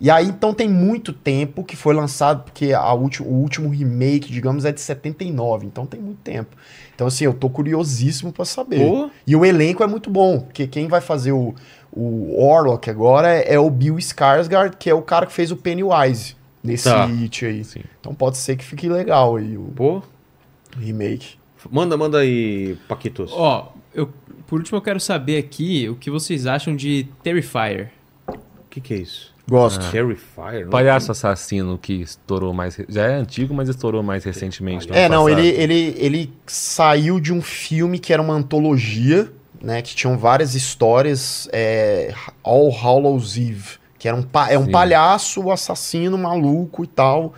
[0.00, 4.30] E aí, então, tem muito tempo que foi lançado, porque a ulti- o último remake,
[4.30, 5.66] digamos, é de 79.
[5.66, 6.56] Então, tem muito tempo.
[6.94, 8.80] Então, assim, eu tô curiosíssimo pra saber.
[9.26, 11.52] E o elenco é muito bom, porque quem vai fazer o,
[11.92, 15.56] o Orlok agora é, é o Bill Skarsgård, que é o cara que fez o
[15.56, 17.04] Pennywise nesse Tá.
[17.06, 17.64] hit aí.
[17.64, 17.80] Sim.
[18.00, 21.34] Então, pode ser que fique legal aí o, Pô, o remake.
[21.68, 23.32] manda, manda aí, Paquitos.
[23.34, 24.12] Ó, eu,
[24.46, 27.90] por último eu quero saber aqui o que vocês acham de Terrifier.
[28.28, 28.34] O
[28.70, 29.34] que que é isso?
[29.48, 29.90] Gosto.
[29.90, 30.64] Terrifier?
[30.64, 30.70] não?
[30.70, 32.78] Palhaço Assassino que estourou mais.
[32.88, 34.86] Já é antigo, mas estourou mais recentemente.
[34.92, 35.40] É, não, passado.
[35.40, 39.80] ele, ele, ele saiu de um filme que era uma antologia, né?
[39.80, 42.12] Que tinham várias histórias, é,
[42.44, 44.70] All Hallows Eve, que era um, pa- é um Sim.
[44.70, 47.32] palhaço assassino maluco e tal.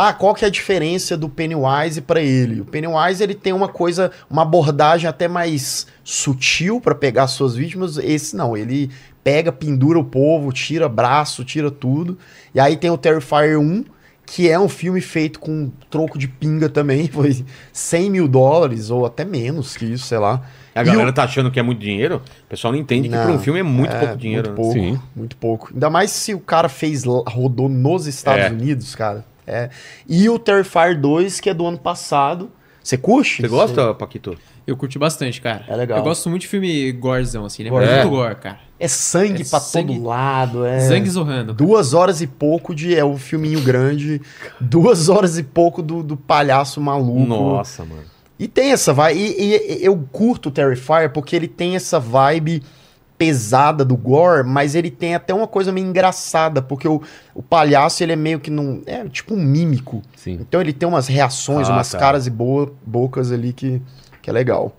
[0.00, 2.60] Ah, qual que é a diferença do Pennywise pra ele?
[2.60, 7.96] O Pennywise ele tem uma coisa, uma abordagem até mais sutil pra pegar suas vítimas.
[7.98, 8.90] Esse não, ele
[9.24, 12.16] pega, pendura o povo, tira braço, tira tudo.
[12.54, 13.84] E aí tem o Terrifier 1,
[14.24, 19.04] que é um filme feito com troco de pinga também, foi 100 mil dólares, ou
[19.04, 20.42] até menos que isso, sei lá.
[20.74, 22.22] A galera o- tá achando que é muito dinheiro.
[22.44, 24.48] O pessoal não entende que Não, pra um filme é muito é, pouco dinheiro.
[24.50, 24.62] Muito né?
[24.64, 25.00] pouco, Sim.
[25.16, 25.70] muito pouco.
[25.74, 28.48] Ainda mais se o cara fez, lá- rodou nos Estados É.
[28.50, 29.24] Unidos, cara.
[29.48, 29.70] É.
[30.08, 32.50] E o Terrifier 2, que é do ano passado.
[32.82, 33.42] Você curte?
[33.42, 34.36] Você gosta, Paquito?
[34.66, 35.64] Eu curti bastante, cara.
[35.68, 35.98] É legal.
[35.98, 37.62] Eu gosto muito de filme gorzão, assim.
[37.62, 38.02] Lembra É.
[38.04, 38.58] muito gore, cara.
[38.78, 40.64] É sangue É pra sangue- todo lado.
[40.64, 40.78] É...
[40.80, 41.52] Sangue zorrando.
[41.54, 42.94] Duas horas e pouco de.
[42.94, 44.20] É um filminho grande.
[44.60, 47.26] Duas horas e pouco do, do palhaço maluco.
[47.26, 48.02] Nossa, mano.
[48.38, 49.18] E tem essa vibe.
[49.18, 52.62] E, e- e eu curto o Terrifier porque ele tem essa vibe
[53.18, 57.02] pesada do gore, mas ele tem até uma coisa meio engraçada, porque o,
[57.34, 58.80] o palhaço ele é meio que num.
[58.86, 60.00] É tipo um mímico.
[60.16, 60.38] Sim.
[60.40, 61.98] Então ele tem umas reações, Ah, umas tá.
[61.98, 63.82] caras e boa, bocas ali que,
[64.22, 64.72] que é legal.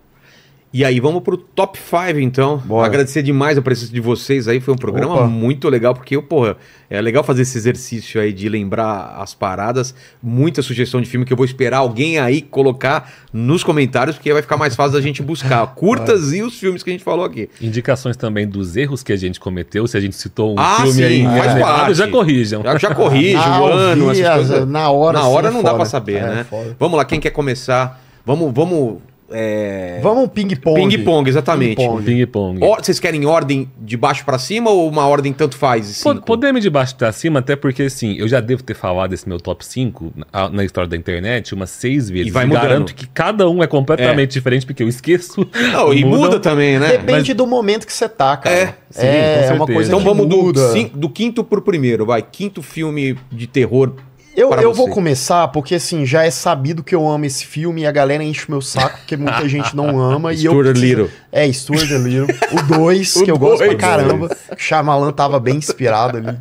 [0.71, 2.57] E aí, vamos pro top 5, então.
[2.63, 2.85] Bora.
[2.85, 4.59] Agradecer demais a presença de vocês aí.
[4.59, 5.25] Foi um programa Opa.
[5.25, 6.57] muito legal, porque, eu, porra,
[6.91, 9.95] é legal fazer esse exercício aí de lembrar as paradas.
[10.21, 14.43] Muita sugestão de filme que eu vou esperar alguém aí colocar nos comentários, porque vai
[14.43, 15.65] ficar mais fácil da gente buscar.
[15.73, 17.49] Curtas e os filmes que a gente falou aqui.
[17.59, 19.87] Indicações também dos erros que a gente cometeu.
[19.87, 21.93] Se a gente citou um Ah, filme sim, aí faz errado, parte.
[21.95, 22.61] já corrijam.
[22.61, 24.69] Já, já corrige Ah, o ano, ouvir essas as- coisas.
[24.69, 25.79] na hora, Na hora é não dá foda.
[25.81, 26.43] pra saber, É, né?
[26.47, 26.75] foda.
[26.79, 27.99] Vamos lá, quem quer começar?
[28.23, 28.97] Vamos, vamos.
[29.31, 29.99] É...
[30.01, 30.81] Vamos um ping-pong.
[30.81, 31.75] Ping-pong, exatamente.
[31.75, 32.03] Ping-pong.
[32.03, 32.59] Ping-pong.
[32.61, 35.85] Ó, vocês querem ordem de baixo pra cima ou uma ordem tanto faz?
[35.85, 36.21] Cinco?
[36.21, 39.27] Podemos ir de baixo pra cima, até porque, assim, eu já devo ter falado desse
[39.27, 42.27] meu top 5 na, na história da internet umas seis vezes.
[42.27, 42.61] E vai mudando.
[42.61, 45.47] garanto que cada um é completamente diferente, porque eu esqueço.
[45.71, 46.97] Não, e muda também, né?
[46.97, 48.55] Depende do momento que você tá, cara.
[48.55, 52.05] É, sim, é, com é uma coisa Então que vamos do, do quinto pro primeiro,
[52.05, 52.21] vai.
[52.21, 53.93] Quinto filme de terror.
[54.39, 57.85] Eu, eu vou começar porque, assim, já é sabido que eu amo esse filme e
[57.87, 60.33] a galera enche o meu saco porque muita gente não ama.
[60.33, 61.09] e eu Stuart preciso- Little.
[61.31, 62.27] É, Stuart Little.
[62.51, 64.35] O 2, O que eu gosto pra caramba.
[64.57, 66.37] Shyamalan tava bem inspirado ali.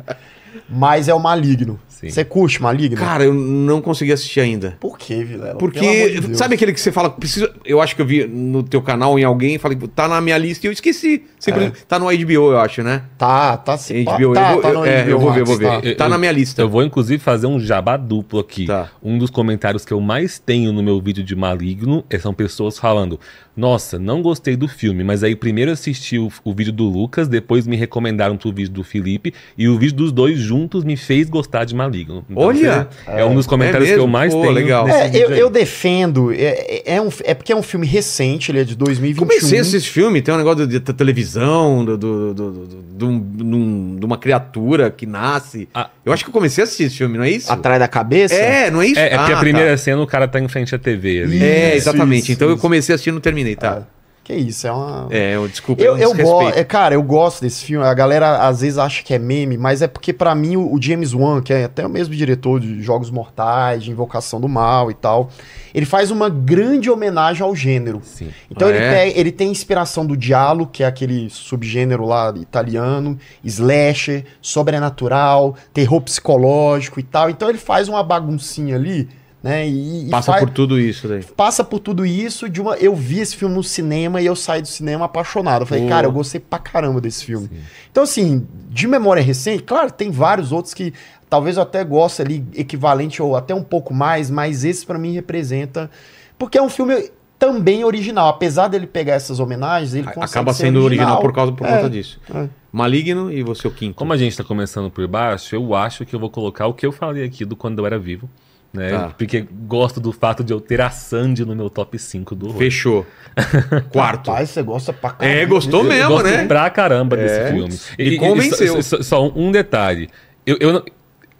[0.69, 1.79] Mas é o Maligno.
[1.87, 2.09] Sim.
[2.09, 2.95] Você curte Maligno?
[2.95, 4.77] Cara, eu não consegui assistir ainda.
[4.79, 5.39] Por que, Vilela?
[5.39, 6.37] Pelo amor Porque, de Deus.
[6.37, 9.23] sabe aquele que você fala, preciso, eu acho que eu vi no teu canal em
[9.25, 11.23] alguém, falei, tá na minha lista e eu esqueci.
[11.37, 11.71] Sempre, É.
[11.87, 13.01] Tá no HBO, eu acho, né?
[13.17, 15.41] Tá, tá se pá- HBO, tá, eu vou, tá no é, HBO eu vou ver,
[15.41, 15.95] eu vou ver.
[15.95, 16.05] tá.
[16.05, 16.61] Tá, na minha lista.
[16.61, 18.65] Eu vou, inclusive, fazer um jabá duplo aqui.
[18.65, 18.89] Tá.
[19.03, 22.77] Um dos comentários que eu mais tenho no meu vídeo de Maligno é- são pessoas
[22.79, 23.19] falando:
[23.57, 27.67] Nossa, não gostei do filme, mas aí primeiro assisti o, o vídeo do Lucas, depois
[27.67, 31.65] me recomendaram pro vídeo do Felipe, e o vídeo dos dois juntos me fez gostar
[31.65, 32.25] de Maligno.
[32.29, 32.87] Então, Olha!
[33.07, 34.53] É, um dos comentários É que eu mais Pô, tenho.
[34.53, 34.85] legal.
[34.85, 35.39] nesse É, vídeo eu, aí.
[35.39, 36.31] eu defendo.
[36.33, 39.25] É, é, um, é porque é um filme recente, ele é de 2021.
[39.27, 42.65] Comecei a assistir esse filme, tem um negócio de, de televisão, do, do, do, do-
[42.67, 45.67] do- de um- um- uma criatura que nasce.
[45.73, 45.89] Ah.
[46.05, 47.51] Eu acho que eu comecei a assistir esse filme, não é isso?
[47.51, 48.33] Atrás da cabeça?
[48.35, 48.99] É, não é isso?
[48.99, 51.39] É, é porque Ah, a primeira cena o cara tá em frente à TV ali.
[51.39, 51.45] Tá.
[51.45, 52.23] É, Isso, exatamente.
[52.23, 52.61] isso, então eu isso.
[52.61, 53.83] comecei a assistir e não terminei, tá?
[53.83, 53.98] Ah,
[54.29, 55.07] Que isso, é uma.
[55.09, 57.83] É, eu, desculpa, Eu, eu gosto, é, cara, eu gosto desse filme.
[57.83, 60.79] A galera às vezes acha que é meme, mas é porque pra mim o, o
[60.79, 64.91] James Wan, que é até o mesmo diretor de Jogos Mortais, de Invocação do Mal
[64.91, 65.31] e tal,
[65.73, 68.01] ele faz uma grande homenagem ao gênero.
[68.03, 68.29] Sim.
[68.51, 68.91] Então Ah, ele, é?
[68.91, 76.01] pega- ele tem inspiração do Diallo, que é aquele subgênero lá italiano, slasher, sobrenatural, terror
[76.01, 77.31] psicológico e tal.
[77.31, 79.09] Então ele faz uma baguncinha ali,
[79.41, 79.67] né?
[79.67, 81.23] E, e Passa faz- por tudo isso daí.
[81.23, 84.61] passa por tudo isso de uma eu vi esse filme no cinema e eu saí
[84.61, 85.61] do cinema apaixonado.
[85.61, 87.49] Eu falei, cara, eu gostei pra caramba desse filme.
[87.91, 90.93] Então assim, de memória recente, claro, tem vários outros que
[91.29, 95.13] talvez eu até goste ali equivalente ou até um pouco mais, mas esse pra mim
[95.13, 95.89] representa
[96.37, 100.63] porque é um filme também original, apesar dele pegar essas homenagens, ele consegue Acaba ser
[100.63, 102.19] sendo original por, causa, por É, conta disso.
[102.35, 102.49] é.
[102.71, 103.95] Maligno e você o quinto.
[103.95, 106.85] Como a gente tá começando por baixo, eu acho que eu vou colocar o que
[106.85, 108.29] eu falei aqui do quando eu era vivo.
[108.71, 108.91] Né?
[108.91, 109.09] Tá.
[109.17, 112.57] Porque gosto do fato de eu ter a Sandy no meu top 5 do horror.
[112.59, 113.05] Fechou.
[113.91, 114.29] Quarto.
[114.29, 115.39] Rapaz, você gosta pra caramba.
[115.39, 116.45] É, gostou Eu mesmo, gosto né?
[116.45, 117.23] pra caramba É.
[117.23, 117.79] desse filme.
[118.11, 118.81] Me convenceu.
[118.83, 120.07] só, só- só um detalhe.
[120.45, 120.85] Eu, eu,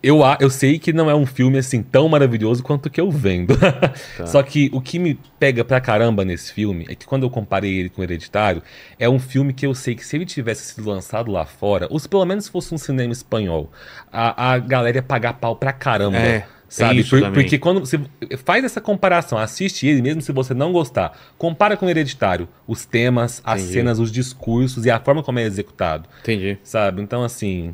[0.01, 3.11] eu, eu sei que não é um filme assim tão maravilhoso quanto o que eu
[3.11, 3.55] vendo.
[3.57, 3.93] Tá.
[4.25, 7.79] Só que o que me pega pra caramba nesse filme é que quando eu comparei
[7.79, 8.63] ele com Hereditário,
[8.97, 11.99] é um filme que eu sei que se ele tivesse sido lançado lá fora, ou
[11.99, 13.71] se pelo menos fosse um cinema espanhol,
[14.11, 16.17] a, a galera ia pagar pau pra caramba.
[16.17, 17.03] É, Sabe?
[17.03, 17.99] Por- porque quando você
[18.45, 22.85] faz essa comparação, assiste ele, mesmo se você não gostar, compara com o Hereditário, os
[22.85, 23.73] temas, as Entendi.
[23.73, 26.57] cenas, os discursos e a forma como é executado, Entendi.
[26.63, 27.01] sabe?
[27.01, 27.73] Então, assim,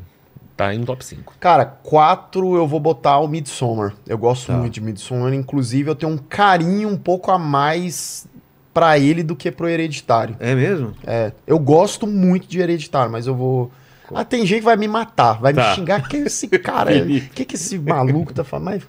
[0.56, 1.34] tá aí no top 5.
[1.40, 3.94] Cara, quatro eu vou botar o Midsommar.
[4.08, 4.54] Eu gosto Tá.
[4.58, 5.34] muito de Midsommar.
[5.34, 8.26] Inclusive, eu tenho um carinho um pouco a mais
[8.74, 10.36] pra ele do que pro Hereditário.
[10.40, 10.94] É mesmo?
[11.06, 13.72] É, eu gosto muito de Hereditário, mas eu vou...
[14.14, 15.70] Ah, tem gente que vai me matar, vai Tá.
[15.70, 16.08] me xingar.
[16.08, 18.66] Que esse cara, o que que esse maluco tá falando?
[18.66, 18.84] Mas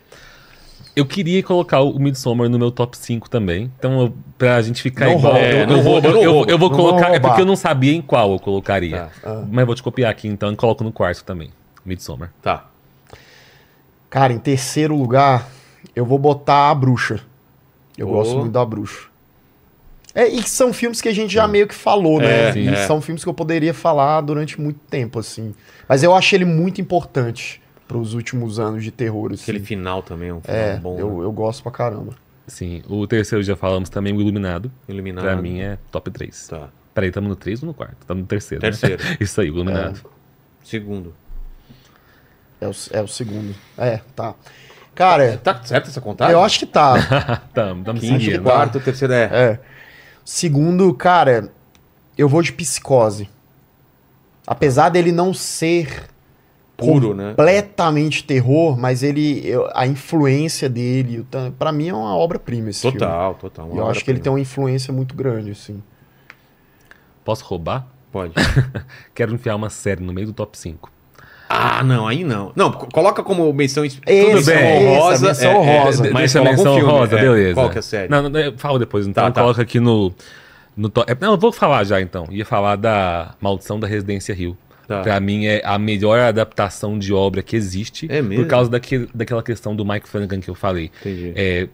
[0.95, 3.71] Eu queria colocar o Midsommar no meu top 5 também.
[3.79, 5.33] Então, eu, pra gente ficar Não igual.
[5.35, 6.51] rouba, eu, não rouba, eu- não eu- rouba.
[6.53, 7.15] eu vou Não colocar.
[7.15, 9.11] É porque eu não sabia em qual eu colocaria.
[9.23, 9.45] Tá.
[9.51, 11.51] Mas eu vou te copiar aqui então e coloco no quarto também.
[11.85, 12.33] Midsommar.
[12.43, 12.65] Tá.
[14.09, 15.47] Cara, em terceiro lugar,
[15.95, 17.21] eu vou botar a bruxa.
[17.99, 18.13] Eu Oh.
[18.13, 19.09] gosto muito da bruxa.
[20.17, 22.49] É, e são filmes que a gente já meio que falou, né?
[22.49, 22.87] É, sim, e é.
[22.87, 25.55] são filmes que eu poderia falar durante muito tempo, assim.
[25.87, 29.43] Mas eu acho ele muito importante pros últimos anos de terror, assim.
[29.43, 30.99] Aquele final também é um final É, bom.
[30.99, 31.25] eu, né?
[31.25, 32.15] eu gosto pra caramba.
[32.47, 32.83] Sim.
[32.89, 34.73] O terceiro já falamos também, o Iluminado.
[34.89, 35.23] Iluminado.
[35.25, 36.49] Pra mim é top 3.
[36.49, 36.69] Tá.
[36.95, 37.97] Peraí, estamos no 3 ou no quarto?
[38.01, 38.65] Estamos no terceiro.
[38.65, 38.71] né?
[38.71, 39.03] Terceiro.
[39.21, 40.01] Isso aí, o Iluminado.
[40.65, 41.15] Segundo.
[42.59, 43.55] É o, é o segundo.
[43.77, 44.35] É, tá.
[44.95, 46.33] Cara, Tá certo essa contagem?
[46.33, 47.43] eu acho que tá.
[47.53, 48.43] Tamo, tamo Quinto, seguindo.
[48.43, 49.25] quarto, terceiro é.
[49.25, 49.61] É.
[50.27, 51.53] Segundo, cara,
[52.19, 53.29] eu vou de psicose.
[54.45, 56.09] Apesar dele não ser
[56.77, 57.29] Puro, né?
[57.31, 61.25] completamente terror, mas ele eu- a influência dele,
[61.57, 62.99] pra mim é uma obra-prima esse filme.
[62.99, 63.71] Total, total.
[63.73, 65.81] Eu acho que ele tem uma influência muito grande, assim.
[67.25, 67.87] Posso roubar?
[68.11, 68.35] Pode.
[69.15, 70.91] Quero enfiar uma série no meio do top 5.
[71.49, 72.53] Ah, não, aí não.
[72.57, 75.27] Não, co- coloca como menção, es- Esse, menção esse, honrosa.
[75.29, 76.03] menção é, é, honrosa.
[76.13, 77.21] mas Deixa coloca um menção filme, rosa, é.
[77.23, 77.55] beleza.
[77.55, 78.09] Qual que é a série?
[78.11, 79.25] Não, não, eu falo depois, então.
[79.25, 79.41] Tá, tá.
[79.43, 80.13] Coloca aqui no.
[80.77, 81.05] no to...
[81.07, 82.27] é, Não, eu vou falar já então.
[82.31, 84.57] Ia falar da Maldição da Residência Rio.
[84.89, 85.03] Tá.
[85.03, 88.07] Pra mim é a melhor adaptação de obra que existe.
[88.11, 88.45] É mesmo?
[88.45, 90.91] Por causa daquele, daquela questão do Mike Flanagan que eu falei.
[91.01, 91.33] Entendi.
[91.35, 91.69] É,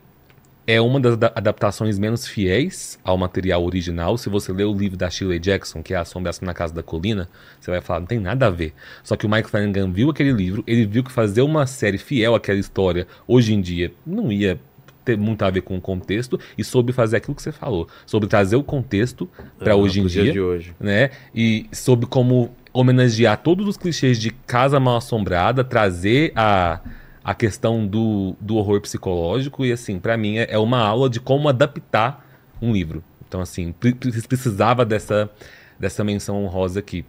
[0.66, 4.16] é uma das da- adaptações menos fiéis ao material original.
[4.16, 6.82] Se você ler o livro da Shirley Jackson, que é A Assombração na Casa da
[6.82, 7.28] Colina,
[7.60, 8.72] você vai falar, não tem nada a ver.
[9.02, 12.34] Só que o Mike Flanagan viu aquele livro, ele viu que fazer uma série fiel
[12.34, 14.58] àquela história, hoje em dia, não ia
[15.04, 18.28] ter muito a ver com o contexto, e soube fazer aquilo que você falou, sobre
[18.28, 20.76] trazer o contexto para Ah, hoje em dia de hoje.
[20.78, 21.10] né?
[21.34, 26.78] E sobre como homenagear todos os clichês de casa mal assombrada, trazer a,
[27.24, 31.20] a questão do, do horror psicológico e assim, pra mim é, é uma aula de
[31.20, 32.26] como adaptar
[32.60, 33.02] um livro.
[33.28, 35.30] Então assim, pre- pre- precisava dessa
[35.78, 37.04] dessa menção honrosa aqui.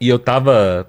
[0.00, 0.88] E eu tava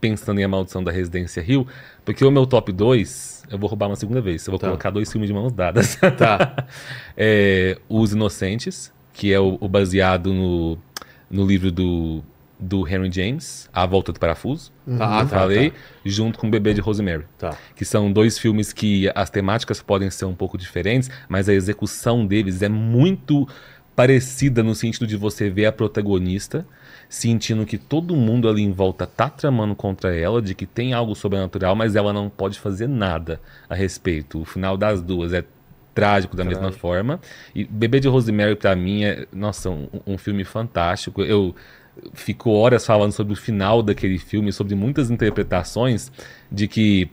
[0.00, 1.66] pensando em A Maldição da Residência Rio,
[2.04, 4.66] porque o meu top 2, eu vou roubar uma segunda vez, eu vou Tá.
[4.66, 5.96] colocar dois filmes de mãos dadas.
[6.16, 6.66] Tá.
[7.16, 10.78] é, Os Inocentes, que é o, o baseado no,
[11.30, 12.22] no livro do,
[12.58, 15.76] do Henry James, A Volta do Parafuso, Ah, eu tá, falei, tá.
[16.04, 17.24] junto com o Bebê de Rosemary.
[17.38, 17.56] Tá.
[17.74, 22.26] Que são dois filmes que as temáticas podem ser um pouco diferentes, mas a execução
[22.26, 23.46] deles é muito
[23.94, 26.66] parecida no sentido de você ver a protagonista
[27.08, 31.14] sentindo que todo mundo ali em volta tá tramando contra ela, de que tem algo
[31.14, 34.40] sobrenatural, mas ela não pode fazer nada a respeito.
[34.40, 35.44] O final das duas é
[35.96, 36.80] trágico da mesma Trágico.
[36.80, 37.20] forma.
[37.54, 41.22] E Bebê de Rosemary, pra mim, é, nossa, um, um filme fantástico.
[41.22, 41.56] Eu
[42.12, 46.12] fico horas falando sobre o final daquele filme, sobre muitas interpretações
[46.52, 47.10] de que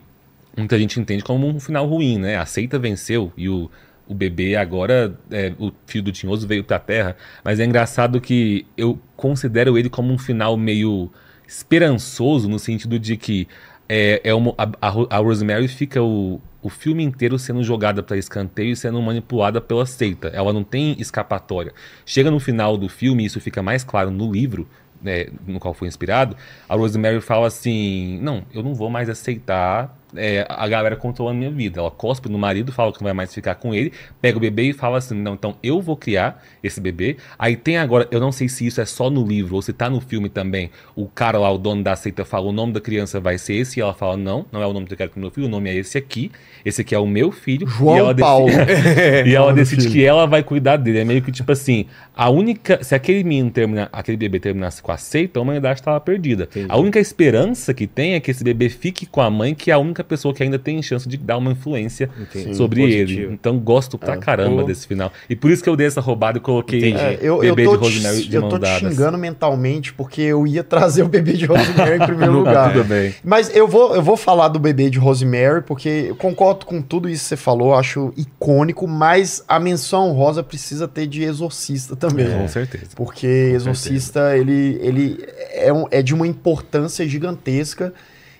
[0.54, 2.36] muita gente entende como um final ruim, né?
[2.36, 3.70] A seita venceu e o
[4.06, 7.16] o bebê, agora é, o filho do Tinhoso veio pra Terra.
[7.42, 11.10] Mas é engraçado que eu considero ele como um final meio
[11.48, 13.48] esperançoso, no sentido de que
[13.88, 18.72] é, é uma, a, a Rosemary fica o, o filme inteiro sendo jogada para escanteio
[18.72, 20.28] e sendo manipulada pela seita.
[20.28, 21.74] Ela não tem escapatória.
[22.06, 24.66] Chega no final do filme, isso fica mais claro no livro,
[25.02, 26.34] né, no qual foi inspirado,
[26.66, 31.38] a Rosemary fala assim: Não, eu não vou mais aceitar é, a galera controlando a
[31.38, 31.80] minha vida.
[31.80, 34.64] Ela cospe no marido, fala que não vai mais ficar com ele, pega o bebê
[34.64, 37.16] e fala assim: Não, então eu vou criar esse bebê.
[37.38, 39.88] Aí tem agora, eu não sei se isso é só no livro ou se tá
[39.90, 40.70] no filme também.
[40.94, 43.80] O cara lá, o dono da seita, fala: O nome da criança vai ser esse.
[43.80, 45.50] E ela fala: Não, não é o nome que eu quero pro meu filho, o
[45.50, 46.30] nome é esse aqui.
[46.64, 47.66] Esse aqui é o meu filho.
[47.66, 48.46] João e ela Paulo.
[48.46, 51.00] Decide, e ela decide que ela vai cuidar dele.
[51.00, 51.86] É meio que tipo assim:
[52.16, 52.82] a única.
[52.82, 56.48] Se aquele menino terminar, aquele bebê terminasse com a seita, a humanidade estava perdida.
[56.68, 59.74] A única esperança que tem é que esse bebê fique com a mãe, que é
[59.74, 62.54] a única pessoa que ainda tem chance de dar uma influência Entendi.
[62.56, 63.20] sobre Positivo.
[63.22, 63.32] ele.
[63.34, 64.66] Então gosto pra caramba pô.
[64.68, 65.12] desse final.
[65.28, 66.94] E por isso que eu dei essa roubada e coloquei.
[66.94, 70.20] É, eu, eu bebê tô, de Rosemary te, de eu tô te xingando mentalmente porque
[70.22, 72.72] eu ia trazer o bebê de Rosemary em primeiro lugar.
[72.72, 73.14] Tudo bem.
[73.24, 77.08] Mas eu vou, eu vou falar do bebê de Rosemary, porque eu concordo com tudo
[77.08, 82.30] isso que você falou, acho icônico, mas a menção rosa precisa ter de Exorcista também.
[82.30, 82.84] Com certeza.
[82.94, 85.18] Porque Exorcista, ele, ele
[85.52, 87.92] é, um- é de uma importância gigantesca.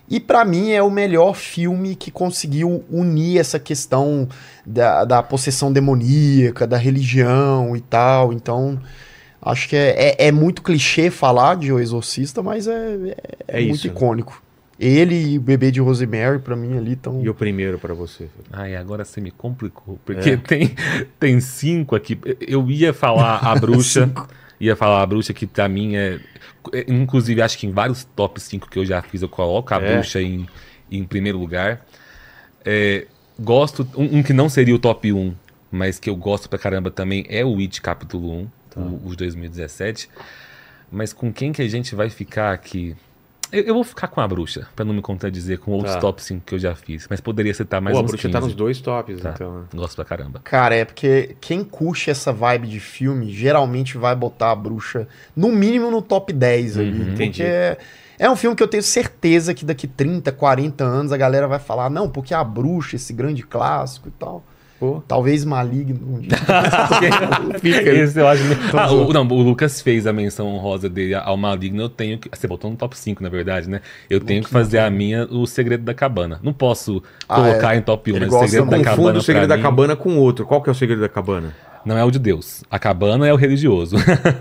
[0.08, 4.28] E pra mim é o melhor filme que conseguiu unir essa questão
[4.64, 8.32] da, da possessão demoníaca, da religião e tal.
[8.32, 8.78] Então,
[9.40, 13.16] acho que é, é, é muito clichê falar de O Exorcista, mas é, é,
[13.48, 13.92] É muito isso, né?
[13.94, 14.42] icônico.
[14.78, 17.22] Ele e o bebê de Rosemary, pra mim, ali estão.
[17.22, 18.26] E o primeiro pra você?
[18.52, 19.98] Ai, agora você me complicou.
[20.04, 20.36] Porque É.
[20.36, 20.74] tem,
[21.18, 22.18] tem cinco aqui.
[22.40, 24.10] Eu ia falar a bruxa.
[24.60, 26.20] ia falar a bruxa que pra mim é.
[26.72, 29.78] é, Inclusive, acho que em vários top 5 que eu já fiz, eu coloco a
[29.78, 29.94] É.
[29.94, 30.46] bruxa em,
[30.90, 31.84] em primeiro lugar.
[32.64, 33.06] É,
[33.38, 33.86] gosto.
[33.96, 35.34] Um, um que não seria o top 1,
[35.70, 40.08] mas que eu gosto pra caramba também é o It capítulo 1, o, os 2017.
[40.90, 42.94] Mas com quem que a gente vai ficar aqui?
[43.52, 46.00] Eu, eu vou ficar com a bruxa, pra não me contradizer com outros Tá.
[46.00, 47.06] top 5 que eu já fiz.
[47.08, 48.32] Mas poderia citar mais Pô, a uns bruxa 15.
[48.32, 49.32] tá nos dois tops, Tá.
[49.34, 49.58] então.
[49.60, 49.64] né?
[49.74, 50.40] Gosto pra caramba.
[50.42, 55.06] Cara, é porque quem curte essa vibe de filme geralmente vai botar a bruxa
[55.36, 56.90] no mínimo no top 10 ali.
[56.90, 57.42] Uhum, entendi.
[57.42, 57.78] porque é,
[58.18, 61.58] é um filme que eu tenho certeza que daqui 30, 40 anos a galera vai
[61.58, 64.42] falar, não, porque a bruxa, esse grande clássico e tal.
[64.84, 65.02] Pô.
[65.08, 66.22] Talvez maligno um.
[67.62, 68.42] Esse eu acho.
[68.76, 71.82] Ah, o, não, o Lucas fez a menção honrosa dele ao Maligno.
[71.82, 72.28] Eu tenho que.
[72.30, 73.80] Você botou no top 5, na verdade, né?
[74.10, 76.38] Eu tenho que fazer a minha, o Segredo da Cabana.
[76.42, 77.78] Não posso Ah, colocar é.
[77.78, 78.76] em top 1, Ele mas o gosta Segredo da.
[78.76, 78.96] Cabana.
[78.96, 80.44] Confundo o segredo da mim, cabana com outro.
[80.44, 81.54] Qual que é o segredo da cabana?
[81.84, 82.62] Não é o de Deus.
[82.70, 83.96] A cabana é o religioso.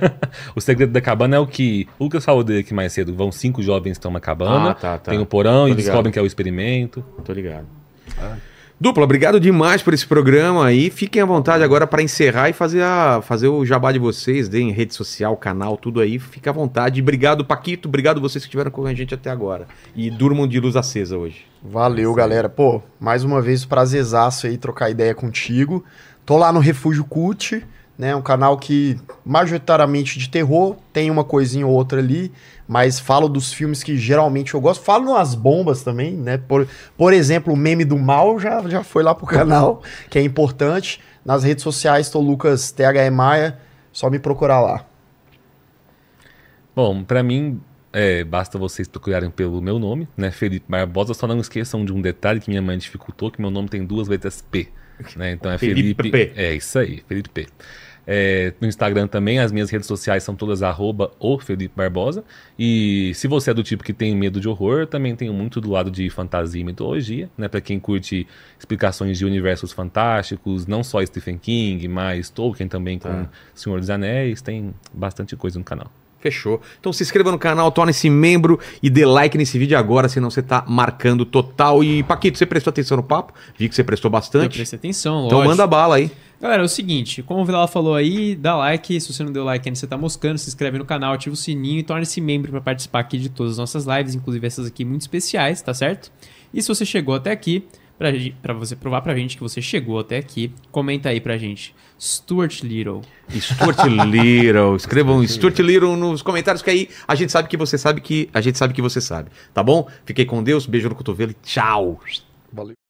[0.56, 1.88] o segredo da cabana é o que.
[2.00, 3.14] O Lucas falou dele aqui mais cedo.
[3.14, 4.72] Vão cinco jovens que estão na cabana.
[4.72, 5.12] Ah, tá, tá.
[5.12, 5.84] Tem o porão Tô e ligado.
[5.86, 7.04] descobrem que é o experimento.
[7.24, 7.66] Tô ligado.
[8.80, 10.90] Dupla, obrigado demais por esse programa aí.
[10.90, 14.72] Fiquem à vontade agora para encerrar e fazer, a, fazer o jabá de vocês, deem
[14.72, 16.20] rede social, canal, tudo aí.
[16.20, 17.02] Fique à vontade.
[17.02, 17.88] Obrigado, Paquito.
[17.88, 19.68] Obrigado vocês que estiveram com a gente até agora.
[19.96, 21.46] E durmam de luz acesa hoje.
[21.64, 22.50] Valeu, galera.
[22.50, 25.86] Pô, mais uma vez, prazerzaço aí trocar ideia contigo.
[26.26, 27.64] Tô lá no Refúgio Cult,
[27.98, 28.16] né?
[28.16, 32.32] Um canal que majoritariamente de terror, tem uma coisinha ou outra ali,
[32.68, 34.84] mas falo dos filmes que geralmente eu gosto.
[34.84, 36.38] Falo nas bombas também, né?
[36.38, 40.22] Por, por exemplo, o meme do mal já, já foi lá pro canal, que é
[40.22, 41.00] importante.
[41.24, 43.58] Nas redes sociais, tô Lucas THE Maia,
[43.92, 44.86] só me procurar lá.
[46.76, 47.62] Bom, pra mim,
[47.94, 50.32] é, basta vocês procurarem pelo meu nome, né?
[50.32, 51.14] Felipe Barbosa.
[51.14, 54.08] Só não esqueçam de um detalhe que minha mãe dificultou, que meu nome tem duas
[54.08, 54.68] letras P.
[55.16, 55.32] Né?
[55.32, 56.12] Então é Felipe Felipe.
[56.12, 56.34] P.
[56.36, 57.48] É isso aí, Felipe P.
[58.06, 62.24] É, no Instagram também, as minhas redes sociais são todas arroba o Felipe Barbosa.
[62.60, 65.62] E se você é do tipo que tem medo de horror, eu também tenho muito
[65.62, 67.48] do lado de fantasia e mitologia, né?
[67.48, 68.28] Pra quem curte
[68.60, 73.30] explicações de universos fantásticos, não só Stephen King, mas Tolkien também com Tá.
[73.54, 75.92] Senhor dos Anéis, tem bastante coisa no canal.
[76.20, 76.62] Fechou.
[76.80, 80.42] Então se inscreva no canal, torne-se membro e dê like nesse vídeo agora, senão você
[80.42, 81.84] tá marcando total.
[81.84, 83.34] E, Paquito, você prestou atenção no papo?
[83.58, 84.56] Vi que você prestou Eu bastante.
[84.58, 85.50] prestei atenção, Então lógico.
[85.52, 86.10] manda bala aí.
[86.44, 89.46] Galera, é o seguinte, como o Vilela falou aí, dá like, se você não deu
[89.46, 92.52] like ainda, você tá moscando, se inscreve no canal, ativa o sininho e torne-se membro
[92.52, 96.12] para participar aqui de todas as nossas lives, inclusive essas aqui muito especiais, tá certo?
[96.54, 97.66] E se você chegou até aqui,
[98.42, 102.62] pra você provar pra gente que você chegou até aqui, comenta aí pra gente, Stuart
[102.62, 103.04] Little.
[103.30, 104.76] Stuart Little.
[104.76, 108.42] Escrevam Stuart Little nos comentários que aí a gente sabe que você sabe que a
[108.42, 109.88] gente sabe que você sabe, tá bom?
[110.04, 112.02] Fiquei com Deus, beijo no cotovelo e tchau.
[112.52, 112.83] Valeu.